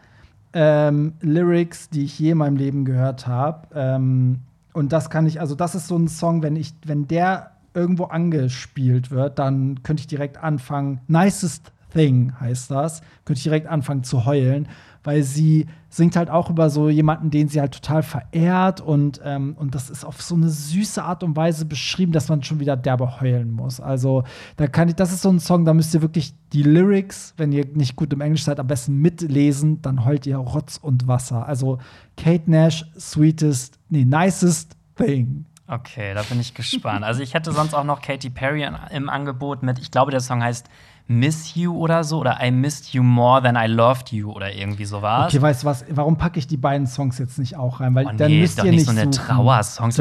ähm, 0.54 1.14
Lyrics, 1.20 1.90
die 1.90 2.06
ich 2.06 2.18
je 2.18 2.32
in 2.32 2.38
meinem 2.38 2.56
Leben 2.56 2.86
gehört 2.86 3.28
habe. 3.28 3.68
Ähm, 3.76 4.40
und 4.74 4.94
das 4.94 5.10
kann 5.10 5.26
ich, 5.26 5.42
also 5.42 5.56
das 5.56 5.76
ist 5.76 5.88
so 5.88 5.98
ein 5.98 6.08
Song, 6.08 6.44
wenn 6.44 6.56
ich, 6.56 6.74
wenn 6.86 7.08
der 7.08 7.52
irgendwo 7.74 8.06
angespielt 8.06 9.12
wird, 9.12 9.40
dann 9.40 9.84
könnte 9.84 10.02
ich 10.02 10.08
direkt 10.08 10.38
anfangen. 10.38 11.02
Nicest 11.08 11.72
Thing 11.94 12.34
heißt 12.40 12.72
das. 12.72 13.02
Könnte 13.26 13.40
ich 13.40 13.44
direkt 13.44 13.68
anfangen 13.68 14.04
zu 14.04 14.26
heulen, 14.26 14.68
weil 15.08 15.24
sie 15.24 15.68
singt 15.88 16.18
halt 16.18 16.30
auch 16.30 16.50
über 16.50 16.70
so 16.70 16.90
jemanden, 16.90 17.30
den 17.30 17.48
sie 17.48 17.62
halt 17.62 17.74
total 17.74 18.04
verehrt 18.04 18.82
und, 18.82 19.22
ähm, 19.24 19.56
und 19.58 19.74
das 19.74 19.90
ist 19.90 20.04
auf 20.04 20.22
so 20.22 20.36
eine 20.36 20.50
süße 20.50 21.02
Art 21.02 21.24
und 21.24 21.38
Weise 21.38 21.64
beschrieben, 21.64 22.12
dass 22.12 22.28
man 22.28 22.44
schon 22.44 22.60
wieder 22.60 22.76
derbe 22.76 23.22
heulen 23.22 23.54
muss. 23.54 23.80
Also 23.80 24.26
da 24.58 24.68
kann 24.68 24.90
ich, 24.90 24.96
das 24.96 25.14
ist 25.14 25.22
so 25.22 25.30
ein 25.30 25.40
Song, 25.40 25.64
da 25.64 25.74
müsst 25.74 25.94
ihr 25.94 26.02
wirklich 26.02 26.34
die 26.52 26.62
Lyrics, 26.62 27.34
wenn 27.38 27.54
ihr 27.54 27.66
nicht 27.74 27.96
gut 27.96 28.12
im 28.12 28.20
Englisch 28.20 28.44
seid, 28.44 28.60
am 28.60 28.68
besten 28.68 28.98
mitlesen, 28.98 29.82
dann 29.82 30.04
heult 30.04 30.26
ihr 30.26 30.36
Rotz 30.36 30.76
und 30.76 31.08
Wasser. 31.08 31.48
Also 31.48 31.78
Kate 32.18 32.52
Nash, 32.52 32.84
Sweetest, 33.00 33.80
nee, 33.88 34.04
Nicest 34.04 34.76
Thing. 34.98 35.46
Okay, 35.68 36.16
da 36.16 36.24
bin 36.24 36.42
ich 36.42 36.54
gespannt. 36.54 37.06
Also 37.06 37.24
ich 37.24 37.34
hätte 37.34 37.54
sonst 37.54 37.74
auch 37.74 37.86
noch 37.86 38.02
Katy 38.02 38.30
Perry 38.30 38.70
im 38.92 39.08
Angebot 39.08 39.64
mit, 39.64 39.80
ich 39.80 39.90
glaube, 39.90 40.12
der 40.12 40.20
Song 40.20 40.44
heißt 40.44 40.70
Miss 41.10 41.56
You 41.56 41.74
oder 41.74 42.04
so 42.04 42.20
oder 42.20 42.38
I 42.44 42.52
Missed 42.52 42.94
You 42.94 43.02
More 43.02 43.42
Than 43.42 43.56
I 43.56 43.68
Loved 43.68 44.12
You 44.12 44.32
oder 44.32 44.54
irgendwie 44.54 44.84
sowas. 44.84 45.34
Okay, 45.34 45.42
weißt 45.42 45.64
du 45.64 45.68
was? 45.68 45.86
Warum 45.90 46.18
packe 46.18 46.38
ich 46.38 46.48
die 46.48 46.58
beiden 46.58 46.86
Songs 46.86 47.18
jetzt 47.18 47.40
nicht 47.40 47.56
auch 47.56 47.80
rein? 47.80 47.96
Weil 47.96 48.08
Oh 48.08 48.12
dann 48.16 48.30
nee, 48.30 48.42
müsst 48.42 48.54
ist 48.54 48.60
doch 48.60 48.66
ihr 48.66 48.72
nicht 48.72 48.86
so 48.86 48.92
eine 48.92 49.04
in 49.04 49.12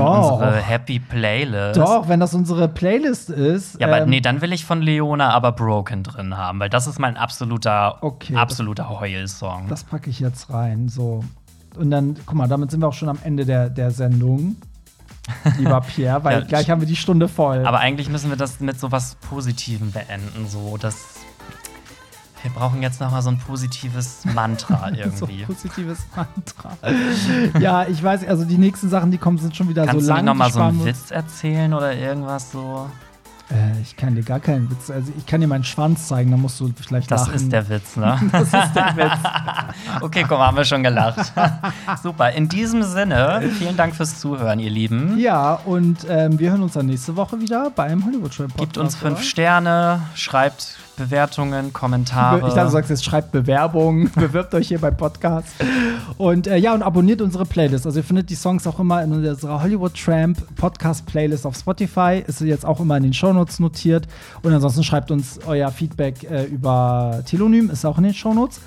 Doch. 0.05 0.33
unsere 0.33 0.57
Happy 0.57 0.99
Playlist. 0.99 1.79
Doch, 1.79 2.09
wenn 2.09 2.19
das 2.19 2.35
unsere 2.35 2.69
Playlist 2.69 3.31
ist. 3.31 3.81
Ja, 3.81 3.87
aber 3.87 4.03
ähm, 4.03 4.11
nee, 4.11 4.21
dann 4.21 4.41
will 4.41 4.53
ich 4.53 4.65
von 4.65 4.83
Leona 4.83 5.31
aber 5.31 5.53
Broken 5.53 6.03
drin 6.03 6.37
haben, 6.37 6.59
weil 6.59 6.71
das 6.71 6.89
ist 6.89 6.99
mein 6.99 7.17
absoluter, 7.17 7.99
Okay, 8.03 8.35
absoluter 8.35 8.89
Heulsong. 9.01 9.69
Das 9.69 9.85
packe 9.85 10.11
ich 10.11 10.19
jetzt 10.19 10.51
rein. 10.51 10.89
So. 10.89 11.23
Und 11.77 11.91
dann, 11.91 12.17
guck 12.27 12.35
mal, 12.35 12.49
damit 12.49 12.73
sind 12.73 12.81
wir 12.81 12.89
auch 12.89 12.95
schon 12.95 13.09
am 13.09 13.19
Ende 13.23 13.45
der, 13.45 13.71
der 13.71 13.93
Sendung. 13.93 14.57
Lieber 15.59 15.81
Pierre, 15.81 16.23
weil 16.25 16.41
Ja, 16.41 16.47
gleich 16.47 16.71
haben 16.71 16.81
wir 16.81 16.89
die 16.89 16.97
Stunde 16.97 17.29
voll. 17.29 17.67
Aber 17.67 17.79
eigentlich 17.81 18.09
müssen 18.09 18.31
wir 18.31 18.37
das 18.37 18.61
mit 18.61 18.79
so 18.79 18.93
was 18.93 19.17
Positivem 19.17 19.91
beenden, 19.93 20.47
so 20.49 20.77
dass 20.77 20.97
wir 22.43 22.51
brauchen 22.53 22.81
jetzt 22.83 23.01
noch 23.01 23.11
mal 23.11 23.23
so 23.23 23.31
ein 23.31 23.39
positives 23.39 24.25
Mantra 24.25 24.91
so 25.15 25.27
irgendwie. 25.27 25.45
positives 25.45 26.07
Mantra. 26.15 26.77
ja, 27.59 27.89
ich 27.89 28.01
weiß, 28.01 28.25
also 28.29 28.45
die 28.45 28.59
nächsten 28.59 28.89
Sachen, 28.89 29.11
die 29.11 29.19
kommen, 29.19 29.39
sind 29.39 29.57
schon 29.57 29.69
wieder 29.69 29.85
Kannst 29.85 30.07
so 30.07 30.13
du 30.13 30.15
lang. 30.15 30.25
nicht 30.25 30.33
noch 30.33 30.35
mal 30.39 30.53
so 30.53 30.61
einen 30.61 30.85
Witz 30.85 31.11
erzählen 31.11 31.75
oder 31.75 31.93
irgendwas 31.95 32.53
so? 32.53 32.89
Äh, 33.51 33.81
ich 33.81 33.97
kann 33.97 34.15
dir 34.15 34.23
gar 34.23 34.41
keinen 34.41 34.71
Witz. 34.71 34.91
Also 34.91 35.13
ich 35.17 35.25
kann 35.27 35.41
dir 35.41 35.47
meinen 35.47 35.65
Schwanz 35.65 36.09
zeigen, 36.09 36.31
dann 36.33 36.41
musst 36.41 36.59
du 36.59 36.73
vielleicht 36.87 37.11
Das 37.11 37.27
lachen. 37.27 37.35
ist 37.37 37.53
der 37.53 37.69
Witz, 37.69 37.97
ne? 37.97 38.21
Das 38.33 38.43
ist 38.45 38.75
der 38.75 38.97
Witz. 38.97 39.13
okay, 40.01 40.25
guck 40.29 40.39
mal, 40.39 40.47
haben 40.49 40.57
wir 40.57 40.65
schon 40.65 40.83
gelacht. 40.83 41.33
Super. 42.03 42.33
In 42.33 42.49
diesem 42.49 42.83
Sinne, 42.83 43.43
vielen 43.59 43.77
Dank 43.77 43.95
fürs 43.95 44.19
Zuhören, 44.19 44.59
ihr 44.59 44.71
Lieben. 44.71 45.19
Ja, 45.19 45.55
und 45.55 45.99
ähm, 46.09 46.39
wir 46.39 46.51
hören 46.51 46.63
uns 46.63 46.73
dann 46.73 46.87
nächste 46.87 47.15
Woche 47.17 47.41
wieder 47.41 47.71
beim 47.71 48.05
Hollywood 48.05 48.35
Show 48.35 48.45
Podcast. 48.45 48.61
Gebt 48.61 48.79
uns 48.79 48.97
fünf 48.97 49.19
oder? 49.19 49.23
Sterne, 49.23 50.01
schreibt 50.15 50.79
Bewertungen, 50.97 51.73
Kommentare. 51.73 52.39
Ich 52.47 52.55
dachte, 52.55 52.67
du 52.67 52.71
sagst 52.71 52.91
jetzt, 52.91 53.05
schreibt 53.05 53.33
Bewerbung, 53.33 54.11
bewirbt 54.15 54.55
euch 54.55 54.69
hier 54.69 54.79
beim 54.79 54.97
Podcast. 54.97 55.49
Und 56.17 56.47
äh, 56.47 56.57
ja, 56.57 56.75
und 56.75 56.83
abonniert 56.83 57.21
unsere 57.21 57.45
Playlist. 57.45 57.87
Also 57.87 58.01
ihr 58.01 58.05
findet 58.05 58.31
die 58.31 58.35
Songs 58.35 58.67
auch 58.67 58.81
immer 58.81 59.03
in 59.03 59.13
unserer 59.13 59.63
Hollywood 59.63 59.95
Tramp 59.95 60.39
Podcast 60.57 61.07
Playlist 61.07 61.47
auf 61.47 61.57
Spotify. 61.57 62.25
Ist 62.27 62.41
jetzt 62.41 62.65
auch 62.65 62.81
immer 62.81 62.97
in 62.97 63.03
den 63.03 63.13
Shownotes 63.13 63.61
notiert. 63.61 64.07
Und 64.43 64.53
ansonsten 64.53 64.85
schreibt 64.85 65.11
uns 65.11 65.39
euer 65.47 65.71
Feedback 65.71 66.29
äh, 66.31 66.45
über 66.45 67.23
Telonym, 67.27 67.71
ist 67.71 67.85
auch 67.85 67.99
in 67.99 68.05
den 68.05 68.15
Shownotes. 68.15 68.61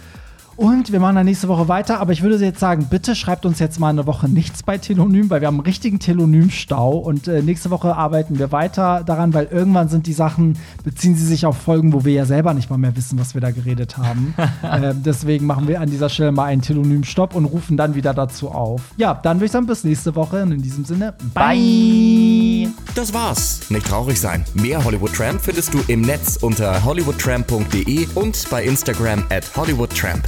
Und 0.60 0.91
wir 0.91 0.99
machen 0.99 1.16
dann 1.16 1.26
nächste 1.26 1.47
Woche 1.47 1.70
weiter. 1.70 2.01
Aber 2.01 2.12
ich 2.12 2.22
würde 2.22 2.36
jetzt 2.36 2.60
sagen, 2.60 2.88
bitte 2.89 3.16
schreibt 3.16 3.45
uns 3.45 3.60
jetzt 3.60 3.80
mal 3.80 3.91
eine 3.91 4.05
Woche 4.05 4.28
nichts 4.28 4.62
bei 4.62 4.78
Telonym, 4.78 5.30
weil 5.30 5.39
wir 5.39 5.47
haben 5.47 5.55
einen 5.55 5.66
richtigen 5.66 5.99
Telonym-Stau. 5.99 6.97
Und 6.97 7.30
äh, 7.30 7.41
nächste 7.41 7.70
Woche 7.70 7.95
arbeiten 7.95 8.39
wir 8.39 8.51
weiter 8.51 9.05
daran, 9.05 9.34
weil 9.34 9.45
irgendwann 9.45 9.88
sind 9.88 10.05
die 10.05 10.12
Sachen, 10.12 10.57
beziehen 10.84 11.16
sie 11.16 11.26
sich 11.26 11.45
auf 11.45 11.55
Folgen, 11.55 11.93
wo 11.93 12.03
wir 12.03 12.12
ja 12.12 12.26
selber 12.26 12.53
nicht 12.53 12.70
mal 12.70 12.76
mehr 12.76 12.93
wissen, 12.97 13.18
was 13.18 13.36
wir 13.36 13.39
da 13.39 13.51
geredet 13.51 13.97
haben. 13.97 14.36
äh, 14.62 14.93
deswegen 14.93 15.45
machen 15.45 15.70
wir 15.70 15.80
an 15.80 15.89
dieser 15.89 16.10
Stelle 16.10 16.34
mal 16.34 16.47
einen 16.47 16.62
Telonym-Stopp 16.62 17.36
und 17.36 17.45
rufen 17.45 17.78
dann 17.78 17.95
wieder 17.95 18.14
dazu 18.14 18.51
auf. 18.51 18.82
Ja, 18.97 19.14
dann 19.14 19.38
würde 19.38 19.45
ich 19.45 19.51
sagen, 19.53 19.66
bis 19.66 19.86
nächste 19.86 20.14
Woche. 20.16 20.43
Und 20.43 20.51
in 20.51 20.62
diesem 20.62 20.84
Sinne, 20.84 21.14
bye. 21.34 22.68
Das 22.95 23.14
war's. 23.14 23.62
Nicht 23.70 23.88
traurig 23.88 24.20
sein. 24.20 24.43
Mehr 24.55 24.84
Hollywood 24.84 25.14
Tramp 25.14 25.39
findest 25.39 25.74
du 25.74 25.80
im 25.88 26.01
Netz 26.01 26.36
unter 26.36 26.84
hollywoodtramp.de 26.84 28.07
und 28.16 28.45
bei 28.49 28.66
Instagram 28.66 29.24
at 29.30 29.55
hollywoodtramp. 29.55 30.28